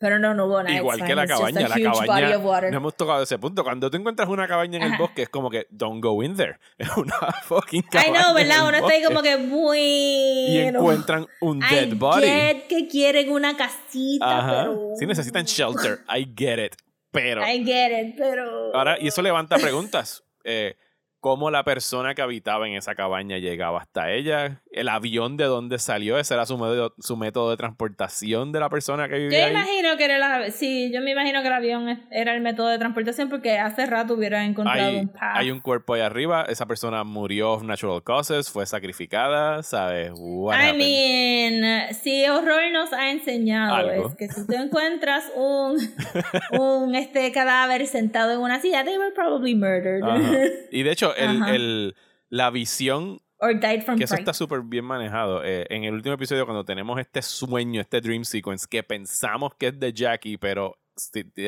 Pero 0.00 0.20
no, 0.20 0.32
no 0.32 0.46
hubo 0.46 0.62
nada. 0.62 0.76
Igual 0.76 1.04
que 1.04 1.12
la 1.12 1.26
cabaña, 1.26 1.62
la 1.68 1.74
cabaña. 1.74 2.70
No 2.70 2.76
hemos 2.76 2.96
tocado 2.96 3.20
ese 3.20 3.36
punto. 3.36 3.64
Cuando 3.64 3.90
tú 3.90 3.96
encuentras 3.96 4.28
una 4.28 4.46
cabaña 4.46 4.76
en 4.76 4.84
el 4.84 4.92
Ajá. 4.92 5.02
bosque, 5.02 5.22
es 5.22 5.28
como 5.28 5.50
que 5.50 5.66
don't 5.70 6.00
go 6.00 6.22
in 6.22 6.36
there. 6.36 6.56
Es 6.78 6.96
una 6.96 7.14
fucking 7.42 7.80
I 7.80 7.88
cabaña. 7.90 8.22
know, 8.22 8.28
en 8.38 8.46
¿verdad? 8.48 8.58
el 8.58 8.68
Uno 8.68 8.76
está 8.76 8.92
ahí 8.92 9.02
como 9.02 9.22
que 9.22 9.36
muy. 9.38 9.78
Y 9.80 10.58
encuentran 10.58 11.26
un 11.40 11.58
dead 11.58 11.88
I 11.88 11.94
body. 11.94 12.26
get 12.26 12.66
que 12.68 12.86
quieren 12.86 13.32
una 13.32 13.56
casita, 13.56 14.38
Ajá. 14.38 14.60
pero. 14.68 14.92
Sí 15.00 15.04
necesitan 15.06 15.44
shelter. 15.46 15.98
I 16.16 16.32
get 16.36 16.64
it. 16.64 16.76
Pero. 17.10 17.42
I 17.44 17.64
get 17.64 17.90
it, 17.90 18.14
pero. 18.16 18.72
Ahora, 18.76 18.98
y 19.00 19.08
eso 19.08 19.20
levanta 19.20 19.56
preguntas. 19.56 20.22
Eh, 20.44 20.76
¿Cómo 21.20 21.50
la 21.50 21.64
persona 21.64 22.14
que 22.14 22.22
habitaba 22.22 22.68
en 22.68 22.74
esa 22.74 22.94
cabaña 22.94 23.38
llegaba 23.38 23.80
hasta 23.80 24.12
ella? 24.12 24.62
¿El 24.70 24.88
avión 24.88 25.36
de 25.36 25.44
dónde 25.46 25.78
salió? 25.80 26.16
¿Ese 26.16 26.34
era 26.34 26.46
su 26.46 26.56
método, 26.56 26.94
su 27.00 27.16
método 27.16 27.50
de 27.50 27.56
transportación 27.56 28.52
de 28.52 28.60
la 28.60 28.68
persona 28.68 29.08
que 29.08 29.14
Yo 29.16 29.22
vivía 29.22 29.46
ahí? 29.46 29.50
imagino 29.50 29.96
que 29.96 30.04
era 30.04 30.18
la, 30.18 30.50
sí, 30.52 30.92
yo 30.94 31.00
me 31.00 31.10
imagino 31.10 31.40
que 31.42 31.48
el 31.48 31.54
avión 31.54 32.00
era 32.12 32.34
el 32.34 32.40
método 32.40 32.68
de 32.68 32.78
transportación 32.78 33.28
porque 33.28 33.58
hace 33.58 33.86
rato 33.86 34.14
hubiera 34.14 34.44
encontrado 34.44 34.90
Hay, 34.90 34.96
un 34.98 35.08
path. 35.08 35.20
hay 35.34 35.50
un 35.50 35.60
cuerpo 35.60 35.94
ahí 35.94 36.02
arriba. 36.02 36.44
Esa 36.48 36.66
persona 36.66 37.02
murió 37.02 37.52
of 37.54 37.64
natural 37.64 38.00
causes, 38.04 38.48
fue 38.48 38.64
sacrificada, 38.66 39.64
¿sabes? 39.64 40.12
What 40.14 40.54
I 40.54 40.68
happened? 40.68 40.78
mean, 40.78 41.94
si 41.94 42.28
horror 42.28 42.60
nos 42.72 42.92
ha 42.92 43.10
enseñado 43.10 43.74
Algo. 43.74 44.08
es 44.10 44.14
que 44.14 44.28
si 44.28 44.46
tú 44.46 44.52
encuentras 44.54 45.24
un, 45.34 45.78
un 46.60 46.94
este 46.94 47.32
cadáver 47.32 47.86
sentado 47.88 48.32
en 48.32 48.38
una 48.38 48.60
silla, 48.60 48.84
they 48.84 48.96
were 48.98 49.12
probably 49.12 49.54
murdered. 49.56 50.02
Y 50.70 50.82
de 50.82 50.92
hecho, 50.92 51.07
el, 51.14 51.42
Ajá. 51.42 51.54
el- 51.54 51.96
la 52.30 52.50
visión 52.50 53.20
Or 53.40 53.58
died 53.58 53.82
from 53.84 53.96
que 53.98 54.04
eso 54.04 54.16
está 54.16 54.34
súper 54.34 54.60
bien 54.62 54.84
manejado. 54.84 55.44
Eh, 55.44 55.66
en 55.70 55.84
el 55.84 55.94
último 55.94 56.14
episodio, 56.16 56.44
cuando 56.44 56.64
tenemos 56.64 56.98
este 56.98 57.22
sueño, 57.22 57.80
este 57.80 58.00
dream 58.00 58.24
sequence, 58.24 58.66
que 58.68 58.82
pensamos 58.82 59.54
que 59.54 59.68
es 59.68 59.78
de 59.78 59.92
Jackie, 59.92 60.36
pero 60.36 60.76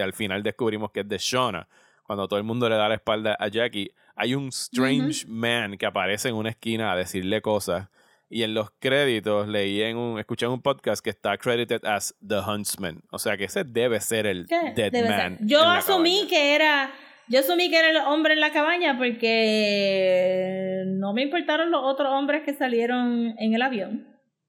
al 0.02 0.12
final 0.12 0.42
descubrimos 0.42 0.92
que 0.92 1.00
es 1.00 1.08
de 1.08 1.18
Shauna, 1.18 1.68
cuando 2.04 2.28
todo 2.28 2.38
el 2.38 2.44
mundo 2.44 2.68
le 2.68 2.76
da 2.76 2.88
la 2.88 2.94
espalda 2.94 3.36
a 3.38 3.48
Jackie, 3.48 3.90
hay 4.14 4.34
un 4.36 4.48
strange 4.48 5.26
man 5.26 5.76
que 5.76 5.86
aparece 5.86 6.28
en 6.28 6.36
una 6.36 6.50
esquina 6.50 6.92
a 6.92 6.96
decirle 6.96 7.42
cosas. 7.42 7.88
Y 8.32 8.44
en 8.44 8.54
los 8.54 8.70
créditos 8.78 9.48
leí 9.48 9.82
en 9.82 9.96
un, 9.96 10.20
escuché 10.20 10.46
en 10.46 10.52
un 10.52 10.62
podcast 10.62 11.02
que 11.02 11.10
está 11.10 11.36
credited 11.36 11.84
as 11.84 12.14
The 12.24 12.38
Huntsman. 12.38 13.02
O 13.10 13.18
sea 13.18 13.36
que 13.36 13.44
ese 13.44 13.64
debe 13.64 14.00
ser 14.00 14.26
el 14.26 14.46
¿Qué? 14.46 14.72
Dead 14.76 14.92
Debe 14.92 15.08
Man. 15.08 15.38
ser. 15.38 15.46
Yo 15.48 15.62
asumí 15.68 16.28
que 16.28 16.54
era. 16.54 16.92
Yo 17.30 17.38
asumí 17.40 17.70
que 17.70 17.78
era 17.78 17.90
el 17.90 17.96
hombre 17.98 18.34
en 18.34 18.40
la 18.40 18.50
cabaña 18.52 18.98
porque 18.98 20.82
no 20.86 21.12
me 21.14 21.22
importaron 21.22 21.70
los 21.70 21.80
otros 21.84 22.08
hombres 22.12 22.42
que 22.44 22.54
salieron 22.54 23.34
en 23.38 23.54
el 23.54 23.62
avión. 23.62 24.06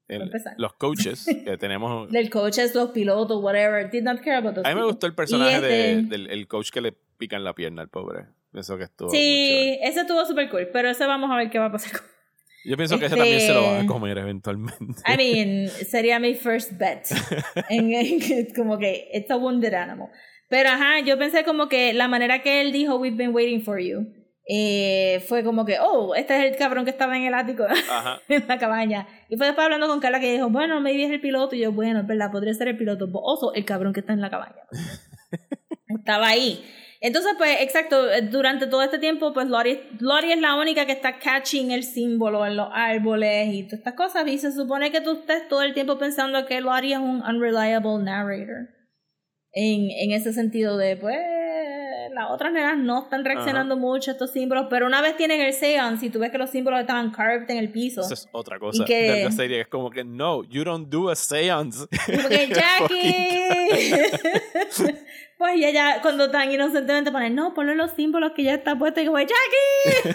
El- 0.08 0.30
los 0.58 0.74
coaches 0.74 1.26
que 1.46 1.58
tenemos 1.58 2.10
Del 2.12 2.30
coaches, 2.30 2.74
los 2.76 2.90
pilotos, 2.90 3.42
whatever. 3.42 3.90
Did 3.90 4.04
not 4.04 4.20
care 4.22 4.36
about 4.38 4.56
those 4.56 4.68
A 4.68 4.74
mí 4.74 4.80
me 4.82 4.86
gustó 4.86 5.08
el 5.08 5.14
personaje 5.16 5.58
Y 5.58 5.62
de- 5.62 5.92
este- 6.00 6.10
del 6.10 6.28
el 6.32 6.48
coach 6.48 6.70
que 6.72 6.82
le 6.82 6.92
pican 7.18 7.44
la 7.44 7.54
pierna 7.54 7.82
al 7.84 7.90
pobre. 7.90 8.26
Eso 8.54 8.78
que 8.78 8.84
estuvo. 8.86 9.10
Sí, 9.10 9.78
ese 9.82 10.02
estuvo 10.02 10.26
súper 10.26 10.50
cool, 10.50 10.68
pero 10.74 10.90
ese 10.90 11.06
vamos 11.06 11.30
a 11.32 11.38
ver 11.38 11.50
qué 11.50 11.60
va 11.60 11.68
a 11.68 11.72
pasar 11.72 11.92
con. 11.94 12.02
Yo 12.66 12.76
pienso 12.78 13.00
que 13.00 13.06
ese 13.06 13.16
este- 13.16 13.30
también 13.30 13.42
se 13.42 13.54
lo 13.54 13.62
van 13.64 13.86
a 13.86 13.88
comer 13.88 14.18
eventualmente. 14.18 15.02
I 15.08 15.18
mean, 15.18 15.70
sería 15.70 16.20
mi 16.20 16.34
first 16.36 16.74
bet. 16.78 17.06
en, 17.70 17.94
en- 17.94 18.54
como 18.56 18.78
que, 18.78 19.10
it's 19.14 19.32
a 19.32 19.38
wounded 19.38 19.74
animal. 19.74 20.10
Pero 20.52 20.68
ajá, 20.68 21.00
yo 21.00 21.18
pensé 21.18 21.46
como 21.46 21.70
que 21.70 21.94
la 21.94 22.10
manera 22.10 22.42
que 22.42 22.60
él 22.60 22.74
dijo, 22.74 22.98
we've 22.98 23.16
been 23.16 23.34
waiting 23.34 23.64
for 23.64 23.80
you, 23.80 24.06
eh, 24.46 25.24
fue 25.30 25.46
como 25.46 25.64
que, 25.64 25.78
oh, 25.80 26.14
este 26.14 26.36
es 26.36 26.52
el 26.52 26.58
cabrón 26.58 26.84
que 26.84 26.92
estaba 26.92 27.16
en 27.16 27.24
el 27.24 27.34
ático, 27.34 27.64
Ajá. 27.90 28.20
en 28.28 28.46
la 28.46 28.60
cabaña. 28.60 29.08
Y 29.30 29.38
fue 29.38 29.46
después 29.46 29.64
hablando 29.64 29.88
con 29.88 30.02
Carla 30.02 30.20
que 30.20 30.30
dijo, 30.30 30.50
bueno, 30.50 30.82
maybe 30.82 31.06
es 31.06 31.12
el 31.12 31.22
piloto. 31.22 31.56
Y 31.56 31.60
yo, 31.60 31.72
bueno, 31.72 32.02
es 32.02 32.08
verdad, 32.08 32.34
podría 32.34 32.54
ser 32.54 32.68
el 32.68 32.78
piloto. 32.78 33.08
But 33.08 33.22
also, 33.26 33.54
el 33.54 33.64
cabrón 33.64 33.94
que 33.94 34.02
está 34.02 34.12
en 34.12 34.20
la 34.20 34.30
cabaña. 34.30 34.62
estaba 35.88 36.28
ahí. 36.28 36.62
Entonces, 37.00 37.32
pues, 37.38 37.62
exacto, 37.62 38.08
durante 38.30 38.68
todo 38.68 38.84
este 38.84 39.00
tiempo, 39.00 39.32
pues 39.32 39.48
Lori, 39.48 39.80
Lori 40.02 40.34
es 40.34 40.42
la 40.42 40.56
única 40.56 40.86
que 40.86 40.92
está 40.92 41.18
catching 41.18 41.72
el 41.72 41.84
símbolo 41.84 42.46
en 42.46 42.58
los 42.58 42.68
árboles 42.74 43.54
y 43.54 43.64
todas 43.64 43.80
estas 43.80 43.94
cosas. 43.94 44.28
Y 44.28 44.38
se 44.38 44.52
supone 44.52 44.92
que 44.92 45.00
tú 45.00 45.14
estés 45.14 45.48
todo 45.48 45.62
el 45.62 45.74
tiempo 45.74 45.98
pensando 45.98 46.46
que 46.46 46.60
Lori 46.60 46.92
es 46.92 47.00
un 47.00 47.22
unreliable 47.24 48.04
narrator. 48.04 48.81
En, 49.54 49.90
en 49.92 50.12
ese 50.14 50.32
sentido 50.34 50.78
de, 50.78 50.96
pues, 50.96 51.18
las 52.14 52.30
otras 52.32 52.52
nenas 52.54 52.78
no 52.78 53.04
están 53.04 53.24
reaccionando 53.26 53.76
mucho 53.78 54.12
a 54.12 54.14
estos 54.14 54.32
símbolos, 54.32 54.68
pero 54.70 54.86
una 54.86 55.02
vez 55.02 55.16
tienen 55.18 55.40
el 55.42 55.54
seance 55.54 56.06
y 56.06 56.10
tú 56.10 56.20
ves 56.20 56.32
que 56.32 56.38
los 56.38 56.50
símbolos 56.50 56.80
estaban 56.82 57.12
carved 57.12 57.50
en 57.50 57.58
el 57.58 57.72
piso. 57.72 58.02
Es 58.02 58.28
otra 58.32 58.60
cosa 58.60 58.84
Y 58.84 58.86
que- 58.86 59.12
de 59.12 59.24
la 59.26 59.32
serie. 59.32 59.62
Es 59.62 59.68
como 59.68 59.90
que, 59.90 60.04
no, 60.04 60.44
you 60.44 60.64
don't 60.64 60.90
do 60.90 61.10
a 61.10 61.16
seance. 61.16 61.86
Como 62.06 62.28
que 62.30 62.48
Jackie. 62.54 63.50
pues 65.38 65.56
y 65.58 65.66
ella 65.66 66.00
cuando 66.02 66.30
tan 66.32 66.52
inocentemente 66.52 67.12
pone, 67.12 67.30
no, 67.30 67.54
ponle 67.54 67.76
los 67.76 67.92
símbolos 67.92 68.32
que 68.36 68.44
ya 68.44 68.54
está 68.56 68.78
puesto 68.78 69.02
y 69.02 69.06
como, 69.06 69.20
Jackie. 69.20 70.10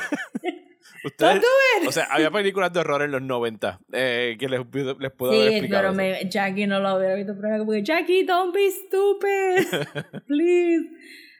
Ustedes-. 1.07 1.43
O 1.87 1.93
sea, 1.93 2.05
había 2.11 2.31
películas 2.31 2.73
de 2.73 2.81
horror 2.81 3.03
en 3.03 3.13
los 3.13 3.23
90 3.23 3.81
eh, 3.93 4.37
que 4.39 4.49
les, 4.49 4.61
pudo- 4.63 4.99
les 4.99 5.13
puedo 5.13 5.33
haber 5.33 5.49
Sí, 5.49 5.55
explicado. 5.55 5.95
pero 5.95 6.09
eso. 6.11 6.25
me, 6.25 6.31
Jackie 6.31 6.67
no 6.67 6.81
lo 6.81 6.97
hubiera 6.97 7.15
visto, 7.15 7.35
pero 7.37 7.49
era 7.49 7.59
como 7.59 7.73
que, 7.73 7.83
Jackie, 7.83 8.25
don't 8.25 8.55
be 8.55 8.71
stupid. 8.71 10.23
Please. 10.27 10.87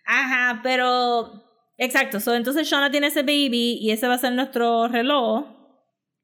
Ajá, 0.07 0.61
pero. 0.63 1.43
Exacto, 1.79 2.21
so, 2.21 2.35
entonces 2.35 2.67
Shauna 2.69 2.91
tiene 2.91 3.09
ese 3.09 3.21
baby 3.23 3.79
y 3.81 3.91
ese 3.91 4.09
va 4.09 4.15
a 4.15 4.19
ser 4.19 4.33
nuestro 4.33 4.89
reloj. 4.89 5.45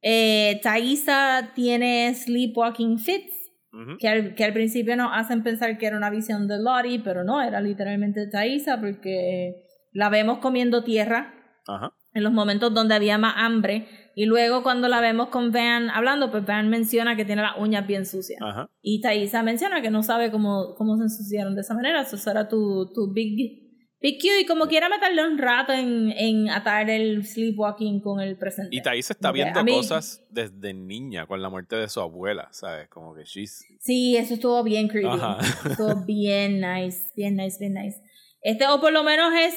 Eh, 0.00 0.58
Thaisa 0.62 1.52
tiene 1.54 2.14
sleepwalking 2.14 2.98
fits. 2.98 3.38
Ujú. 3.74 3.96
que 3.98 4.06
al, 4.06 4.34
que 4.34 4.44
al 4.44 4.52
principio 4.52 4.96
nos 4.96 5.08
hacen 5.14 5.42
pensar 5.42 5.78
que 5.78 5.86
era 5.86 5.96
una 5.96 6.10
visión 6.10 6.46
de 6.46 6.58
Lori, 6.58 6.98
pero 6.98 7.24
no, 7.24 7.40
era 7.40 7.58
literalmente 7.62 8.26
Thaisa 8.26 8.78
porque 8.78 9.54
la 9.92 10.10
vemos 10.10 10.40
comiendo 10.40 10.84
tierra 10.84 11.32
Ajá. 11.66 11.94
En 12.14 12.22
los 12.24 12.32
momentos 12.32 12.72
donde 12.74 12.94
había 12.94 13.18
más 13.18 13.34
hambre 13.36 13.86
y 14.14 14.26
luego 14.26 14.62
cuando 14.62 14.88
la 14.88 15.00
vemos 15.00 15.28
con 15.28 15.52
Van 15.52 15.88
hablando, 15.90 16.30
pues 16.30 16.44
Van 16.44 16.68
menciona 16.68 17.16
que 17.16 17.24
tiene 17.24 17.42
las 17.42 17.56
uñas 17.58 17.86
bien 17.86 18.04
sucias 18.04 18.40
Ajá. 18.42 18.68
y 18.82 19.00
Thaisa 19.00 19.42
menciona 19.42 19.80
que 19.80 19.90
no 19.90 20.02
sabe 20.02 20.30
cómo, 20.30 20.74
cómo 20.76 20.96
se 20.98 21.04
ensuciaron 21.04 21.54
de 21.54 21.62
esa 21.62 21.74
manera, 21.74 22.02
eso 22.02 22.16
será 22.18 22.48
tu, 22.48 22.92
tu 22.92 23.10
big, 23.14 23.62
big 24.02 24.20
cue 24.20 24.40
y 24.42 24.46
como 24.46 24.66
quiera 24.66 24.90
meterle 24.90 25.26
un 25.26 25.38
rato 25.38 25.72
en, 25.72 26.10
en 26.10 26.50
atar 26.50 26.90
el 26.90 27.24
sleepwalking 27.24 28.00
con 28.02 28.20
el 28.20 28.36
presente. 28.36 28.76
Y 28.76 28.82
Thais 28.82 29.10
está 29.10 29.32
viendo 29.32 29.64
mí- 29.64 29.72
cosas 29.72 30.22
desde 30.28 30.74
niña 30.74 31.26
con 31.26 31.40
la 31.40 31.48
muerte 31.48 31.76
de 31.76 31.88
su 31.88 32.00
abuela, 32.00 32.48
¿sabes? 32.50 32.88
Como 32.88 33.14
que 33.14 33.24
she's... 33.24 33.64
Sí, 33.80 34.16
eso 34.18 34.34
estuvo 34.34 34.62
bien 34.62 34.88
creepy. 34.88 35.08
Ajá. 35.08 35.38
Estuvo 35.70 36.04
bien 36.04 36.60
nice, 36.60 37.10
bien 37.16 37.36
nice, 37.36 37.56
bien 37.58 37.72
nice. 37.74 38.02
Este, 38.42 38.66
o 38.66 38.80
por 38.80 38.92
lo 38.92 39.02
menos 39.04 39.32
es 39.34 39.54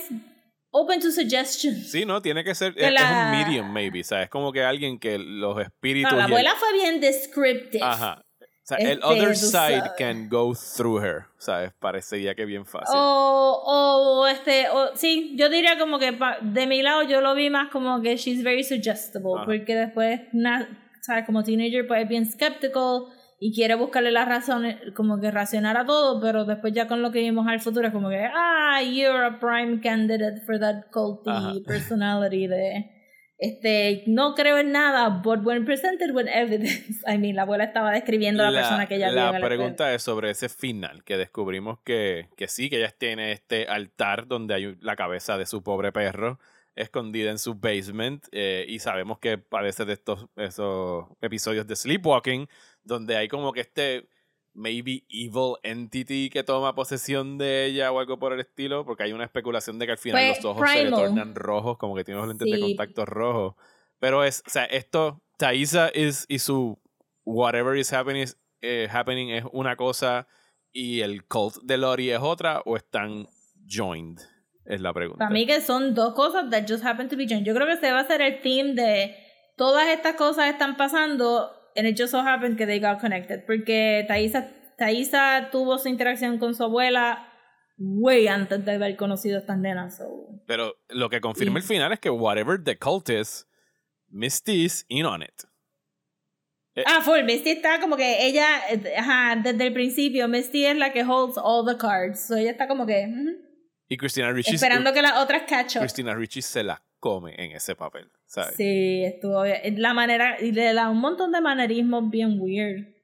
open 0.77 0.99
to 0.99 1.09
suggestions. 1.11 1.89
Sí, 1.91 2.05
no, 2.05 2.21
tiene 2.21 2.43
que 2.43 2.53
ser... 2.53 2.73
Es, 2.75 2.87
es 2.87 2.93
la- 2.93 3.31
un 3.31 3.39
medium, 3.39 3.71
maybe, 3.71 4.03
¿sabes? 4.03 4.29
Como 4.29 4.51
que 4.51 4.63
alguien 4.63 4.99
que 4.99 5.17
los 5.17 5.59
espíritus... 5.61 6.11
No, 6.11 6.17
la 6.17 6.23
y 6.23 6.25
el- 6.27 6.31
abuela 6.33 6.53
fue 6.59 6.73
bien 6.73 6.99
descriptive. 6.99 7.83
Ajá. 7.83 8.21
O 8.41 8.67
sea, 8.67 8.77
el 8.77 8.93
Este, 8.93 9.05
other 9.05 9.35
side 9.37 9.51
sabes. 9.51 9.91
can 9.97 10.27
go 10.27 10.53
through 10.55 10.99
her, 11.03 11.25
¿sabes? 11.37 11.71
Parecería 11.79 12.33
que 12.33 12.45
bien 12.45 12.65
fácil. 12.65 12.95
O, 12.97 13.63
o 14.21 14.27
este, 14.27 14.67
o, 14.69 14.95
sí, 14.95 15.33
yo 15.37 15.49
diría 15.49 15.77
como 15.77 15.99
que 15.99 16.13
pa- 16.13 16.39
de 16.41 16.65
mi 16.65 16.81
lado 16.81 17.03
yo 17.03 17.21
lo 17.21 17.35
vi 17.35 17.49
más 17.51 17.69
como 17.71 18.01
que 18.01 18.17
she's 18.17 18.43
very 18.43 18.63
suggestible, 18.63 19.33
Ajá. 19.35 19.45
porque 19.45 19.75
después 19.75 20.21
na- 20.33 20.67
¿sabes? 21.01 21.25
Como 21.27 21.43
teenager, 21.43 21.85
pues 21.87 22.01
es 22.01 22.09
bien 22.09 22.25
skeptical 22.29 23.03
y 23.39 23.53
quiere 23.53 23.75
buscarle 23.75 24.11
las 24.11 24.27
razones, 24.27 24.77
como 24.95 25.19
que 25.19 25.31
racionar 25.31 25.77
a 25.77 25.85
todo, 25.85 26.21
pero 26.21 26.45
después 26.45 26.73
ya 26.73 26.87
con 26.87 27.01
lo 27.01 27.11
que 27.11 27.19
vimos 27.19 27.47
al 27.47 27.59
futuro 27.59 27.87
es 27.87 27.93
como 27.93 28.09
que, 28.09 28.29
ah, 28.33 28.81
you're 28.81 29.25
a 29.25 29.39
prime 29.39 29.81
candidate 29.81 30.41
for 30.45 30.59
that 30.59 30.85
culty 30.91 31.29
Ajá. 31.29 31.53
personality 31.65 32.47
de, 32.47 32.91
este, 33.37 34.03
no 34.07 34.33
creo 34.33 34.57
en 34.57 34.71
nada, 34.71 35.09
but 35.09 35.39
when 35.43 35.65
presented 35.65 36.11
with 36.13 36.27
evidence, 36.27 37.03
I 37.07 37.17
mean, 37.17 37.35
la 37.35 37.41
abuela 37.41 37.65
estaba 37.65 37.91
describiendo 37.91 38.43
a 38.43 38.51
la, 38.51 38.61
persona 38.61 38.87
que 38.87 38.95
ella 38.95 39.11
la 39.11 39.37
pregunta 39.39 39.93
es 39.93 40.01
sobre 40.01 40.29
ese 40.29 40.47
final, 40.47 41.03
que 41.03 41.17
descubrimos 41.17 41.79
que, 41.83 42.29
que 42.37 42.47
sí, 42.47 42.69
que 42.69 42.77
ella 42.77 42.93
tiene 42.97 43.33
este 43.33 43.67
altar 43.67 44.27
donde 44.27 44.53
hay 44.53 44.77
la 44.79 44.95
cabeza 44.95 45.37
de 45.37 45.45
su 45.45 45.63
pobre 45.63 45.91
perro 45.91 46.39
escondida 46.75 47.31
en 47.31 47.39
su 47.39 47.55
basement 47.55 48.25
eh, 48.31 48.65
y 48.67 48.79
sabemos 48.79 49.19
que 49.19 49.37
padece 49.37 49.85
de 49.85 49.93
estos 49.93 50.27
esos 50.35 51.05
episodios 51.21 51.67
de 51.67 51.75
sleepwalking 51.75 52.47
donde 52.85 53.17
hay 53.17 53.27
como 53.27 53.51
que 53.51 53.61
este 53.61 54.07
maybe 54.53 55.03
evil 55.09 55.55
entity 55.63 56.29
que 56.29 56.43
toma 56.43 56.73
posesión 56.73 57.37
de 57.37 57.65
ella 57.65 57.91
o 57.91 57.99
algo 57.99 58.17
por 58.17 58.31
el 58.31 58.39
estilo 58.39 58.85
porque 58.85 59.03
hay 59.03 59.11
una 59.11 59.25
especulación 59.25 59.77
de 59.77 59.85
que 59.85 59.91
al 59.91 59.97
final 59.97 60.23
Pues, 60.25 60.43
los 60.43 60.45
ojos 60.45 60.69
se 60.69 60.85
le 60.85 60.91
tornan 60.91 61.35
rojos 61.35 61.77
como 61.77 61.95
que 61.95 62.05
tiene 62.05 62.19
los 62.19 62.29
lentes 62.29 62.49
de 62.49 62.59
contacto 62.59 63.05
rojos. 63.05 63.55
Pero 63.99 64.23
es 64.23 64.43
o 64.47 64.49
sea 64.49 64.65
esto 64.65 65.21
Thaisa 65.37 65.91
is, 65.93 66.25
y 66.29 66.39
su 66.39 66.79
whatever 67.25 67.77
is 67.77 67.91
happening, 67.91 68.27
eh, 68.61 68.87
happening 68.89 69.29
es 69.31 69.43
una 69.51 69.75
cosa 69.75 70.27
y 70.71 71.01
el 71.01 71.25
cult 71.25 71.57
de 71.63 71.77
Lori 71.77 72.11
es 72.11 72.19
otra 72.21 72.61
o 72.65 72.77
están 72.77 73.27
joined 73.67 74.19
es 74.65 74.81
la 74.81 74.93
pregunta. 74.93 75.19
Para 75.19 75.31
mí 75.31 75.45
que 75.45 75.61
son 75.61 75.93
dos 75.93 76.13
cosas 76.13 76.49
that 76.49 76.65
just 76.67 76.83
happen 76.83 77.07
to 77.09 77.15
be 77.15 77.27
joined. 77.27 77.45
Yo 77.45 77.53
creo 77.53 77.67
que 77.67 77.73
ese 77.73 77.91
va 77.91 77.99
a 77.99 78.07
ser 78.07 78.21
el 78.21 78.41
theme 78.41 78.73
de 78.73 79.15
todas 79.57 79.87
estas 79.87 80.15
cosas 80.15 80.47
están 80.47 80.75
pasando 80.77 81.51
and 81.75 81.87
it 81.87 81.97
just 81.97 82.11
so 82.11 82.21
happened 82.21 82.57
que 82.57 82.65
they 82.65 82.79
got 82.79 82.99
connected. 82.99 83.45
Porque 83.45 84.05
Thaisa, 84.07 84.47
Thaisa 84.77 85.49
tuvo 85.51 85.77
su 85.77 85.89
interacción 85.89 86.39
con 86.39 86.53
su 86.53 86.63
abuela 86.63 87.27
way 87.77 88.27
antes 88.27 88.63
de 88.63 88.73
haber 88.73 88.95
conocido 88.95 89.37
a 89.37 89.39
estas 89.41 89.57
nenas. 89.57 89.97
So. 89.97 90.41
Pero 90.47 90.75
lo 90.89 91.09
que 91.09 91.19
confirma 91.19 91.59
el 91.59 91.63
final 91.63 91.91
es 91.91 91.99
que 91.99 92.09
whatever 92.09 92.61
the 92.61 92.77
cult 92.77 93.09
is, 93.09 93.45
Misty 94.09 94.65
is 94.65 94.85
in 94.87 95.05
on 95.05 95.21
it. 95.21 95.43
Ah, 96.85 97.01
full, 97.01 97.23
Misty 97.23 97.51
está 97.51 97.79
como 97.79 97.95
que 97.95 98.25
ella, 98.27 98.59
eh, 98.69 98.95
ajá, 98.97 99.37
desde 99.41 99.67
el 99.67 99.73
principio, 99.73 100.27
Misty 100.27 100.65
es 100.65 100.75
la 100.75 100.91
que 100.91 101.03
holds 101.03 101.37
all 101.37 101.65
the 101.65 101.77
cards. 101.77 102.19
So 102.19 102.35
ella 102.35 102.51
está 102.51 102.67
como 102.67 102.85
que 102.85 103.05
ujú, 103.07 103.45
Y 103.87 103.97
Christina 103.97 104.31
Ricci, 104.31 104.55
esperando 104.55 104.91
que 104.93 105.01
las 105.01 105.17
otras 105.17 105.43
catch 105.47 105.77
up. 105.77 105.81
Christina 105.81 106.13
Ricci 106.15 106.41
se 106.41 106.63
la 106.63 106.81
come 107.05 107.35
en 107.37 107.51
ese 107.51 107.75
papel. 107.75 108.09
¿sabes? 108.25 108.55
Sí, 108.55 109.03
estuvo 109.03 109.43
bien. 109.43 109.79
La 109.79 109.93
manera, 109.93 110.41
y 110.41 110.51
le 110.51 110.73
da 110.73 110.89
un 110.89 110.97
montón 110.97 111.31
de 111.31 111.39
manerismos 111.39 112.09
bien 112.09 112.39
weird. 112.39 112.95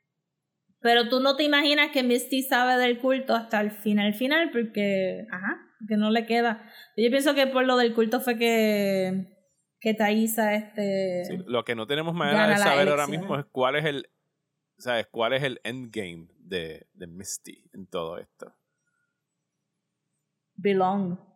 Pero 0.80 1.08
tú 1.08 1.20
no 1.20 1.36
te 1.36 1.44
imaginas 1.44 1.92
que 1.92 2.02
Misty 2.02 2.42
sabe 2.42 2.78
del 2.78 3.00
culto 3.00 3.36
hasta 3.36 3.62
el 3.62 3.70
final, 3.70 4.16
final, 4.16 4.50
porque, 4.52 5.28
ajá, 5.30 5.62
que 5.88 5.96
no 5.98 6.10
le 6.10 6.26
queda. 6.26 6.68
Yo 6.98 7.12
pienso 7.12 7.36
que 7.36 7.46
por 7.46 7.66
lo 7.66 7.78
del 7.78 7.94
culto 7.94 8.20
fue 8.20 8.40
que, 8.40 9.38
que 9.80 9.94
Thaisa, 9.94 10.56
este... 10.56 11.26
Sí, 11.26 11.38
Lo 11.46 11.64
que 11.64 11.76
no 11.76 11.86
tenemos 11.86 12.16
manera 12.16 12.48
de 12.48 12.58
saber 12.58 12.90
ahora 12.90 13.06
mismo 13.06 13.38
es 13.38 13.46
cuál 13.52 13.76
es 13.76 13.86
el, 13.86 14.10
¿sabes? 14.80 15.06
¿Cuál 15.12 15.34
es 15.34 15.44
el 15.44 15.62
endgame 15.64 16.30
de, 16.40 16.88
de 16.94 17.06
Misty 17.06 17.70
en 17.74 17.86
todo 17.86 18.18
esto? 18.18 18.52
belong. 20.56 21.31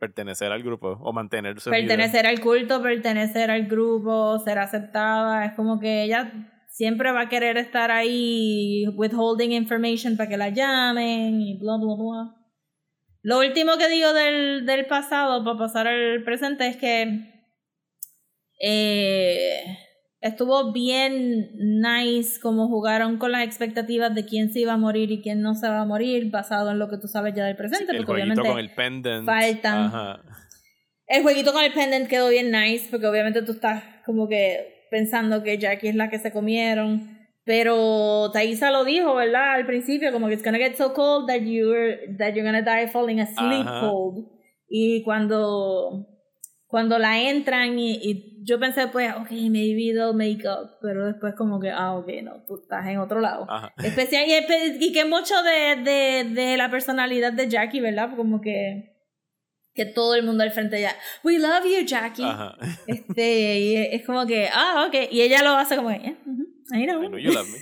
Pertenecer 0.00 0.50
al 0.50 0.62
grupo 0.62 0.98
o 1.02 1.12
mantener 1.12 1.60
su 1.60 1.70
Pertenecer 1.70 2.26
al 2.26 2.40
culto, 2.40 2.82
pertenecer 2.82 3.50
al 3.50 3.66
grupo, 3.66 4.38
ser 4.38 4.58
aceptada. 4.58 5.44
Es 5.44 5.52
como 5.52 5.78
que 5.78 6.04
ella 6.04 6.32
siempre 6.68 7.12
va 7.12 7.22
a 7.22 7.28
querer 7.28 7.58
estar 7.58 7.90
ahí 7.90 8.86
withholding 8.96 9.52
information 9.52 10.16
para 10.16 10.30
que 10.30 10.38
la 10.38 10.48
llamen 10.48 11.38
y 11.40 11.58
bla, 11.58 11.76
bla, 11.76 11.94
bla. 11.94 12.36
Lo 13.22 13.40
último 13.40 13.76
que 13.76 13.90
digo 13.90 14.14
del, 14.14 14.64
del 14.64 14.86
pasado 14.86 15.44
para 15.44 15.58
pasar 15.58 15.86
al 15.86 16.24
presente 16.24 16.66
es 16.66 16.76
que 16.78 17.30
eh, 18.62 19.78
estuvo 20.20 20.72
bien 20.72 21.50
nice 21.56 22.40
como 22.40 22.68
jugaron 22.68 23.16
con 23.18 23.32
las 23.32 23.44
expectativas 23.44 24.14
de 24.14 24.26
quién 24.26 24.52
se 24.52 24.60
iba 24.60 24.74
a 24.74 24.76
morir 24.76 25.10
y 25.10 25.22
quién 25.22 25.40
no 25.40 25.54
se 25.54 25.68
va 25.68 25.80
a 25.80 25.86
morir 25.86 26.30
basado 26.30 26.70
en 26.70 26.78
lo 26.78 26.88
que 26.88 26.98
tú 26.98 27.08
sabes 27.08 27.34
ya 27.34 27.46
del 27.46 27.56
presente. 27.56 27.92
el 27.92 27.98
porque 28.04 28.22
jueguito 28.22 28.42
obviamente 28.42 28.48
con 28.48 28.58
el 28.58 28.74
pendant. 28.74 29.26
faltan. 29.26 29.78
Ajá. 29.86 30.22
el 31.06 31.22
jueguito 31.22 31.52
con 31.52 31.64
el 31.64 31.72
pendant 31.72 32.08
quedó 32.08 32.28
bien 32.28 32.50
nice, 32.50 32.88
porque 32.90 33.06
obviamente 33.06 33.42
tú 33.42 33.52
estás 33.52 33.82
como 34.04 34.28
que 34.28 34.86
pensando 34.90 35.42
que 35.42 35.56
Jackie 35.58 35.88
es 35.88 35.94
la 35.94 36.10
que 36.10 36.18
se 36.18 36.32
comieron. 36.32 37.18
Pero 37.44 38.30
Thaisa 38.32 38.70
lo 38.70 38.84
dijo, 38.84 39.14
¿verdad? 39.14 39.54
Al 39.54 39.66
principio, 39.66 40.12
como 40.12 40.28
que 40.28 40.34
it's 40.34 40.44
gonna 40.44 40.58
get 40.58 40.76
so 40.76 40.92
cold 40.92 41.26
that 41.26 41.40
you're, 41.40 42.14
that 42.18 42.34
you're 42.34 42.44
gonna 42.44 42.62
die 42.62 42.86
falling 42.88 43.18
asleep 43.20 43.66
Ajá. 43.66 43.80
cold. 43.80 44.26
Y 44.68 45.02
cuando, 45.02 46.06
cuando 46.66 46.98
la 46.98 47.20
entran, 47.22 47.78
y, 47.78 47.94
y 47.94 48.29
yo 48.42 48.58
pensé, 48.58 48.88
pues, 48.88 49.12
ok, 49.14 49.30
maybe 49.30 49.92
they'll 49.92 50.14
make 50.14 50.46
up. 50.48 50.78
Pero 50.80 51.06
después, 51.06 51.34
como 51.34 51.60
que, 51.60 51.70
ah, 51.70 51.94
ok, 51.94 52.08
no, 52.22 52.44
tú 52.46 52.60
estás 52.62 52.86
en 52.88 52.98
otro 52.98 53.20
lado. 53.20 53.46
Ajá. 53.48 53.72
Especial, 53.82 54.24
y, 54.28 54.84
y 54.84 54.92
que 54.92 55.04
mucho 55.04 55.34
de, 55.42 55.76
de, 55.82 56.24
de 56.30 56.56
la 56.56 56.70
personalidad 56.70 57.32
de 57.32 57.48
Jackie, 57.48 57.80
¿verdad? 57.80 58.10
Como 58.16 58.40
que, 58.40 58.96
que 59.74 59.84
todo 59.84 60.14
el 60.14 60.24
mundo 60.24 60.42
al 60.42 60.52
frente 60.52 60.80
ya, 60.80 60.96
we 61.22 61.38
love 61.38 61.64
you, 61.64 61.84
Jackie. 61.84 62.24
Ajá. 62.24 62.56
Este, 62.86 63.58
y 63.60 63.76
es 63.76 64.04
como 64.04 64.26
que, 64.26 64.48
ah, 64.52 64.86
ok. 64.88 65.08
Y 65.10 65.20
ella 65.20 65.42
lo 65.42 65.50
hace 65.50 65.76
como, 65.76 65.90
"Yeah, 65.90 66.16
ujú, 66.26 66.46
I 66.74 66.86
know. 66.86 67.02
I 67.02 67.08
know 67.08 67.18
you 67.18 67.32
love 67.32 67.48
me. 67.48 67.58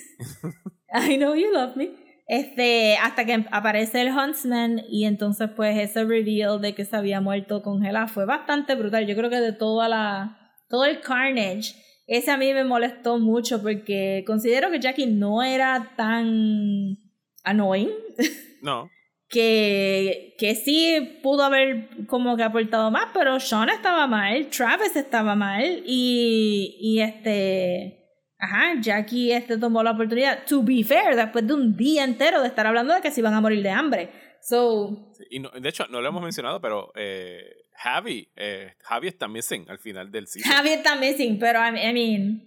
I 1.13 1.17
know 1.17 1.35
you 1.35 1.53
love 1.53 1.77
me. 1.77 1.91
Este, 2.27 2.97
hasta 2.99 3.25
que 3.25 3.47
aparece 3.51 4.03
el 4.03 4.09
Huntsman 4.11 4.83
y 4.91 5.07
entonces 5.07 5.49
pues 5.57 5.79
ese 5.79 6.05
reveal 6.05 6.61
de 6.61 6.75
que 6.75 6.85
se 6.85 6.95
había 6.95 7.23
muerto 7.23 7.63
congelada 7.63 8.07
fue 8.07 8.27
bastante 8.27 8.75
brutal. 8.75 9.07
Yo 9.07 9.17
creo 9.17 9.31
que 9.31 9.41
de 9.41 9.53
toda 9.55 9.89
la, 9.89 10.48
todo 10.69 10.85
el 10.85 11.01
carnage, 11.01 11.75
ese 12.07 12.31
a 12.31 12.37
mí 12.37 12.53
me 12.55 12.65
molestó 12.65 13.19
mucho 13.19 13.61
porque 13.63 14.25
considero 14.27 14.71
que 14.71 14.81
Jackie 14.81 15.07
no 15.07 15.43
era 15.43 15.93
tan 15.97 16.97
annoying 17.45 17.91
No. 18.63 18.91
que, 19.29 20.35
que 20.39 20.55
sí 20.55 21.19
pudo 21.23 21.45
haber 21.45 21.89
como 22.07 22.37
que 22.37 22.43
aportado 22.43 22.91
más, 22.91 23.07
pero 23.15 23.39
Sean 23.41 23.69
estaba 23.69 24.07
mal, 24.07 24.49
Travis 24.49 24.97
estaba 24.97 25.35
mal 25.35 25.83
y, 25.87 26.77
y 26.81 27.01
este, 27.01 28.07
ajá, 28.39 28.81
Jackie 28.81 29.33
este 29.33 29.59
tomó 29.59 29.83
la 29.83 29.93
oportunidad, 29.93 30.45
to 30.47 30.63
be 30.63 30.83
fair, 30.83 31.15
después 31.15 31.47
de 31.47 31.55
un 31.55 31.77
día 31.77 32.05
entero 32.05 32.41
de 32.43 32.49
estar 32.49 32.67
hablando 32.67 32.95
de 32.95 33.01
que 33.01 33.11
se 33.11 33.21
iban 33.21 33.35
a 33.35 33.41
morir 33.41 33.63
de 33.63 33.71
hambre. 33.71 34.11
So, 34.41 35.13
Y 35.31 35.41
no- 35.41 35.51
de 35.51 35.69
hecho, 35.69 35.87
no 35.91 36.01
lo 36.01 36.09
hemos 36.09 36.23
mencionado, 36.23 36.61
pero 36.61 36.91
eh, 36.97 37.43
Javi, 37.83 38.29
eh, 38.37 38.75
Javi 38.83 39.09
está 39.09 39.29
missing 39.29 39.69
al 39.69 39.79
final 39.79 40.11
del 40.11 40.27
season. 40.27 40.51
Javi 40.53 40.71
está 40.71 40.97
missing, 40.97 41.39
pero 41.39 41.61
I, 41.61 41.71
mean, 41.93 42.43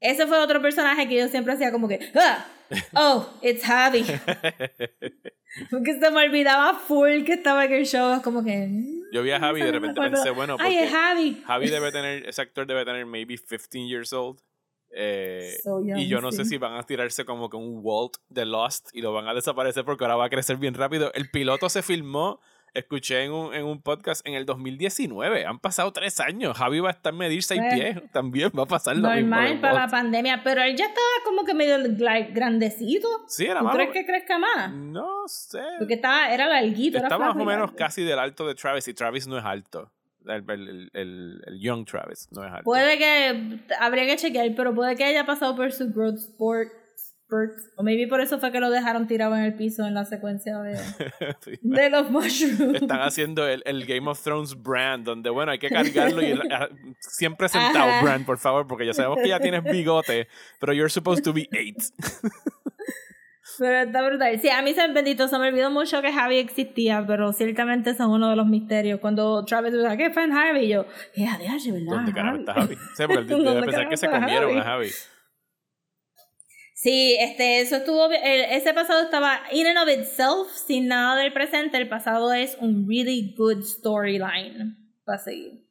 ese 0.00 0.26
fue 0.26 0.38
otro 0.38 0.62
personaje 0.62 1.08
que 1.08 1.16
yo 1.16 1.28
siempre 1.28 1.54
hacía 1.54 1.72
como 1.72 1.88
que, 1.88 1.98
ah, 2.14 2.46
oh, 2.94 3.28
it's 3.42 3.64
Javi. 3.64 4.04
Porque 5.70 5.98
se 5.98 6.10
me 6.10 6.24
olvidaba 6.26 6.74
full 6.78 7.24
que 7.24 7.32
estaba 7.34 7.64
en 7.64 7.72
el 7.72 7.86
show, 7.86 8.20
como 8.22 8.44
que... 8.44 8.66
mm, 8.68 9.10
Yo 9.12 9.22
vi 9.22 9.30
a 9.30 9.40
Javi 9.40 9.60
y 9.60 9.64
de 9.64 9.72
repente 9.72 10.00
pensé, 10.00 10.30
bueno, 10.30 10.56
Ay, 10.60 10.76
es 10.78 10.90
Javi. 10.90 11.42
Javi 11.46 11.68
debe 11.70 11.90
tener, 11.90 12.28
ese 12.28 12.42
actor 12.42 12.66
debe 12.66 12.84
tener 12.84 13.06
maybe 13.06 13.36
15 13.38 13.88
years 13.88 14.12
old. 14.12 14.38
eh, 14.94 15.56
So 15.64 15.80
young, 15.84 15.98
y 15.98 16.06
yo 16.06 16.20
no 16.20 16.30
sé 16.32 16.44
si 16.44 16.58
van 16.58 16.74
a 16.76 16.82
tirarse 16.84 17.24
como 17.24 17.48
que 17.50 17.56
un 17.56 17.80
Walt 17.82 18.18
de 18.28 18.44
Lost 18.46 18.90
y 18.92 19.00
lo 19.00 19.12
van 19.12 19.26
a 19.26 19.34
desaparecer 19.34 19.84
porque 19.84 20.04
ahora 20.04 20.16
va 20.16 20.26
a 20.26 20.30
crecer 20.30 20.58
bien 20.58 20.74
rápido. 20.74 21.10
El 21.14 21.30
piloto 21.30 21.68
se 21.70 21.82
filmó, 21.82 22.40
escuché 22.74 23.24
en 23.24 23.32
un, 23.32 23.54
en 23.54 23.64
un 23.64 23.80
podcast 23.82 24.26
en 24.26 24.34
el 24.34 24.46
2019. 24.46 25.44
Han 25.46 25.58
pasado 25.58 25.92
tres 25.92 26.20
años. 26.20 26.56
Javi 26.56 26.80
va 26.80 26.88
a 26.88 26.92
estar 26.92 27.12
medir 27.12 27.42
seis 27.42 27.60
Pues, 27.60 27.74
pies. 27.74 28.12
También 28.12 28.50
va 28.56 28.62
a 28.62 28.66
pasar 28.66 28.96
lo 28.96 29.08
mismo. 29.10 29.30
Normal 29.36 29.60
para 29.60 29.74
la 29.74 29.88
pandemia, 29.88 30.42
pero 30.44 30.62
él 30.62 30.76
ya 30.76 30.86
estaba 30.86 31.06
como 31.24 31.44
que 31.44 31.54
medio 31.54 31.76
gla- 31.78 32.32
grandecito. 32.32 33.08
Sí, 33.28 33.46
era 33.46 33.60
¿Tú 33.60 33.66
más. 33.66 33.74
crees 33.74 33.90
que 33.92 34.06
crezca 34.06 34.38
más? 34.38 34.72
No 34.72 35.26
sé. 35.26 35.60
Porque 35.78 35.94
estaba, 35.94 36.32
era 36.32 36.46
larguito, 36.46 36.98
era 36.98 37.08
Está 37.08 37.18
más 37.18 37.34
o 37.36 37.44
menos 37.44 37.72
casi 37.72 38.02
del 38.04 38.18
alto 38.18 38.46
de 38.46 38.54
Travis 38.54 38.86
y 38.88 38.94
Travis 38.94 39.26
no 39.26 39.38
es 39.38 39.44
alto. 39.44 39.90
El, 40.26 40.44
el, 40.50 40.90
el, 40.92 41.42
el 41.46 41.58
young 41.60 41.86
Travis 41.86 42.28
no 42.32 42.44
es 42.44 42.50
alto. 42.52 42.64
Puede 42.64 42.98
que, 42.98 43.60
habría 43.80 44.04
que 44.04 44.16
chequear, 44.16 44.50
pero 44.54 44.74
puede 44.74 44.94
que 44.94 45.04
haya 45.04 45.24
pasado 45.24 45.56
por 45.56 45.72
su 45.72 45.90
growth 45.90 46.16
sport, 46.18 46.68
O 47.76 47.82
maybe 47.82 48.06
por 48.08 48.20
eso 48.22 48.38
fue 48.40 48.50
que 48.52 48.58
lo 48.60 48.70
dejaron 48.70 49.06
tirado 49.06 49.36
en 49.36 49.42
el 49.42 49.54
piso 49.54 49.86
en 49.86 49.92
la 49.94 50.04
secuencia 50.06 50.58
de, 50.60 50.76
Sí. 51.44 51.52
de 51.60 51.90
los 51.90 52.10
mushrooms. 52.10 52.80
Están 52.80 53.02
haciendo 53.02 53.46
el, 53.46 53.62
el 53.66 53.84
Game 53.84 54.08
of 54.08 54.22
Thrones 54.22 54.54
brand, 54.62 55.04
donde 55.04 55.28
bueno, 55.28 55.52
hay 55.52 55.58
que 55.58 55.68
cargarlo 55.68 56.22
y 56.22 56.26
el- 56.30 56.40
a- 56.52 56.70
siempre 57.00 57.48
sentado, 57.50 57.90
Ajá. 57.90 58.02
brand, 58.02 58.24
por 58.24 58.38
favor, 58.38 58.66
porque 58.66 58.86
ya 58.86 58.94
sabemos 58.94 59.18
que 59.22 59.28
ya 59.28 59.40
tienes 59.40 59.62
bigote, 59.62 60.26
pero 60.58 60.72
you're 60.72 60.88
supposed 60.90 61.22
to 61.22 61.32
be 61.34 61.46
eight. 61.52 61.76
Pero 63.58 63.76
está 63.80 64.06
brutal. 64.06 64.38
Sí, 64.40 64.48
a 64.50 64.62
mí 64.62 64.72
se 64.72 64.86
me 64.86 64.94
bendito, 64.94 65.26
se 65.26 65.36
me 65.38 65.48
olvidó 65.48 65.70
mucho 65.70 66.00
que 66.00 66.12
Javi 66.12 66.36
existía, 66.38 67.04
pero 67.06 67.32
ciertamente 67.32 67.92
son 67.94 68.10
uno 68.12 68.30
de 68.30 68.36
los 68.36 68.46
misterios. 68.46 69.00
Cuando 69.00 69.44
Travis 69.44 69.72
dice, 69.72 69.96
¿qué 69.96 70.04
en 70.06 70.32
Javi? 70.32 70.60
Y 70.60 70.68
yo, 70.68 70.86
ya, 71.16 71.36
déjate, 71.38 71.72
¿verdad? 71.72 71.86
¿Dónde 71.88 72.12
carajo 72.12 72.36
está 72.36 72.54
Javi? 72.54 72.76
Sí, 72.94 73.02
porque 73.06 73.18
él 73.20 73.26
debe 73.28 73.42
¿Dónde 73.44 73.62
pensar 73.66 73.88
que 73.88 73.96
se 73.96 74.08
comieron 74.08 74.50
Javi? 74.50 74.58
a 74.60 74.62
Javi. 74.62 74.88
Sí, 76.88 77.18
este, 77.20 77.60
eso 77.60 77.76
estuvo, 77.76 78.06
el- 78.10 78.46
ese 78.50 78.72
pasado 78.72 79.02
estaba 79.02 79.40
in 79.52 79.66
and 79.66 79.76
of 79.76 79.90
itself, 79.90 80.48
sin 80.50 80.86
nada 80.88 81.16
del 81.16 81.34
presente, 81.34 81.76
el 81.76 81.86
pasado 81.86 82.32
es 82.32 82.56
un 82.62 82.88
really 82.88 83.34
good 83.36 83.62
storyline 83.62 84.74
para 85.04 85.18
seguir. 85.18 85.66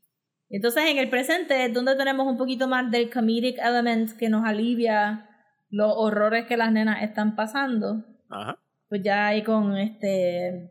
Entonces 0.47 0.83
en 0.85 0.99
el 0.99 1.09
presente 1.09 1.65
es 1.65 1.73
donde 1.73 1.95
tenemos 1.95 2.27
un 2.27 2.37
poquito 2.37 2.67
más 2.67 2.91
del 2.91 3.09
comedic 3.09 3.57
element 3.57 4.11
que 4.15 4.29
nos 4.29 4.45
alivia 4.45 5.27
los 5.71 5.91
horrores 5.95 6.45
que 6.45 6.55
las 6.55 6.71
nenas 6.71 7.01
están 7.01 7.35
pasando. 7.35 8.05
Ajá. 8.29 8.59
Pues 8.87 9.01
ya 9.03 9.25
ahí 9.25 9.41
con 9.41 9.75
este... 9.75 10.69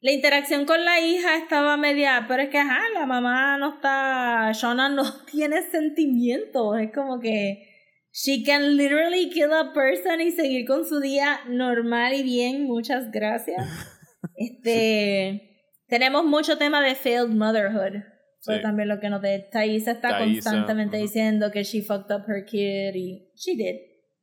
La 0.00 0.12
interacción 0.12 0.64
con 0.64 0.82
la 0.82 0.98
hija 1.00 1.36
estaba 1.36 1.76
media, 1.76 2.24
pero 2.26 2.42
es 2.44 2.48
que 2.48 2.58
ajá, 2.58 2.80
la 2.94 3.04
mamá 3.04 3.58
no 3.58 3.74
está, 3.74 4.50
Shona 4.52 4.88
no 4.88 5.04
tiene 5.30 5.60
sentimientos, 5.70 6.80
es 6.80 6.90
como 6.90 7.20
que 7.20 7.68
she 8.12 8.44
can 8.44 8.76
literally 8.76 9.30
kill 9.30 9.52
a 9.52 9.72
person 9.72 10.20
y 10.20 10.30
seguir 10.30 10.66
con 10.66 10.84
su 10.86 11.00
día 11.00 11.40
normal 11.48 12.12
y 12.14 12.22
bien, 12.22 12.64
muchas 12.64 13.10
gracias. 13.10 13.66
este, 14.36 15.50
tenemos 15.88 16.24
mucho 16.24 16.58
tema 16.58 16.82
de 16.82 16.94
failed 16.94 17.30
motherhood, 17.34 18.02
fue 18.40 18.56
Sí. 18.56 18.62
también 18.62 18.88
lo 18.88 19.00
que 19.00 19.08
noté. 19.08 19.48
Thaisa 19.50 19.92
está 19.92 20.10
Thaisa, 20.10 20.24
constantemente 20.24 20.96
ujú. 20.98 21.06
diciendo 21.06 21.50
que 21.50 21.62
she 21.64 21.80
fucked 21.82 22.10
up 22.14 22.24
her 22.28 22.44
kid 22.44 22.94
y 22.94 23.30
she 23.36 23.56
did, 23.56 23.76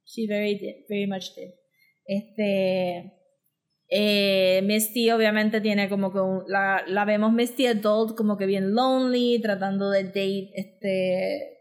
she 0.05 0.27
very 0.27 0.55
did, 0.55 0.85
very 0.89 1.07
much 1.07 1.33
did. 1.35 1.53
Este, 2.05 3.13
eh, 3.91 4.61
Misty 4.63 5.09
obviamente 5.11 5.61
tiene 5.61 5.89
como 5.89 6.11
que 6.11 6.19
un- 6.19 6.43
la, 6.47 6.83
la 6.87 7.05
vemos 7.05 7.31
Misty 7.33 7.65
adult 7.67 8.15
como 8.15 8.37
que 8.37 8.45
bien 8.45 8.73
lonely, 8.75 9.39
tratando 9.41 9.89
de 9.89 10.03
date 10.03 10.51
este 10.55 11.58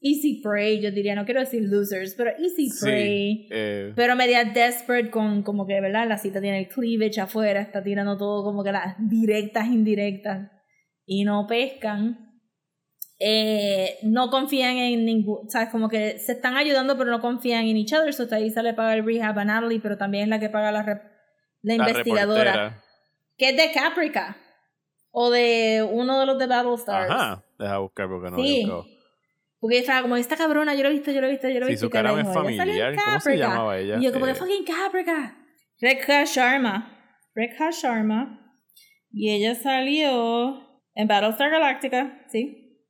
easy 0.00 0.40
prey, 0.42 0.80
yo 0.80 0.90
diría, 0.90 1.14
no 1.14 1.24
quiero 1.24 1.40
decir 1.40 1.62
losers, 1.64 2.14
pero 2.14 2.30
easy 2.38 2.68
Sí. 2.70 2.80
prey. 2.84 3.48
eh, 3.50 3.92
Pero 3.96 4.14
media 4.16 4.44
desperate 4.44 5.10
con 5.10 5.42
como 5.42 5.66
que, 5.66 5.80
¿verdad? 5.80 6.06
La 6.08 6.18
cita 6.18 6.40
tiene 6.40 6.58
el 6.60 6.68
cleavage 6.68 7.20
afuera, 7.20 7.60
está 7.60 7.82
tirando 7.82 8.16
todo 8.16 8.44
como 8.44 8.62
que 8.62 8.72
las 8.72 8.94
directas, 8.98 9.66
indirectas 9.66 10.50
y 11.06 11.24
no 11.24 11.46
pescan. 11.48 12.24
Eh, 13.20 13.96
no 14.02 14.30
confían 14.30 14.76
en 14.76 15.04
ningún, 15.04 15.50
¿sabes? 15.50 15.70
Como 15.70 15.88
que 15.88 16.18
se 16.20 16.32
están 16.32 16.56
ayudando 16.56 16.96
pero 16.96 17.10
no 17.10 17.20
confían 17.20 17.64
en 17.66 17.76
each 17.76 17.92
other. 17.92 18.12
So 18.14 18.28
Thaisa 18.28 18.62
le 18.62 18.74
paga 18.74 18.94
el 18.94 19.04
rehab 19.04 19.36
a 19.38 19.44
Natalie, 19.44 19.80
pero 19.80 19.96
también 19.98 20.24
es 20.24 20.28
la 20.30 20.38
que 20.38 20.48
paga 20.50 20.70
la, 20.70 20.84
rep- 20.84 21.02
la 21.62 21.74
la 21.74 21.74
investigadora. 21.74 22.52
reportera. 22.52 22.82
Que 23.36 23.48
es 23.50 23.56
de 23.56 23.72
Caprica. 23.72 24.36
O 25.10 25.30
de 25.30 25.84
uno 25.90 26.20
de 26.20 26.26
los 26.26 26.38
de 26.38 26.46
Battlestars. 26.46 27.10
Ajá. 27.10 27.44
Deja 27.58 27.78
buscar 27.78 28.08
porque 28.08 28.30
no 28.30 28.36
Sí. 28.36 28.60
buscado. 28.60 28.86
Porque 29.60 29.78
estaba 29.78 30.02
como, 30.02 30.16
esta 30.16 30.36
cabrona, 30.36 30.74
yo 30.74 30.82
lo 30.84 30.88
he 30.90 30.92
visto, 30.92 31.10
yo 31.10 31.20
lo 31.20 31.26
he 31.26 31.30
visto, 31.30 31.48
yo 31.48 31.58
lo 31.60 31.66
he 31.66 31.68
Sí, 31.68 31.72
visto. 31.72 31.86
su 31.86 31.86
y 31.86 31.90
que 31.90 31.98
cara 31.98 32.12
me 32.12 32.20
es 32.20 32.28
dijo, 32.28 32.40
"Ella 32.40 32.42
salió 32.42 32.50
en 32.50 32.58
familiar. 32.58 32.94
¿Cómo 32.94 33.20
se 33.20 33.30
Caprica". 33.30 33.48
llamaba 33.48 33.78
ella? 33.78 33.96
Y 33.98 34.04
yo 34.04 34.12
como 34.12 34.24
que 34.26 34.30
Eh, 34.32 34.34
fucking 34.34 34.64
Caprica. 34.64 35.36
Rekha 35.80 36.24
Sharma. 36.24 37.18
Rekha 37.34 37.70
Sharma. 37.70 38.56
Y 39.10 39.30
ella 39.30 39.54
salió 39.54 40.82
en 40.94 41.08
Battlestar 41.08 41.50
Galactica, 41.50 42.24
¿sí? 42.28 42.84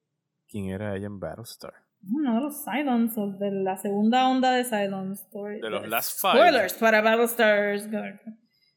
¿Quién 0.49 0.71
era 0.71 0.95
ella 0.97 1.07
en 1.07 1.19
Battlestar? 1.21 1.73
Uno 2.11 2.35
de 2.37 2.41
los 2.43 2.65
Cylons, 2.65 3.17
o 3.19 3.27
de 3.39 3.51
la 3.51 3.77
segunda 3.77 4.29
onda 4.29 4.53
de 4.53 4.65
Cylons. 4.65 5.21
Story- 5.27 5.61
De 5.61 5.71
los 5.71 5.89
Last 5.89 6.21
Five. 6.21 6.35
Spoilers 6.35 6.75
para 6.75 7.01
Battlestar 7.01 7.79
Galactica. 7.89 8.33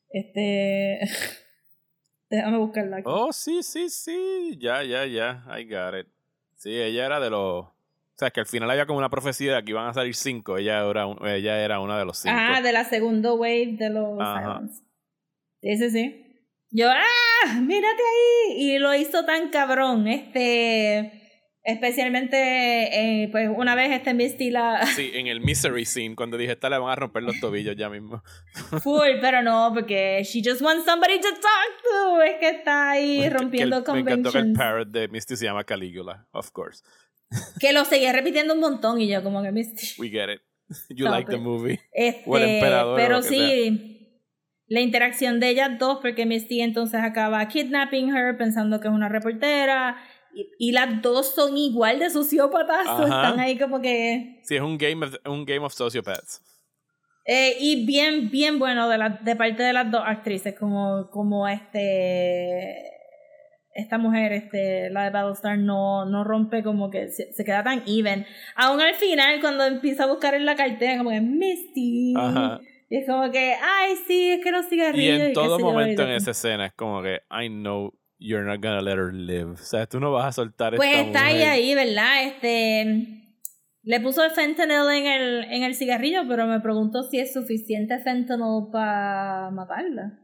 Este... 0.09 0.99
Déjame 2.29 2.57
buscarla 2.57 2.97
aquí. 2.97 3.05
Oh, 3.07 3.33
sí, 3.33 3.61
sí, 3.63 3.89
sí. 3.89 4.57
Ya, 4.59 4.83
ya, 4.83 5.05
ya. 5.05 5.43
I 5.57 5.65
got 5.65 5.93
it. 5.99 6.07
Sí, 6.55 6.69
ella 6.73 7.05
era 7.05 7.19
de 7.19 7.29
los. 7.29 7.65
O 8.13 8.17
sea, 8.21 8.29
que 8.29 8.39
al 8.41 8.45
final 8.45 8.69
había 8.69 8.85
como 8.85 8.99
una 8.99 9.09
profecía 9.09 9.55
de 9.55 9.63
que 9.63 9.71
iban 9.71 9.87
a 9.87 9.93
salir 9.93 10.13
cinco. 10.15 10.57
Ella 10.57 10.87
era, 10.87 11.07
un- 11.07 11.25
ella 11.27 11.59
era 11.63 11.79
una 11.79 11.97
de 11.97 12.05
los 12.05 12.19
cinco. 12.19 12.35
Ah, 12.37 12.61
de 12.61 12.71
la 12.71 12.83
segunda 12.85 13.33
wave 13.33 13.75
de 13.79 13.89
los 13.89 14.19
Ajá. 14.19 14.39
Cylons. 14.41 14.83
Sí, 15.61 15.89
sí. 15.89 16.25
Yo, 16.69 16.89
¡ah! 16.89 17.59
¡Mírate 17.61 18.01
ahí! 18.01 18.53
Y 18.61 18.79
lo 18.79 18.93
hizo 18.95 19.25
tan 19.25 19.49
cabrón. 19.49 20.07
Este. 20.07 21.17
Especialmente, 21.63 22.37
eh, 23.23 23.29
pues 23.31 23.47
una 23.55 23.75
vez 23.75 23.91
este 23.91 24.13
Misty 24.15 24.49
la. 24.49 24.83
Sí, 24.95 25.11
en 25.13 25.27
el 25.27 25.41
Misery 25.41 25.85
Scene, 25.85 26.15
cuando 26.15 26.37
dije, 26.37 26.53
esta 26.53 26.69
le 26.69 26.77
van 26.79 26.89
a 26.91 26.95
romper 26.95 27.21
los 27.23 27.39
tobillos 27.39 27.75
ya 27.75 27.87
mismo. 27.89 28.23
Full, 28.83 29.19
pero 29.21 29.41
no, 29.43 29.71
porque 29.73 30.21
she 30.23 30.41
just 30.43 30.61
wants 30.61 30.85
somebody 30.85 31.19
to 31.19 31.29
talk 31.29 31.81
to. 31.83 32.21
Es 32.23 32.35
que 32.39 32.49
está 32.49 32.91
ahí 32.91 33.15
Que- 33.15 33.21
que 33.21 33.27
el- 33.27 33.33
rompiendo 33.33 33.75
me 33.75 33.79
encantó 33.81 33.93
que 33.93 34.09
el 34.09 34.23
conventions. 34.23 34.57
parrot 34.57 34.87
de 34.89 35.07
Misty 35.07 35.35
se 35.35 35.45
llama 35.45 35.63
Caligula, 35.63 36.27
of 36.31 36.49
course. 36.51 36.83
Que 37.59 37.71
lo 37.73 37.85
seguía 37.85 38.11
repitiendo 38.11 38.53
un 38.53 38.59
montón 38.59 38.99
y 38.99 39.07
yo, 39.07 39.23
como 39.23 39.41
que 39.41 39.51
Misty. 39.51 40.01
We 40.01 40.09
get 40.09 40.29
it. 40.29 40.41
You 40.89 41.05
like 41.05 41.29
the 41.29 41.37
it. 41.37 41.41
movie. 41.41 41.79
Este, 41.93 42.23
O 42.25 42.37
el 42.37 42.43
emperador, 42.43 42.95
pero 42.97 43.21
sí, 43.21 43.97
la 44.67 44.79
interacción 44.81 45.39
de 45.39 45.49
ellas 45.49 45.77
dos, 45.79 45.99
porque 46.01 46.25
Misty 46.25 46.61
entonces 46.61 47.01
acaba 47.01 47.45
kidnapping 47.47 48.09
her 48.15 48.37
pensando 48.37 48.79
que 48.79 48.87
es 48.87 48.93
una 48.93 49.09
reportera. 49.09 49.97
Y, 50.33 50.69
y 50.69 50.71
las 50.71 51.01
dos 51.01 51.35
son 51.35 51.57
igual 51.57 51.99
de 51.99 52.09
sociópatas. 52.09 52.87
Están 53.03 53.39
ahí 53.39 53.57
como 53.57 53.81
que. 53.81 54.39
Sí, 54.43 54.55
es 54.55 54.61
un 54.61 54.77
game 54.77 55.05
of, 55.05 55.15
un 55.25 55.43
game 55.45 55.59
of 55.65 55.73
sociopaths. 55.73 56.41
eh, 57.25 57.57
y 57.59 57.85
bien, 57.85 58.29
bien 58.31 58.57
bueno 58.59 58.87
de, 58.87 58.97
la, 58.97 59.09
de 59.09 59.35
parte 59.35 59.61
de 59.63 59.73
las 59.73 59.91
dos 59.91 60.01
actrices, 60.05 60.55
como, 60.57 61.09
como 61.11 61.47
este. 61.49 62.91
Esta 63.73 63.97
mujer, 63.97 64.33
este, 64.33 64.89
la 64.89 65.05
de 65.05 65.09
Battlestar, 65.11 65.57
no, 65.57 66.05
no 66.05 66.23
rompe 66.25 66.61
como 66.61 66.89
que 66.89 67.07
se, 67.09 67.31
se 67.31 67.45
queda 67.45 67.63
tan 67.63 67.83
even. 67.87 68.25
Aún 68.55 68.81
al 68.81 68.95
final, 68.95 69.39
cuando 69.39 69.65
empieza 69.65 70.03
a 70.03 70.07
buscar 70.07 70.33
en 70.33 70.45
la 70.45 70.55
cartera, 70.55 70.97
como 70.97 71.09
que 71.11 71.21
Misty. 71.21 72.13
Ajá. 72.17 72.59
Y 72.89 72.97
es 72.97 73.07
como 73.07 73.31
que, 73.31 73.53
ay, 73.61 73.95
sí, 74.05 74.31
es 74.31 74.43
que 74.43 74.51
los 74.51 74.65
Y 74.65 74.69
cigarrillos. 74.69 75.19
en 75.21 75.27
qué 75.27 75.33
todo 75.33 75.57
yo, 75.57 75.65
momento 75.65 76.01
y 76.01 76.05
en 76.05 76.11
esa 76.11 76.31
escena 76.31 76.65
es 76.65 76.73
como 76.73 77.01
que, 77.01 77.21
I 77.31 77.47
know 77.47 77.93
you're 78.19 78.45
not 78.45 78.61
gonna 78.61 78.81
let 78.81 78.95
her 78.97 79.13
live. 79.13 79.51
O 79.53 79.57
sea, 79.57 79.85
tú 79.87 80.01
no 80.01 80.11
vas 80.11 80.25
a 80.25 80.31
soltar 80.33 80.75
Pues 80.75 80.89
esta 80.91 81.01
está 81.07 81.25
ahí, 81.27 81.35
mujer. 81.35 81.49
ahí, 81.49 81.75
¿verdad? 81.75 82.23
Este. 82.25 83.17
Le 83.83 83.99
puso 83.99 84.23
el 84.23 84.31
fentanyl 84.31 84.91
en 84.93 85.07
el, 85.07 85.43
en 85.45 85.63
el 85.63 85.73
cigarrillo, 85.75 86.23
pero 86.27 86.45
me 86.45 86.59
pregunto 86.59 87.01
si 87.03 87.19
es 87.19 87.33
suficiente 87.33 87.97
fentanyl 87.99 88.67
para 88.71 89.49
matarla. 89.51 90.19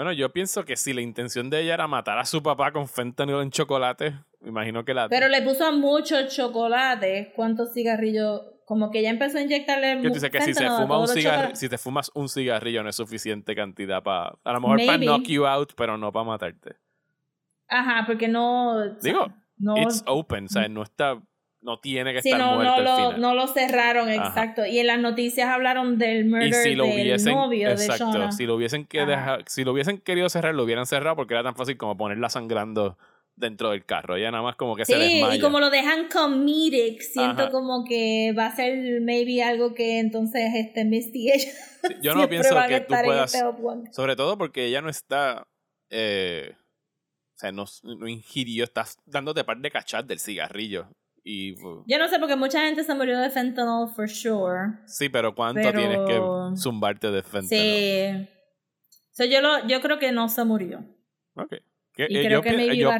Bueno, 0.00 0.12
yo 0.14 0.32
pienso 0.32 0.64
que 0.64 0.76
si 0.76 0.94
la 0.94 1.02
intención 1.02 1.50
de 1.50 1.60
ella 1.60 1.74
era 1.74 1.86
matar 1.86 2.16
a 2.18 2.24
su 2.24 2.42
papá 2.42 2.72
con 2.72 2.88
fentanyl 2.88 3.42
en 3.42 3.50
chocolate, 3.50 4.14
imagino 4.46 4.82
que 4.82 4.94
la... 4.94 5.10
Pero 5.10 5.28
le 5.28 5.42
puso 5.42 5.70
mucho 5.72 6.26
chocolate. 6.26 7.34
¿Cuántos 7.36 7.74
cigarrillos? 7.74 8.40
Como 8.64 8.90
que 8.90 9.02
ya 9.02 9.10
empezó 9.10 9.36
a 9.36 9.42
inyectarle. 9.42 9.96
tú 9.96 10.08
mu- 10.08 10.14
dices 10.14 10.30
que 10.30 10.40
si, 10.40 10.54
se 10.54 10.66
fuma 10.70 10.98
un 10.98 11.06
chocolates. 11.06 11.58
si 11.58 11.68
te 11.68 11.76
fumas 11.76 12.10
un 12.14 12.30
cigarrillo 12.30 12.82
no 12.82 12.88
es 12.88 12.96
suficiente 12.96 13.54
cantidad 13.54 14.02
para... 14.02 14.38
A 14.42 14.52
lo 14.54 14.60
mejor 14.62 14.80
para 14.86 14.96
knock 14.96 15.24
you 15.26 15.44
out, 15.44 15.74
pero 15.76 15.98
no 15.98 16.10
para 16.10 16.24
matarte. 16.24 16.76
Ajá, 17.68 18.04
porque 18.06 18.26
no. 18.26 18.82
Digo, 19.02 19.30
no, 19.58 19.76
It's 19.76 20.02
open, 20.06 20.46
o 20.46 20.48
sea, 20.48 20.66
no 20.66 20.82
está... 20.82 21.20
No 21.62 21.78
tiene 21.78 22.14
que 22.14 22.22
Sí, 22.22 22.30
estar 22.30 22.40
no, 22.40 22.54
muerto 22.54 22.70
no, 22.70 22.76
al 22.78 22.84
lo, 22.84 22.96
final. 22.96 23.20
no 23.20 23.34
lo 23.34 23.46
cerraron, 23.46 24.08
Ajá. 24.08 24.28
exacto. 24.28 24.64
Y 24.64 24.78
en 24.78 24.86
las 24.86 24.98
noticias 24.98 25.46
hablaron 25.48 25.98
del 25.98 26.24
murder 26.24 26.54
si 26.54 26.74
lo 26.74 26.84
del 26.84 26.92
hubiesen... 27.02 27.34
novio 27.34 27.68
de 27.76 27.86
Shauna. 27.86 28.32
si 28.32 28.46
lo 28.46 28.54
hubiesen 28.54 28.86
que 28.86 29.04
dejar- 29.04 29.44
si 29.46 29.64
lo 29.64 29.72
hubiesen 29.72 29.98
querido 29.98 30.28
cerrar, 30.30 30.54
lo 30.54 30.62
hubieran 30.64 30.86
cerrado 30.86 31.16
porque 31.16 31.34
era 31.34 31.42
tan 31.42 31.54
fácil 31.54 31.76
como 31.76 31.96
ponerla 31.98 32.30
sangrando 32.30 32.96
dentro 33.36 33.70
del 33.70 33.84
carro. 33.84 34.16
Ella 34.16 34.30
nada 34.30 34.42
más 34.42 34.56
como 34.56 34.74
que 34.74 34.84
se 34.86 34.94
Sí, 34.94 34.98
desmaya. 34.98 35.34
y 35.36 35.40
como 35.40 35.60
lo 35.60 35.68
dejan 35.70 36.08
comedic, 36.08 37.00
siento 37.02 37.42
Ajá. 37.42 37.50
como 37.50 37.84
que 37.84 38.34
va 38.36 38.46
a 38.46 38.56
ser 38.56 39.00
maybe 39.02 39.42
algo 39.42 39.74
que 39.74 39.98
entonces 39.98 40.50
este 40.54 40.84
Misty 40.86 41.30
ella 41.30 41.50
Sí, 41.82 41.94
Yo 42.02 42.14
no 42.14 42.26
pienso 42.28 42.54
que 42.68 42.80
tú 42.80 42.94
puedas... 43.04 43.34
este. 43.34 43.46
Sobre 43.92 44.16
todo 44.16 44.38
porque 44.38 44.64
ella 44.66 44.80
no 44.80 44.88
está. 44.88 45.46
eh, 45.90 46.54
o 46.56 47.38
sea, 47.40 47.52
no, 47.52 47.64
no 47.84 48.06
ingirió, 48.08 48.64
estás 48.64 48.96
dándote 49.06 49.44
par 49.44 49.58
de 49.58 49.70
cachas 49.70 50.06
del 50.06 50.20
cigarrillo. 50.20 50.88
Y. 51.30 51.54
Yo 51.86 51.98
no 51.98 52.08
sé 52.08 52.18
porque 52.18 52.34
mucha 52.34 52.60
gente 52.66 52.82
se 52.82 52.94
murió 52.94 53.18
de 53.20 53.30
fentanyl 53.30 53.88
for 53.94 54.08
sure. 54.08 54.72
sí, 54.86 55.08
pero 55.08 55.34
¿cuánto 55.34 55.60
Pero- 55.62 55.78
tienes 55.78 55.98
que 56.08 56.20
zumbarte 56.60 57.10
de 57.10 57.22
fentanyl? 57.22 57.48
Sí. 57.48 58.28
So, 59.12 59.24
yo 59.24 59.40
lo 59.40 59.66
yo 59.68 59.80
creo 59.80 59.98
que 59.98 60.10
no 60.12 60.28
se 60.28 60.44
murió. 60.44 60.84
Ok. 61.34 61.54
Que- 61.94 62.06
Y 62.08 62.16
eh, 62.18 62.24
creo 62.24 62.38
yo 62.38 62.42
que 62.42 62.50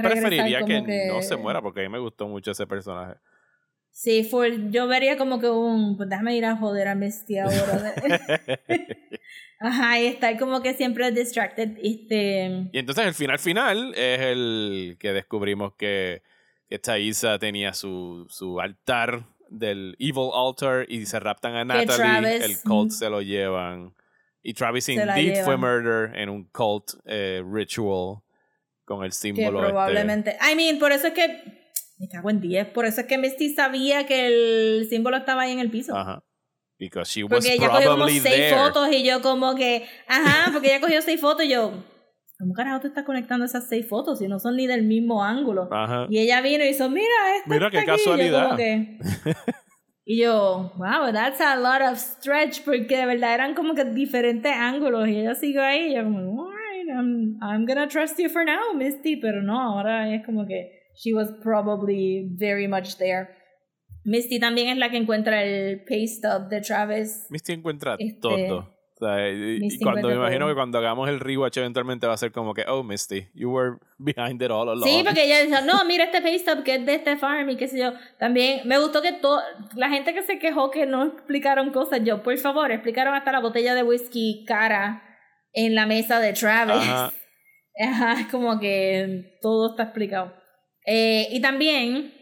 preferiría 0.00 0.64
que, 0.64 1.08
no 1.08 1.22
se 1.22 1.36
muera 1.36 1.60
porque 1.60 1.80
a 1.80 1.82
mí 1.84 1.88
me 1.88 1.98
gustó 1.98 2.28
mucho 2.28 2.50
ese 2.52 2.66
personaje. 2.66 3.14
Sí, 3.92 4.22
fue, 4.22 4.70
yo 4.70 4.86
vería 4.86 5.16
como 5.18 5.40
que 5.40 5.48
un 5.50 5.96
pues 5.96 6.08
déjame 6.08 6.36
ir 6.36 6.44
a 6.44 6.56
joder 6.56 6.86
a 6.88 6.94
Misty 6.94 7.38
ahora. 7.38 7.94
Ajá, 9.60 10.00
y 10.00 10.06
estar 10.06 10.38
como 10.38 10.62
que 10.62 10.74
siempre 10.74 11.10
distracted. 11.10 11.76
Este, 11.82 12.68
y 12.72 12.78
entonces 12.78 13.06
el 13.06 13.14
final 13.14 13.38
final 13.38 13.92
es 13.94 14.20
el 14.20 14.96
que 14.98 15.12
descubrimos 15.12 15.74
que, 15.74 16.22
que 16.70 16.78
Thaisa 16.78 17.36
tenía 17.38 17.74
su, 17.74 18.26
su 18.30 18.60
altar 18.60 19.26
del 19.48 19.96
Evil 19.98 20.30
Altar 20.32 20.86
y 20.88 21.04
se 21.04 21.18
raptan 21.18 21.56
a 21.56 21.64
Natalie, 21.64 21.96
Travis, 21.96 22.44
el 22.44 22.60
cult 22.60 22.92
mm. 22.92 22.94
se 22.94 23.10
lo 23.10 23.20
llevan. 23.20 23.92
Y 24.40 24.54
Travis 24.54 24.88
indeed 24.88 25.44
fue 25.44 25.56
murder 25.56 26.16
en 26.16 26.28
un 26.28 26.44
cult 26.44 26.92
eh, 27.06 27.42
ritual 27.44 28.20
con 28.84 29.02
el 29.02 29.10
Que 29.10 29.16
símbolo 29.16 29.58
este. 29.58 29.70
probablemente. 29.72 30.38
I 30.40 30.54
mean, 30.54 30.78
por 30.78 30.92
eso 30.92 31.08
es 31.08 31.12
que. 31.12 31.60
Me 31.98 32.08
cago 32.08 32.30
en 32.30 32.40
10. 32.40 32.68
Por 32.68 32.86
eso 32.86 33.02
es 33.02 33.06
que 33.06 33.18
Misty 33.18 33.52
sabía 33.52 34.06
que 34.06 34.26
el 34.26 34.88
símbolo 34.88 35.18
estaba 35.18 35.42
ahí 35.42 35.52
en 35.52 35.58
el 35.58 35.70
piso. 35.70 35.94
Ajá. 35.94 36.24
Because 36.78 37.10
she 37.12 37.24
was 37.24 37.30
Porque 37.30 37.52
ella 37.52 37.68
cogió 37.68 37.90
como 37.90 38.08
seis 38.08 38.22
there. 38.22 38.56
fotos 38.56 38.90
y 38.90 39.04
yo 39.04 39.20
como 39.20 39.54
que, 39.54 39.86
ajá, 40.06 40.50
porque 40.50 40.68
ella 40.68 40.80
cogió 40.80 41.02
seis 41.02 41.20
fotos 41.20 41.44
y 41.44 41.50
yo, 41.50 41.84
¿cómo 42.40 42.54
carajo 42.54 42.80
te 42.80 42.88
estás 42.88 43.04
conectando 43.04 43.44
esas 43.44 43.68
seis 43.68 43.86
fotos 43.86 44.18
si 44.18 44.26
no 44.26 44.38
son 44.38 44.56
ni 44.56 44.66
del 44.66 44.82
mismo 44.82 45.22
ángulo? 45.22 45.68
Ajá. 45.70 46.06
Y 46.08 46.18
ella 46.18 46.40
vino 46.40 46.64
y 46.64 46.68
hizo, 46.68 46.88
mira, 46.88 47.36
esta 47.36 47.54
Mira 47.54 47.70
qué 47.70 47.78
aquí". 47.78 47.86
Y 47.86 47.88
yo 47.88 47.96
casualidad. 47.96 48.58
y 50.06 50.16
yo, 50.22 50.72
wow, 50.76 51.12
that's 51.12 51.40
a 51.40 51.56
lot 51.56 51.82
of 51.82 51.98
stretch 51.98 52.64
porque 52.64 52.96
de 52.96 53.06
verdad 53.06 53.34
eran 53.34 53.54
como 53.54 53.74
que 53.74 53.84
diferentes 53.84 54.52
ángulos 54.52 55.06
y 55.08 55.18
ella 55.18 55.34
siguió 55.34 55.62
ahí 55.62 55.92
y 55.92 55.94
yo 55.94 56.02
como, 56.02 56.46
alright, 56.46 56.88
I'm, 56.88 57.38
I'm 57.42 57.66
gonna 57.66 57.86
trust 57.86 58.18
you 58.18 58.30
for 58.30 58.44
now, 58.44 58.74
Misty, 58.74 59.16
pero 59.16 59.42
no, 59.42 59.60
ahora 59.60 60.12
es 60.14 60.24
como 60.24 60.46
que 60.46 60.80
she 60.96 61.12
was 61.12 61.30
probably 61.42 62.26
very 62.38 62.66
much 62.66 62.96
there. 62.96 63.28
Misty 64.04 64.40
también 64.40 64.68
es 64.68 64.78
la 64.78 64.90
que 64.90 64.96
encuentra 64.96 65.44
el 65.44 65.84
pay 65.84 66.08
stub 66.08 66.48
de 66.48 66.62
Travis. 66.62 67.26
Misty 67.28 67.52
encuentra 67.52 67.96
Este, 67.98 68.18
todo. 68.18 68.79
Y, 69.00 69.78
cuando 69.78 70.08
me 70.08 70.14
imagino 70.14 70.46
que 70.46 70.54
cuando 70.54 70.78
hagamos 70.78 71.08
el 71.08 71.20
rewatch 71.20 71.56
eventualmente 71.56 72.06
va 72.06 72.14
a 72.14 72.16
ser 72.16 72.32
como 72.32 72.54
que, 72.54 72.64
oh 72.68 72.82
Misty, 72.82 73.28
you 73.34 73.50
were 73.50 73.78
behind 73.98 74.42
it 74.42 74.50
all 74.50 74.68
along. 74.68 74.84
Sí, 74.84 75.02
porque 75.04 75.24
ella 75.24 75.40
dice, 75.40 75.62
no, 75.64 75.84
mira 75.84 76.04
este 76.04 76.20
pay 76.20 76.38
stub 76.38 76.62
que 76.62 76.76
es 76.76 76.86
de 76.86 76.94
este 76.94 77.16
farm 77.16 77.50
y 77.50 77.56
qué 77.56 77.68
sé 77.68 77.78
yo. 77.78 77.92
También 78.18 78.66
me 78.66 78.78
gustó 78.78 79.02
que 79.02 79.12
todo, 79.12 79.40
la 79.74 79.88
gente 79.88 80.12
que 80.12 80.22
se 80.22 80.38
quejó 80.38 80.70
que 80.70 80.86
no 80.86 81.04
explicaron 81.04 81.70
cosas, 81.70 82.00
yo, 82.04 82.22
por 82.22 82.36
favor, 82.38 82.70
explicaron 82.70 83.14
hasta 83.14 83.32
la 83.32 83.40
botella 83.40 83.74
de 83.74 83.82
whisky 83.82 84.44
cara 84.46 85.02
en 85.52 85.74
la 85.74 85.86
mesa 85.86 86.20
de 86.20 86.32
Travis. 86.32 86.76
Ajá. 86.76 87.12
Ajá, 87.80 88.20
es 88.20 88.26
como 88.26 88.58
que 88.60 89.38
todo 89.40 89.70
está 89.70 89.84
explicado. 89.84 90.34
Eh, 90.84 91.28
y 91.30 91.40
también 91.40 92.12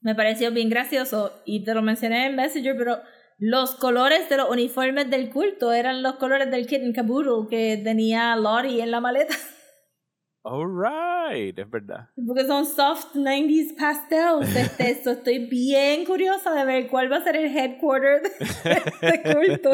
me 0.00 0.14
pareció 0.14 0.50
bien 0.50 0.70
gracioso, 0.70 1.42
y 1.44 1.64
te 1.64 1.74
lo 1.74 1.82
mencioné 1.82 2.26
en 2.26 2.36
Messenger, 2.36 2.76
pero 2.76 3.00
los 3.40 3.74
colores 3.74 4.28
de 4.28 4.36
los 4.36 4.50
uniformes 4.50 5.08
del 5.08 5.30
culto 5.30 5.72
eran 5.72 6.02
los 6.02 6.16
colores 6.16 6.50
del 6.50 6.66
kitten 6.66 6.92
caboodle 6.92 7.48
que 7.48 7.80
tenía 7.82 8.36
Lottie 8.36 8.82
en 8.82 8.90
la 8.90 9.00
maleta. 9.00 9.34
Alright, 10.44 11.58
es 11.58 11.70
verdad. 11.70 12.08
Porque 12.26 12.44
son 12.44 12.66
soft 12.66 13.14
90s 13.14 13.76
pastels. 13.76 14.56
Este, 14.56 14.90
eso 14.90 15.12
estoy 15.12 15.46
bien 15.46 16.04
curiosa 16.04 16.54
de 16.54 16.64
ver 16.66 16.88
cuál 16.88 17.10
va 17.10 17.16
a 17.16 17.24
ser 17.24 17.36
el 17.36 17.56
headquarter 17.56 18.22
de, 18.22 19.08
de 19.10 19.34
culto. 19.34 19.70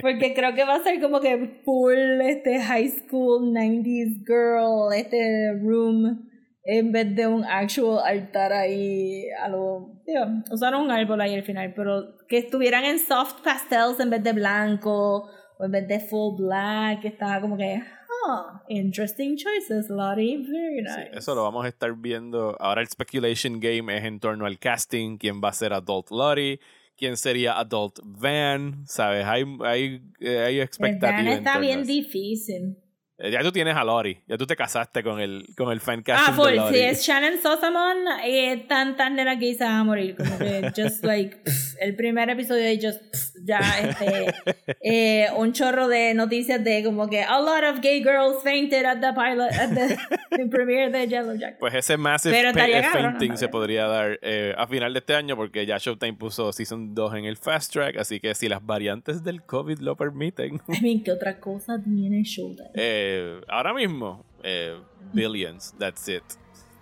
Porque 0.00 0.34
creo 0.34 0.54
que 0.54 0.64
va 0.64 0.76
a 0.76 0.82
ser 0.82 1.00
como 1.00 1.20
que 1.20 1.60
full 1.64 2.20
este 2.20 2.60
high 2.60 2.88
school 2.88 3.52
90s 3.52 4.26
girl, 4.26 4.92
este 4.94 5.52
room, 5.62 6.28
en 6.68 6.90
vez 6.90 7.14
de 7.14 7.26
un 7.28 7.44
actual 7.44 8.00
altar 8.04 8.52
ahí 8.52 9.28
a 9.40 9.48
lo. 9.48 9.90
Digo, 10.04 10.24
usaron 10.50 10.82
un 10.82 10.90
árbol 10.90 11.20
ahí 11.20 11.34
al 11.34 11.44
final, 11.44 11.72
pero 11.74 12.16
que 12.28 12.38
estuvieran 12.38 12.84
en 12.84 12.98
soft 12.98 13.42
pastels 13.44 14.00
en 14.00 14.10
vez 14.10 14.22
de 14.22 14.32
blanco 14.32 15.30
o 15.58 15.64
en 15.64 15.70
vez 15.70 15.86
de 15.86 16.00
full 16.00 16.42
black. 16.42 17.04
Estaba 17.04 17.40
como 17.40 17.56
que. 17.56 17.80
Oh, 18.28 18.60
interesting 18.68 19.36
choices, 19.36 19.88
Lottie. 19.88 20.38
Very 20.38 20.78
Sí, 20.78 20.82
nice. 20.82 21.10
eso 21.12 21.34
lo 21.36 21.44
vamos 21.44 21.64
a 21.64 21.68
estar 21.68 21.94
viendo. 21.94 22.56
Ahora 22.58 22.80
el 22.80 22.88
speculation 22.88 23.60
game 23.60 23.96
es 23.96 24.04
en 24.04 24.18
torno 24.18 24.46
al 24.46 24.58
casting, 24.58 25.18
quién 25.18 25.40
va 25.42 25.50
a 25.50 25.52
ser 25.52 25.72
Adult 25.72 26.10
Lottie, 26.10 26.58
quién 26.96 27.16
sería 27.16 27.56
Adult 27.58 28.00
Van, 28.02 28.84
¿sabes? 28.86 29.24
Hay, 29.24 29.44
hay, 29.64 30.00
eh, 30.18 30.38
hay 30.38 30.56
El 30.56 30.62
expectativa. 30.62 31.12
Dan 31.12 31.28
en 31.28 31.32
está 31.34 31.58
bien 31.60 31.84
difícil. 31.84 32.76
Eh, 33.18 33.30
Ya 33.30 33.42
tú 33.42 33.50
tienes 33.52 33.74
a 33.76 33.82
Lottie, 33.84 34.22
ya 34.26 34.36
tú 34.36 34.46
te 34.46 34.54
casaste 34.56 35.02
con 35.02 35.20
el, 35.20 35.46
con 35.56 35.72
el 35.72 35.80
fan 35.80 36.00
Ah, 36.00 36.02
casting 36.04 36.34
full. 36.34 36.52
de 36.52 36.68
Si 36.70 36.78
es 36.80 37.02
Shannon 37.06 37.38
Sosamon, 37.42 37.96
eh, 38.24 38.66
tantas 38.68 39.10
nenas 39.10 39.38
que 39.38 39.54
se 39.54 39.64
van 39.64 39.72
a 39.74 39.84
morir. 39.84 40.16
Como 40.16 40.38
que, 40.38 40.70
just 40.76 41.02
like, 41.04 41.36
pff, 41.44 41.76
el 41.80 41.96
primer 41.96 42.28
episodio 42.28 42.70
y 42.70 42.80
just, 42.80 43.00
pff, 43.00 43.36
ya, 43.44 43.58
este, 43.80 44.34
eh, 44.82 45.28
un 45.36 45.52
chorro 45.52 45.88
de 45.88 46.12
noticias 46.14 46.62
de 46.62 46.82
como 46.84 47.08
que 47.08 47.22
a 47.22 47.40
lot 47.40 47.64
of 47.64 47.80
gay 47.80 48.02
girls 48.02 48.42
fainted 48.42 48.84
at 48.84 49.00
the 49.00 49.12
pilot, 49.14 49.50
at 49.52 49.70
the, 49.70 49.96
the 50.36 50.46
premiere 50.50 50.90
de 50.90 51.06
Yellow 51.06 51.36
Jack. 51.36 51.58
Pues 51.58 51.74
ese 51.74 51.96
massive 51.96 52.34
Pero 52.34 52.50
eh, 52.50 52.82
fainting 52.92 53.30
¿no? 53.30 53.36
se 53.36 53.48
podría 53.48 53.86
dar 53.86 54.18
eh, 54.22 54.54
a 54.58 54.66
final 54.66 54.92
de 54.92 54.98
este 54.98 55.14
año 55.14 55.36
porque 55.36 55.64
ya 55.64 55.78
Showtime 55.78 56.14
puso 56.14 56.52
Season 56.52 56.94
2 56.94 57.14
en 57.14 57.24
el 57.24 57.36
Fast 57.36 57.72
Track, 57.72 57.96
así 57.96 58.20
que 58.20 58.34
si 58.34 58.48
las 58.48 58.64
variantes 58.64 59.22
del 59.24 59.42
COVID 59.42 59.78
lo 59.78 59.96
permiten, 59.96 60.60
I 60.68 60.80
mean, 60.82 61.02
¿qué 61.02 61.12
otra 61.12 61.38
cosa 61.40 61.80
tiene 61.82 62.22
Showtime? 62.22 62.70
eh, 62.74 63.04
ahora 63.48 63.72
mismo, 63.74 64.24
eh, 64.42 64.76
Billions, 65.12 65.74
that's 65.78 66.08
it. 66.08 66.22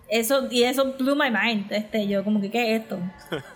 Eso, 0.09 0.49
y 0.51 0.65
eso 0.65 0.93
blew 0.99 1.17
my 1.17 1.31
mind. 1.31 1.73
Este, 1.73 2.07
yo 2.07 2.23
como 2.23 2.41
que, 2.41 2.51
¿qué 2.51 2.77
es 2.77 2.83
esto? 2.83 2.99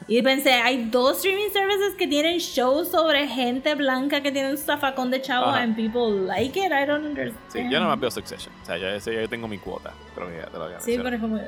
Y 0.09 0.23
pensé, 0.23 0.53
hay 0.53 0.89
dos 0.91 1.19
streaming 1.19 1.51
services 1.53 1.95
que 1.97 2.09
tienen 2.09 2.39
shows 2.39 2.89
sobre 2.91 3.29
gente 3.29 3.75
blanca 3.75 4.23
que 4.23 4.33
tienen 4.33 4.53
un 4.53 4.59
zafacón 4.59 5.11
de 5.11 5.21
chavos 5.21 5.51
Ajá. 5.51 5.63
and 5.63 5.77
people 5.77 6.11
like 6.27 6.59
it. 6.59 6.73
I 6.73 6.87
don't 6.87 7.05
understand. 7.05 7.53
Sí, 7.53 7.63
yo 7.65 7.79
nada 7.79 7.89
más 7.89 8.01
veo 8.01 8.11
Succession, 8.11 8.53
o 8.63 8.65
sea, 8.65 8.79
ya 8.79 8.97
yo 8.99 9.29
tengo 9.29 9.47
mi 9.47 9.59
cuota, 9.59 9.93
que 10.15 10.39
ya 10.41 10.47
te 10.47 10.59
lo 10.59 10.65
había 10.65 10.81
Sí, 10.81 10.97
pero 10.97 11.17
es 11.17 11.21
como... 11.21 11.39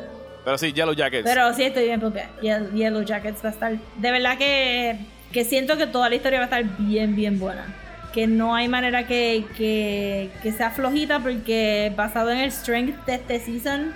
Pero 0.45 0.59
sí, 0.59 0.73
Yellow 0.73 0.95
Jackets. 0.95 1.25
Pero 1.25 1.53
sí 1.55 1.65
estoy 1.65 1.85
bien 1.85 2.01
porque 2.01 2.27
Yellow 2.43 3.03
Jackets 3.03 3.43
va 3.45 3.49
a 3.49 3.53
estar... 3.53 3.79
De 3.97 4.11
verdad 4.11 4.37
que, 4.39 4.99
que 5.33 5.45
siento 5.45 5.77
que 5.77 5.87
toda 5.87 6.09
la 6.09 6.15
historia 6.15 6.39
va 6.41 6.45
a 6.45 6.49
estar 6.49 6.65
bien, 6.79 7.17
bien 7.17 7.39
buena. 7.39 7.75
Que 8.13 8.27
no 8.27 8.55
hay 8.55 8.69
manera 8.69 9.07
que, 9.07 9.45
que, 9.57 10.31
que 10.43 10.53
sea 10.53 10.71
flojita 10.71 11.21
porque 11.21 11.93
basado 11.97 12.31
en 12.31 12.39
el 12.39 12.51
strength 12.51 13.07
de 13.07 13.15
este 13.15 13.39
season, 13.39 13.93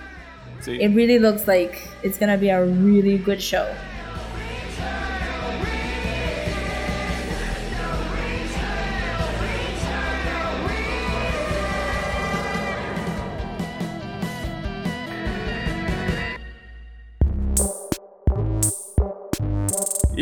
sí. 0.61 0.77
it 0.81 0.95
really 0.95 1.19
looks 1.19 1.47
like 1.47 1.77
it's 2.03 2.17
gonna 2.17 2.37
be 2.37 2.49
a 2.49 2.63
really 2.63 3.17
good 3.17 3.39
show. 3.39 3.65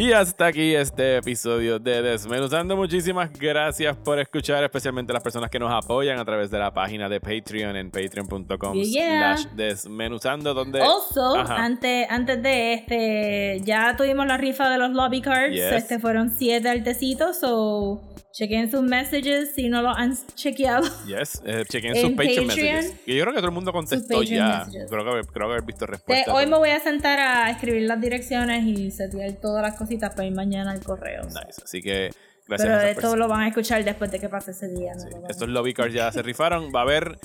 Y 0.03 0.11
hasta 0.11 0.47
aquí 0.47 0.75
este 0.75 1.15
episodio 1.15 1.79
de 1.79 2.01
Desmenuzando. 2.01 2.75
Muchísimas 2.75 3.31
gracias 3.31 3.95
por 3.95 4.19
escuchar, 4.19 4.61
especialmente 4.61 5.13
a 5.13 5.15
las 5.15 5.23
personas 5.23 5.49
que 5.49 5.57
nos 5.57 5.71
apoyan 5.71 6.19
a 6.19 6.25
través 6.25 6.51
de 6.51 6.59
la 6.59 6.73
página 6.73 7.07
de 7.07 7.21
Patreon 7.21 7.77
en 7.77 7.89
patreon.com 7.89 8.73
Yeah. 8.73 9.37
slash 9.37 9.53
desmenuzando, 9.55 10.53
donde... 10.53 10.81
Also, 10.81 11.37
antes 11.37 12.43
de 12.43 12.73
este, 12.73 13.61
ya 13.63 13.95
tuvimos 13.95 14.27
la 14.27 14.35
rifa 14.35 14.69
de 14.69 14.77
los 14.77 14.91
lobby 14.91 15.21
cards. 15.21 15.55
Yes. 15.55 15.71
Este 15.71 15.99
fueron 15.99 16.31
siete 16.31 16.67
altecitos, 16.67 17.39
so 17.39 18.01
chequen 18.33 18.69
sus 18.69 18.81
messages 18.81 19.53
si 19.55 19.69
no 19.69 19.81
lo 19.81 19.89
han 19.89 20.17
chequeado. 20.35 20.83
Yes, 21.05 21.41
eh, 21.45 21.63
chequen 21.69 21.91
En 21.95 22.01
sus 22.01 22.11
Patreon, 22.13 22.47
Patreon. 22.47 22.75
messages. 22.75 22.95
Y 23.05 23.15
yo 23.15 23.23
creo 23.23 23.33
que 23.33 23.39
todo 23.39 23.47
el 23.49 23.53
mundo 23.53 23.71
contestó 23.71 24.23
ya. 24.23 24.65
messages. 24.65 24.89
Creo 24.89 25.05
que, 25.05 25.27
creo 25.31 25.47
que 25.47 25.53
haber 25.53 25.63
visto 25.63 25.85
respuestas. 25.85 26.33
hoy 26.33 26.45
me 26.47 26.57
voy 26.57 26.71
a 26.71 26.79
sentar 26.79 27.19
a 27.19 27.49
escribir 27.51 27.83
las 27.83 28.01
direcciones 28.01 28.65
y 28.65 28.91
setear 28.91 29.33
todas 29.33 29.61
las 29.61 29.77
cositas 29.77 30.13
para 30.15 30.25
ir 30.27 30.33
mañana 30.33 30.71
al 30.71 30.81
correo. 30.81 31.23
Nice. 31.25 31.61
Así 31.63 31.81
que 31.81 32.09
gracias 32.47 32.67
Pero 32.67 32.73
a 32.79 32.89
esto 32.89 33.01
personas. 33.01 33.19
lo 33.19 33.27
van 33.27 33.41
a 33.41 33.47
escuchar 33.49 33.83
después 33.85 34.11
de 34.11 34.19
que 34.19 34.29
pase 34.29 34.51
ese 34.51 34.67
día. 34.67 34.93
¿no? 34.95 35.01
Sí, 35.01 35.07
estos 35.29 35.47
lobby 35.49 35.73
cards 35.73 35.93
ya 35.93 36.11
se 36.11 36.21
rifaron. 36.23 36.71
Va 36.75 36.79
a 36.79 36.83
haber 36.83 37.17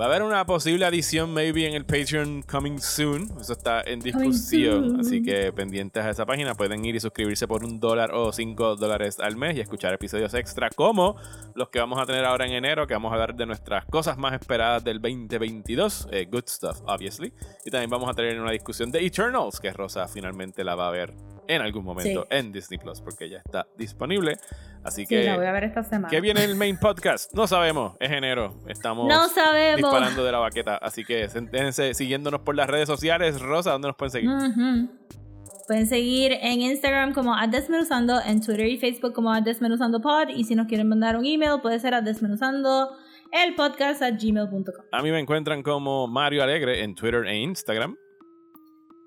va 0.00 0.06
a 0.06 0.08
haber 0.08 0.22
una 0.22 0.44
posible 0.46 0.84
adición 0.86 1.32
maybe 1.34 1.66
en 1.66 1.74
el 1.74 1.84
Patreon 1.84 2.42
coming 2.42 2.78
soon. 2.78 3.28
Eso 3.40 3.52
está 3.52 3.82
en 3.82 4.00
discusión. 4.00 4.98
Así 5.00 5.22
que 5.22 5.52
pendientes 5.52 6.02
a 6.02 6.10
esa 6.10 6.24
página 6.26 6.54
pueden 6.54 6.84
ir 6.84 6.94
y 6.96 7.00
suscribirse 7.00 7.46
por 7.46 7.64
un 7.64 7.78
dólar 7.78 8.12
o 8.14 8.32
cinco 8.32 8.74
dólares 8.76 9.18
al 9.20 9.36
mes 9.36 9.56
y 9.56 9.60
escuchar 9.60 9.92
episodios 9.92 10.32
extra 10.34 10.70
como 10.70 11.16
los 11.54 11.68
que 11.68 11.78
vamos 11.78 12.00
a 12.00 12.06
tener 12.06 12.24
ahora 12.24 12.46
en 12.46 12.52
enero, 12.52 12.86
que 12.86 12.94
vamos 12.94 13.10
a 13.10 13.14
hablar 13.14 13.34
de 13.34 13.44
nuestras 13.46 13.84
cosas 13.86 14.16
más 14.16 14.32
esperadas 14.32 14.82
del 14.82 15.00
2022. 15.00 16.08
eh, 16.10 16.26
good 16.30 16.44
stuff, 16.46 16.80
obviously. 16.86 17.32
Y 17.64 17.70
también 17.70 17.90
vamos 17.90 18.08
a 18.08 18.14
tener 18.14 18.40
una 18.40 18.50
discusión 18.52 18.90
de 18.90 19.04
Eternals, 19.04 19.60
que 19.60 19.72
Rosa 19.72 20.08
finalmente 20.08 20.64
la 20.64 20.74
va 20.74 20.88
a 20.88 20.90
ver 20.90 21.12
en 21.48 21.60
algún 21.60 21.84
momento 21.84 22.22
Sí. 22.22 22.36
en 22.38 22.52
Disney 22.52 22.78
Plus, 22.78 23.00
porque 23.00 23.28
ya 23.28 23.38
está 23.38 23.66
disponible. 23.76 24.36
Así 24.84 25.02
Sí, 25.02 25.06
que. 25.08 25.24
la 25.24 25.36
voy 25.36 25.46
a 25.46 25.52
ver 25.52 25.64
esta 25.64 25.82
semana. 25.82 26.08
¿Qué 26.08 26.20
viene 26.20 26.42
el 26.44 26.54
main 26.56 26.76
podcast? 26.78 27.32
No 27.34 27.46
sabemos, 27.46 27.94
es 28.00 28.10
enero. 28.10 28.58
Estamos 28.66 29.06
No 29.08 29.28
sabemos. 29.28 29.76
disparando 29.80 30.24
de 30.24 30.32
la 30.32 30.38
baqueta. 30.38 30.76
Así 30.76 31.04
que 31.04 31.28
déjense 31.28 31.94
siguiéndonos 31.94 32.40
por 32.40 32.54
las 32.56 32.66
redes 32.68 32.88
sociales. 32.88 33.40
Rosa, 33.40 33.72
¿dónde 33.72 33.88
nos 33.88 33.96
pueden 33.96 34.10
seguir? 34.10 34.30
Pueden 35.68 35.86
seguir 35.86 36.32
en 36.40 36.60
Instagram 36.60 37.14
como 37.14 37.34
a 37.36 37.46
Desmenuzando, 37.46 38.20
en 38.20 38.40
Twitter 38.44 38.66
y 38.66 38.78
Facebook 38.78 39.12
como 39.12 39.32
a 39.32 39.40
Desmenuzando 39.40 40.00
Pod. 40.00 40.28
Y 40.28 40.44
si 40.44 40.54
nos 40.56 40.66
quieren 40.66 40.88
mandar 40.88 41.16
un 41.16 41.24
email, 41.24 41.60
puede 41.62 41.78
ser 41.78 41.94
a 41.94 42.00
Desmenuzando 42.02 42.90
el 43.30 43.54
podcast 43.54 44.02
a 44.02 44.10
gmail.com. 44.10 44.84
A 44.90 45.02
mí 45.02 45.10
me 45.12 45.20
encuentran 45.20 45.62
como 45.62 46.08
Mario 46.08 46.42
Alegre 46.42 46.82
en 46.82 46.94
Twitter 46.96 47.24
e 47.26 47.36
Instagram. 47.38 47.96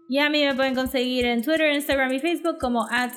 Y 0.08 0.20
a 0.20 0.30
mí 0.30 0.46
me 0.46 0.54
pueden 0.54 0.76
conseguir 0.76 1.26
en 1.26 1.42
Twitter, 1.42 1.74
Instagram 1.74 2.14
y 2.14 2.20
Facebook 2.20 2.58
como 2.60 2.86
at. 2.90 3.12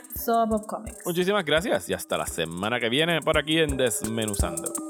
Muchísimas 1.04 1.44
gracias 1.44 1.88
y 1.90 1.94
hasta 1.94 2.16
la 2.16 2.26
semana 2.26 2.80
que 2.80 2.88
viene 2.88 3.20
por 3.20 3.38
aquí 3.38 3.58
en 3.58 3.76
Desmenuzando. 3.76 4.87